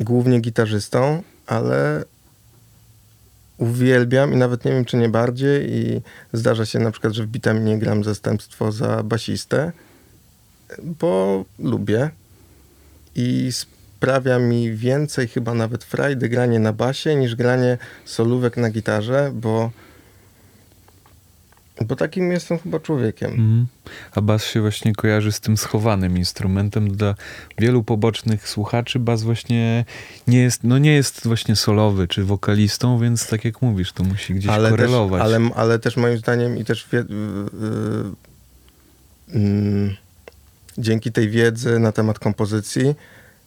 głównie 0.00 0.40
gitarzystą, 0.40 1.22
ale 1.46 2.04
uwielbiam 3.58 4.32
i 4.32 4.36
nawet 4.36 4.64
nie 4.64 4.72
wiem, 4.72 4.84
czy 4.84 4.96
nie 4.96 5.08
bardziej 5.08 5.72
i 5.72 6.00
zdarza 6.32 6.66
się 6.66 6.78
na 6.78 6.90
przykład, 6.90 7.12
że 7.12 7.24
w 7.24 7.26
Bitaminie 7.26 7.78
gram 7.78 8.04
zastępstwo 8.04 8.72
za 8.72 9.02
basistę, 9.02 9.72
bo 10.82 11.44
lubię 11.58 12.10
i 13.14 13.50
sprawia 13.52 14.38
mi 14.38 14.72
więcej 14.72 15.28
chyba 15.28 15.54
nawet 15.54 15.84
frajdy 15.84 16.28
granie 16.28 16.58
na 16.58 16.72
basie 16.72 17.16
niż 17.16 17.34
granie 17.34 17.78
solówek 18.04 18.56
na 18.56 18.70
gitarze, 18.70 19.30
bo 19.34 19.70
bo 21.82 21.96
takim 21.96 22.32
jestem 22.32 22.58
chyba 22.58 22.80
człowiekiem. 22.80 23.30
Mhm. 23.30 23.66
A 24.14 24.20
bas 24.20 24.44
się 24.44 24.60
właśnie 24.60 24.94
kojarzy 24.94 25.32
z 25.32 25.40
tym 25.40 25.56
schowanym 25.56 26.18
instrumentem. 26.18 26.96
Dla 26.96 27.14
wielu 27.58 27.82
pobocznych 27.82 28.48
słuchaczy 28.48 28.98
bas 28.98 29.22
właśnie 29.22 29.84
nie 30.26 30.38
jest, 30.38 30.64
no 30.64 30.78
nie 30.78 30.92
jest 30.92 31.26
właśnie 31.26 31.56
solowy 31.56 32.08
czy 32.08 32.24
wokalistą, 32.24 32.98
więc 32.98 33.28
tak 33.28 33.44
jak 33.44 33.62
mówisz, 33.62 33.92
to 33.92 34.04
musi 34.04 34.34
gdzieś 34.34 34.50
ale 34.50 34.70
też, 34.70 34.78
korelować. 34.78 35.22
ale, 35.22 35.50
ale 35.54 35.78
też 35.78 35.96
moim 35.96 36.18
zdaniem 36.18 36.58
i 36.58 36.64
też 36.64 36.88
wie, 36.92 36.98
y, 36.98 37.02
y, 37.02 37.06
mm, 39.36 39.96
dzięki 40.78 41.12
tej 41.12 41.28
wiedzy 41.28 41.78
na 41.78 41.92
temat 41.92 42.18
kompozycji 42.18 42.94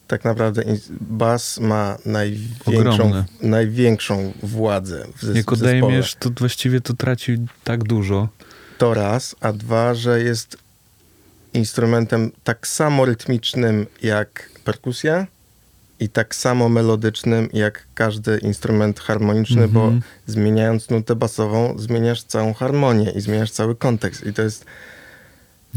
tak 0.08 0.26
naprawdę 0.26 0.64
bas 1.02 1.60
ma 1.60 1.98
największą, 2.06 2.80
Ogromne. 2.94 3.26
największą 3.42 4.34
władzę 4.44 5.08
w, 5.16 5.24
zes- 5.24 5.36
jak 5.36 5.52
zespole. 5.52 5.60
odejmiesz, 5.60 6.16
to 6.20 6.30
właściwie 6.40 6.82
to 6.82 6.94
traci 6.94 7.38
tak 7.64 7.84
dużo. 7.84 8.30
To 8.78 8.94
raz, 8.94 9.36
a 9.42 9.54
dwa, 9.54 9.94
że 9.96 10.24
jest 10.24 10.58
instrumentem 11.54 12.32
tak 12.44 12.68
samo 12.68 13.06
rytmicznym 13.06 13.86
jak 14.02 14.50
perkusja 14.64 15.28
i 16.00 16.10
tak 16.10 16.36
samo 16.36 16.70
melodycznym 16.70 17.50
jak 17.54 17.88
każdy 17.96 18.38
instrument 18.38 19.00
harmoniczny, 19.00 19.68
bo 19.68 19.84
Mhm. 19.84 20.02
zmieniając 20.28 20.90
nutę 20.90 21.16
basową, 21.16 21.76
zmieniasz 21.80 22.24
całą 22.24 22.54
harmonię 22.54 23.12
i 23.16 23.22
zmieniasz 23.22 23.52
cały 23.52 23.76
kontekst. 23.76 24.26
I 24.26 24.34
to 24.34 24.42
jest 24.42 24.66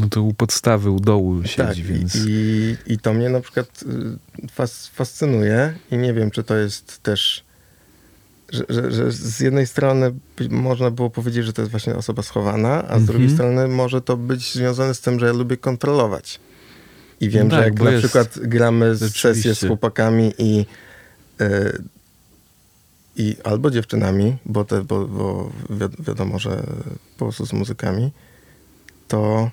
No 0.01 0.09
to 0.09 0.21
u 0.21 0.33
podstawy, 0.33 0.89
u 0.91 0.99
dołu 0.99 1.43
siedzi, 1.43 1.55
tak. 1.57 1.75
więc... 1.75 2.15
I, 2.27 2.75
I 2.87 2.97
to 2.99 3.13
mnie 3.13 3.29
na 3.29 3.39
przykład 3.41 3.83
y, 4.43 4.47
fas, 4.51 4.87
fascynuje 4.87 5.73
i 5.91 5.97
nie 5.97 6.13
wiem, 6.13 6.31
czy 6.31 6.43
to 6.43 6.55
jest 6.55 7.03
też. 7.03 7.43
Że, 8.51 8.63
że, 8.69 8.91
że 8.91 9.11
z 9.11 9.39
jednej 9.39 9.67
strony 9.67 10.13
można 10.49 10.91
było 10.91 11.09
powiedzieć, 11.09 11.45
że 11.45 11.53
to 11.53 11.61
jest 11.61 11.71
właśnie 11.71 11.95
osoba 11.95 12.21
schowana, 12.23 12.73
a 12.83 12.87
z 12.87 12.87
Mhm. 12.87 13.05
drugiej 13.05 13.29
strony 13.29 13.67
może 13.67 14.01
to 14.01 14.17
być 14.17 14.53
związane 14.53 14.93
z 14.93 15.01
tym, 15.01 15.19
że 15.19 15.25
ja 15.25 15.33
lubię 15.33 15.57
kontrolować. 15.57 16.39
I 17.21 17.29
wiem, 17.29 17.47
No 17.47 17.51
że 17.55 17.57
tak, 17.61 17.65
jak 17.65 17.75
bo 17.75 17.83
na 17.85 17.91
jest- 17.91 18.03
przykład 18.03 18.39
gramy 18.41 18.95
z 18.95 19.15
sesję 19.17 19.55
z 19.55 19.59
chłopakami 19.67 20.33
i, 20.37 20.65
y, 21.41 21.81
i 23.15 23.35
albo 23.43 23.71
dziewczynami, 23.71 24.37
bo, 24.45 24.65
te, 24.65 24.83
bo, 24.83 25.07
bo 25.07 25.51
wi- 25.69 26.03
wiadomo, 26.03 26.39
że 26.39 26.63
po 27.17 27.25
prostu 27.25 27.45
z 27.45 27.53
muzykami, 27.53 28.11
to 29.07 29.51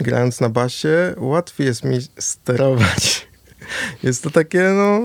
grając 0.00 0.40
na 0.40 0.48
basie, 0.48 1.14
łatwiej 1.16 1.66
jest 1.66 1.84
mi 1.84 1.98
sterować. 2.18 3.28
Jest 4.02 4.22
to 4.22 4.30
takie, 4.30 4.60
no, 4.62 5.00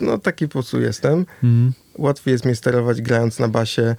no 0.00 0.18
taki 0.18 0.46
po 0.46 0.52
prostu 0.52 0.80
jestem. 0.80 1.26
Mhm. 1.42 1.72
Łatwiej 1.98 2.32
jest 2.32 2.44
mi 2.44 2.56
sterować 2.56 3.02
grając 3.02 3.38
na 3.38 3.48
basie. 3.48 3.96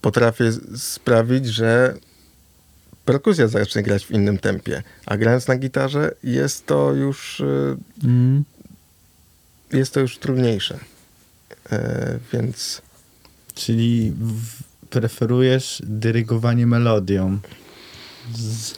Potrafię 0.00 0.52
sprawić, 0.76 1.46
że 1.46 1.94
perkusja 3.04 3.48
zacznie 3.48 3.82
grać 3.82 4.06
w 4.06 4.10
innym 4.10 4.38
tempie. 4.38 4.82
A 5.06 5.16
grając 5.16 5.48
na 5.48 5.56
gitarze 5.56 6.14
jest 6.22 6.66
to 6.66 6.92
już, 6.92 7.40
y, 7.40 7.76
Mhm. 8.04 8.44
jest 9.72 9.94
to 9.94 10.00
już 10.00 10.18
trudniejsze. 10.18 10.78
E, 11.72 12.18
więc 12.32 12.82
Czyli 13.58 14.12
preferujesz 14.90 15.82
dyrygowanie 15.84 16.66
melodią. 16.66 17.38
Z, 18.34 18.74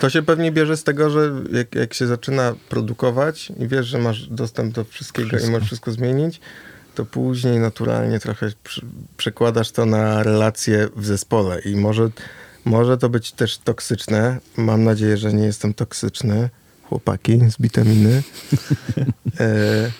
To 0.00 0.10
się 0.10 0.22
pewnie 0.22 0.52
bierze 0.52 0.76
z 0.76 0.84
tego, 0.84 1.10
że 1.10 1.32
jak, 1.52 1.74
jak 1.74 1.94
się 1.94 2.06
zaczyna 2.06 2.54
produkować 2.68 3.52
i 3.58 3.68
wiesz, 3.68 3.86
że 3.86 3.98
masz 3.98 4.28
dostęp 4.28 4.74
do 4.74 4.84
wszystkiego 4.84 5.28
Wszystko. 5.28 5.48
i 5.48 5.52
możesz 5.52 5.66
wszystko 5.66 5.92
zmienić, 5.92 6.40
to 6.94 7.04
później 7.04 7.58
naturalnie 7.58 8.20
trochę 8.20 8.50
przy, 8.64 8.86
przekładasz 9.16 9.70
to 9.70 9.86
na 9.86 10.22
relacje 10.22 10.88
w 10.96 11.06
zespole 11.06 11.60
i 11.60 11.76
może, 11.76 12.10
może 12.64 12.98
to 12.98 13.08
być 13.08 13.32
też 13.32 13.58
toksyczne. 13.58 14.38
Mam 14.56 14.84
nadzieję, 14.84 15.16
że 15.16 15.32
nie 15.32 15.46
jestem 15.46 15.74
toksyczny. 15.74 16.50
Chłopaki 16.82 17.40
z 17.50 17.62
witaminy. 17.62 18.22
e, 19.40 19.90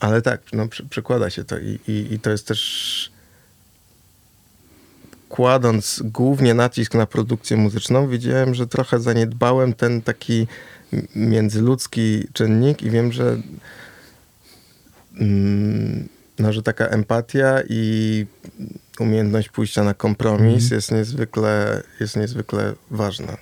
ale 0.00 0.22
tak, 0.22 0.40
no, 0.52 0.68
przy, 0.68 0.84
przekłada 0.84 1.30
się 1.30 1.44
to 1.44 1.58
i, 1.58 1.78
i, 1.88 2.14
i 2.14 2.18
to 2.18 2.30
jest 2.30 2.46
też 2.46 3.10
kładąc 5.30 6.02
głównie 6.04 6.54
nacisk 6.54 6.94
na 6.94 7.06
produkcję 7.06 7.56
muzyczną, 7.56 8.08
wiedziałem, 8.08 8.54
że 8.54 8.66
trochę 8.66 9.00
zaniedbałem 9.00 9.72
ten 9.72 10.02
taki 10.02 10.46
międzyludzki 11.16 12.26
czynnik 12.32 12.82
i 12.82 12.90
wiem, 12.90 13.12
że 13.12 13.36
mm, 15.20 16.08
no, 16.38 16.52
że 16.52 16.62
taka 16.62 16.86
empatia 16.86 17.58
i 17.68 18.26
umiejętność 19.00 19.48
pójścia 19.48 19.84
na 19.84 19.94
kompromis 19.94 20.62
Mhm. 20.62 20.74
jest, 20.74 20.92
niezwykle, 20.92 21.82
jest 22.00 22.16
niezwykle 22.16 22.74
ważna. 22.90 23.36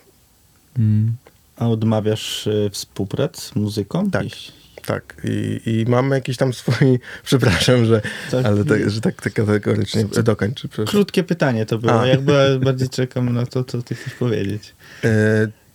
Mhm. 0.79 1.17
a 1.57 1.69
odmawiasz 1.69 2.47
y, 2.47 2.71
współprac 2.73 3.41
z 3.43 3.55
muzyką? 3.57 4.11
Tak. 4.11 4.25
Jeśli- 4.25 4.53
Tak, 4.89 5.17
i, 5.25 5.61
i 5.67 5.91
mamy 5.91 6.15
jakiś 6.17 6.37
tam 6.37 6.53
swój, 6.53 6.99
przepraszam, 7.25 7.85
że, 7.85 8.01
Tak. 8.31 8.47
ale 8.47 8.65
tak, 8.65 8.91
że 8.91 9.01
tak, 9.01 9.23
tak 9.23 9.33
kategorycznie 9.33 10.05
dokończę. 10.05 10.69
przepraszam. 10.69 10.93
Krótkie 10.93 11.25
pytanie 11.25 11.67
to 11.67 11.79
było. 11.79 12.01
A. 12.01 12.07
Jakby 12.07 12.33
bardziej 12.65 12.89
czekam 12.89 13.33
na 13.33 13.47
to, 13.47 13.65
co 13.65 13.83
ty 13.83 13.95
chcesz 13.95 14.15
powiedzieć. 14.15 14.75
E, 15.05 15.09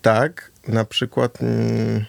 tak, 0.02 0.52
na 0.68 0.86
przykład 0.86 1.42
mm, 1.42 2.06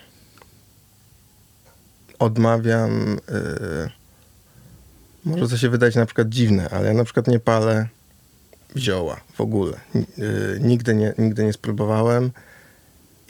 odmawiam. 2.18 3.18
E, 3.28 3.90
może 5.24 5.48
to 5.48 5.56
się 5.56 5.68
wydać 5.68 5.94
na 5.94 6.06
przykład 6.06 6.28
dziwne, 6.28 6.68
ale 6.70 6.88
ja 6.88 6.94
na 6.94 7.04
przykład 7.04 7.28
nie 7.28 7.40
palę 7.40 7.88
zioła 8.76 9.20
w 9.34 9.40
ogóle. 9.40 9.76
E, 9.94 10.00
nigdy, 10.60 10.94
nie, 10.94 11.14
nigdy 11.18 11.44
nie 11.44 11.52
spróbowałem 11.52 12.30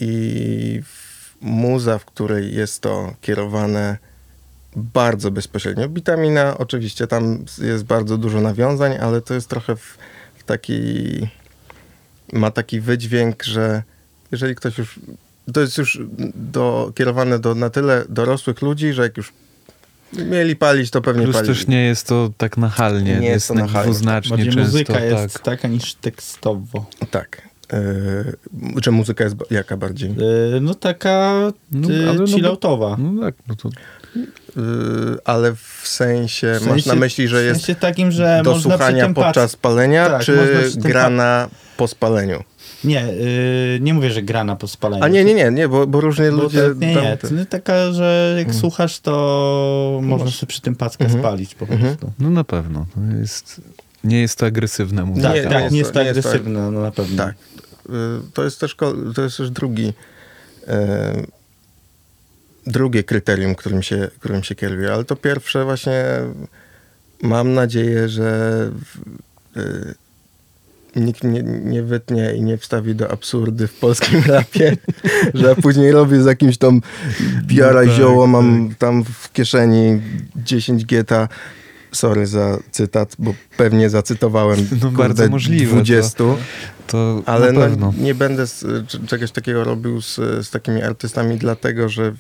i 0.00 0.82
w, 0.84 1.03
muza, 1.44 1.98
w 1.98 2.04
której 2.04 2.54
jest 2.54 2.80
to 2.80 3.14
kierowane 3.20 3.98
bardzo 4.76 5.30
bezpośrednio. 5.30 5.88
Witamina, 5.88 6.58
oczywiście 6.58 7.06
tam 7.06 7.44
jest 7.62 7.84
bardzo 7.84 8.18
dużo 8.18 8.40
nawiązań, 8.40 8.96
ale 8.96 9.20
to 9.20 9.34
jest 9.34 9.48
trochę 9.48 9.76
w, 9.76 9.98
w 10.34 10.42
taki 10.44 11.28
ma 12.32 12.50
taki 12.50 12.80
wydźwięk, 12.80 13.42
że 13.44 13.82
jeżeli 14.32 14.54
ktoś 14.54 14.78
już. 14.78 15.00
To 15.52 15.60
jest 15.60 15.78
już 15.78 15.98
do, 16.34 16.92
kierowane 16.94 17.38
do 17.38 17.54
na 17.54 17.70
tyle 17.70 18.04
dorosłych 18.08 18.62
ludzi, 18.62 18.92
że 18.92 19.02
jak 19.02 19.16
już 19.16 19.32
mieli 20.12 20.56
palić, 20.56 20.90
to 20.90 21.00
pewnie 21.02 21.24
Plus 21.24 21.36
palili. 21.36 21.54
też 21.54 21.66
nie 21.66 21.84
jest 21.84 22.06
to 22.06 22.30
tak 22.38 22.56
nachalnie, 22.56 23.04
Nie 23.04 23.26
jest 23.26 23.34
jest, 23.34 23.48
to 23.48 23.54
tak 23.54 23.62
nachalnie. 23.62 23.90
dwuznacznie 23.90 24.30
Bardziej 24.30 24.52
często. 24.52 24.70
muzyka 24.72 25.00
jest 25.00 25.34
tak. 25.34 25.42
taka 25.42 25.68
niż 25.68 25.94
tekstowo. 25.94 26.86
Tak. 27.10 27.42
Yy, 27.72 28.80
czy 28.82 28.90
muzyka 28.90 29.24
jest 29.24 29.36
ba- 29.36 29.44
jaka 29.50 29.76
bardziej? 29.76 30.10
Y, 30.56 30.60
no 30.60 30.74
taka 30.74 31.34
No, 31.72 31.90
y, 31.90 32.08
ale 32.08 32.18
no 32.18 32.26
chilloutowa. 32.26 32.96
No 32.98 33.22
tak, 33.22 33.34
no 33.48 33.54
to 33.56 33.68
Yy, 34.56 34.62
ale 35.24 35.54
w 35.54 35.80
sensie, 35.84 36.54
W 36.60 36.66
masz 36.66 36.86
na 36.86 36.92
sensie- 36.92 37.00
myśli, 37.00 37.28
że 37.28 37.42
w 37.42 37.44
jest 37.44 37.60
sensie 37.64 37.80
takim, 37.80 38.12
że 38.12 38.40
do 38.44 38.50
można 38.52 38.70
słuchania 38.70 39.08
podczas 39.14 39.56
palenia, 39.56 40.08
Tak, 40.10 40.22
czy 40.22 40.36
można 40.36 40.82
grana 40.88 41.48
po 41.76 41.88
spaleniu? 41.88 42.42
Nie, 42.84 43.04
y, 43.06 43.78
nie 43.80 43.94
mówię, 43.94 44.10
że 44.10 44.22
grana 44.22 44.56
po 44.56 44.68
spaleniu. 44.68 45.04
A 45.04 45.08
nie, 45.08 45.24
nie, 45.24 45.34
nie, 45.34 45.50
nie 45.50 45.68
bo, 45.68 45.86
bo 45.86 46.00
różnie 46.00 46.30
Bo 46.30 46.36
ludzie... 46.36 46.58
to, 46.62 46.74
nie, 46.74 46.94
nie, 46.94 47.16
to 47.20 47.28
taka, 47.50 47.92
że 47.92 48.34
jak 48.38 48.54
słuchasz, 48.54 49.00
to 49.00 50.00
można 50.02 50.24
Masz- 50.24 50.36
sobie 50.38 50.48
przy 50.48 50.60
tym 50.60 50.76
packę 50.76 51.04
Mhm. 51.04 51.22
spalić 51.22 51.54
po 51.54 51.64
Mhm. 51.64 51.80
prostu. 51.96 52.12
no 52.18 52.30
na 52.30 52.44
pewno. 52.44 52.86
To 52.94 53.16
jest, 53.20 53.60
nie 54.04 54.20
jest 54.20 54.38
to 54.38 54.46
agresywna 54.46 55.04
muzyka. 55.06 55.28
Tak, 55.28 55.36
Nie, 55.36 55.42
tak, 55.42 55.52
nie 55.52 55.58
nie 55.58 55.62
jest 55.64 55.74
jest 55.76 55.92
to- 55.92 55.94
to 55.98 56.02
nie 56.02 56.06
jest 56.08 56.22
to- 56.22 56.28
agresywne, 56.28 56.70
no 56.70 56.80
na 56.80 56.90
pewno. 56.90 57.24
Tak. 57.24 57.34
Y, 57.86 58.30
To 58.34 58.44
jest 58.44 58.60
też, 58.60 58.76
to 59.14 59.22
jest 59.22 59.36
też 59.36 59.50
drugi, 59.50 59.92
y, 60.62 61.26
drugie 62.66 63.04
kryterium, 63.04 63.54
którym 63.54 63.82
się, 63.82 64.08
którym 64.18 64.42
się 64.42 64.54
kieruję, 64.54 64.92
ale 64.92 65.04
to 65.04 65.16
pierwsze 65.16 65.64
właśnie 65.64 66.04
mam 67.22 67.54
nadzieję, 67.54 68.08
że 68.08 68.70
y, 69.56 69.94
nikt 70.96 71.24
nie, 71.24 71.42
nie 71.42 71.82
wytnie 71.82 72.34
i 72.34 72.42
nie 72.42 72.58
wstawi 72.58 72.94
do 72.94 73.10
absurdy 73.10 73.66
w 73.66 73.74
polskim 73.74 74.22
rapie, 74.26 74.76
że 75.34 75.48
ja 75.48 75.54
później 75.54 75.92
robię 75.92 76.22
z 76.22 76.26
jakimś 76.26 76.58
tam 76.58 76.80
biara 77.42 77.80
No 77.82 77.86
tak, 77.86 77.96
zioło, 77.96 78.26
mam 78.26 78.74
tam 78.78 79.04
w 79.04 79.32
kieszeni 79.32 80.00
10 80.36 80.84
geta. 80.84 81.28
Sorry 81.94 82.26
za 82.26 82.58
cytat, 82.70 83.16
bo 83.18 83.34
pewnie 83.56 83.90
zacytowałem 83.90 84.58
No, 84.72 84.78
kurde, 84.80 84.96
bardzo 84.96 85.28
możliwe, 85.28 85.72
20. 85.72 86.24
To 86.86 87.22
Ale 87.26 87.52
na 87.52 87.68
no, 87.68 87.94
nie 87.98 88.14
będę 88.14 88.46
z, 88.46 88.64
czegoś 89.06 89.30
takiego 89.30 89.64
robił 89.64 90.02
z, 90.02 90.16
z 90.16 90.50
takimi 90.50 90.82
artystami, 90.82 91.38
dlatego 91.38 91.88
że 91.88 92.14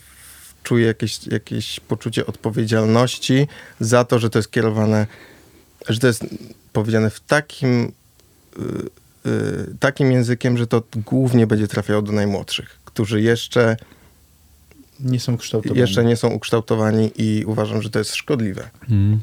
czuję 0.62 0.86
jakieś, 0.86 1.26
jakieś 1.26 1.80
poczucie 1.80 2.26
odpowiedzialności 2.26 3.48
za 3.80 4.04
to, 4.04 4.18
że 4.18 4.30
to 4.30 4.38
jest 4.38 4.50
kierowane, 4.50 5.06
że 5.88 6.00
to 6.00 6.06
jest 6.06 6.24
powiedziane 6.72 7.10
w 7.10 7.20
takim, 7.20 7.92
y, 8.58 9.30
y, 9.30 9.76
takim 9.80 10.12
językiem, 10.12 10.58
że 10.58 10.66
to 10.66 10.82
głównie 10.96 11.46
będzie 11.46 11.68
trafiało 11.68 12.02
do 12.02 12.12
najmłodszych, 12.12 12.80
którzy 12.84 13.20
jeszcze, 13.20 13.76
Nie 15.00 15.20
są 15.20 15.36
kształtowane. 15.36 15.80
jeszcze 15.80 16.04
nie 16.04 16.16
są 16.16 16.28
ukształtowani 16.28 17.12
i 17.16 17.44
uważam, 17.44 17.82
że 17.82 17.90
to 17.90 17.98
jest 17.98 18.14
szkodliwe. 18.14 18.70
Mm. 18.90 19.20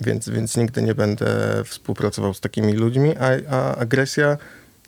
Więc, 0.00 0.28
więc 0.28 0.56
nigdy 0.56 0.82
nie 0.82 0.94
będę 0.94 1.26
współpracował 1.64 2.34
z 2.34 2.40
takimi 2.40 2.72
ludźmi, 2.72 3.14
a, 3.16 3.54
a 3.56 3.76
agresja 3.76 4.36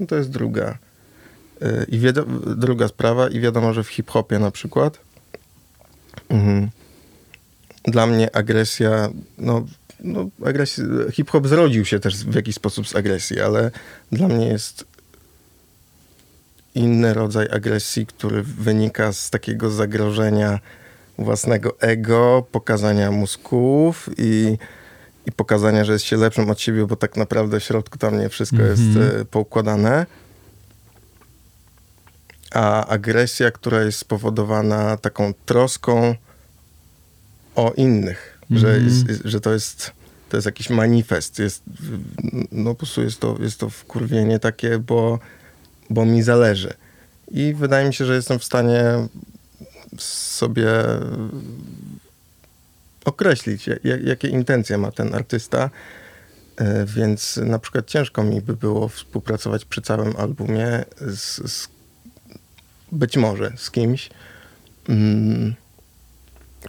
no 0.01 0.07
to 0.07 0.17
jest 0.17 0.31
druga. 0.31 0.79
Y, 1.63 1.87
I 1.89 2.01
druga 2.57 2.89
sprawa, 2.89 3.29
i 3.29 3.41
wiadomo, 3.41 3.73
że 3.73 3.85
w 3.85 3.89
hip-hopie 3.89 4.39
na 4.39 4.51
przykład 4.51 4.99
mhm, 6.29 6.71
dla 7.85 8.07
mnie 8.07 8.37
agresja, 8.37 9.09
no, 9.39 9.67
no 10.01 10.29
agresja, 10.45 10.85
hip-hop 11.13 11.49
zrodził 11.49 11.85
się 11.85 12.01
też 12.01 12.25
w 12.25 12.35
jakiś 12.35 12.55
sposób 12.55 12.89
z 12.89 12.97
agresji, 12.97 13.41
ale 13.41 13.71
dla 14.13 14.29
mnie 14.29 14.47
jest 14.47 14.85
inny 16.75 17.15
rodzaj 17.15 17.49
agresji, 17.51 18.07
który 18.07 18.43
wynika 18.43 19.13
z 19.13 19.31
takiego 19.31 19.71
zagrożenia 19.71 20.61
własnego 21.19 21.81
ego, 21.81 22.47
pokazania 22.53 23.11
mózgów 23.11 24.11
i, 24.19 24.59
i 25.27 25.33
pokazania, 25.33 25.85
że 25.85 25.93
jest 25.93 26.05
się 26.05 26.17
lepszym 26.17 26.51
od 26.51 26.61
siebie, 26.61 26.87
bo 26.87 26.97
tak 26.97 27.17
naprawdę 27.17 27.61
w 27.61 27.65
środku 27.65 27.99
tam 27.99 28.19
nie 28.19 28.29
wszystko 28.29 28.63
jest 28.63 28.83
e, 29.21 29.25
poukładane. 29.25 30.07
A 32.51 32.87
agresja, 32.87 33.51
która 33.51 33.83
jest 33.83 33.99
spowodowana 33.99 34.97
taką 34.97 35.33
troską 35.47 36.15
o 37.55 37.73
innych, 37.77 38.39
że, 38.51 38.69
Mhm. 38.69 38.85
jest, 38.85 39.23
że 39.25 39.41
to 39.41 39.53
jest 39.53 39.93
to 40.29 40.37
jest 40.37 40.47
jakiś 40.47 40.71
manifest, 40.71 41.39
jest, 41.39 41.63
no 42.53 42.71
po 42.71 42.77
prostu 42.77 43.03
jest 43.03 43.21
to, 43.21 43.37
jest 43.41 43.61
to 43.61 43.71
wkurwienie 43.71 44.39
takie, 44.39 44.79
bo, 44.79 45.19
bo 45.91 46.05
mi 46.07 46.23
zależy. 46.23 46.75
I 47.31 47.55
wydaje 47.55 47.87
mi 47.89 47.95
się, 47.95 48.05
że 48.05 48.15
jestem 48.15 48.39
w 48.39 48.45
stanie 48.45 48.85
sobie 49.99 50.69
określić, 53.05 53.67
jak, 53.67 54.03
jakie 54.05 54.29
intencje 54.29 54.79
ma 54.79 54.91
ten 54.91 55.15
artysta. 55.15 55.71
E, 56.57 56.85
Więc 56.87 57.37
na 57.37 57.59
przykład 57.59 57.87
ciężko 57.87 58.25
mi 58.25 58.41
by 58.41 58.57
było 58.57 58.89
współpracować 58.89 59.65
przy 59.65 59.83
całym 59.83 60.17
albumie 60.17 60.85
z, 61.01 61.53
z 61.53 61.69
być 62.93 63.17
może 63.17 63.53
z 63.57 63.71
kimś, 63.71 64.11
mm, 64.89 65.55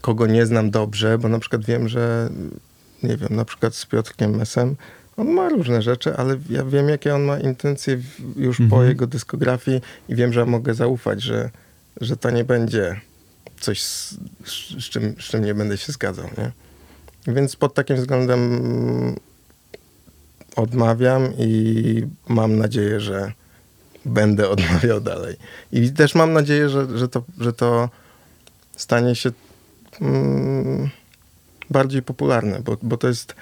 kogo 0.01 0.27
nie 0.27 0.45
znam 0.45 0.71
dobrze, 0.71 1.17
bo 1.17 1.29
na 1.29 1.39
przykład 1.39 1.65
wiem, 1.65 1.87
że 1.89 2.29
nie 3.03 3.17
wiem, 3.17 3.29
na 3.31 3.45
przykład 3.45 3.75
z 3.75 3.85
Piotrkiem 3.85 4.35
Mesem, 4.35 4.75
on 5.17 5.27
ma 5.27 5.49
różne 5.49 5.81
rzeczy, 5.81 6.15
ale 6.17 6.37
ja 6.49 6.65
wiem, 6.65 6.89
jakie 6.89 7.15
on 7.15 7.23
ma 7.23 7.39
intencje 7.39 7.99
już 8.35 8.57
po 8.57 8.63
Mhm. 8.63 8.87
jego 8.87 9.07
dyskografii 9.07 9.81
i 10.09 10.15
wiem, 10.15 10.33
że 10.33 10.45
mogę 10.45 10.73
zaufać, 10.73 11.21
że, 11.21 11.49
że 12.01 12.17
to 12.17 12.29
nie 12.29 12.43
będzie 12.43 13.01
coś, 13.63 13.81
z, 13.83 14.15
z, 14.79 14.83
czym, 14.89 15.15
z 15.19 15.23
czym 15.23 15.45
nie 15.45 15.53
będę 15.53 15.77
się 15.77 15.91
zgadzał, 15.91 16.25
nie? 16.37 16.51
Więc 17.33 17.55
pod 17.55 17.73
takim 17.73 17.95
względem 17.97 19.15
odmawiam 20.55 21.33
i 21.37 22.07
mam 22.27 22.57
nadzieję, 22.57 22.99
że 22.99 23.31
będę 24.05 24.49
odmawiał 24.49 25.01
dalej. 25.01 25.35
I 25.71 25.91
też 25.91 26.15
mam 26.15 26.33
nadzieję, 26.33 26.69
że, 26.69 26.97
że, 26.97 27.07
to, 27.07 27.23
że 27.39 27.53
to 27.53 27.89
stanie 28.77 29.15
się 29.15 29.31
mm, 30.01 30.89
bardziej 31.69 32.01
popularne, 32.01 32.61
bo, 32.61 32.77
bo 32.81 32.97
to 32.97 33.07
jest 33.07 33.35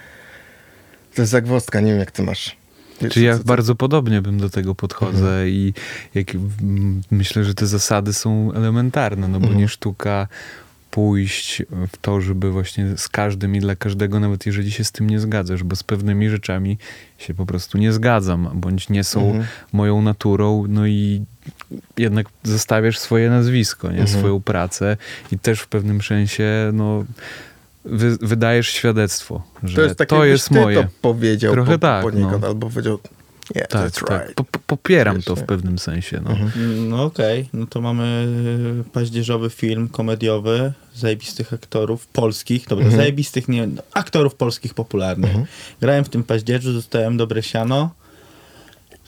to 1.15 1.21
jest 1.21 1.31
zagwozdka, 1.31 1.81
nie 1.81 1.91
wiem 1.91 1.99
jak 1.99 2.11
ty 2.11 2.23
masz. 2.23 2.60
Wiesz, 3.01 3.13
Czy 3.13 3.21
ja 3.21 3.39
bardzo 3.45 3.75
podobnie 3.75 4.21
bym 4.21 4.37
do 4.39 4.49
tego 4.49 4.75
podchodzę 4.75 5.17
Mhm. 5.29 5.47
i 5.49 5.73
jak, 6.15 6.35
mm, 6.35 7.01
myślę, 7.11 7.43
że 7.43 7.53
te 7.53 7.67
zasady 7.67 8.13
są 8.13 8.51
elementarne, 8.53 9.27
no 9.27 9.39
bo 9.39 9.45
Mhm. 9.45 9.61
nie 9.61 9.67
sztuka 9.67 10.27
pójść 10.91 11.61
w 11.91 11.97
to, 12.01 12.21
żeby 12.21 12.51
właśnie 12.51 12.97
z 12.97 13.09
każdym 13.09 13.55
i 13.55 13.59
dla 13.59 13.75
każdego, 13.75 14.19
nawet 14.19 14.45
jeżeli 14.45 14.71
się 14.71 14.83
z 14.83 14.91
tym 14.91 15.09
nie 15.09 15.19
zgadzasz, 15.19 15.63
bo 15.63 15.75
z 15.75 15.83
pewnymi 15.83 16.29
rzeczami 16.29 16.77
się 17.17 17.33
po 17.33 17.45
prostu 17.45 17.77
nie 17.77 17.93
zgadzam, 17.93 18.49
bądź 18.53 18.89
nie 18.89 19.03
są 19.03 19.25
Mhm. 19.27 19.45
moją 19.73 20.01
naturą, 20.01 20.65
no 20.69 20.87
i 20.87 21.25
jednak 21.97 22.27
zostawiasz 22.43 22.99
swoje 22.99 23.29
nazwisko, 23.29 23.87
nie? 23.91 23.99
Mhm. 24.01 24.19
swoją 24.19 24.41
pracę 24.41 24.97
i 25.31 25.39
też 25.39 25.59
w 25.59 25.67
pewnym 25.67 26.01
sensie, 26.01 26.69
no 26.73 27.03
wy, 27.85 28.17
wydajesz 28.21 28.67
świadectwo, 28.67 29.41
że 29.63 29.75
To 29.75 29.81
jest, 29.81 29.95
takie, 29.95 30.09
to 30.15 30.25
jest 30.25 30.49
ty 30.49 30.53
moje. 30.59 30.83
to 30.83 30.89
powiedział 31.01 31.53
Trochę 31.53 31.71
po, 31.71 31.77
tak, 31.77 32.03
poniekąd, 32.03 32.41
no. 32.41 32.47
albo 32.47 32.69
powiedział, 32.69 32.99
nie, 33.55 33.61
Tak, 33.61 33.91
that's 33.91 34.05
tak. 34.07 34.21
right. 34.21 34.35
Po, 34.35 34.43
po- 34.43 34.59
popieram 34.67 35.15
Wiesz, 35.15 35.25
to 35.25 35.35
nie? 35.35 35.41
w 35.41 35.45
pewnym 35.45 35.79
sensie. 35.79 36.21
No. 36.25 36.31
Mhm. 36.31 36.89
No 36.89 37.03
okej, 37.03 37.49
no 37.53 37.65
to 37.65 37.81
mamy 37.81 38.27
paździerzowy 38.93 39.49
film 39.49 39.89
komediowy, 39.89 40.73
zajebistych 40.95 41.53
aktorów 41.53 42.07
polskich, 42.07 42.67
dobra, 42.67 42.85
Mhm. 42.85 43.01
zajebistych, 43.01 43.47
nie, 43.47 43.67
no, 43.67 43.81
aktorów 43.93 44.35
polskich 44.35 44.73
popularnych. 44.73 45.29
Mhm. 45.29 45.45
Grałem 45.81 46.03
w 46.05 46.09
tym 46.09 46.23
paździerzu, 46.23 46.73
dostałem 46.73 47.17
dobre 47.17 47.43
siano. 47.43 47.89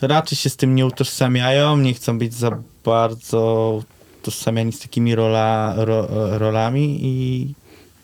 Raczej 0.02 0.38
się 0.38 0.50
z 0.50 0.56
tym 0.58 0.76
nie 0.76 0.86
utożsamiają, 0.86 1.78
nie 1.78 1.94
chcą 1.94 2.20
być 2.20 2.34
za 2.34 2.58
bardzo 2.86 3.82
utożsamiani 4.22 4.72
z 4.72 4.80
takimi 4.80 5.16
rola, 5.16 5.74
ro, 5.78 6.08
rolami 6.38 7.00
i 7.02 7.54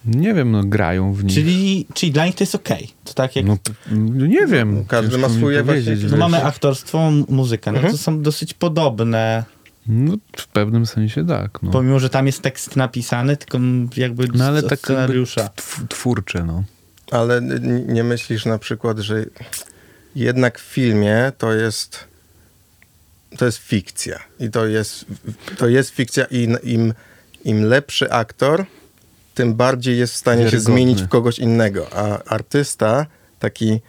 Nie 0.05 0.34
wiem, 0.34 0.51
no 0.51 0.63
grają 0.63 1.13
w 1.13 1.23
nich. 1.23 1.34
czyli, 1.34 1.85
czyli 1.93 2.11
dla 2.11 2.26
nich 2.26 2.35
to 2.35 2.43
jest 2.43 2.55
okej. 2.55 2.89
To 3.03 3.13
tak 3.13 3.35
jak 3.35 3.45
No, 3.45 3.57
no 3.91 4.26
nie 4.26 4.47
wiem. 4.47 4.85
Każdy 4.85 5.11
ciężko 5.11 5.30
ma 5.30 5.35
swoje 5.35 5.63
właśnie- 5.63 5.95
no 6.11 6.17
mamy 6.17 6.43
aktorstwo, 6.43 7.07
m- 7.07 7.26
muzyka, 7.30 7.71
no 7.71 7.77
Mhm. 7.77 7.93
to 7.93 7.97
są 8.03 8.21
dosyć 8.21 8.53
podobne, 8.53 9.43
No 9.88 10.13
w 10.38 10.47
pewnym 10.47 10.85
sensie 10.85 11.27
tak. 11.27 11.59
No, 11.63 11.71
pomimo, 11.71 11.99
że 11.99 12.09
tam 12.09 12.26
jest 12.27 12.41
tekst 12.41 12.76
napisany, 12.76 13.38
tylko 13.38 13.57
jakby 13.97 14.27
no 14.34 14.45
ale 14.45 14.63
tak 14.63 14.80
scenariusza. 14.80 15.49
tw- 15.55 15.88
twórcze, 15.89 16.43
no. 16.43 16.63
Ale 17.11 17.41
nie 17.88 18.03
myślisz 18.03 18.45
na 18.45 18.59
przykład, 18.59 18.99
że 18.99 19.26
jednak 20.15 20.59
w 20.59 20.63
filmie 20.63 21.31
to 21.38 21.53
jest 21.53 22.07
to 23.38 23.45
jest 23.45 23.57
fikcja. 23.57 24.19
I 24.39 24.49
to 24.49 24.65
jest, 24.65 25.05
to 25.57 25.67
jest 25.67 25.89
fikcja 25.89 26.26
i 26.26 26.55
im, 26.63 26.93
im 27.45 27.63
lepszy 27.63 28.11
aktor, 28.11 28.65
tym 29.40 29.53
bardziej 29.56 29.98
jest 29.99 30.14
w 30.14 30.18
stanie 30.18 30.38
się 30.41 30.45
Wiarygodny. 30.45 30.74
zmienić 30.74 31.02
w 31.02 31.07
kogoś 31.07 31.40
innego. 31.40 31.88
A 31.94 32.24
artysta 32.24 33.06
taki 33.40 33.80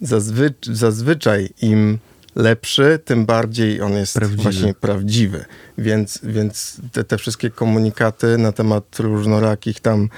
zazwy, 0.00 0.54
zazwyczaj 0.62 1.48
im 1.62 1.98
lepszy, 2.36 2.98
tym 3.04 3.26
bardziej 3.26 3.80
on 3.82 3.92
jest 3.92 4.14
Prawdziwy. 4.14 4.42
właśnie 4.42 4.74
prawdziwy. 4.74 5.44
Więc, 5.78 6.18
więc 6.22 6.76
te, 6.92 7.04
te 7.04 7.18
wszystkie 7.18 7.50
komunikaty 7.50 8.38
na 8.38 8.52
temat 8.52 8.84
różnorakich 9.00 9.80
tam 9.80 10.08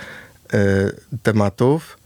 e, 0.52 0.58
tematów 1.22 1.98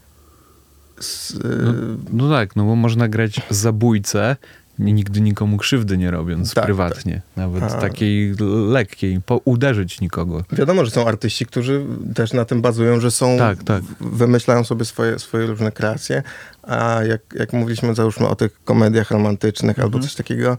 s, 0.99 1.33
e, 1.43 1.47
No, 1.63 1.73
no 2.11 2.29
tak, 2.29 2.55
no 2.55 2.65
bo 2.65 2.75
można 2.75 3.07
grać 3.07 3.41
zabójcę, 3.49 4.35
nigdy 4.79 5.21
nikomu 5.21 5.57
krzywdy 5.57 5.97
nie 5.97 6.11
robiąc 6.11 6.53
Tak, 6.53 6.65
prywatnie. 6.65 7.21
Nawet 7.35 7.63
A. 7.63 7.69
takiej 7.69 8.35
lekkiej, 8.67 9.21
po, 9.21 9.41
uderzyć 9.45 10.01
nikogo. 10.01 10.43
Wiadomo, 10.51 10.85
że 10.85 10.91
są 10.91 11.07
artyści, 11.07 11.45
którzy 11.45 11.85
też 12.15 12.33
na 12.33 12.45
tym 12.45 12.61
bazują, 12.61 12.99
że 12.99 13.11
są, 13.11 13.37
Tak, 13.37 13.63
tak. 13.63 13.83
wymyślają 13.99 14.63
sobie 14.63 14.85
swoje, 14.85 15.19
swoje 15.19 15.45
różne 15.47 15.71
kreacje, 15.71 16.23
a 16.63 16.99
jak, 17.03 17.21
jak 17.33 17.53
mówiliśmy, 17.53 17.95
załóżmy 17.95 18.27
o 18.27 18.35
tych 18.35 18.63
komediach 18.63 19.11
romantycznych 19.11 19.79
albo 19.79 19.99
coś 19.99 20.15
takiego, 20.15 20.57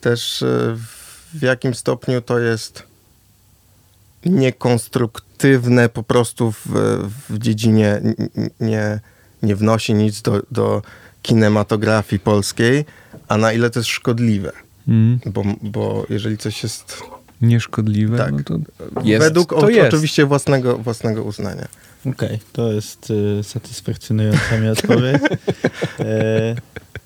też 0.00 0.42
e, 0.42 0.76
w 1.34 1.42
jakim 1.42 1.74
stopniu 1.74 2.20
to 2.22 2.38
jest 2.38 2.82
niekonstruktywne 4.26 5.88
po 5.88 6.02
prostu 6.02 6.52
w, 6.52 6.66
w 7.28 7.38
dziedzinie, 7.38 8.00
nie, 8.60 9.00
nie 9.42 9.56
wnosi 9.56 9.94
nic 9.94 10.22
do, 10.22 10.42
do 10.50 10.82
kinematografii 11.22 12.20
polskiej, 12.20 12.84
a 13.28 13.36
na 13.38 13.52
ile 13.52 13.70
to 13.70 13.78
jest 13.80 13.90
szkodliwe. 13.90 14.52
Mm. 14.88 15.18
Bo, 15.26 15.42
bo 15.62 16.06
jeżeli 16.10 16.38
coś 16.38 16.62
jest 16.62 17.02
nieszkodliwe, 17.40 18.18
Tak. 18.18 18.32
no 18.32 18.38
to 18.44 18.58
jest, 19.04 19.24
Według 19.24 19.50
to 19.50 19.56
o, 19.56 19.68
jest. 19.68 19.88
oczywiście 19.88 20.26
własnego, 20.26 20.78
własnego 20.78 21.22
uznania. 21.22 21.68
Okej, 22.06 22.38
to 22.52 22.72
jest 22.72 23.10
y, 23.10 23.42
satysfakcjonująca 23.44 24.58
mi 24.62 24.68
odpowiedź. 24.68 25.22
E, 26.00 26.54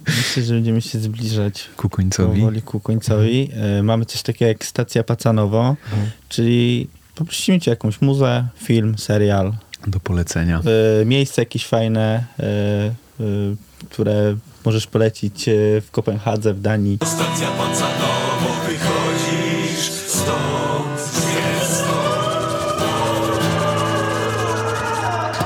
myślę, 0.09 0.43
że 0.43 0.55
będziemy 0.55 0.81
się 0.83 0.99
zbliżać 0.99 1.71
Ku 1.77 1.89
końcowi. 1.89 2.41
powoli 2.41 2.63
ku 2.63 2.81
końcowi. 2.81 3.51
E, 3.79 3.83
mamy 3.83 4.05
coś 4.07 4.23
takiego 4.23 4.49
jak 4.49 4.65
stacja 4.65 5.03
Pacanowo, 5.05 5.77
czyli 6.29 6.89
poprosimy 7.15 7.61
cię 7.61 7.71
jakąś 7.71 8.01
muzę, 8.01 8.49
film, 8.63 8.99
serial, 8.99 9.53
Do 9.87 10.01
polecenia. 10.01 10.61
e, 11.01 11.05
miejsce 11.05 11.43
jakieś 11.43 11.67
fajne, 11.67 12.25
e, 12.41 12.95
które 13.91 14.37
możesz 14.65 14.87
polecić 14.87 15.49
e, 15.49 15.53
w 15.81 15.91
Kopenhadze, 15.91 16.55
w 16.55 16.61
Danii. 16.61 16.99
Stacja 17.05 17.49
wychodzisz 18.67 19.91
stąd 19.91 20.73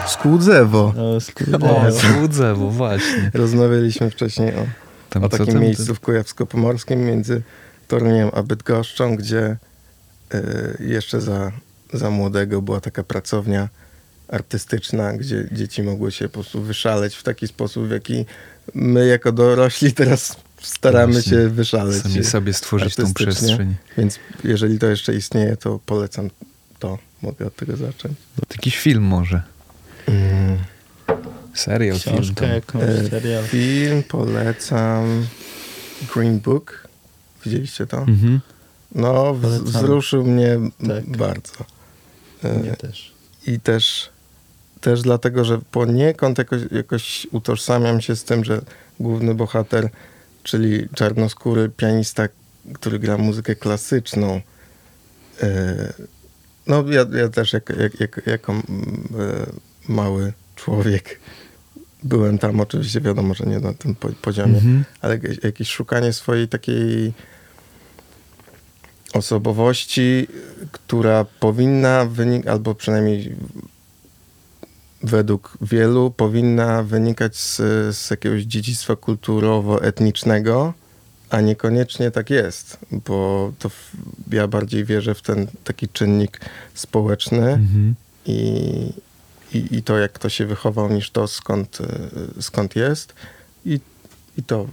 Skłudzewo. 0.09 0.95
O, 0.99 1.21
skurde. 1.21 1.71
O, 1.71 1.93
Słudzewo, 1.93 2.71
właśnie. 2.71 3.31
Rozmawialiśmy 3.35 4.11
wcześniej 4.11 4.55
o, 4.55 4.67
Tam 5.11 5.25
o 5.25 5.29
takim 5.29 5.47
tam? 5.47 5.63
miejscu 5.63 5.95
w 5.95 6.01
Kujawsko-Pomorskim 6.01 6.97
między 6.97 7.43
Toruniem 7.89 8.31
a 8.33 8.43
Bydgoszczą, 8.43 9.17
gdzie 9.17 9.57
y, 10.35 10.77
jeszcze 10.81 11.21
za, 11.21 11.53
za 11.93 12.11
młodego 12.11 12.63
była 12.63 12.81
taka 12.81 13.03
pracownia 13.03 13.69
artystyczna, 14.29 15.13
gdzie 15.13 15.49
dzieci 15.53 15.83
mogły 15.83 16.13
się 16.13 16.29
po 16.29 16.35
prostu 16.35 16.63
wyszaleć 16.63 17.15
w 17.17 17.23
taki 17.23 17.49
sposób, 17.49 17.87
w 17.87 17.91
jaki 17.91 18.25
my 18.75 19.07
jako 19.07 19.33
dorośli 19.33 19.93
teraz 19.93 20.37
staramy 20.63 21.13
Właśnie. 21.13 21.33
się 21.33 21.49
wyszaleć. 21.49 22.03
Sami 22.03 22.25
sobie 22.25 22.53
stworzyć 22.53 22.95
tą 22.95 23.15
przestrzeń. 23.15 23.75
Więc 23.99 24.19
jeżeli 24.45 24.79
to 24.79 24.87
jeszcze 24.87 25.15
istnieje, 25.15 25.57
to 25.57 25.81
polecam 25.87 26.31
to. 26.79 26.99
Mogę 27.23 27.47
od 27.47 27.57
tego 27.57 27.77
zacząć. 27.77 28.15
Jakiś 28.51 28.77
film 28.79 29.03
może. 29.05 29.43
Mm. 30.07 30.59
Serial, 31.55 31.99
film. 31.99 32.17
Książkę 32.17 32.35
Tam. 32.41 32.51
jakąś, 32.51 32.83
E, 32.83 33.09
serial. 33.11 33.45
Film 33.45 34.03
polecam 34.03 35.27
Green 36.15 36.41
Book. 36.41 36.89
Widzieliście 37.45 37.87
to? 37.87 37.99
Mhm. 37.99 38.41
No, 38.95 39.35
w- 39.35 39.41
Polecamy. 39.43 39.71
wzruszył 39.71 40.25
mnie 40.25 40.59
Tak. 40.89 41.17
bardzo. 41.17 41.53
E, 42.43 42.59
Mnie 42.59 42.71
też. 42.77 43.13
I 43.47 43.61
też, 43.61 44.09
też 44.87 45.03
dlatego, 45.03 45.45
że 45.45 45.59
poniekąd 45.71 46.39
jakoś, 46.39 46.61
jakoś 46.71 47.27
utożsamiam 47.33 48.01
się 48.01 48.17
z 48.17 48.25
tym, 48.25 48.45
że 48.45 48.61
główny 49.01 49.35
bohater, 49.35 49.89
czyli 50.43 50.89
czarnoskóry 50.95 51.69
pianista, 51.77 52.29
który 52.75 52.99
gra 52.99 53.19
muzykę 53.19 53.55
klasyczną, 53.57 54.41
e, 55.43 55.93
no 56.67 56.85
ja, 56.91 57.07
ja 57.19 57.29
też 57.29 57.53
jak, 57.53 57.73
jak, 57.79 58.01
jak, 58.01 58.21
jako 58.27 58.53
e, 58.53 58.63
mały 59.89 60.33
człowiek 60.57 61.21
byłem 62.03 62.39
tam, 62.39 62.61
oczywiście 62.61 63.01
wiadomo, 63.01 63.35
że 63.35 63.45
nie 63.45 63.61
na 63.61 63.75
tym 63.75 63.95
po- 63.95 64.09
poziomie, 64.23 64.55
Mhm. 64.59 64.85
ale 65.01 65.19
jakieś, 65.43 65.69
szukanie 65.71 66.13
swojej 66.13 66.49
takiej 66.49 67.13
osobowości, 69.15 70.27
która 70.73 71.25
powinna 71.41 72.05
wynikać, 72.05 72.47
albo 72.53 72.75
przynajmniej 72.75 73.37
według 75.11 75.59
wielu, 75.61 76.11
powinna 76.11 76.83
wynikać 76.83 77.37
z, 77.37 77.57
z 77.97 78.11
jakiegoś 78.11 78.43
dziedzictwa 78.43 78.97
kulturowo-etnicznego, 78.97 80.73
a 81.31 81.41
niekoniecznie 81.41 82.11
tak 82.11 82.31
jest, 82.31 82.79
bo 82.93 83.53
to 83.59 83.69
w, 83.69 83.91
ja 84.33 84.49
bardziej 84.49 84.85
wierzę 84.85 85.15
w 85.15 85.23
ten 85.23 85.47
taki 85.65 85.89
czynnik 85.89 86.41
społeczny 86.75 87.49
Mhm. 87.53 87.95
i, 88.27 88.39
i, 89.55 89.77
i 89.77 89.83
to, 89.83 89.99
jak 89.99 90.19
to 90.19 90.29
się 90.29 90.47
wychował, 90.47 90.89
niż 90.93 91.11
to, 91.11 91.29
skąd, 91.29 91.79
y, 92.39 92.43
skąd 92.43 92.77
jest. 92.77 93.15
I, 93.65 93.81
i 94.39 94.43
to 94.43 94.67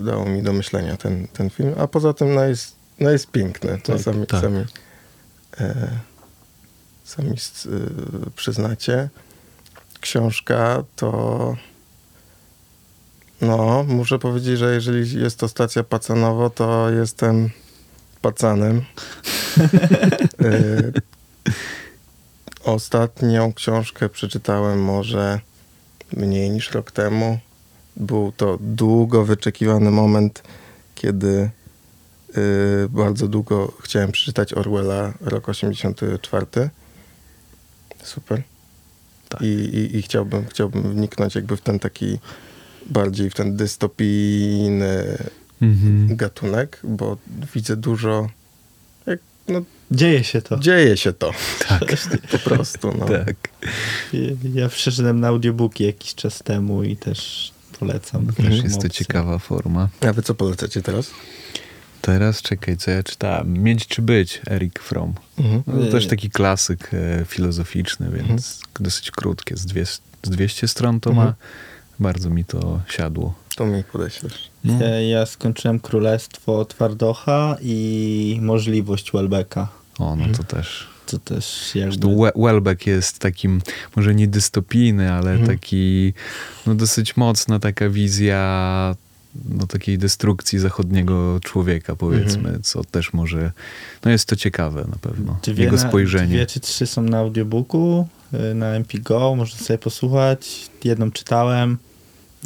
y, 0.00 0.04
dało 0.04 0.26
mi 0.26 0.42
do 0.42 0.52
myślenia 0.52 0.96
ten, 0.96 1.28
ten 1.28 1.50
film. 1.50 1.74
A 1.78 1.86
poza 1.86 2.12
tym 2.12 2.34
no 2.34 2.44
jest, 2.44 2.74
no 3.00 3.10
jest 3.10 3.30
piękny. 3.30 3.78
To 3.82 3.92
Tak, 3.92 4.02
sami, 4.02 4.26
tak. 4.26 4.40
sami, 4.40 4.64
e, 5.60 5.88
sami 7.04 7.30
s- 7.32 7.66
y, 7.66 8.30
przyznacie. 8.36 9.08
Książka 10.06 10.84
to... 10.96 11.56
No, 13.40 13.84
muszę 13.88 14.18
powiedzieć, 14.18 14.58
że 14.58 14.74
jeżeli 14.74 15.20
jest 15.20 15.38
to 15.38 15.48
stacja 15.48 15.84
Pacanowo, 15.84 16.50
to 16.50 16.90
jestem 16.90 17.50
pacanem. 18.22 18.82
Y, 20.42 20.92
Ostatnią 22.64 23.52
książkę 23.52 24.08
przeczytałem 24.08 24.82
może 24.82 25.40
mniej 26.12 26.50
niż 26.50 26.70
rok 26.70 26.90
temu. 26.90 27.38
Był 27.96 28.32
to 28.36 28.58
długo 28.60 29.24
wyczekiwany 29.24 29.90
moment, 29.90 30.42
kiedy 30.94 31.50
y, 32.36 32.88
bardzo 32.88 33.28
długo 33.28 33.72
chciałem 33.80 34.12
przeczytać 34.12 34.54
Orwella, 34.54 35.12
rok 35.20 35.48
84. 35.48 36.46
Super. 38.02 38.55
Tak. 39.28 39.42
I, 39.42 39.46
i, 39.46 39.96
I 39.96 40.02
chciałbym, 40.02 40.46
chciałbym 40.50 40.82
wniknąć 40.94 41.34
jakby 41.34 41.56
w 41.56 41.60
ten 41.60 41.78
taki 41.78 42.18
bardziej 42.86 43.30
w 43.30 43.34
ten 43.34 43.56
dystopijny 43.56 45.18
Mhm. 45.62 46.16
gatunek, 46.16 46.80
bo 46.84 47.16
widzę 47.54 47.76
dużo. 47.76 48.28
Jak, 49.06 49.18
no, 49.48 49.62
Dzieje 49.90 50.24
się 50.24 50.42
to. 50.42 50.58
dzieje 50.58 50.96
się 50.96 51.12
to. 51.12 51.32
Tak, 51.68 51.80
Po 52.32 52.38
prostu. 52.38 52.92
No. 52.98 53.06
tak. 53.06 53.36
Ja 54.54 54.68
przeszedłem 54.68 55.20
na 55.20 55.28
audiobooki 55.28 55.84
jakiś 55.84 56.14
czas 56.14 56.38
temu 56.42 56.82
i 56.82 56.96
też 56.96 57.52
polecam. 57.80 58.26
Też 58.26 58.62
jest 58.64 58.80
to 58.82 58.88
ciekawa 58.88 59.38
forma. 59.38 59.88
A 60.00 60.12
wy 60.12 60.22
co 60.22 60.34
polecacie 60.34 60.82
teraz? 60.82 61.10
Teraz 62.06 62.42
czekaj, 62.42 62.76
co 62.76 62.90
ja 62.90 63.02
czytałem. 63.02 63.62
Mieć 63.62 63.86
czy 63.86 64.02
być, 64.02 64.40
Eric 64.50 64.78
Fromm. 64.78 65.14
Mhm. 65.38 65.62
No, 65.66 65.84
to 65.86 65.90
też 65.92 66.06
taki 66.06 66.30
klasyk 66.30 66.90
e, 66.94 67.24
filozoficzny, 67.24 68.10
więc 68.10 68.60
dosyć 68.80 69.10
krótkie. 69.10 69.56
Z, 69.56 69.66
dwie, 69.66 69.86
z 69.86 70.00
200 70.22 70.68
stron 70.68 71.00
to 71.00 71.12
ma. 71.12 71.22
Mhm. 71.22 71.34
Bardzo 72.00 72.30
mi 72.30 72.44
to 72.44 72.80
siadło. 72.88 73.34
To 73.56 73.66
mi 73.66 73.84
podeślesz. 73.84 74.50
No. 74.64 74.80
Ja, 74.80 75.00
ja 75.00 75.26
skończyłem 75.26 75.80
Królestwo 75.80 76.64
Twardocha 76.64 77.56
i 77.62 78.38
Możliwość 78.42 79.12
Welbecka. 79.12 79.68
O, 79.98 80.04
no 80.16 80.24
Mhm. 80.24 80.34
to 80.34 80.44
też. 80.44 80.86
To 81.06 81.18
też 81.18 81.70
jakby... 81.74 82.06
We- 82.16 82.32
Welbeck 82.36 82.86
jest 82.86 83.18
takim, 83.18 83.60
może 83.96 84.14
nie 84.14 84.28
dystopijny, 84.28 85.12
ale 85.12 85.30
Mhm. 85.30 85.46
taki, 85.58 86.12
no 86.66 86.74
dosyć 86.74 87.16
mocna 87.16 87.58
taka 87.58 87.88
wizja 87.88 88.94
no, 89.48 89.66
takiej 89.66 89.98
destrukcji 89.98 90.58
zachodniego 90.58 91.40
człowieka, 91.44 91.96
powiedzmy, 91.96 92.38
Mhm. 92.38 92.62
co 92.62 92.84
też 92.84 93.12
może, 93.12 93.52
no 94.04 94.10
jest 94.10 94.28
to 94.28 94.36
ciekawe 94.36 94.86
na 94.90 94.96
pewno, 95.00 95.38
Dwie 95.42 95.64
jego 95.64 95.76
na- 95.76 95.88
spojrzenie. 95.88 96.26
Dwie 96.34 96.46
czy 96.46 96.60
trzy 96.60 96.86
są 96.86 97.02
na 97.02 97.18
audiobooku, 97.18 98.08
y, 98.50 98.54
na 98.54 98.66
MPGO, 98.66 99.34
można 99.36 99.58
sobie 99.58 99.78
posłuchać. 99.78 100.70
Jedną 100.84 101.10
czytałem. 101.12 101.78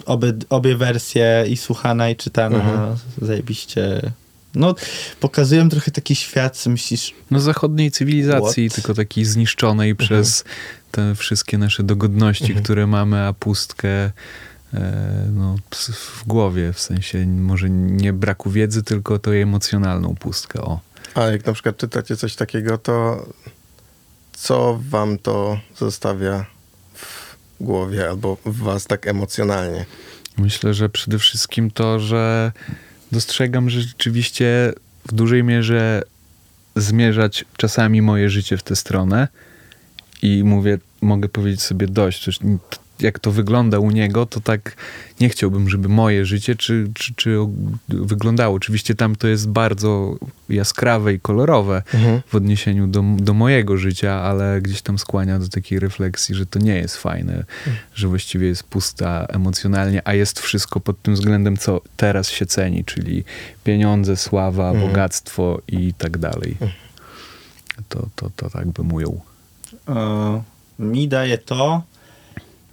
Obie, 0.06 0.32
obie 0.50 0.76
wersje, 0.76 1.44
i 1.48 1.56
słuchana, 1.56 2.10
i 2.10 2.16
czytana, 2.16 2.56
Mhm. 2.56 2.96
zajebiście. 3.22 4.12
No, 4.54 4.74
pokazują 5.20 5.68
trochę 5.68 5.90
taki 5.90 6.16
świat, 6.16 6.56
co 6.56 6.70
myślisz, 6.70 7.14
No 7.30 7.40
zachodniej 7.40 7.90
cywilizacji, 7.90 8.68
What? 8.68 8.74
tylko 8.76 8.94
takiej 8.94 9.24
zniszczonej 9.24 9.94
przez 9.94 10.44
te 10.90 11.14
wszystkie 11.14 11.58
nasze 11.58 11.82
dogodności, 11.82 12.44
Mhm. 12.44 12.64
które 12.64 12.86
mamy, 12.86 13.18
a 13.26 13.32
pustkę 13.32 14.10
no, 15.32 15.56
ps- 15.70 15.90
w 15.90 16.26
głowie, 16.26 16.72
w 16.72 16.80
sensie 16.80 17.26
może 17.26 17.70
nie 17.70 18.12
braku 18.12 18.50
wiedzy, 18.50 18.82
tylko 18.82 19.18
to 19.18 19.36
emocjonalną 19.36 20.14
pustkę, 20.14 20.60
o. 20.60 20.80
A 21.14 21.22
jak 21.22 21.46
na 21.46 21.52
przykład 21.52 21.76
czytacie 21.76 22.16
coś 22.16 22.36
takiego, 22.36 22.78
to 22.78 23.26
co 24.32 24.80
wam 24.88 25.18
to 25.18 25.60
zostawia 25.76 26.46
w 26.94 27.36
głowie 27.60 28.08
albo 28.08 28.36
w 28.46 28.56
was 28.56 28.86
tak 28.86 29.06
emocjonalnie? 29.06 29.86
Myślę, 30.38 30.74
że 30.74 30.88
przede 30.88 31.18
wszystkim 31.18 31.70
to, 31.70 32.00
że 32.00 32.52
dostrzegam, 33.12 33.70
że 33.70 33.80
rzeczywiście 33.80 34.72
w 35.08 35.12
dużej 35.12 35.44
mierze 35.44 36.02
zmierzać 36.76 37.44
czasami 37.56 38.02
moje 38.02 38.30
życie 38.30 38.56
w 38.56 38.62
tę 38.62 38.76
stronę 38.76 39.28
i 40.22 40.44
mówię, 40.44 40.78
mogę 41.00 41.28
powiedzieć 41.28 41.62
sobie 41.62 41.86
dość. 41.86 42.40
Jak 43.00 43.18
to 43.18 43.30
wygląda 43.30 43.78
u 43.78 43.90
niego, 43.90 44.26
to 44.26 44.40
tak 44.40 44.76
nie 45.20 45.28
chciałbym, 45.28 45.68
żeby 45.70 45.88
moje 45.88 46.24
życie 46.26 46.56
czy, 46.56 46.90
czy, 46.94 47.14
czy 47.14 47.36
wyglądało. 47.88 48.56
Oczywiście 48.56 48.94
tam 48.94 49.16
to 49.16 49.28
jest 49.28 49.48
bardzo 49.48 50.16
jaskrawe 50.48 51.14
i 51.14 51.20
kolorowe 51.20 51.82
Mhm. 51.94 52.20
w 52.26 52.34
odniesieniu 52.34 52.86
do, 52.86 53.04
do 53.16 53.34
mojego 53.34 53.76
życia, 53.76 54.12
ale 54.22 54.60
gdzieś 54.62 54.82
tam 54.82 54.98
skłania 54.98 55.38
do 55.38 55.48
takiej 55.48 55.78
refleksji, 55.78 56.34
że 56.34 56.46
to 56.46 56.58
nie 56.58 56.74
jest 56.76 56.96
fajne, 56.96 57.44
że 57.94 58.08
właściwie 58.08 58.46
jest 58.46 58.62
pusta 58.64 59.26
emocjonalnie, 59.28 60.02
a 60.08 60.14
jest 60.14 60.40
wszystko 60.40 60.80
pod 60.80 61.02
tym 61.02 61.14
względem, 61.14 61.56
co 61.56 61.80
teraz 61.96 62.30
się 62.30 62.46
ceni, 62.46 62.84
czyli 62.84 63.24
pieniądze, 63.64 64.16
sława, 64.16 64.70
Mhm. 64.70 64.88
bogactwo 64.88 65.60
i 65.68 65.94
tak 65.94 66.18
dalej. 66.18 66.56
to, 67.88 68.06
to, 68.16 68.30
to 68.36 68.50
tak 68.50 68.68
bym 68.68 68.92
ujął. 68.92 69.20
E, 69.88 70.42
mi 70.78 71.08
daje 71.08 71.38
to, 71.38 71.82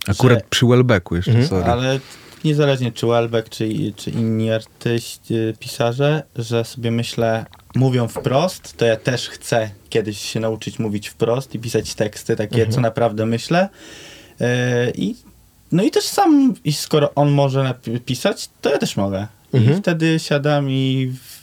Akurat 0.07 0.39
Że- 0.39 0.45
przy 0.49 0.65
Welbecku 0.65 1.15
jeszcze, 1.15 1.31
Mhm. 1.31 1.49
sorry. 1.49 1.65
ale 1.71 1.99
niezależnie 2.43 2.91
czy 2.91 3.07
Welbeck, 3.07 3.49
czy, 3.49 3.69
czy 3.95 4.09
inni 4.11 4.51
artyści, 4.51 5.33
pisarze, 5.59 6.23
że 6.35 6.65
sobie 6.65 6.91
myślę, 6.91 7.45
mówią 7.75 8.07
wprost, 8.07 8.77
to 8.77 8.85
ja 8.85 8.95
też 8.95 9.29
chcę 9.29 9.69
kiedyś 9.89 10.17
się 10.21 10.39
nauczyć 10.39 10.79
mówić 10.79 11.07
wprost 11.09 11.55
i 11.55 11.59
pisać 11.59 11.93
teksty 11.95 12.35
takie, 12.35 12.67
co 12.67 12.81
naprawdę 12.81 13.25
myślę. 13.25 13.69
E, 14.41 14.91
I 14.91 15.15
no 15.71 15.83
i 15.83 15.91
też 15.91 16.03
sam, 16.05 16.53
i 16.63 16.73
skoro 16.73 17.13
on 17.15 17.29
może 17.31 17.59
napi- 17.63 17.99
pisać, 17.99 18.49
to 18.61 18.69
ja 18.69 18.77
też 18.77 18.97
mogę. 18.97 19.27
I 19.53 19.57
Mhm. 19.57 19.81
wtedy 19.81 20.19
siadam 20.19 20.69
i 20.69 21.13
w, 21.23 21.41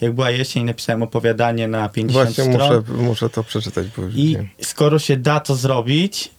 jak 0.00 0.12
była 0.12 0.30
jesień, 0.30 0.64
napisałem 0.64 1.02
opowiadanie 1.02 1.68
na 1.68 1.88
50 1.88 2.28
Właśnie 2.36 2.44
stron. 2.54 2.76
muszę, 2.86 2.92
muszę 3.02 3.30
to 3.30 3.44
przeczytać, 3.44 3.86
I 4.14 4.34
wiem. 4.36 4.48
skoro 4.62 4.98
się 4.98 5.16
da 5.16 5.40
to 5.40 5.54
zrobić, 5.56 6.30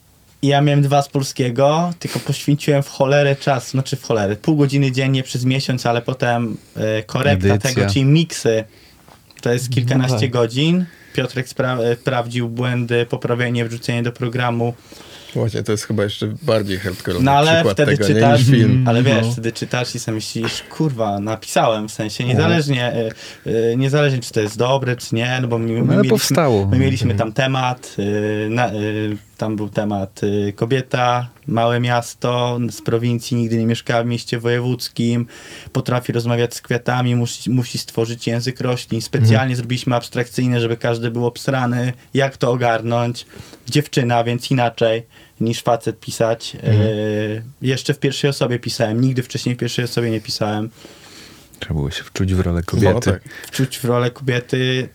i 0.48 0.50
ja 0.50 0.62
miałem 0.62 0.82
dwa 0.82 1.02
z 1.02 1.10
polskiego, 1.10 1.94
tylko 2.00 2.20
poświęciłem 2.20 2.84
w 2.84 2.90
cholerę 2.90 3.36
czas, 3.36 3.70
znaczy 3.70 3.96
w 3.96 4.04
cholerę, 4.04 4.36
pół 4.36 4.56
godziny 4.58 4.92
dziennie 4.92 5.24
przez 5.24 5.46
miesiąc, 5.46 5.86
ale 5.86 6.02
potem 6.02 6.58
e, 6.76 7.04
korekta 7.04 7.48
Edycja. 7.48 7.74
tego, 7.74 7.90
czyli 7.94 8.06
miksy, 8.06 8.64
to 9.42 9.54
jest 9.54 9.70
kilkanaście 9.70 10.14
No 10.16 10.22
tak. 10.22 10.30
godzin. 10.32 10.86
Piotrek 11.14 11.48
spra- 11.48 11.82
e, 11.82 11.96
sprawdził 11.96 12.50
błędy, 12.50 13.06
poprawienie, 13.06 13.66
wrzucenie 13.66 14.04
do 14.04 14.12
programu. 14.12 14.74
Właśnie, 15.36 15.64
to 15.64 15.72
jest 15.72 15.84
chyba 15.86 16.04
jeszcze 16.04 16.28
bardziej 16.42 16.78
hardcore 16.80 17.20
No 17.22 17.32
ale 17.32 17.52
przykład 17.54 17.74
wtedy 17.74 17.98
tego, 17.98 18.08
czytasz, 18.08 18.48
nie, 18.48 18.54
niż 18.58 18.62
film. 18.68 18.86
ale 18.88 19.04
wiesz, 19.04 19.26
No. 19.26 19.32
wtedy 19.32 19.52
czytasz 19.52 19.96
i 19.96 20.00
sobie 20.00 20.16
myślisz, 20.16 20.64
kurwa, 20.70 21.20
napisałem, 21.20 21.88
w 21.90 21.92
sensie 21.92 22.24
niezależnie, 22.24 22.84
e, 22.86 23.10
e, 23.72 23.76
niezależnie 23.78 24.20
czy 24.20 24.32
to 24.34 24.42
jest 24.42 24.58
dobre, 24.58 24.96
czy 24.96 25.16
nie, 25.16 25.40
no 25.42 25.48
bo 25.48 25.58
my, 25.58 25.66
my, 25.68 25.74
No, 25.74 25.80
ale 25.86 25.96
mieliśmy, 25.96 26.10
powstało. 26.10 26.68
my 26.68 26.80
mieliśmy 26.80 27.16
tam 27.16 27.34
temat, 27.34 27.96
y, 28.00 28.48
na, 28.50 28.74
y, 28.74 29.18
tam 29.38 29.56
był 29.56 29.70
temat 29.70 30.24
y, 30.24 30.54
kobieta, 30.56 31.30
małe 31.48 31.80
miasto, 31.80 32.60
z 32.70 32.82
prowincji, 32.82 33.38
nigdy 33.38 33.58
nie 33.58 33.66
mieszkała 33.66 34.04
w 34.04 34.06
mieście 34.06 34.40
wojewódzkim, 34.40 35.28
potrafi 35.72 36.12
rozmawiać 36.12 36.56
z 36.56 36.62
kwiatami, 36.62 37.16
musi, 37.16 37.50
musi 37.50 37.78
stworzyć 37.78 38.28
język 38.28 38.62
roślin. 38.62 39.02
Specjalnie 39.02 39.56
zrobiliśmy 39.56 39.96
abstrakcyjne, 39.96 40.62
żeby 40.62 40.78
każdy 40.78 41.12
był 41.12 41.26
obsrany, 41.26 41.94
jak 42.14 42.38
to 42.38 42.52
ogarnąć. 42.52 43.26
Dziewczyna, 43.70 44.24
więc 44.24 44.52
inaczej 44.52 45.04
niż 45.42 45.62
facet 45.62 46.00
pisać. 46.00 46.58
Y, 46.64 47.44
jeszcze 47.62 47.94
w 47.94 48.00
pierwszej 48.00 48.30
osobie 48.30 48.60
pisałem, 48.60 49.02
nigdy 49.02 49.24
wcześniej 49.24 49.56
w 49.56 49.58
pierwszej 49.58 49.86
osobie 49.86 50.12
nie 50.12 50.22
pisałem. 50.22 50.70
Trzeba 51.60 51.74
było 51.74 51.92
się 51.92 52.04
wczuć 52.04 52.34
w 52.34 52.40
rolę 52.40 52.64
kobiety. 52.64 52.94
No, 52.94 53.00
tak. 53.00 53.24
wczuć 53.48 53.80
w 53.80 53.86
rolę 53.86 54.12
kobiety. 54.12 54.90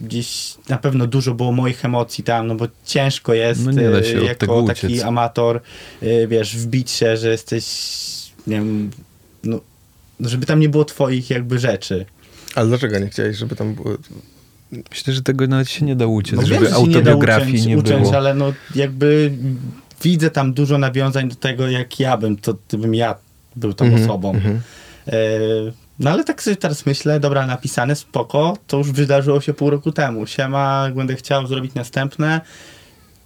Gdzieś 0.00 0.54
na 0.68 0.78
pewno 0.78 1.06
dużo 1.06 1.34
było 1.34 1.52
moich 1.52 1.84
emocji 1.84 2.24
tam, 2.24 2.46
no 2.46 2.54
bo 2.54 2.66
ciężko 2.84 3.34
jest 3.34 3.64
No 3.64 3.70
nie 3.72 3.90
da 3.90 4.02
się 4.02 4.18
od 4.20 4.24
jako 4.24 4.62
taki 4.62 4.86
uciec. 4.86 5.02
amator, 5.04 5.60
e, 6.02 6.26
wiesz, 6.26 6.56
wbić 6.56 6.90
się, 6.90 7.16
że 7.16 7.30
jesteś, 7.30 7.64
nie 8.46 8.56
wiem, 8.56 8.90
no, 9.44 9.60
żeby 10.20 10.46
tam 10.46 10.60
nie 10.60 10.68
było 10.68 10.84
twoich 10.84 11.30
jakby 11.30 11.58
rzeczy. 11.58 12.06
Ale 12.54 12.66
dlaczego 12.68 12.98
nie 12.98 13.06
chciałeś, 13.08 13.36
żeby 13.36 13.56
tam 13.56 13.74
było... 13.74 13.90
Myślę, 14.90 15.12
że 15.14 15.22
tego 15.22 15.46
nawet 15.46 15.70
się 15.70 15.84
nie 15.84 15.96
da 15.96 16.06
uciec, 16.06 16.36
No 16.36 16.42
wiem, 16.42 16.48
żeby 16.48 16.66
że 16.66 16.70
się 16.76 16.82
nie 16.82 16.88
da 16.88 16.96
autobiografii 16.98 17.52
uciąć, 17.54 17.66
nie, 17.66 17.78
uciąć, 17.78 18.02
było. 18.02 18.16
ale 18.16 18.34
no 18.34 18.52
jakby 18.74 19.32
widzę 20.02 20.30
tam 20.30 20.52
dużo 20.54 20.78
nawiązań 20.78 21.28
do 21.28 21.34
tego, 21.34 21.68
jak 21.68 22.00
ja 22.00 22.16
bym, 22.16 22.36
to 22.36 22.54
gdybym 22.68 22.94
ja 22.94 23.14
był 23.56 23.74
tą 23.74 23.84
Mhm, 23.84 24.02
osobą. 24.04 24.30
mhm. 24.34 24.60
E, 25.06 25.12
No 25.98 26.10
ale 26.10 26.24
tak 26.24 26.42
sobie 26.42 26.56
teraz 26.56 26.86
myślę, 26.86 27.20
dobra, 27.20 27.46
napisane, 27.46 27.96
spoko, 27.96 28.56
to 28.66 28.78
już 28.78 28.92
wydarzyło 28.92 29.40
się 29.40 29.54
pół 29.54 29.70
roku 29.70 29.92
temu. 29.92 30.26
Siema, 30.26 30.82
jak 30.84 30.94
będę 30.94 31.16
chciał 31.16 31.46
zrobić 31.46 31.74
następne, 31.74 32.40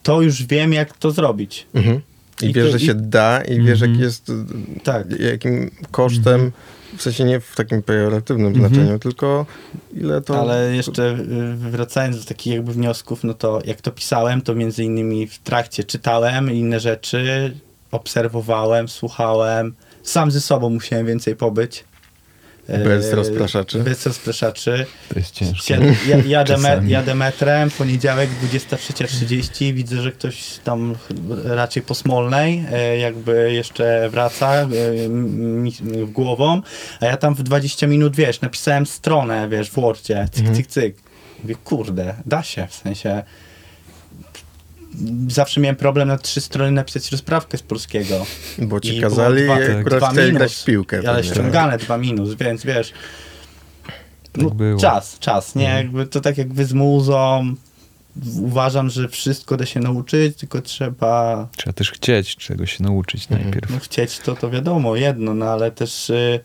to 0.02 0.22
już 0.22 0.42
wiem, 0.46 0.72
jak 0.72 0.96
to 0.98 1.10
zrobić. 1.10 1.66
Mhm. 1.74 2.00
I, 2.42 2.46
I 2.46 2.52
wiesz, 2.52 2.64
to- 2.72 2.78
że 2.78 2.84
i- 2.84 2.86
się 2.86 2.94
da 2.94 3.40
i 3.44 3.60
wiesz, 3.62 3.82
Mhm. 3.82 3.90
jaki 3.92 4.02
jest... 4.02 4.32
Tak. 4.84 5.20
Jakim 5.20 5.70
kosztem, 5.90 6.52
w 6.96 7.02
sensie 7.02 7.24
nie 7.24 7.40
w 7.40 7.54
takim 7.56 7.82
pejoratywnym 7.82 8.54
znaczeniu, 8.54 8.98
tylko 8.98 9.46
ile 9.96 10.20
to... 10.20 10.40
Ale 10.40 10.76
jeszcze 10.76 11.10
y, 11.10 11.56
wracając 11.56 12.18
do 12.18 12.24
takich 12.24 12.52
jakby 12.52 12.72
wniosków, 12.72 13.24
no 13.24 13.34
to 13.34 13.60
jak 13.64 13.80
to 13.80 13.90
pisałem, 13.90 14.42
to 14.42 14.54
między 14.54 14.84
innymi 14.84 15.26
w 15.26 15.38
trakcie 15.38 15.84
czytałem 15.84 16.52
inne 16.52 16.80
rzeczy, 16.80 17.54
obserwowałem, 17.90 18.88
słuchałem, 18.88 19.74
sam 20.02 20.30
ze 20.30 20.40
sobą 20.40 20.70
musiałem 20.70 21.06
więcej 21.06 21.36
pobyć. 21.36 21.84
Bez 22.68 23.06
E, 23.12 23.14
rozpraszaczy. 23.16 23.78
Bez 23.78 24.06
rozpraszaczy. 24.06 24.86
To 25.08 25.18
jest 25.18 25.34
ciężkie. 25.34 25.78
Ja, 26.08 26.16
jadę, 26.26 26.56
me, 26.56 26.80
jadę 26.86 27.14
metrem, 27.14 27.70
poniedziałek 27.70 28.30
23.30, 28.52 29.74
widzę, 29.74 30.02
że 30.02 30.12
ktoś 30.12 30.58
tam 30.64 30.94
raczej 31.44 31.82
po 31.82 31.94
Smolnej 31.94 32.64
e, 32.72 32.98
jakby 32.98 33.52
jeszcze 33.52 34.08
wraca 34.10 34.52
e, 34.54 34.68
mi- 35.08 35.72
głową, 36.12 36.62
a 37.00 37.06
ja 37.06 37.16
tam 37.16 37.34
w 37.34 37.42
20 37.42 37.86
minut, 37.86 38.16
wiesz, 38.16 38.40
napisałem 38.40 38.86
stronę, 38.86 39.48
wiesz, 39.48 39.70
w 39.70 39.74
Wordzie, 39.74 40.28
cyk, 40.32 40.46
cyk, 40.54 40.66
cyk. 40.66 40.96
Mówię, 41.42 41.54
kurde, 41.64 42.14
da 42.26 42.42
się, 42.42 42.66
w 42.70 42.74
sensie 42.74 43.22
zawsze 45.28 45.60
miałem 45.60 45.76
problem 45.76 46.08
na 46.08 46.18
trzy 46.18 46.40
strony 46.40 46.70
napisać 46.72 47.12
rozprawkę 47.12 47.58
z 47.58 47.62
polskiego. 47.62 48.26
Bo 48.58 48.80
ci 48.80 48.96
I 48.96 49.00
kazali 49.00 49.42
dwa- 49.44 49.78
akurat 49.80 49.98
dwa 49.98 50.12
minus, 50.12 50.32
grać 50.38 50.54
w 50.54 50.64
piłkę. 50.64 50.96
Ale 50.98 51.16
pewnie. 51.16 51.30
ściągane 51.32 51.78
dwa 51.78 51.98
minus, 51.98 52.34
więc 52.34 52.64
wiesz. 52.64 52.92
No, 54.36 54.48
Tak 54.48 54.54
było. 54.58 54.80
czas, 54.80 55.18
czas, 55.18 55.54
nie? 55.54 55.64
Jakby 55.64 56.06
to 56.06 56.20
tak 56.20 56.38
jak 56.38 56.52
wy 56.54 56.64
z 56.64 56.72
muzą. 56.72 57.54
Uważam, 58.42 58.90
że 58.90 59.08
wszystko 59.08 59.56
da 59.56 59.66
się 59.66 59.80
nauczyć, 59.80 60.36
tylko 60.36 60.62
trzeba 60.62 61.48
Trzeba 61.56 61.72
też 61.72 61.90
chcieć 61.92 62.36
czegoś 62.36 62.76
się 62.76 62.84
nauczyć 62.84 63.22
Mhm. 63.30 63.42
najpierw. 63.42 63.70
no, 63.70 63.78
chcieć 63.78 64.18
to, 64.18 64.36
to 64.36 64.50
wiadomo, 64.50 64.96
jedno, 64.96 65.34
no 65.34 65.46
ale 65.46 65.70
też 65.70 66.10
y, 66.10 66.40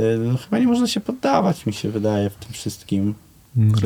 y, 0.00 0.18
no, 0.18 0.36
chyba 0.38 0.58
nie 0.58 0.66
można 0.66 0.86
się 0.86 1.00
poddawać, 1.00 1.66
mi 1.66 1.72
się 1.72 1.90
wydaje, 1.90 2.30
w 2.30 2.34
tym 2.34 2.52
wszystkim. 2.52 3.14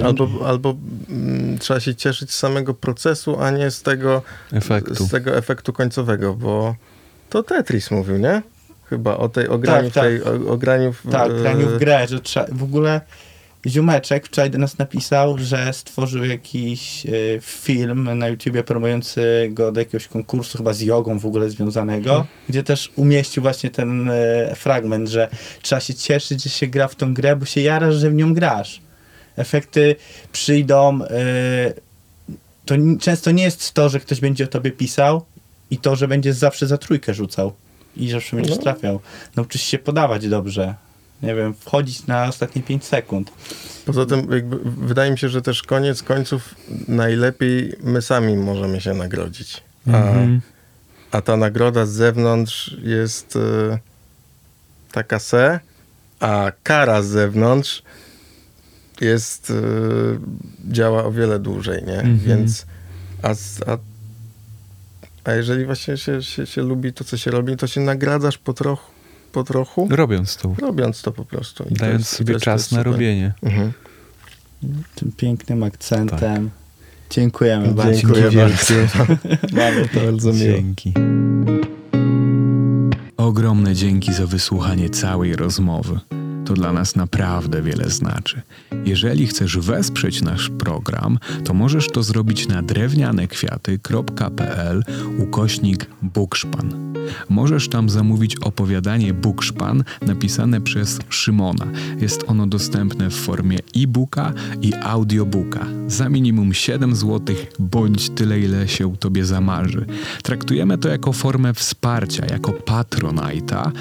Albo, 0.05 0.29
albo 0.47 0.77
mm, 1.11 1.59
trzeba 1.59 1.81
się 1.81 1.95
cieszyć 1.95 2.31
z 2.31 2.39
samego 2.39 2.75
procesu, 2.75 3.41
a 3.41 3.51
nie 3.51 3.71
z 3.71 3.83
tego 3.83 4.23
Efektu. 4.53 4.95
z 5.07 5.11
tego 5.11 5.37
efektu 5.37 5.73
końcowego, 5.73 6.35
bo 6.35 6.75
to 7.31 7.43
Tetris 7.43 7.91
mówił, 7.91 8.17
nie? 8.19 8.43
Chyba 8.85 9.17
o 9.17 9.29
tej 9.29 9.49
ograniu, 9.49 9.91
Tak, 9.91 9.95
tak. 9.95 10.05
tej, 10.05 10.23
o, 10.23 10.53
ograniu 10.53 10.93
w, 10.93 11.03
Tak, 11.13 11.31
e, 11.31 11.35
graniu 11.35 11.69
w 11.69 11.79
grę, 11.79 12.07
że 12.09 12.21
trzeba, 12.21 12.47
w 12.53 12.63
ogóle 12.63 13.01
Ziumeczek 13.67 14.27
wczoraj 14.27 14.51
do 14.51 14.59
nas 14.59 14.79
napisał, 14.79 15.39
że 15.39 15.73
stworzył 15.73 16.25
jakiś 16.25 17.07
y, 17.07 17.39
film 17.43 18.19
na 18.19 18.29
YouTubie 18.29 18.63
promujący 18.65 19.49
go 19.53 19.73
do 19.73 19.81
jakiegoś 19.81 20.09
konkursu, 20.09 20.59
chyba 20.59 20.73
z 20.73 20.81
jogą 20.81 21.19
w 21.19 21.27
ogóle 21.27 21.51
związanego, 21.51 22.11
Mhm. 22.11 22.27
gdzie 22.49 22.63
też 22.63 22.93
umieścił 22.97 23.43
właśnie 23.43 23.71
ten 23.71 24.11
y, 24.11 24.53
fragment, 24.55 25.09
że 25.09 25.29
trzeba 25.63 25.81
się 25.81 25.95
cieszyć, 25.95 26.43
że 26.43 26.51
się 26.51 26.67
gra 26.67 26.89
w 26.89 26.95
tą 26.95 27.15
grę, 27.15 27.37
bo 27.37 27.45
się 27.47 27.61
jarasz, 27.61 27.95
że 27.95 28.11
w 28.11 28.15
nią 28.15 28.35
grasz. 28.35 28.81
Efekty 29.37 29.97
przyjdą. 30.33 31.01
y, 31.03 31.07
to 32.67 32.75
często 33.01 33.31
nie 33.31 33.43
jest 33.43 33.73
to, 33.73 33.89
że 33.89 34.01
ktoś 34.01 34.21
będzie 34.21 34.45
o 34.45 34.49
tobie 34.49 34.71
pisał 34.71 35.25
i 35.71 35.79
to, 35.79 35.97
że 35.97 36.09
będziesz 36.09 36.37
zawsze 36.37 36.67
za 36.67 36.79
trójkę 36.79 37.15
rzucał 37.15 37.53
i 37.97 38.11
zawsze 38.11 38.37
będziesz 38.37 38.57
No. 38.57 38.63
trafiał. 38.63 39.01
Nauczysz 39.37 39.63
się 39.63 39.79
podawać 39.79 40.29
dobrze. 40.29 40.75
Nie 41.23 41.35
wiem, 41.35 41.55
wchodzić 41.55 42.07
na 42.07 42.25
ostatnie 42.29 42.63
5 42.63 42.85
sekund. 42.85 43.31
Poza 43.87 44.07
tym 44.07 44.33
jakby, 44.33 44.59
wydaje 44.87 45.11
mi 45.11 45.19
się, 45.19 45.29
że 45.29 45.43
też 45.43 45.63
koniec 45.63 46.03
końców 46.03 46.55
najlepiej 46.89 47.73
my 47.81 48.03
sami 48.03 48.37
możemy 48.37 48.81
się 48.81 48.95
nagrodzić. 48.95 49.63
A, 49.87 49.91
Mhm. 49.91 50.41
a 51.11 51.21
ta 51.23 51.37
nagroda 51.37 51.87
z 51.87 51.91
zewnątrz 51.91 52.77
jest 52.83 53.37
e, 53.37 53.79
taka 54.93 55.19
se, 55.19 55.61
a 56.21 56.53
kara 56.63 57.03
z 57.03 57.07
zewnątrz 57.07 57.83
jest 59.01 59.51
e, 59.51 59.55
działa 60.73 61.05
o 61.05 61.13
wiele 61.13 61.39
dłużej, 61.39 61.83
nie? 61.87 61.97
Mhm. 61.97 62.19
Więc 62.19 62.67
a, 63.23 63.29
a, 63.73 63.79
a 65.25 65.33
jeżeli 65.33 65.65
właśnie 65.67 65.97
się, 65.97 66.23
się, 66.23 66.47
się 66.47 66.63
lubi 66.63 66.93
to, 66.93 67.05
co 67.05 67.17
się 67.17 67.31
robi, 67.31 67.57
to 67.57 67.67
się 67.67 67.81
nagradzasz 67.81 68.39
po 68.39 68.53
trochu, 68.53 68.91
po 69.33 69.45
trochu 69.45 69.89
Robiąc 69.91 70.37
to, 70.37 70.55
robiąc 70.59 71.03
to 71.03 71.13
po 71.13 71.25
prostu. 71.25 71.65
I 71.71 71.75
dając 71.75 72.01
jest- 72.01 72.17
sobie 72.17 72.41
czas 72.41 72.73
na 72.73 72.79
super. 72.79 72.93
robienie. 72.93 73.33
Mhm. 73.43 73.73
Tym 74.95 75.13
pięknym 75.13 75.63
akcentem. 75.63 76.51
Dziękujemy 77.11 77.69
bardzo. 77.69 78.01
Dziękuję 78.01 78.31
bardzo. 78.31 78.75
Mamy 79.53 79.89
to. 79.89 80.01
bardzo 80.07 80.33
miło. 80.33 80.57
Dzięki. 80.57 80.95
Ogromne 83.17 83.75
dzięki 83.75 84.13
za 84.13 84.27
wysłuchanie 84.27 84.91
całej 84.91 85.37
rozmowy. 85.37 86.01
To 86.45 86.55
dla 86.55 86.73
nas 86.73 86.97
naprawdę 86.97 87.63
wiele 87.63 87.91
znaczy. 87.91 88.43
Jeżeli 88.85 89.27
chcesz 89.27 89.59
wesprzeć 89.59 90.23
nasz 90.23 90.51
program, 90.51 91.19
to 91.45 91.55
możesz 91.55 91.89
to 91.89 92.03
zrobić 92.03 92.49
na 92.49 92.63
drewnianekwiaty.pl 92.63 94.83
ukośnik 95.19 95.87
Bukszpan. 96.03 96.95
Możesz 97.29 97.69
tam 97.69 97.91
zamówić 97.91 98.37
opowiadanie 98.37 99.15
Bukszpan 99.15 99.85
napisane 100.03 100.61
przez 100.61 100.99
Szymona. 101.09 101.67
Jest 102.01 102.25
ono 102.27 102.47
dostępne 102.47 103.11
w 103.11 103.15
formie 103.15 103.59
e-booka 103.77 104.33
i 104.63 104.75
audiobooka 104.75 105.67
za 105.87 106.09
minimum 106.09 106.55
7 106.55 106.97
zł 106.97 107.37
bądź 107.59 108.11
tyle, 108.11 108.41
ile 108.41 108.69
się 108.69 108.97
tobie 108.97 109.25
zamarzy. 109.25 109.87
Traktujemy 110.23 110.79
to 110.79 110.89
jako 110.89 111.13
formę 111.13 111.55
wsparcia, 111.55 112.27
jako 112.27 112.53
patronajta, 112.53 113.73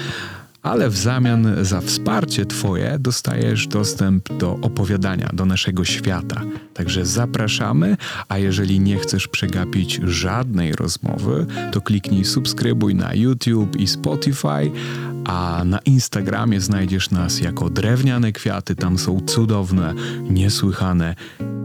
ale 0.64 0.90
w 0.90 0.96
zamian 0.96 1.64
za 1.64 1.80
wsparcie 1.80 2.46
Twoje 2.46 2.96
dostajesz 3.00 3.66
dostęp 3.66 4.32
do 4.32 4.58
opowiadania, 4.62 5.30
do 5.32 5.46
naszego 5.46 5.84
świata. 5.84 6.40
Także 6.74 7.06
zapraszamy, 7.06 7.96
a 8.28 8.38
jeżeli 8.38 8.80
nie 8.80 8.98
chcesz 8.98 9.28
przegapić 9.28 10.00
żadnej 10.04 10.72
rozmowy, 10.72 11.46
to 11.72 11.80
kliknij 11.80 12.24
subskrybuj 12.24 12.94
na 12.94 13.14
YouTube 13.14 13.76
i 13.76 13.86
Spotify, 13.86 14.70
a 15.24 15.62
na 15.64 15.78
Instagramie 15.78 16.60
znajdziesz 16.60 17.10
nas 17.10 17.40
jako 17.40 17.70
drewniane 17.70 18.32
kwiaty. 18.32 18.76
Tam 18.76 18.98
są 18.98 19.20
cudowne, 19.20 19.94
niesłychane 20.30 21.14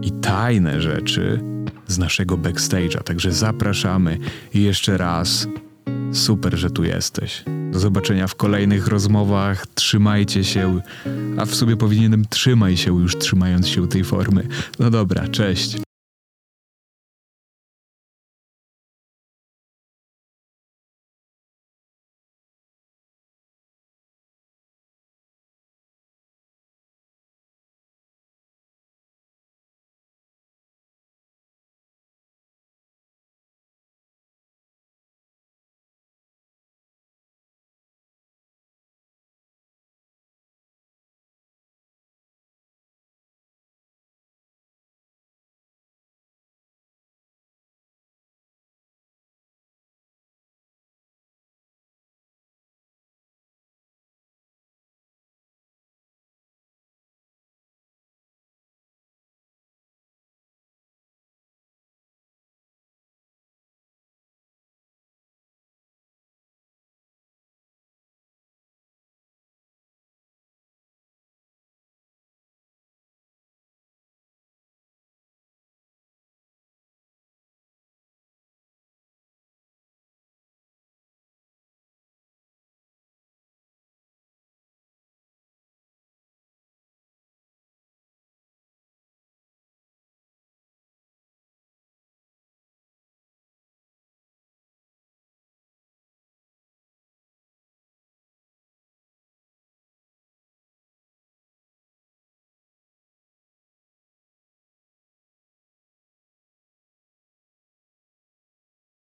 i 0.02 0.12
tajne 0.12 0.80
rzeczy 0.80 1.40
z 1.86 1.98
naszego 1.98 2.36
backstage'a. 2.36 3.02
Także 3.02 3.32
zapraszamy 3.32 4.18
i 4.54 4.62
jeszcze 4.62 4.98
raz 4.98 5.46
Super, 6.12 6.58
że 6.58 6.70
tu 6.70 6.84
jesteś. 6.84 7.44
Do 7.72 7.78
zobaczenia 7.78 8.26
w 8.26 8.34
kolejnych 8.34 8.86
rozmowach. 8.86 9.66
Trzymajcie 9.66 10.44
się, 10.44 10.80
a 11.38 11.44
w 11.46 11.54
sobie 11.54 11.76
powinienem 11.76 12.24
trzymaj 12.30 12.76
się 12.76 13.00
już 13.00 13.18
trzymając 13.18 13.68
się 13.68 13.88
tej 13.88 14.04
formy. 14.04 14.48
No 14.78 14.90
dobra, 14.90 15.28
cześć. 15.28 15.89